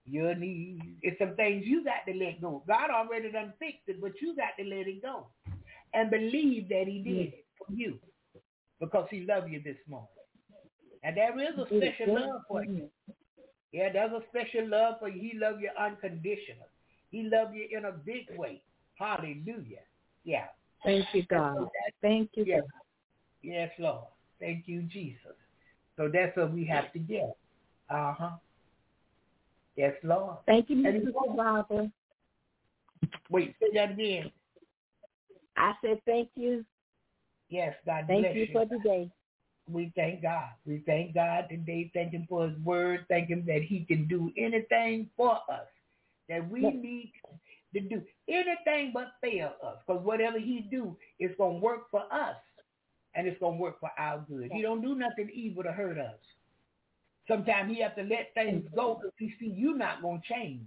your 0.06 0.34
needs. 0.34 0.82
It's 1.02 1.18
some 1.18 1.34
things 1.36 1.64
you 1.66 1.84
got 1.84 2.10
to 2.10 2.18
let 2.18 2.40
go. 2.40 2.62
God 2.66 2.90
already 2.90 3.30
done 3.30 3.52
fixed 3.58 3.86
it, 3.86 4.00
but 4.00 4.12
you 4.20 4.34
got 4.36 4.56
to 4.58 4.64
let 4.64 4.86
it 4.86 5.02
go. 5.02 5.26
And 5.94 6.10
believe 6.10 6.68
that 6.70 6.84
he 6.86 7.02
did 7.02 7.16
it 7.16 7.44
for 7.58 7.72
you. 7.74 7.98
Because 8.80 9.06
he 9.10 9.20
loved 9.20 9.50
you 9.50 9.62
this 9.62 9.76
morning. 9.88 10.08
And 11.04 11.16
there 11.16 11.38
is 11.38 11.58
a 11.58 11.66
special 11.66 12.14
love 12.14 12.42
for 12.48 12.64
you. 12.64 12.88
Yeah, 13.72 13.92
there's 13.92 14.12
a 14.12 14.22
special 14.28 14.68
love 14.68 14.96
for 14.98 15.08
you. 15.08 15.20
He 15.20 15.38
loved 15.38 15.60
you 15.62 15.70
unconditional. 15.78 16.66
He 17.12 17.22
loved 17.24 17.54
you 17.54 17.68
in 17.76 17.84
a 17.84 17.92
big 17.92 18.26
way. 18.36 18.62
Hallelujah. 18.94 19.84
Yeah. 20.24 20.46
Thank 20.82 21.06
you, 21.12 21.24
God. 21.26 21.68
Thank 22.00 22.30
you, 22.34 22.44
yes. 22.44 22.62
God. 22.62 22.80
Yes, 23.42 23.70
Lord. 23.78 24.04
Thank 24.40 24.66
you, 24.66 24.82
Jesus. 24.82 25.36
So 25.96 26.10
that's 26.12 26.36
what 26.36 26.52
we 26.52 26.64
have 26.64 26.90
to 26.94 26.98
get. 26.98 27.36
Uh-huh. 27.90 28.30
Yes, 29.76 29.92
Lord. 30.02 30.38
Thank 30.46 30.70
you, 30.70 30.76
Mr. 30.76 31.36
Barbara. 31.36 31.92
Wait, 33.30 33.54
say 33.60 33.68
that 33.74 33.92
again. 33.92 34.30
I 35.56 35.74
said 35.82 36.00
thank 36.06 36.30
you. 36.34 36.64
Yes, 37.50 37.74
God 37.84 38.04
thank 38.06 38.22
bless 38.22 38.36
you. 38.36 38.48
for 38.52 38.64
today. 38.64 39.10
We 39.70 39.92
thank 39.94 40.22
God. 40.22 40.48
We 40.66 40.82
thank 40.86 41.14
God 41.14 41.46
today. 41.50 41.90
Thank 41.92 42.12
him 42.12 42.26
for 42.28 42.48
his 42.48 42.58
word. 42.60 43.04
Thank 43.08 43.28
him 43.28 43.44
that 43.46 43.62
he 43.62 43.84
can 43.84 44.08
do 44.08 44.32
anything 44.36 45.10
for 45.16 45.36
us 45.50 45.66
that 46.28 46.48
we 46.50 46.60
need 46.60 47.12
to 47.74 47.80
do. 47.80 48.02
Anything 48.28 48.92
but 48.94 49.12
fail 49.20 49.52
us. 49.64 49.78
Because 49.86 50.04
whatever 50.04 50.38
he 50.38 50.66
do 50.70 50.96
is 51.18 51.30
going 51.36 51.60
to 51.60 51.64
work 51.64 51.90
for 51.90 52.02
us. 52.12 52.36
And 53.14 53.26
it's 53.26 53.38
going 53.40 53.58
to 53.58 53.62
work 53.62 53.78
for 53.80 53.90
our 53.98 54.24
good. 54.28 54.50
He 54.52 54.62
don't 54.62 54.80
do 54.80 54.94
nothing 54.94 55.30
evil 55.34 55.62
to 55.62 55.72
hurt 55.72 55.98
us. 55.98 56.16
Sometimes 57.28 57.70
he 57.74 57.80
have 57.82 57.94
to 57.96 58.02
let 58.02 58.32
things 58.34 58.64
go 58.74 58.98
because 59.00 59.14
he 59.18 59.34
see 59.38 59.52
you 59.54 59.76
not 59.76 60.02
going 60.02 60.20
to 60.20 60.34
change. 60.34 60.66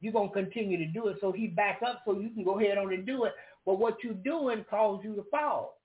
You're 0.00 0.12
going 0.12 0.28
to 0.28 0.34
continue 0.34 0.78
to 0.78 0.86
do 0.86 1.08
it. 1.08 1.18
So 1.20 1.30
he 1.30 1.46
back 1.46 1.80
up 1.86 2.02
so 2.04 2.18
you 2.18 2.30
can 2.30 2.44
go 2.44 2.58
ahead 2.58 2.78
on 2.78 2.92
and 2.92 3.06
do 3.06 3.24
it. 3.24 3.32
But 3.64 3.78
what 3.78 4.02
you're 4.02 4.14
doing 4.14 4.64
causes 4.68 5.04
you 5.04 5.14
to 5.14 5.24
fall. 5.30 5.78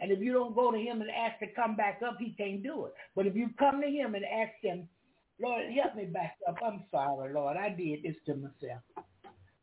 And 0.00 0.10
if 0.10 0.20
you 0.20 0.32
don't 0.32 0.54
go 0.54 0.70
to 0.70 0.78
him 0.78 1.00
and 1.00 1.10
ask 1.10 1.38
to 1.40 1.46
come 1.48 1.76
back 1.76 2.00
up, 2.04 2.16
he 2.18 2.30
can't 2.30 2.62
do 2.62 2.86
it. 2.86 2.94
But 3.14 3.26
if 3.26 3.36
you 3.36 3.50
come 3.58 3.80
to 3.80 3.88
him 3.88 4.14
and 4.14 4.24
ask 4.24 4.52
him, 4.62 4.88
Lord, 5.42 5.64
help 5.72 5.96
me 5.96 6.04
back 6.04 6.36
up. 6.48 6.58
I'm 6.64 6.84
sorry, 6.90 7.32
Lord. 7.32 7.56
I 7.56 7.70
did 7.70 8.02
this 8.02 8.16
to 8.26 8.34
myself. 8.34 8.82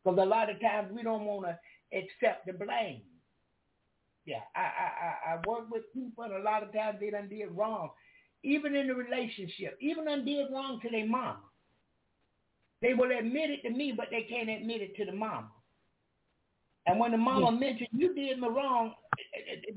Because 0.04 0.18
a 0.20 0.24
lot 0.24 0.50
of 0.50 0.60
times 0.60 0.92
we 0.94 1.02
don't 1.02 1.24
want 1.24 1.46
to 1.46 1.58
accept 1.96 2.46
the 2.46 2.52
blame. 2.52 3.02
Yeah, 4.26 4.40
I, 4.54 4.60
I, 4.60 5.32
I 5.32 5.36
work 5.46 5.70
with 5.70 5.82
people 5.94 6.24
and 6.24 6.34
a 6.34 6.42
lot 6.42 6.62
of 6.62 6.72
times 6.72 6.98
they 7.00 7.10
done 7.10 7.28
did 7.28 7.50
wrong 7.50 7.90
even 8.42 8.74
in 8.74 8.88
the 8.88 8.94
relationship, 8.94 9.76
even 9.80 10.04
when 10.04 10.24
did 10.24 10.46
wrong 10.52 10.80
to 10.82 10.90
their 10.90 11.06
mama. 11.06 11.40
They 12.82 12.94
will 12.94 13.10
admit 13.16 13.50
it 13.50 13.62
to 13.62 13.70
me, 13.70 13.92
but 13.94 14.06
they 14.10 14.22
can't 14.22 14.48
admit 14.48 14.80
it 14.80 14.96
to 14.96 15.04
the 15.04 15.12
mama. 15.12 15.50
And 16.86 16.98
when 16.98 17.12
the 17.12 17.18
mama 17.18 17.50
yes. 17.52 17.60
mentions 17.60 17.88
you 17.92 18.14
did 18.14 18.40
me 18.40 18.48
wrong, 18.48 18.94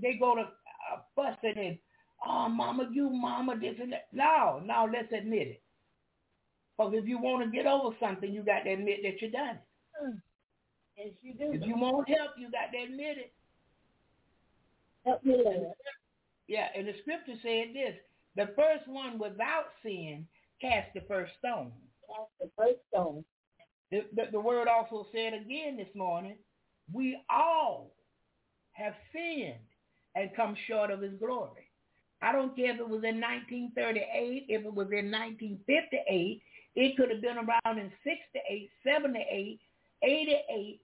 they 0.01 0.13
go 0.13 0.35
to 0.35 0.41
uh, 0.41 0.99
fussing 1.15 1.57
and 1.57 1.77
oh, 2.25 2.47
mama, 2.47 2.89
you 2.93 3.09
mama, 3.09 3.57
this 3.59 3.75
and 3.81 3.91
that. 3.91 4.07
No, 4.13 4.61
no, 4.63 4.89
let's 4.91 5.11
admit 5.11 5.47
it. 5.47 5.61
Because 6.83 7.03
if 7.03 7.07
you 7.07 7.17
want 7.17 7.43
to 7.43 7.49
get 7.49 7.65
over 7.65 7.95
something, 7.99 8.31
you 8.31 8.43
got 8.43 8.63
to 8.63 8.71
admit 8.71 8.99
that 9.03 9.21
you 9.21 9.31
done 9.31 9.55
it. 9.55 10.03
Mm. 10.03 10.21
Yes, 10.97 11.09
you 11.21 11.33
do. 11.33 11.53
If 11.53 11.65
you 11.65 11.75
want 11.75 12.07
help, 12.07 12.31
you 12.37 12.49
got 12.51 12.71
to 12.71 12.83
admit 12.83 13.17
it. 13.17 13.33
Help 15.05 15.23
me, 15.23 15.35
Lord. 15.43 15.73
Yeah, 16.47 16.67
and 16.75 16.87
the 16.87 16.93
scripture 17.01 17.39
said 17.41 17.73
this, 17.73 17.95
the 18.35 18.53
first 18.55 18.87
one 18.87 19.17
without 19.17 19.65
sin 19.81 20.27
cast 20.61 20.93
the 20.93 21.01
first 21.07 21.31
stone. 21.39 21.71
Cast 22.07 22.31
the 22.39 22.49
first 22.57 22.79
stone. 22.89 23.23
The, 23.91 24.05
the, 24.15 24.31
the 24.31 24.39
word 24.39 24.67
also 24.67 25.07
said 25.13 25.33
again 25.33 25.77
this 25.77 25.93
morning, 25.95 26.35
we 26.91 27.19
all 27.29 27.91
have 28.71 28.93
sinned 29.13 29.59
and 30.15 30.35
come 30.35 30.55
short 30.67 30.91
of 30.91 31.01
his 31.01 31.13
glory. 31.19 31.69
I 32.21 32.31
don't 32.31 32.55
care 32.55 32.73
if 32.73 32.79
it 32.79 32.87
was 32.87 33.03
in 33.03 33.19
1938, 33.19 34.45
if 34.47 34.65
it 34.65 34.73
was 34.73 34.87
in 34.91 35.11
1958, 35.11 36.41
it 36.75 36.97
could 36.97 37.09
have 37.09 37.21
been 37.21 37.37
around 37.37 37.79
in 37.79 37.91
68, 38.03 38.69
78, 38.83 39.59
88, 40.01 40.81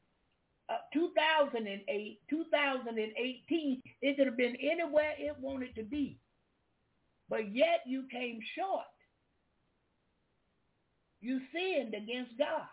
uh, 0.69 0.73
2008, 0.93 2.19
2018. 2.29 3.81
It 4.01 4.17
could 4.17 4.27
have 4.27 4.37
been 4.37 4.55
anywhere 4.57 5.13
it 5.17 5.35
wanted 5.39 5.75
to 5.75 5.83
be. 5.83 6.17
But 7.29 7.53
yet 7.53 7.81
you 7.85 8.05
came 8.11 8.39
short. 8.55 8.85
You 11.21 11.39
sinned 11.53 11.93
against 11.93 12.37
God. 12.37 12.67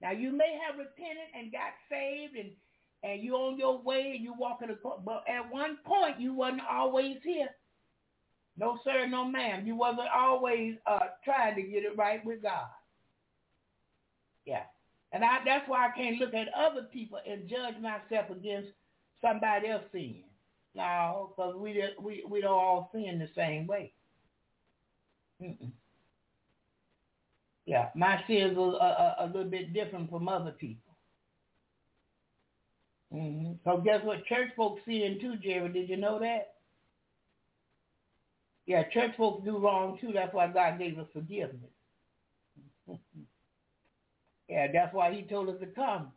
Now 0.00 0.10
you 0.10 0.32
may 0.32 0.58
have 0.66 0.78
repented 0.78 1.30
and 1.38 1.52
got 1.52 1.72
saved 1.88 2.36
and 2.36 2.50
and 3.04 3.22
you're 3.22 3.36
on 3.36 3.58
your 3.58 3.78
way 3.82 4.12
and 4.14 4.24
you're 4.24 4.36
walking 4.36 4.68
the 4.68 4.78
but 5.04 5.24
at 5.28 5.50
one 5.50 5.78
point 5.84 6.20
you 6.20 6.34
wasn't 6.34 6.62
always 6.70 7.16
here. 7.24 7.48
No 8.56 8.78
sir, 8.84 9.06
no 9.06 9.24
ma'am. 9.24 9.66
You 9.66 9.76
wasn't 9.76 10.08
always 10.14 10.76
uh 10.86 11.00
trying 11.24 11.56
to 11.56 11.62
get 11.62 11.84
it 11.84 11.96
right 11.96 12.24
with 12.24 12.42
God. 12.42 12.66
Yeah. 14.44 14.64
And 15.12 15.24
I 15.24 15.38
that's 15.44 15.68
why 15.68 15.88
I 15.88 15.96
can't 15.96 16.18
look 16.18 16.34
at 16.34 16.48
other 16.54 16.82
people 16.92 17.18
and 17.28 17.48
judge 17.48 17.74
myself 17.80 18.30
against 18.30 18.68
somebody 19.20 19.68
else 19.68 19.84
sin. 19.92 20.22
No, 20.74 21.32
because 21.36 21.54
we 21.56 21.82
we 22.00 22.24
we 22.28 22.40
don't 22.40 22.52
all 22.52 22.90
sin 22.92 23.18
the 23.18 23.28
same 23.36 23.66
way. 23.66 23.92
Mm-mm. 25.42 25.72
Yeah, 27.66 27.88
my 27.94 28.22
sins 28.26 28.56
are 28.58 28.74
a, 28.74 29.14
a, 29.14 29.16
a 29.20 29.26
little 29.26 29.50
bit 29.50 29.72
different 29.72 30.10
from 30.10 30.28
other 30.28 30.52
people. 30.52 30.92
Mm-hmm. 33.14 33.52
So 33.64 33.78
guess 33.78 34.02
what 34.04 34.24
church 34.26 34.48
folks 34.56 34.80
sin 34.86 35.18
too, 35.20 35.36
Jerry? 35.36 35.68
Did 35.68 35.88
you 35.88 35.96
know 35.96 36.18
that? 36.18 36.54
Yeah, 38.66 38.84
church 38.92 39.12
folks 39.16 39.44
do 39.44 39.58
wrong 39.58 39.98
too. 40.00 40.12
That's 40.14 40.32
why 40.32 40.46
God 40.48 40.78
gave 40.78 40.98
us 40.98 41.08
forgiveness. 41.12 41.70
yeah, 44.48 44.68
that's 44.72 44.94
why 44.94 45.12
he 45.12 45.22
told 45.22 45.48
us 45.48 45.60
to 45.60 45.66
come. 45.66 46.12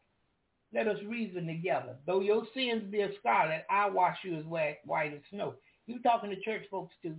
Let 0.74 0.88
us 0.88 0.98
reason 1.08 1.48
together. 1.48 1.96
Though 2.06 2.20
your 2.20 2.44
sins 2.54 2.84
be 2.92 3.02
as 3.02 3.12
scarlet, 3.20 3.66
I 3.70 3.90
wash 3.90 4.18
you 4.24 4.38
as 4.38 4.46
white, 4.46 4.78
white 4.86 5.14
as 5.14 5.22
snow. 5.30 5.56
You 5.88 6.02
talking 6.02 6.30
to 6.30 6.40
church 6.42 6.64
folks 6.70 6.94
too. 7.02 7.16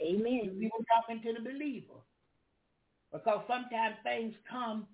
Amen. 0.00 0.56
You 0.58 0.70
were 0.76 0.84
talking 0.84 1.22
to 1.22 1.32
the 1.32 1.48
believer. 1.48 2.00
Because 3.12 3.42
sometimes 3.46 3.96
things 4.02 4.34
come 4.50 4.86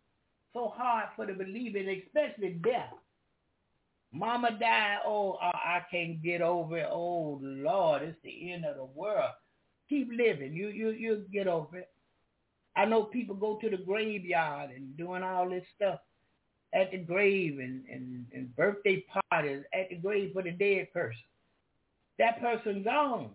so 0.53 0.73
hard 0.77 1.09
for 1.17 1.27
the 1.27 1.33
believer, 1.33 1.79
especially 1.79 2.55
death. 2.65 2.93
Mama 4.13 4.59
died. 4.59 4.99
Oh, 5.07 5.39
I 5.41 5.83
can't 5.91 6.23
get 6.23 6.41
over 6.41 6.79
it. 6.79 6.89
Oh 6.91 7.39
Lord, 7.43 8.03
it's 8.03 8.19
the 8.23 8.53
end 8.53 8.65
of 8.65 8.77
the 8.77 8.85
world. 8.85 9.33
Keep 9.89 10.11
living. 10.17 10.55
You 10.55 10.69
you 10.69 10.91
you 10.91 11.27
get 11.33 11.47
over 11.47 11.79
it. 11.79 11.91
I 12.77 12.85
know 12.85 13.05
people 13.05 13.35
go 13.35 13.59
to 13.61 13.69
the 13.69 13.77
graveyard 13.77 14.71
and 14.71 14.97
doing 14.97 15.23
all 15.23 15.49
this 15.49 15.65
stuff 15.75 15.99
at 16.73 16.91
the 16.91 16.99
grave 16.99 17.59
and, 17.59 17.85
and, 17.91 18.27
and 18.33 18.55
birthday 18.55 19.05
parties 19.31 19.65
at 19.73 19.89
the 19.89 19.97
grave 19.97 20.33
for 20.33 20.43
the 20.43 20.53
dead 20.53 20.93
person. 20.93 21.23
That 22.19 22.41
person 22.41 22.83
gone. 22.83 23.31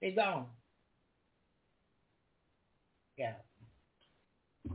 They 0.00 0.12
gone. 0.12 0.46
Yeah. 3.16 3.34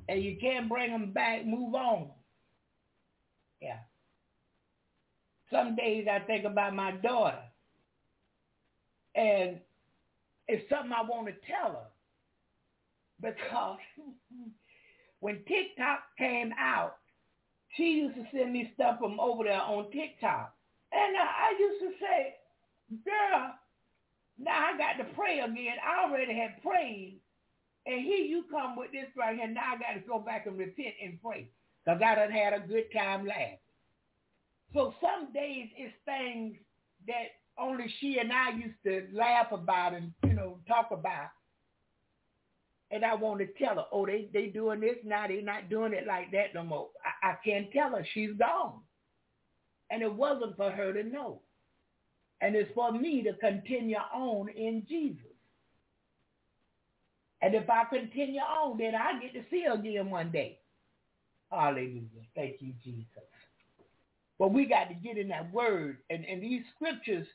And 0.07 0.23
you 0.23 0.37
can't 0.39 0.69
bring 0.69 0.91
them 0.91 1.11
back. 1.11 1.45
Move 1.45 1.75
on. 1.75 2.09
Yeah. 3.61 3.79
Some 5.51 5.75
days 5.75 6.07
I 6.11 6.19
think 6.19 6.45
about 6.45 6.75
my 6.75 6.91
daughter. 6.91 7.41
And 9.15 9.59
it's 10.47 10.69
something 10.69 10.91
I 10.91 11.03
want 11.03 11.27
to 11.27 11.33
tell 11.47 11.71
her. 11.71 11.87
Because 13.21 13.79
when 15.19 15.43
TikTok 15.47 15.99
came 16.17 16.53
out, 16.59 16.95
she 17.75 17.83
used 17.83 18.15
to 18.15 18.25
send 18.33 18.53
me 18.53 18.71
stuff 18.75 18.99
from 18.99 19.19
over 19.19 19.43
there 19.43 19.61
on 19.61 19.91
TikTok. 19.91 20.53
And 20.91 21.15
I 21.17 21.55
used 21.59 21.81
to 21.81 21.91
say, 21.99 22.35
girl, 23.05 23.53
now 24.39 24.69
I 24.73 24.77
got 24.77 25.03
to 25.03 25.13
pray 25.15 25.39
again. 25.39 25.75
I 25.85 26.07
already 26.07 26.33
had 26.33 26.61
prayed. 26.63 27.19
And 27.85 28.01
here 28.01 28.25
you 28.25 28.45
come 28.49 28.75
with 28.75 28.91
this 28.91 29.07
right 29.17 29.35
here. 29.35 29.47
Now 29.47 29.73
I 29.75 29.77
got 29.77 29.99
to 29.99 30.07
go 30.07 30.19
back 30.19 30.45
and 30.47 30.57
repent 30.57 30.95
and 31.03 31.21
pray. 31.21 31.49
Because 31.85 32.01
I 32.01 32.15
done 32.15 32.31
had 32.31 32.53
a 32.53 32.59
good 32.59 32.85
time 32.95 33.25
laughing. 33.25 33.57
So 34.73 34.93
some 35.01 35.33
days 35.33 35.69
it's 35.77 35.93
things 36.05 36.55
that 37.07 37.29
only 37.57 37.93
she 37.99 38.19
and 38.19 38.31
I 38.31 38.51
used 38.51 38.77
to 38.85 39.07
laugh 39.13 39.51
about 39.51 39.93
and, 39.93 40.13
you 40.23 40.33
know, 40.33 40.59
talk 40.67 40.89
about. 40.91 41.29
And 42.91 43.05
I 43.05 43.13
want 43.15 43.39
to 43.39 43.47
tell 43.63 43.75
her, 43.75 43.85
oh, 43.91 44.05
they 44.05 44.29
they 44.33 44.47
doing 44.47 44.79
this 44.79 44.97
now. 45.03 45.27
They 45.27 45.41
not 45.41 45.69
doing 45.69 45.93
it 45.93 46.07
like 46.07 46.31
that 46.31 46.55
no 46.55 46.63
more. 46.63 46.87
I, 47.21 47.31
I 47.31 47.35
can't 47.45 47.71
tell 47.71 47.91
her. 47.91 48.05
She's 48.13 48.31
gone. 48.37 48.79
And 49.91 50.01
it 50.01 50.11
wasn't 50.11 50.55
for 50.57 50.71
her 50.71 50.93
to 50.93 51.03
know. 51.03 51.41
And 52.41 52.55
it's 52.55 52.71
for 52.73 52.91
me 52.91 53.21
to 53.23 53.33
continue 53.33 53.97
on 53.97 54.49
in 54.49 54.85
Jesus. 54.87 55.25
And 57.41 57.53
if 57.53 57.69
I 57.69 57.83
continue 57.85 58.39
on, 58.39 58.77
then 58.77 58.95
I 58.95 59.19
get 59.19 59.33
to 59.33 59.43
see 59.49 59.63
her 59.65 59.73
again 59.73 60.09
one 60.09 60.31
day. 60.31 60.59
Hallelujah. 61.51 62.07
Thank 62.35 62.55
you, 62.59 62.73
Jesus. 62.83 63.28
But 64.39 64.53
we 64.53 64.65
got 64.65 64.85
to 64.85 64.95
get 64.95 65.17
in 65.17 65.27
that 65.27 65.51
word. 65.53 65.97
And, 66.09 66.25
and 66.25 66.41
these 66.41 66.61
scriptures, 66.75 67.27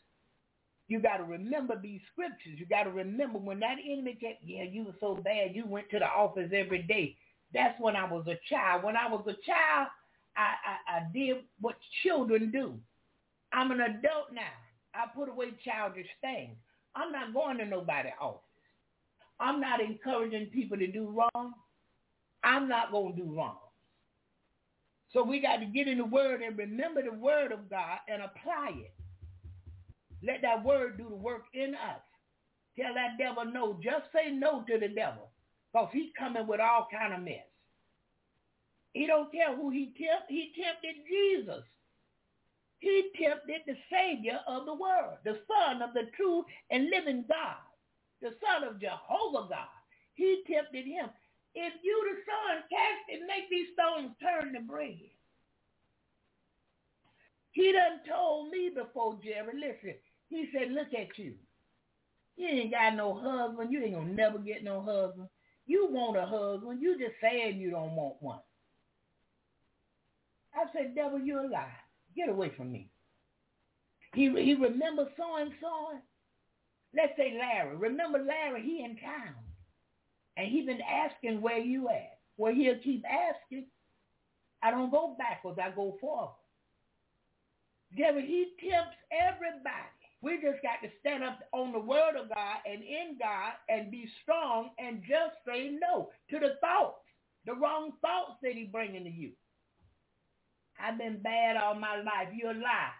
you 0.88 1.00
got 1.00 1.18
to 1.18 1.24
remember 1.24 1.78
these 1.80 2.00
scriptures. 2.12 2.58
You 2.58 2.66
got 2.66 2.84
to 2.84 2.90
remember 2.90 3.38
when 3.38 3.60
that 3.60 3.76
enemy 3.84 4.18
kept, 4.20 4.42
yeah, 4.42 4.64
you 4.64 4.84
were 4.84 4.94
so 5.00 5.14
bad, 5.14 5.54
you 5.54 5.66
went 5.66 5.90
to 5.90 5.98
the 5.98 6.06
office 6.06 6.50
every 6.54 6.82
day. 6.82 7.16
That's 7.52 7.78
when 7.78 7.94
I 7.94 8.10
was 8.10 8.26
a 8.26 8.40
child. 8.48 8.82
When 8.82 8.96
I 8.96 9.06
was 9.06 9.22
a 9.26 9.36
child, 9.46 9.88
I, 10.36 10.54
I, 10.64 10.96
I 10.96 11.02
did 11.12 11.36
what 11.60 11.76
children 12.02 12.50
do. 12.50 12.74
I'm 13.52 13.70
an 13.70 13.80
adult 13.80 14.32
now. 14.32 14.42
I 14.94 15.06
put 15.14 15.28
away 15.28 15.52
childish 15.64 16.08
things. 16.20 16.56
I'm 16.96 17.12
not 17.12 17.34
going 17.34 17.58
to 17.58 17.66
nobody's 17.66 18.12
office. 18.20 18.40
I'm 19.40 19.60
not 19.60 19.80
encouraging 19.80 20.46
people 20.46 20.78
to 20.78 20.86
do 20.86 21.08
wrong. 21.08 21.54
I'm 22.42 22.68
not 22.68 22.92
going 22.92 23.16
to 23.16 23.22
do 23.22 23.36
wrong. 23.36 23.56
So 25.14 25.22
we 25.22 25.40
got 25.40 25.58
to 25.58 25.66
get 25.66 25.86
in 25.86 25.98
the 25.98 26.04
word 26.04 26.42
and 26.42 26.58
remember 26.58 27.00
the 27.00 27.12
word 27.12 27.52
of 27.52 27.70
God 27.70 27.98
and 28.08 28.20
apply 28.20 28.72
it. 28.74 28.92
Let 30.26 30.42
that 30.42 30.64
word 30.64 30.98
do 30.98 31.08
the 31.08 31.14
work 31.14 31.44
in 31.54 31.74
us. 31.74 32.02
Tell 32.76 32.92
that 32.94 33.16
devil 33.16 33.44
no. 33.44 33.78
Just 33.80 34.06
say 34.12 34.32
no 34.32 34.62
to 34.62 34.78
the 34.78 34.88
devil 34.88 35.30
because 35.72 35.88
he's 35.92 36.10
coming 36.18 36.48
with 36.48 36.58
all 36.58 36.88
kind 36.90 37.14
of 37.14 37.22
mess. 37.22 37.46
He 38.92 39.06
don't 39.06 39.30
care 39.30 39.54
who 39.54 39.70
he 39.70 39.94
tempted. 39.96 40.28
He 40.28 40.52
tempted 40.60 41.06
Jesus. 41.06 41.62
He 42.80 43.10
tempted 43.16 43.62
the 43.66 43.76
Savior 43.90 44.40
of 44.48 44.66
the 44.66 44.74
world, 44.74 45.18
the 45.24 45.38
Son 45.46 45.80
of 45.80 45.94
the 45.94 46.10
true 46.16 46.44
and 46.70 46.90
living 46.90 47.24
God, 47.28 47.62
the 48.20 48.34
Son 48.44 48.68
of 48.68 48.80
Jehovah 48.80 49.48
God. 49.48 49.68
He 50.14 50.42
tempted 50.50 50.86
him. 50.86 51.06
If 51.54 51.74
you 51.82 52.02
the 52.10 52.20
son, 52.26 52.62
cast 52.70 53.08
it, 53.08 53.22
make 53.26 53.48
these 53.50 53.68
stones 53.74 54.12
turn 54.20 54.52
to 54.54 54.60
bread. 54.60 54.98
He 57.52 57.72
done 57.72 58.00
told 58.08 58.50
me 58.50 58.70
before, 58.74 59.18
Jerry, 59.22 59.54
listen, 59.54 59.94
he 60.28 60.48
said, 60.52 60.72
look 60.72 60.88
at 60.92 61.16
you. 61.16 61.34
You 62.36 62.48
ain't 62.48 62.72
got 62.72 62.96
no 62.96 63.14
husband. 63.14 63.72
You 63.72 63.84
ain't 63.84 63.94
to 63.94 64.04
never 64.12 64.38
get 64.38 64.64
no 64.64 64.80
husband. 64.82 65.28
You 65.66 65.88
want 65.90 66.16
a 66.16 66.26
husband. 66.26 66.82
You 66.82 66.98
just 66.98 67.14
saying 67.20 67.58
you 67.60 67.70
don't 67.70 67.94
want 67.94 68.16
one. 68.20 68.40
I 70.54 70.64
said, 70.72 70.94
devil, 70.94 71.20
you're 71.20 71.44
a 71.44 71.48
lie. 71.48 71.68
Get 72.16 72.28
away 72.28 72.52
from 72.56 72.72
me. 72.72 72.90
He, 74.14 74.30
he 74.30 74.54
remember 74.54 75.08
so 75.16 75.36
and 75.36 75.52
so. 75.60 75.98
Let's 76.96 77.12
say 77.16 77.36
Larry. 77.38 77.76
Remember 77.76 78.18
Larry, 78.18 78.62
he 78.62 78.84
in 78.84 78.96
town. 78.96 79.43
And 80.36 80.48
he 80.48 80.62
been 80.62 80.80
asking 80.80 81.40
where 81.40 81.58
you 81.58 81.88
at. 81.88 82.18
Well, 82.36 82.54
he'll 82.54 82.78
keep 82.78 83.04
asking. 83.04 83.66
I 84.62 84.70
don't 84.70 84.90
go 84.90 85.14
backwards. 85.18 85.58
I 85.62 85.70
go 85.70 85.96
forward. 86.00 86.34
Devil, 87.96 88.22
he 88.22 88.48
tempts 88.60 88.96
everybody. 89.12 89.94
We 90.22 90.36
just 90.36 90.62
got 90.62 90.80
to 90.82 90.90
stand 91.00 91.22
up 91.22 91.40
on 91.52 91.72
the 91.72 91.78
word 91.78 92.16
of 92.20 92.28
God 92.30 92.56
and 92.66 92.82
in 92.82 93.18
God 93.20 93.52
and 93.68 93.90
be 93.90 94.08
strong 94.22 94.70
and 94.78 95.02
just 95.02 95.36
say 95.46 95.76
no 95.80 96.08
to 96.30 96.38
the 96.38 96.56
thoughts, 96.60 97.04
the 97.44 97.54
wrong 97.54 97.92
thoughts 98.00 98.38
that 98.42 98.54
he 98.54 98.64
bringing 98.64 99.04
to 99.04 99.10
you. 99.10 99.32
I've 100.80 100.98
been 100.98 101.20
bad 101.22 101.56
all 101.56 101.74
my 101.74 101.96
life. 101.96 102.28
You're 102.34 102.52
a 102.52 102.54
lie. 102.54 102.90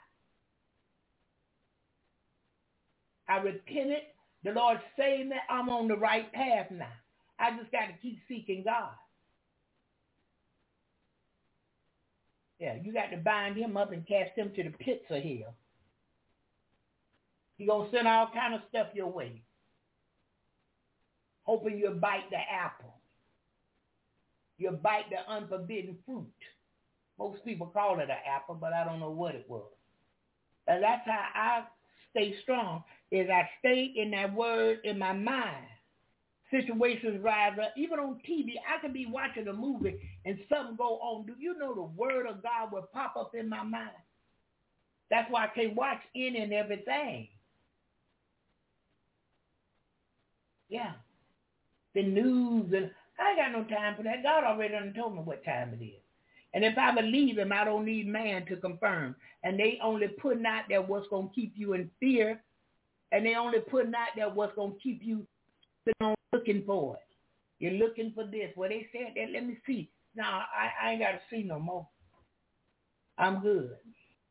I 3.29 3.39
repented. 3.39 4.03
The 4.45 4.53
Lord 4.53 4.79
saved 4.99 5.31
me. 5.31 5.37
I'm 5.49 5.71
on 5.71 5.89
the 5.89 5.97
right 5.97 6.31
path 6.33 6.71
now. 6.71 6.93
I 7.39 7.57
just 7.59 7.73
got 7.73 7.87
to 7.87 7.93
keep 8.01 8.19
seeking 8.29 8.63
God. 8.65 8.91
Yeah, 12.59 12.77
you 12.83 12.93
got 12.93 13.11
to 13.11 13.17
bind 13.17 13.57
him 13.57 13.77
up 13.77 13.93
and 13.93 14.07
cast 14.07 14.37
him 14.37 14.53
to 14.55 14.63
the 14.63 14.71
pits 14.71 15.05
of 15.11 15.23
hell. 15.23 15.55
He 17.57 17.67
gonna 17.67 17.89
send 17.91 18.09
all 18.09 18.31
kind 18.33 18.55
of 18.55 18.63
stuff 18.69 18.89
your 18.95 19.07
way, 19.07 19.43
hoping 21.45 21.79
you'll 21.79 21.95
bite 21.95 22.31
the 22.31 22.39
apple. 22.39 22.95
You'll 24.59 24.73
bite 24.77 25.11
the 25.11 25.33
unforbidden 25.33 25.99
fruit. 26.07 26.27
Most 27.19 27.45
people 27.45 27.67
call 27.69 28.01
it 28.01 28.11
an 28.11 28.17
apple, 28.27 28.57
but 28.57 28.73
I 28.73 28.85
don't 28.85 29.01
know 29.01 29.11
what 29.11 29.35
it 29.35 29.45
was. 29.49 29.71
And 30.67 30.83
that's 30.83 31.07
how 31.07 31.27
I 31.35 31.65
stay 32.11 32.35
strong, 32.43 32.83
is 33.11 33.29
I 33.29 33.49
stay 33.61 33.93
in 33.97 34.11
that 34.13 34.35
word 34.35 34.81
in 34.85 34.99
my 34.99 35.13
mind. 35.13 35.67
Situations 36.51 37.23
rise 37.23 37.59
up. 37.61 37.73
Even 37.77 37.99
on 37.99 38.21
TV, 38.29 38.55
I 38.69 38.81
could 38.81 38.93
be 38.93 39.07
watching 39.07 39.49
a 39.49 39.53
movie 39.53 39.99
and 40.25 40.39
something 40.49 40.77
go 40.77 40.99
on. 41.01 41.27
Do 41.27 41.35
you 41.39 41.59
know 41.59 41.75
the 41.75 41.83
word 41.83 42.27
of 42.27 42.43
God 42.43 42.73
will 42.73 42.89
pop 42.93 43.17
up 43.17 43.33
in 43.35 43.49
my 43.49 43.63
mind? 43.63 43.91
That's 45.11 45.31
why 45.31 45.45
I 45.45 45.49
can't 45.49 45.75
watch 45.75 46.01
any 46.15 46.39
and 46.39 46.53
everything. 46.53 47.29
Yeah. 50.69 50.93
The 51.95 52.03
news 52.03 52.73
and 52.75 52.91
I 53.19 53.31
ain't 53.31 53.39
got 53.39 53.53
no 53.53 53.65
time 53.77 53.97
for 53.97 54.03
that. 54.03 54.23
God 54.23 54.45
already 54.45 54.75
done 54.75 54.93
told 54.97 55.15
me 55.15 55.21
what 55.21 55.45
time 55.45 55.77
it 55.79 55.85
is. 55.85 56.01
And 56.53 56.65
if 56.65 56.77
I 56.79 56.95
believe 56.95 57.39
him, 57.39 57.53
I 57.53 57.65
don't 57.65 57.85
need 57.85 58.07
man 58.07 58.47
to 58.47 58.57
confirm. 58.57 59.17
And 59.43 59.59
they 59.59 59.79
only 59.83 60.09
putting 60.09 60.47
out 60.47 60.65
there 60.69 60.83
what's 60.83 61.09
to 61.09 61.31
keep 61.35 61.53
you 61.57 61.75
in 61.75 61.91
fear. 62.01 62.41
And 63.13 63.27
they 63.27 63.35
only 63.35 63.61
putting 63.61 63.95
out 63.95 64.09
there 64.17 64.31
what's 64.31 64.55
to 64.57 64.73
keep 64.83 65.01
you 65.03 65.27
looking 66.35 66.63
for 66.67 66.97
it. 66.97 67.01
You're 67.59 67.73
looking 67.87 68.13
for 68.15 68.25
this. 68.25 68.51
Well, 68.57 68.69
they 68.69 68.89
said 68.93 69.15
that. 69.17 69.33
Let 69.33 69.47
me 69.47 69.57
see. 69.67 69.91
No, 70.17 70.25
I, 70.25 70.71
I 70.83 70.91
ain't 70.93 71.01
got 71.01 71.13
to 71.13 71.21
see 71.31 71.43
no 71.43 71.59
more. 71.59 71.87
I'm 73.19 73.41
good. 73.41 73.77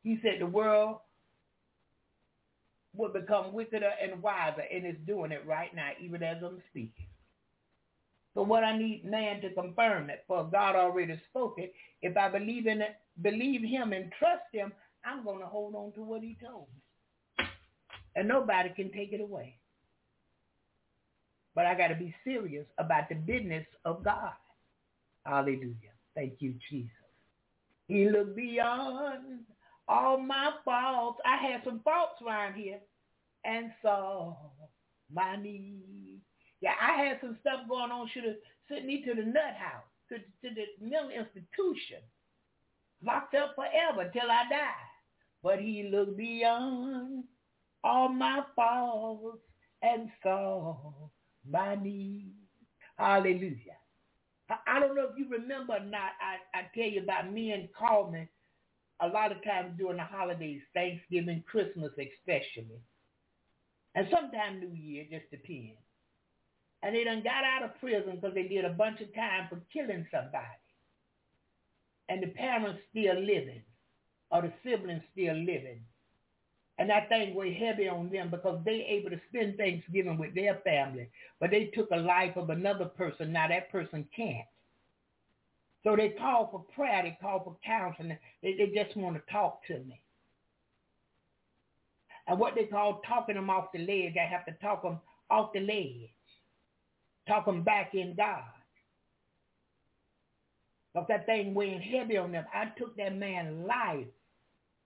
He 0.04 0.20
said 0.22 0.40
the 0.40 0.46
world 0.46 0.98
will 2.96 3.12
become 3.12 3.54
wickeder 3.54 3.92
and 4.02 4.22
wiser, 4.22 4.64
and 4.72 4.86
it's 4.86 5.00
doing 5.08 5.32
it 5.32 5.46
right 5.48 5.74
now, 5.76 5.92
even 6.02 6.22
as 6.22 6.38
I'm 6.44 6.62
speaking. 6.70 7.08
So 8.34 8.42
what 8.44 8.64
I 8.64 8.78
need 8.78 9.06
man 9.06 9.42
to 9.42 9.54
confirm 9.54 10.10
it, 10.10 10.24
for 10.28 10.44
God 10.44 10.76
already 10.76 11.20
spoke 11.30 11.56
it. 11.58 11.74
If 12.02 12.18
I 12.18 12.30
believe 12.30 12.68
in 12.68 12.82
it, 12.82 12.96
believe 13.22 13.62
him 13.62 13.94
and 13.94 14.12
trust 14.20 14.44
him, 14.52 14.74
I'm 15.06 15.24
going 15.24 15.40
to 15.40 15.46
hold 15.46 15.76
on 15.76 15.92
to 15.94 16.02
what 16.02 16.22
he 16.22 16.38
told 16.44 16.68
me. 16.74 17.46
And 18.16 18.28
nobody 18.28 18.70
can 18.76 18.92
take 18.92 19.12
it 19.12 19.22
away. 19.22 19.58
But 21.56 21.66
I 21.66 21.76
got 21.76 21.90
to 21.90 21.96
be 21.96 22.14
serious 22.24 22.66
about 22.78 23.10
the 23.10 23.16
business 23.16 23.66
of 23.86 24.04
God. 24.04 24.34
Hallelujah. 25.26 25.94
Thank 26.16 26.36
you, 26.40 26.56
Jesus. 26.70 26.92
He 27.88 28.10
looked 28.10 28.36
beyond 28.36 29.42
all 29.88 30.18
my 30.18 30.52
faults. 30.66 31.20
I 31.26 31.38
had 31.38 31.62
some 31.64 31.82
faults 31.84 32.22
around 32.26 32.56
here 32.56 32.80
and 33.46 33.72
saw 33.82 34.36
my 35.14 35.36
need. 35.36 36.20
Yeah, 36.62 36.74
I 36.82 37.04
had 37.04 37.20
some 37.22 37.38
stuff 37.42 37.68
going 37.68 37.92
on. 37.92 38.10
Should 38.14 38.24
have 38.24 38.36
sent 38.70 38.86
me 38.86 39.04
to 39.06 39.14
the 39.14 39.24
nut 39.24 39.56
house, 39.58 39.84
to, 40.10 40.18
to 40.18 40.56
the 40.56 40.86
mental 40.86 41.10
institution, 41.10 42.00
locked 43.06 43.36
up 43.36 43.56
forever 43.56 44.10
till 44.12 44.32
I 44.32 44.44
die. 44.50 44.88
But 45.44 45.60
he 45.60 45.90
looked 45.92 46.18
beyond 46.18 47.26
all 47.84 48.08
my 48.08 48.44
faults 48.56 49.40
and 49.82 50.10
saw 50.24 50.78
my 51.50 51.76
need. 51.76 52.34
Hallelujah. 52.98 53.78
I, 54.68 54.80
don't 54.80 54.96
know 54.96 55.08
if 55.10 55.18
you 55.18 55.28
remember 55.30 55.74
or 55.74 55.80
not. 55.80 56.12
I, 56.22 56.58
I 56.58 56.64
tell 56.76 56.90
you 56.90 57.02
about 57.02 57.32
men 57.34 57.70
call 57.78 58.12
me 58.12 58.28
a 59.02 59.08
lot 59.08 59.32
of 59.32 59.44
times 59.44 59.74
during 59.78 59.98
the 59.98 60.04
holidays, 60.04 60.62
Thanksgiving, 60.74 61.44
Christmas 61.50 61.92
especially. 61.98 62.82
And 63.96 64.08
sometimes 64.12 64.62
New 64.62 64.76
Year, 64.76 65.06
just 65.10 65.30
depends. 65.32 65.78
And 66.82 66.96
they 66.96 67.04
done 67.04 67.24
got 67.24 67.44
out 67.44 67.64
of 67.64 67.80
prison 67.80 68.16
because 68.16 68.34
they 68.34 68.48
did 68.48 68.66
a 68.66 68.70
bunch 68.70 69.02
of 69.02 69.14
time 69.16 69.48
for 69.50 69.62
killing 69.72 70.06
somebody. 70.12 70.44
And 72.10 72.22
the 72.22 72.28
parents 72.28 72.82
still 72.92 73.20
living 73.20 73.64
or 74.32 74.42
the 74.42 74.54
siblings 74.64 75.04
still 75.14 75.36
living. 75.36 75.82
And 76.80 76.90
that 76.90 77.08
thing 77.10 77.36
weighed 77.36 77.56
heavy 77.56 77.88
on 77.88 78.10
them 78.10 78.30
because 78.30 78.60
they 78.66 78.86
able 78.90 79.12
to 79.12 79.22
spend 79.30 79.58
Thanksgiving 79.58 80.18
with 80.18 80.34
their 80.34 80.56
family. 80.64 81.10
But 81.40 81.52
they 81.52 81.66
took 81.66 81.90
a 81.92 81.98
life 81.98 82.36
of 82.36 82.50
another 82.50 82.86
person. 82.86 83.32
Now 83.32 83.48
that 83.48 83.72
person 83.72 84.08
can't. 84.16 84.48
So 85.84 85.96
they 85.96 86.10
call 86.10 86.50
for 86.50 86.66
prayer. 86.74 87.04
They 87.04 87.18
call 87.22 87.44
for 87.44 87.58
counseling. 87.64 88.18
They, 88.42 88.56
they 88.56 88.72
just 88.74 88.98
want 88.98 89.16
to 89.16 89.32
talk 89.32 89.66
to 89.68 89.74
me. 89.80 90.00
And 92.28 92.40
what 92.40 92.56
they 92.56 92.66
call 92.66 93.02
talking 93.08 93.36
them 93.36 93.50
off 93.50 93.72
the 93.74 93.80
ledge, 93.80 94.16
I 94.18 94.26
have 94.26 94.46
to 94.46 94.54
talk 94.62 94.82
them 94.82 95.00
off 95.30 95.52
the 95.54 95.60
ledge. 95.60 96.10
Talk 97.28 97.46
them 97.46 97.64
back 97.64 97.94
in 97.94 98.16
God. 98.16 98.44
Because 100.94 101.08
that 101.10 101.26
thing 101.26 101.54
weighing 101.54 101.82
heavy 101.82 102.18
on 102.18 102.32
them. 102.32 102.46
I 102.54 102.66
took 102.78 102.96
that 102.98 103.16
man's 103.16 103.68
life. 103.68 104.08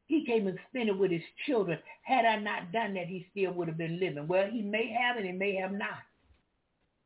He 0.07 0.25
came 0.25 0.47
and 0.47 0.57
spent 0.69 0.89
it 0.89 0.97
with 0.97 1.11
his 1.11 1.21
children. 1.45 1.79
Had 2.03 2.25
I 2.25 2.37
not 2.37 2.71
done 2.71 2.93
that, 2.93 3.07
he 3.07 3.27
still 3.31 3.51
would 3.53 3.67
have 3.67 3.77
been 3.77 3.99
living. 3.99 4.27
Well, 4.27 4.49
he 4.49 4.61
may 4.61 4.89
have 4.91 5.17
and 5.17 5.25
he 5.25 5.33
may 5.33 5.55
have 5.55 5.73
not. 5.73 5.99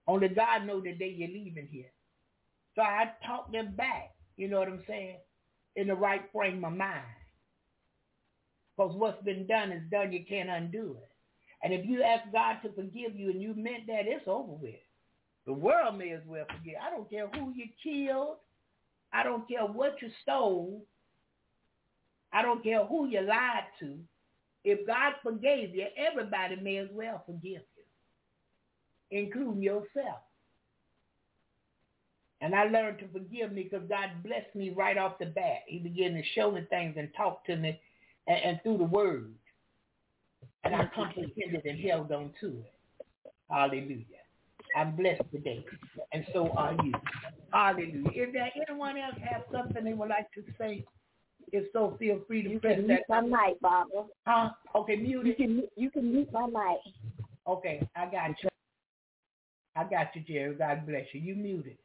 Only 0.07 0.29
God 0.29 0.65
knows 0.65 0.83
the 0.83 0.93
day 0.93 1.09
you're 1.09 1.27
leaving 1.27 1.67
here. 1.71 1.91
So 2.75 2.81
I 2.83 3.11
talk 3.25 3.51
them 3.51 3.73
back, 3.75 4.13
you 4.37 4.47
know 4.47 4.59
what 4.59 4.67
I'm 4.67 4.83
saying, 4.87 5.17
in 5.75 5.87
the 5.87 5.95
right 5.95 6.21
frame 6.31 6.63
of 6.63 6.73
mind. 6.73 7.03
Because 8.77 8.95
what's 8.95 9.23
been 9.23 9.47
done 9.47 9.71
is 9.71 9.83
done. 9.91 10.13
You 10.13 10.23
can't 10.27 10.49
undo 10.49 10.97
it. 11.01 11.09
And 11.63 11.73
if 11.73 11.85
you 11.85 12.03
ask 12.03 12.31
God 12.31 12.57
to 12.63 12.73
forgive 12.73 13.15
you 13.15 13.29
and 13.29 13.41
you 13.41 13.53
meant 13.55 13.87
that, 13.87 14.05
it's 14.05 14.27
over 14.27 14.53
with. 14.53 14.75
The 15.45 15.53
world 15.53 15.97
may 15.97 16.11
as 16.11 16.21
well 16.25 16.45
forget. 16.45 16.75
I 16.81 16.89
don't 16.89 17.09
care 17.09 17.27
who 17.27 17.51
you 17.55 17.65
killed. 17.83 18.37
I 19.13 19.23
don't 19.23 19.47
care 19.47 19.65
what 19.65 20.01
you 20.01 20.09
stole. 20.21 20.83
I 22.33 22.41
don't 22.41 22.63
care 22.63 22.85
who 22.85 23.07
you 23.07 23.21
lied 23.21 23.65
to. 23.79 23.97
If 24.63 24.85
God 24.85 25.13
forgave 25.23 25.75
you, 25.75 25.85
everybody 25.97 26.55
may 26.55 26.77
as 26.77 26.87
well 26.91 27.23
forgive 27.25 27.63
you, 27.75 27.83
including 29.09 29.61
yourself. 29.61 30.19
And 32.41 32.55
I 32.55 32.65
learned 32.65 32.99
to 32.99 33.07
forgive 33.07 33.51
me 33.51 33.63
because 33.63 33.87
God 33.87 34.09
blessed 34.23 34.55
me 34.55 34.71
right 34.71 34.97
off 34.97 35.19
the 35.19 35.27
bat. 35.27 35.59
He 35.67 35.79
began 35.79 36.13
to 36.13 36.23
show 36.35 36.51
me 36.51 36.61
things 36.69 36.95
and 36.97 37.09
talk 37.15 37.45
to 37.45 37.55
me 37.55 37.79
and, 38.27 38.37
and 38.43 38.59
through 38.63 38.79
the 38.79 38.85
word. 38.85 39.33
And 40.63 40.75
I 40.75 40.89
comprehended 40.95 41.65
and 41.65 41.79
held 41.79 42.11
on 42.11 42.31
to 42.41 42.47
it. 42.47 42.73
Hallelujah. 43.49 44.05
I'm 44.75 44.95
blessed 44.95 45.23
today. 45.31 45.63
And 46.13 46.25
so 46.33 46.49
are 46.51 46.75
you. 46.83 46.93
Hallelujah. 47.51 48.09
If 48.13 48.33
there 48.33 48.49
anyone 48.67 48.97
else 48.97 49.15
have 49.29 49.43
something 49.51 49.83
they 49.83 49.93
would 49.93 50.09
like 50.09 50.31
to 50.33 50.43
say, 50.57 50.85
if 51.51 51.71
so, 51.73 51.95
feel 51.99 52.21
free 52.27 52.43
to 52.43 52.49
you 52.49 52.59
press 52.59 52.75
can 52.77 52.87
that. 52.87 52.93
mute 52.93 53.03
my 53.09 53.21
mic, 53.21 53.59
Barbara. 53.61 54.05
Huh? 54.25 54.49
Okay, 54.75 54.95
mute 54.95 55.25
You 55.25 55.35
can 55.35 55.63
you 55.75 55.91
can 55.91 56.11
mute 56.11 56.29
my 56.31 56.45
mic. 56.45 56.93
Okay, 57.47 57.87
I 57.95 58.05
got 58.05 58.29
you. 58.43 58.49
I 59.75 59.83
got 59.83 60.15
you, 60.15 60.21
Jerry. 60.27 60.55
God 60.55 60.85
bless 60.85 61.05
you. 61.13 61.21
You 61.21 61.35
muted. 61.35 61.77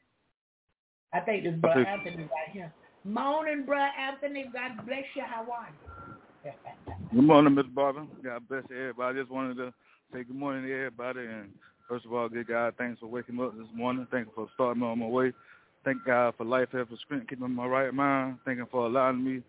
I 1.12 1.20
think 1.20 1.44
this 1.44 1.54
brother 1.54 1.86
Anthony 1.86 2.24
right 2.24 2.52
here. 2.52 2.72
Morning, 3.04 3.64
brother 3.64 3.90
Anthony. 3.98 4.50
God 4.52 4.84
bless 4.86 5.04
you. 5.14 5.22
How 5.26 5.42
are 5.42 5.68
you? 5.70 6.52
Good 7.12 7.24
morning, 7.24 7.54
Miss 7.54 7.66
Barber. 7.66 8.06
God 8.22 8.48
bless 8.48 8.64
everybody. 8.70 9.18
I 9.18 9.22
just 9.22 9.32
wanted 9.32 9.56
to 9.56 9.72
say 10.12 10.24
good 10.24 10.36
morning 10.36 10.64
to 10.64 10.72
everybody. 10.72 11.20
And 11.20 11.50
first 11.88 12.04
of 12.04 12.12
all, 12.12 12.28
good 12.28 12.46
God, 12.46 12.74
thanks 12.78 13.00
for 13.00 13.06
waking 13.06 13.36
me 13.36 13.44
up 13.44 13.56
this 13.56 13.66
morning. 13.74 14.06
Thank 14.10 14.26
you 14.26 14.32
for 14.34 14.48
starting 14.54 14.82
me 14.82 14.88
on 14.88 14.98
my 14.98 15.06
way. 15.06 15.32
Thank 15.84 16.04
God 16.04 16.34
for 16.36 16.44
life, 16.44 16.68
health, 16.72 16.88
and 16.90 16.98
strength, 16.98 17.28
keeping 17.28 17.50
my 17.50 17.66
right 17.66 17.94
mind. 17.94 18.38
Thank 18.44 18.58
you 18.58 18.66
for 18.70 18.86
allowing 18.86 19.24
me 19.24 19.36
to 19.36 19.42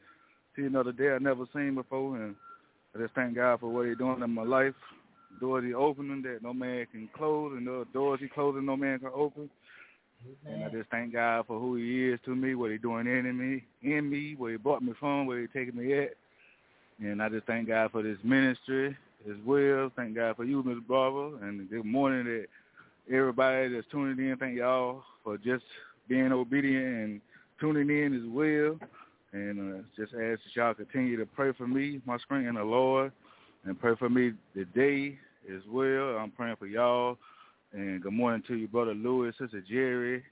see 0.58 0.66
another 0.66 0.92
day 0.92 1.12
I 1.12 1.20
never 1.20 1.46
seen 1.54 1.76
before. 1.76 2.18
And 2.18 2.36
I 2.96 3.00
just 3.00 3.14
thank 3.14 3.36
God 3.36 3.60
for 3.60 3.70
what 3.70 3.88
He's 3.88 3.98
doing 3.98 4.22
in 4.22 4.32
my 4.32 4.44
life. 4.44 4.74
Doors 5.40 5.64
He 5.64 5.74
opening 5.74 6.22
that 6.24 6.40
no 6.42 6.54
man 6.54 6.88
can 6.92 7.10
close, 7.16 7.54
and 7.56 7.68
the 7.68 7.86
doors 7.94 8.20
He 8.20 8.28
closing 8.28 8.66
no 8.66 8.76
man 8.76 9.00
can 9.00 9.12
open. 9.14 9.50
And 10.48 10.64
I 10.64 10.70
just 10.70 10.90
thank 10.90 11.14
God 11.14 11.46
for 11.46 11.60
who 11.60 11.76
He 11.76 12.10
is 12.10 12.20
to 12.26 12.36
me, 12.36 12.56
what 12.56 12.72
He 12.72 12.78
doing 12.78 13.08
in 13.08 13.38
me, 13.38 13.64
in 13.84 14.10
me, 14.10 14.36
where 14.36 14.52
He 14.52 14.58
brought 14.58 14.82
me 14.82 14.94
from, 15.00 15.28
where 15.28 15.40
He 15.40 15.48
taking 15.48 15.78
me 15.78 15.94
at. 15.98 16.14
And 17.00 17.22
I 17.22 17.30
just 17.30 17.46
thank 17.46 17.68
God 17.68 17.92
for 17.92 18.02
this 18.02 18.18
ministry. 18.24 18.98
as 19.30 19.36
well. 19.46 19.92
Thank 19.96 20.16
God 20.16 20.36
for 20.36 20.44
you, 20.44 20.64
Ms. 20.64 20.78
Barber, 20.88 21.38
and 21.44 21.70
good 21.70 21.86
morning 21.86 22.26
to 22.26 22.46
everybody 23.14 23.70
that's 23.70 23.88
tuning 23.92 24.26
in. 24.26 24.38
Thank 24.38 24.58
y'all 24.58 25.04
for 25.24 25.38
just 25.38 25.64
being 26.08 26.32
obedient 26.32 26.86
and 26.86 27.22
tuning 27.60 27.90
in 27.90 28.14
as 28.16 28.30
well. 28.32 28.80
And 29.34 29.80
uh, 29.80 29.84
just 29.96 30.14
ask 30.14 30.40
that 30.44 30.56
y'all 30.56 30.74
continue 30.74 31.18
to 31.18 31.26
pray 31.26 31.52
for 31.54 31.68
me, 31.68 32.02
my 32.06 32.18
screen, 32.18 32.48
and 32.48 32.58
the 32.58 32.64
Lord, 32.64 33.12
and 33.66 33.80
pray 33.80 33.94
for 34.00 34.10
me 34.10 34.32
today 34.54 35.18
as 35.54 35.62
well. 35.70 36.18
I'm 36.18 36.32
praying 36.32 36.56
for 36.58 36.68
y'all. 36.68 37.18
And 37.74 38.02
good 38.02 38.14
morning 38.14 38.44
to 38.48 38.56
you, 38.56 38.68
Brother 38.68 38.94
Lewis, 38.94 39.36
Sister 39.38 39.62
Jerry, 39.70 40.24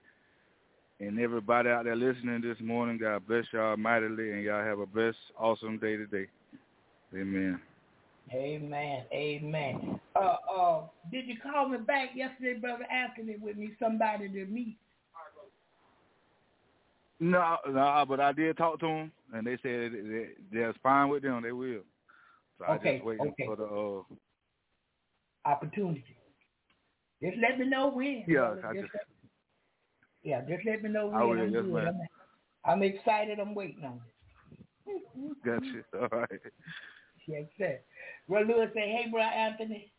and 1.02 1.20
everybody 1.20 1.70
out 1.70 1.84
there 1.84 1.96
listening 1.96 2.42
this 2.42 2.58
morning. 2.62 2.98
God 2.98 3.28
bless 3.28 3.44
y'all 3.52 3.76
mightily, 3.76 4.32
and 4.32 4.44
y'all 4.44 4.64
have 4.64 4.80
a 4.80 4.86
blessed, 4.86 5.18
awesome 5.38 5.78
day 5.78 5.98
today. 5.98 6.28
Amen. 7.14 7.60
Amen. 8.34 9.04
Amen. 9.14 10.00
Uh, 10.16 10.36
uh, 10.58 10.82
did 11.12 11.28
you 11.28 11.36
call 11.44 11.70
me 11.70 11.78
back 11.78 12.10
yesterday, 12.16 12.58
Brother 12.60 12.86
Anthony, 12.92 13.36
with 13.40 13.58
me 13.58 13.74
somebody 13.80 14.30
to 14.30 14.46
meet? 14.46 14.78
No, 17.20 17.58
no, 17.68 18.06
but 18.08 18.20
I 18.20 18.32
did 18.34 18.58
talk 18.58 18.80
to 18.82 18.88
them, 18.88 19.12
and 19.34 19.48
they 19.48 19.58
said 19.64 19.94
they, 19.94 20.30
they're 20.52 20.74
fine 20.84 21.10
with 21.10 21.24
them. 21.24 21.42
They 21.44 21.52
will. 21.54 21.82
So 22.60 22.66
I 22.66 22.76
Okay, 22.76 22.96
just 22.96 23.06
waiting 23.06 23.28
okay. 23.28 23.46
for 23.46 23.56
the 23.56 23.66
uh, 23.66 25.50
Opportunity. 25.50 26.18
Just 27.24 27.38
let 27.42 27.60
me 27.60 27.68
know 27.68 27.90
when. 27.90 28.26
Yeah. 28.28 28.56
I 28.64 28.74
Just 28.74 28.82
just- 28.82 28.94
let- 28.96 29.08
yeah, 30.24 30.42
just 30.42 30.66
let 30.66 30.82
me 30.84 30.90
know 30.90 31.08
when. 31.08 31.16
I 31.16 31.24
will, 31.24 31.40
I'm, 31.40 31.54
yes, 31.54 31.64
good. 31.64 31.88
I'm, 31.88 32.02
I'm 32.66 32.84
excited. 32.84 33.40
I'm 33.40 33.54
waiting 33.56 33.84
on 33.86 34.02
it. 34.88 35.04
gotcha. 35.46 35.84
All 36.12 36.20
right. 36.20 36.42
Yes, 37.28 37.46
sir. 37.58 37.80
Brother 38.28 38.46
Lewis 38.48 38.70
say, 38.74 38.90
hey, 38.92 39.10
Brother 39.12 39.30
Anthony. 39.30 39.92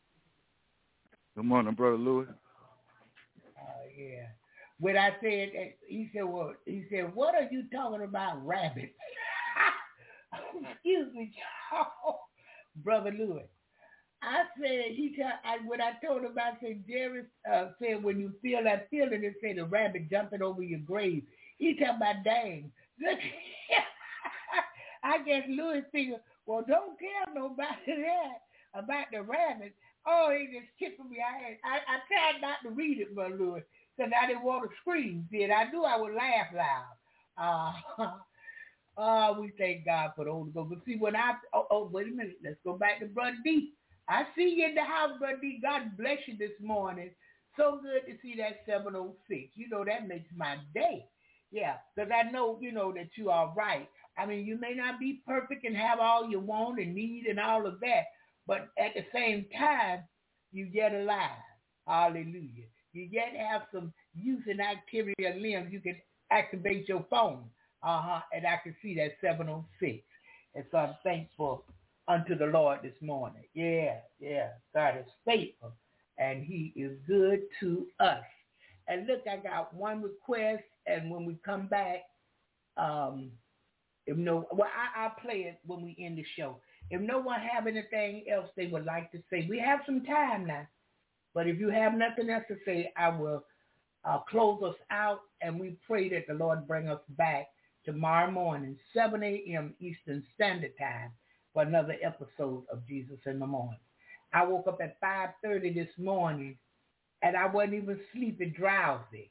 Good 1.36 1.44
morning, 1.44 1.74
Brother 1.74 1.96
Louis. 1.96 2.26
Uh, 3.56 3.86
yeah. 3.96 4.26
When 4.78 4.96
I 4.96 5.10
said, 5.22 5.52
he 5.86 6.10
said, 6.14 6.24
well, 6.24 6.52
he 6.66 6.84
said, 6.90 7.14
what 7.14 7.34
are 7.34 7.48
you 7.50 7.64
talking 7.72 8.02
about, 8.04 8.44
rabbits? 8.46 8.92
Excuse 10.72 11.14
me, 11.14 11.32
y'all. 11.72 12.20
Brother 12.84 13.10
Lewis. 13.10 13.46
I 14.22 14.44
said, 14.60 14.92
he 14.94 15.14
tell, 15.16 15.32
I, 15.44 15.58
when 15.66 15.80
I 15.80 15.92
told 16.04 16.22
him, 16.24 16.36
I 16.36 16.52
said, 16.60 16.84
Jerry 16.88 17.22
uh, 17.50 17.68
said, 17.80 18.02
when 18.02 18.18
you 18.18 18.32
feel 18.42 18.64
that 18.64 18.88
feeling, 18.90 19.24
it 19.24 19.34
said 19.40 19.58
a 19.58 19.64
rabbit 19.64 20.10
jumping 20.10 20.42
over 20.42 20.62
your 20.62 20.80
grave. 20.80 21.22
He 21.58 21.74
talking 21.74 21.96
about, 21.96 22.24
dang. 22.24 22.72
I 25.04 25.18
guess 25.22 25.44
Louis 25.48 25.82
figured, 25.92 26.20
well, 26.46 26.64
don't 26.66 26.98
tell 26.98 27.34
nobody 27.34 28.02
that 28.02 28.42
about 28.74 29.06
the 29.12 29.22
rabbit. 29.22 29.74
Oh, 30.06 30.34
he 30.36 30.46
just 30.46 30.70
tickled 30.78 31.10
me. 31.10 31.18
I, 31.20 31.58
I 31.68 31.76
I 31.78 31.98
tried 32.06 32.40
not 32.40 32.58
to 32.62 32.70
read 32.70 33.00
it, 33.00 33.14
Brother 33.14 33.34
Louis, 33.36 33.62
because 33.96 34.12
I 34.20 34.26
didn't 34.26 34.44
want 34.44 34.68
to 34.68 34.76
scream. 34.80 35.28
Did 35.30 35.50
I 35.50 35.70
knew 35.70 35.84
I 35.84 35.96
would 35.98 36.14
laugh 36.14 36.48
loud. 36.54 37.74
Uh, 37.98 39.00
uh, 39.00 39.34
we 39.40 39.52
thank 39.58 39.84
God 39.84 40.12
for 40.16 40.24
the 40.24 40.32
Holy 40.32 40.50
Ghost. 40.52 40.70
But 40.70 40.78
see, 40.86 40.96
when 40.98 41.16
I 41.16 41.34
oh, 41.54 41.66
oh 41.70 41.90
wait 41.92 42.08
a 42.08 42.10
minute, 42.10 42.38
let's 42.44 42.56
go 42.64 42.74
back 42.76 43.00
to 43.00 43.06
Brother 43.06 43.36
D. 43.44 43.72
I 44.08 44.24
see 44.36 44.54
you 44.58 44.66
in 44.68 44.74
the 44.74 44.84
house, 44.84 45.18
Brother 45.18 45.38
D. 45.40 45.58
God 45.62 45.96
bless 45.98 46.18
you 46.26 46.36
this 46.38 46.52
morning. 46.62 47.10
So 47.56 47.80
good 47.82 48.10
to 48.12 48.18
see 48.22 48.36
that 48.38 48.60
706. 48.66 49.52
You 49.54 49.68
know 49.68 49.84
that 49.84 50.08
makes 50.08 50.28
my 50.36 50.58
day. 50.74 51.06
Yeah, 51.50 51.76
because 51.94 52.10
I 52.12 52.30
know 52.30 52.58
you 52.60 52.72
know 52.72 52.92
that 52.92 53.10
you 53.16 53.30
are 53.30 53.52
right. 53.56 53.88
I 54.18 54.26
mean, 54.26 54.46
you 54.46 54.58
may 54.58 54.74
not 54.74 54.98
be 55.00 55.22
perfect 55.26 55.64
and 55.64 55.76
have 55.76 56.00
all 56.00 56.28
you 56.28 56.40
want 56.40 56.80
and 56.80 56.94
need 56.94 57.26
and 57.26 57.38
all 57.40 57.66
of 57.66 57.80
that, 57.80 58.04
but 58.46 58.68
at 58.78 58.94
the 58.94 59.04
same 59.14 59.46
time, 59.56 60.00
you 60.52 60.68
yet 60.72 60.94
alive. 60.94 61.30
Hallelujah. 61.86 62.66
You 62.96 63.08
yet 63.10 63.34
have 63.36 63.62
some 63.72 63.92
use 64.14 64.42
and 64.46 64.60
activity 64.60 65.26
of 65.26 65.36
limbs. 65.36 65.70
You 65.70 65.80
can 65.80 65.96
activate 66.30 66.88
your 66.88 67.04
phone. 67.10 67.44
Uh-huh. 67.82 68.20
And 68.32 68.46
I 68.46 68.58
can 68.62 68.74
see 68.82 68.94
that 68.96 69.12
706. 69.20 70.02
And 70.54 70.64
so 70.70 70.78
I'm 70.78 70.94
thankful 71.04 71.64
unto 72.08 72.36
the 72.36 72.46
Lord 72.46 72.80
this 72.82 72.94
morning. 73.02 73.42
Yeah, 73.52 73.98
yeah. 74.18 74.48
God 74.74 74.96
is 74.98 75.12
faithful 75.26 75.74
and 76.18 76.42
he 76.42 76.72
is 76.74 76.92
good 77.06 77.40
to 77.60 77.86
us. 78.00 78.24
And 78.88 79.06
look, 79.06 79.20
I 79.30 79.36
got 79.36 79.74
one 79.74 80.02
request 80.02 80.64
and 80.86 81.10
when 81.10 81.26
we 81.26 81.36
come 81.44 81.66
back, 81.66 82.04
um, 82.78 83.30
if 84.06 84.16
no, 84.16 84.46
well, 84.52 84.68
I, 84.68 85.02
I'll 85.04 85.16
play 85.20 85.40
it 85.40 85.58
when 85.66 85.82
we 85.82 85.96
end 86.00 86.16
the 86.16 86.24
show. 86.36 86.60
If 86.90 87.00
no 87.02 87.18
one 87.18 87.40
have 87.40 87.66
anything 87.66 88.24
else 88.32 88.48
they 88.56 88.68
would 88.68 88.86
like 88.86 89.12
to 89.12 89.18
say, 89.28 89.46
we 89.50 89.58
have 89.58 89.80
some 89.84 90.02
time 90.04 90.46
now. 90.46 90.66
But 91.36 91.46
if 91.46 91.60
you 91.60 91.68
have 91.68 91.92
nothing 91.92 92.30
else 92.30 92.44
to 92.48 92.56
say, 92.64 92.90
I 92.96 93.10
will 93.10 93.44
uh, 94.06 94.20
close 94.20 94.62
us 94.62 94.74
out, 94.90 95.20
and 95.42 95.60
we 95.60 95.76
pray 95.86 96.08
that 96.08 96.26
the 96.26 96.32
Lord 96.32 96.66
bring 96.66 96.88
us 96.88 97.02
back 97.10 97.48
tomorrow 97.84 98.30
morning, 98.30 98.74
7 98.94 99.22
a.m. 99.22 99.74
Eastern 99.78 100.24
Standard 100.34 100.72
Time, 100.78 101.10
for 101.52 101.62
another 101.62 101.96
episode 102.02 102.64
of 102.72 102.88
Jesus 102.88 103.18
in 103.26 103.38
the 103.38 103.46
Morning. 103.46 103.78
I 104.32 104.46
woke 104.46 104.66
up 104.66 104.80
at 104.82 104.98
5.30 105.02 105.74
this 105.74 105.90
morning, 105.98 106.56
and 107.20 107.36
I 107.36 107.44
wasn't 107.44 107.74
even 107.74 108.00
sleeping 108.14 108.54
drowsy. 108.56 109.30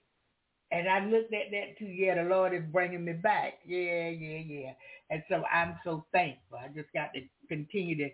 And 0.72 0.88
I 0.88 1.00
looked 1.00 1.34
at 1.34 1.50
that 1.50 1.80
too. 1.80 1.85
Yeah, 1.85 2.22
the 2.22 2.30
Lord 2.30 2.53
is 2.53 2.64
bringing 2.72 3.03
me 3.03 3.14
back. 3.14 3.61
Yeah, 3.66 4.09
yeah, 4.09 4.38
yeah. 4.45 4.72
And 5.09 5.24
so 5.27 5.43
I'm 5.51 5.80
so 5.84 6.06
thankful. 6.11 6.59
I 6.59 6.67
just 6.67 6.93
got 6.93 7.14
to 7.16 7.22
continue 7.48 7.98
to 7.98 8.09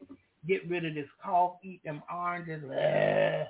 get 0.47 0.69
rid 0.69 0.85
of 0.85 0.95
this 0.95 1.09
cough, 1.21 1.55
eat 1.61 1.83
them 1.83 2.01
oranges, 2.09 2.63
uh, 2.63 3.45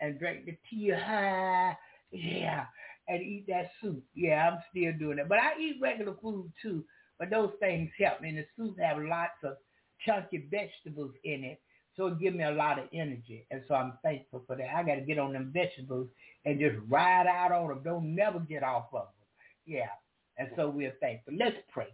and 0.00 0.18
drink 0.18 0.46
the 0.46 0.56
tea. 0.70 0.90
High. 0.90 1.76
yeah, 2.10 2.66
and 3.08 3.22
eat 3.22 3.46
that 3.48 3.70
soup. 3.80 4.02
Yeah, 4.14 4.50
I'm 4.50 4.58
still 4.70 4.92
doing 4.98 5.18
it. 5.18 5.28
But 5.28 5.38
I 5.38 5.58
eat 5.58 5.78
regular 5.80 6.14
food 6.20 6.52
too. 6.62 6.84
But 7.18 7.30
those 7.30 7.52
things 7.60 7.90
help 7.98 8.20
me. 8.20 8.30
And 8.30 8.38
the 8.38 8.46
soup 8.56 8.78
have 8.80 8.98
lots 8.98 9.42
of 9.44 9.56
chunky 10.04 10.48
vegetables 10.50 11.12
in 11.24 11.44
it. 11.44 11.60
So 11.96 12.08
it 12.08 12.18
gives 12.18 12.36
me 12.36 12.44
a 12.44 12.50
lot 12.50 12.78
of 12.78 12.86
energy. 12.92 13.46
And 13.50 13.62
so 13.68 13.74
I'm 13.74 13.92
thankful 14.02 14.42
for 14.46 14.56
that. 14.56 14.74
I 14.74 14.82
got 14.82 14.96
to 14.96 15.00
get 15.02 15.18
on 15.18 15.32
them 15.32 15.52
vegetables 15.54 16.08
and 16.44 16.58
just 16.58 16.76
ride 16.88 17.26
out 17.26 17.52
on 17.52 17.68
them. 17.68 17.82
Don't 17.84 18.14
never 18.14 18.40
get 18.40 18.64
off 18.64 18.86
of 18.92 19.02
them. 19.02 19.28
Yeah. 19.64 19.90
And 20.36 20.48
so 20.56 20.68
we're 20.68 20.94
thankful. 21.00 21.34
Let's 21.38 21.56
pray. 21.72 21.86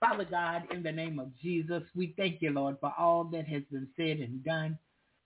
Father 0.00 0.24
God, 0.24 0.62
in 0.72 0.82
the 0.82 0.90
name 0.90 1.20
of 1.20 1.28
Jesus, 1.40 1.82
we 1.94 2.14
thank 2.16 2.42
you, 2.42 2.50
Lord, 2.50 2.76
for 2.80 2.92
all 2.98 3.24
that 3.24 3.46
has 3.46 3.62
been 3.70 3.86
said 3.96 4.18
and 4.18 4.42
done. 4.42 4.78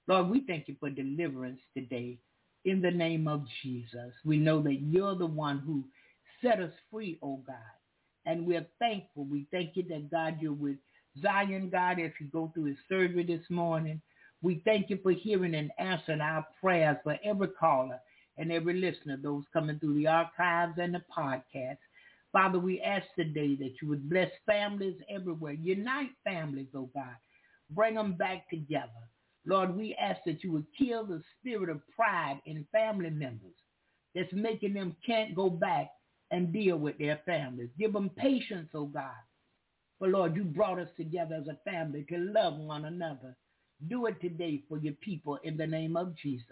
Lord, 0.07 0.29
we 0.29 0.41
thank 0.47 0.69
you 0.69 0.77
for 0.79 0.91
deliverance 0.91 1.61
today. 1.75 2.19
In 2.65 2.81
the 2.81 2.91
name 2.91 3.27
of 3.29 3.45
Jesus, 3.63 4.13
we 4.25 4.37
know 4.39 4.63
that 4.63 4.81
you're 4.81 5.15
the 5.15 5.27
one 5.27 5.59
who 5.61 5.85
set 6.43 6.61
us 6.61 6.73
free, 6.91 7.19
oh 7.23 7.41
God. 7.47 7.57
And 8.27 8.47
we're 8.47 8.67
thankful. 8.79 9.25
We 9.25 9.47
thank 9.51 9.77
you 9.77 9.85
that, 9.89 10.11
God, 10.11 10.39
you're 10.41 10.53
with 10.53 10.77
Zion, 11.23 11.71
God, 11.71 12.01
as 12.01 12.11
he 12.19 12.25
go 12.27 12.51
through 12.55 12.65
his 12.65 12.77
surgery 12.89 13.25
this 13.25 13.45
morning. 13.51 14.01
We 14.43 14.63
thank 14.65 14.91
you 14.91 14.99
for 15.03 15.13
hearing 15.13 15.55
and 15.55 15.71
answering 15.79 16.21
our 16.21 16.47
prayers 16.61 16.97
for 17.03 17.19
every 17.25 17.49
caller 17.49 18.01
and 18.37 18.51
every 18.51 18.75
listener, 18.75 19.19
those 19.23 19.45
coming 19.53 19.79
through 19.79 19.95
the 19.95 20.07
archives 20.07 20.75
and 20.79 20.95
the 20.95 21.03
podcast. 21.17 21.79
Father, 22.33 22.59
we 22.59 22.81
ask 22.81 23.07
today 23.17 23.55
that 23.57 23.75
you 23.81 23.89
would 23.89 24.11
bless 24.11 24.31
families 24.45 24.97
everywhere. 25.09 25.53
Unite 25.53 26.11
families, 26.25 26.69
oh 26.75 26.91
God. 26.95 27.15
Bring 27.71 27.95
them 27.95 28.15
back 28.15 28.51
together. 28.51 28.91
Lord, 29.47 29.77
we 29.77 29.95
ask 29.97 30.21
that 30.27 30.43
you 30.43 30.53
would 30.53 30.67
kill 30.79 31.05
the 31.05 31.23
spirit 31.39 31.69
of 31.69 31.83
pride 31.95 32.41
in 32.47 32.67
family 32.73 33.11
members 33.11 33.55
that's 34.15 34.33
making 34.33 34.75
them 34.75 34.97
can't 35.05 35.35
go 35.35 35.51
back 35.51 35.91
and 36.31 36.53
deal 36.53 36.77
with 36.77 36.99
their 36.99 37.21
families. 37.27 37.71
Give 37.79 37.93
them 37.93 38.11
patience, 38.11 38.71
oh 38.75 38.87
God. 38.87 39.13
For 39.99 40.09
Lord, 40.09 40.35
you 40.37 40.45
brought 40.45 40.79
us 40.79 40.89
together 40.97 41.37
as 41.37 41.49
a 41.49 41.59
family 41.71 42.05
to 42.09 42.19
love 42.19 42.59
one 42.59 42.87
another. 42.87 43.37
Do 43.89 44.07
it 44.07 44.21
today 44.21 44.63
for 44.69 44.79
your 44.79 44.95
people 44.95 45.39
in 45.45 45.57
the 45.57 45.67
name 45.67 45.97
of 45.97 46.17
Jesus. 46.17 46.47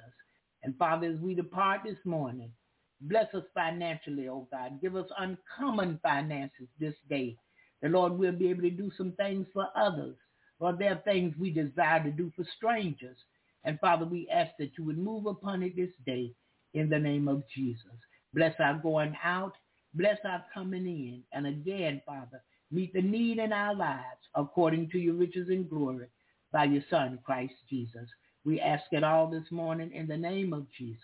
And 0.63 0.77
Father, 0.77 1.09
as 1.09 1.19
we 1.19 1.35
depart 1.35 1.81
this 1.85 1.99
morning, 2.05 2.53
bless 3.01 3.33
us 3.35 3.45
financially, 3.55 4.29
oh 4.29 4.47
God. 4.53 4.81
Give 4.81 4.97
us 4.97 5.09
uncommon 5.19 5.99
finances 6.03 6.69
this 6.79 6.95
day. 7.09 7.37
The 7.83 7.89
Lord 7.89 8.13
will 8.13 8.33
be 8.33 8.49
able 8.51 8.63
to 8.63 8.71
do 8.71 8.91
some 8.97 9.13
things 9.13 9.47
for 9.53 9.67
others. 9.77 10.17
Lord, 10.63 10.79
there 10.79 10.93
are 10.93 11.03
things 11.05 11.35
we 11.37 11.51
desire 11.51 12.05
to 12.05 12.13
do 12.13 12.31
for 12.37 12.45
strangers. 12.57 13.17
And 13.65 13.81
Father, 13.81 14.05
we 14.05 14.29
ask 14.33 14.53
that 14.61 14.71
you 14.79 14.85
would 14.85 14.99
move 14.99 15.27
upon 15.27 15.65
it 15.65 15.75
this 15.75 15.91
day 16.07 16.33
in 16.73 16.89
the 16.89 17.01
name 17.01 17.27
of 17.27 17.43
Jesus. 17.53 17.83
Bless 18.33 18.55
our 18.61 18.75
going 18.75 19.17
out. 19.25 19.55
Bless 19.95 20.19
our 20.25 20.45
coming 20.55 20.87
in. 20.87 21.23
And 21.33 21.49
again, 21.49 22.01
Father, 22.07 22.41
meet 22.71 22.93
the 22.93 23.03
need 23.03 23.39
in 23.39 23.53
our 23.53 23.75
lives 23.75 24.05
according 24.37 24.91
to 24.91 24.99
your 24.99 25.15
riches 25.15 25.49
and 25.49 25.69
glory 25.69 26.07
by 26.53 26.65
your 26.65 26.85
Son, 26.89 27.19
Christ 27.25 27.55
Jesus. 27.69 28.09
We 28.45 28.61
ask 28.61 28.85
it 28.93 29.03
all 29.03 29.29
this 29.29 29.51
morning 29.51 29.91
in 29.93 30.07
the 30.07 30.17
name 30.17 30.53
of 30.53 30.67
Jesus. 30.79 31.03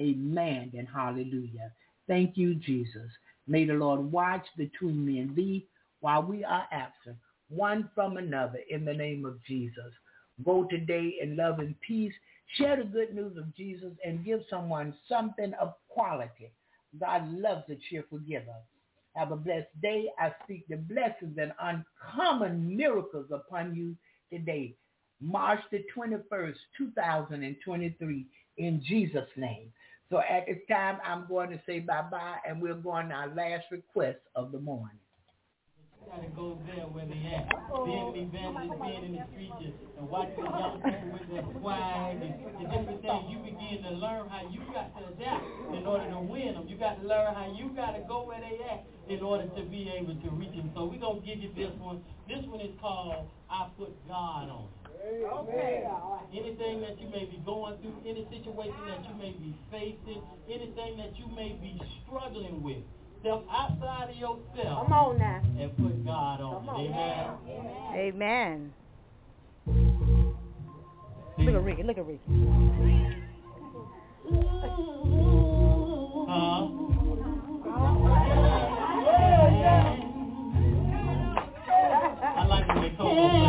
Amen 0.00 0.70
and 0.76 0.86
hallelujah. 0.88 1.72
Thank 2.06 2.36
you, 2.36 2.54
Jesus. 2.54 3.10
May 3.48 3.64
the 3.64 3.74
Lord 3.74 4.12
watch 4.12 4.46
between 4.56 5.04
me 5.04 5.18
and 5.18 5.34
thee 5.34 5.66
while 6.00 6.22
we 6.22 6.44
are 6.44 6.66
absent, 6.70 7.16
one 7.48 7.90
from 7.94 8.16
another 8.16 8.60
in 8.68 8.84
the 8.84 8.94
name 8.94 9.24
of 9.24 9.42
Jesus. 9.44 9.92
Go 10.44 10.64
today 10.64 11.16
in 11.20 11.36
love 11.36 11.58
and 11.58 11.74
peace. 11.80 12.12
Share 12.56 12.76
the 12.76 12.84
good 12.84 13.14
news 13.14 13.36
of 13.36 13.54
Jesus 13.56 13.92
and 14.04 14.24
give 14.24 14.40
someone 14.50 14.94
something 15.08 15.52
of 15.60 15.74
quality. 15.88 16.52
God 16.98 17.28
loves 17.32 17.64
a 17.70 17.76
cheerful 17.88 18.18
giver. 18.18 18.54
Have 19.14 19.30
a 19.30 19.36
blessed 19.36 19.68
day. 19.80 20.06
I 20.18 20.32
speak 20.42 20.66
the 20.68 20.76
blessings 20.76 21.38
and 21.38 21.52
uncommon 21.60 22.76
miracles 22.76 23.26
upon 23.32 23.74
you 23.74 23.96
today. 24.30 24.74
March 25.20 25.60
the 25.70 25.84
21st, 25.96 26.54
2023, 26.76 28.26
in 28.58 28.82
Jesus' 28.84 29.28
name. 29.36 29.72
So 30.10 30.18
at 30.18 30.46
this 30.46 30.58
time, 30.68 30.98
I'm 31.04 31.26
going 31.28 31.50
to 31.50 31.60
say 31.64 31.78
bye-bye, 31.80 32.38
and 32.46 32.60
we're 32.60 32.74
going 32.74 33.08
to 33.08 33.14
our 33.14 33.34
last 33.34 33.64
request 33.70 34.18
of 34.34 34.52
the 34.52 34.58
morning. 34.58 34.98
Gotta 36.14 36.30
go 36.38 36.54
there 36.70 36.86
where 36.94 37.06
they 37.10 37.18
at. 37.34 37.50
Being 37.74 38.14
an 38.14 38.30
evangelist, 38.30 38.78
being 38.86 39.02
in 39.02 39.12
the 39.18 39.26
streets, 39.34 39.58
and, 39.66 39.74
and 39.98 40.06
watching 40.06 40.38
the 40.38 40.46
young 40.46 40.78
people 40.78 41.10
with 41.10 41.26
their 41.26 41.42
swag 41.58 42.22
and 42.22 42.38
the 42.54 42.66
different 42.70 43.02
things, 43.02 43.24
you 43.26 43.38
begin 43.42 43.82
to 43.82 43.98
learn 43.98 44.30
how 44.30 44.46
you 44.46 44.62
got 44.70 44.94
to 44.94 45.10
adapt 45.10 45.42
in 45.74 45.82
order 45.82 46.06
to 46.06 46.20
win 46.22 46.54
them. 46.54 46.70
You 46.70 46.78
got 46.78 47.02
to 47.02 47.04
learn 47.10 47.34
how 47.34 47.50
you 47.50 47.74
got 47.74 47.98
to 47.98 48.02
go 48.06 48.22
where 48.30 48.38
they 48.38 48.62
at 48.62 48.86
in 49.10 49.26
order 49.26 49.50
to 49.58 49.62
be 49.66 49.90
able 49.90 50.14
to 50.14 50.28
reach 50.38 50.54
them. 50.54 50.70
So 50.78 50.86
we're 50.86 51.02
going 51.02 51.18
to 51.18 51.26
give 51.26 51.42
you 51.42 51.50
this 51.50 51.74
one. 51.82 51.98
This 52.30 52.46
one 52.46 52.62
is 52.62 52.78
called 52.78 53.26
I 53.50 53.66
Put 53.74 53.90
God 54.06 54.54
On. 54.54 54.70
Okay. 55.02 55.82
Anything 56.30 56.80
that 56.86 56.94
you 57.02 57.10
may 57.10 57.26
be 57.26 57.42
going 57.44 57.74
through, 57.82 57.98
any 58.06 58.22
situation 58.30 58.78
that 58.86 59.02
you 59.02 59.14
may 59.18 59.34
be 59.34 59.50
facing, 59.66 60.22
anything 60.46 60.96
that 60.96 61.18
you 61.18 61.26
may 61.34 61.58
be 61.58 61.74
struggling 62.06 62.62
with, 62.62 62.86
step 63.24 63.42
outside 63.50 64.10
of 64.10 64.16
yourself. 64.16 64.84
Come 64.84 64.92
on 64.92 65.18
now. 65.18 65.40
And 65.58 65.76
put 65.78 66.04
God 66.04 66.40
on 66.42 66.66
Come 66.66 66.80
it. 66.80 66.92
on. 66.92 67.94
Amen. 67.96 68.72
Amen. 69.66 69.92
Look 71.38 71.54
at 71.54 71.64
Ricky. 71.64 71.82
Look 71.82 71.98
at 71.98 72.06
Ricky. 72.06 72.20
Huh? 76.28 76.68
I 82.36 82.46
like 82.46 82.68
when 82.68 82.82
they 82.82 82.90
call 82.90 83.43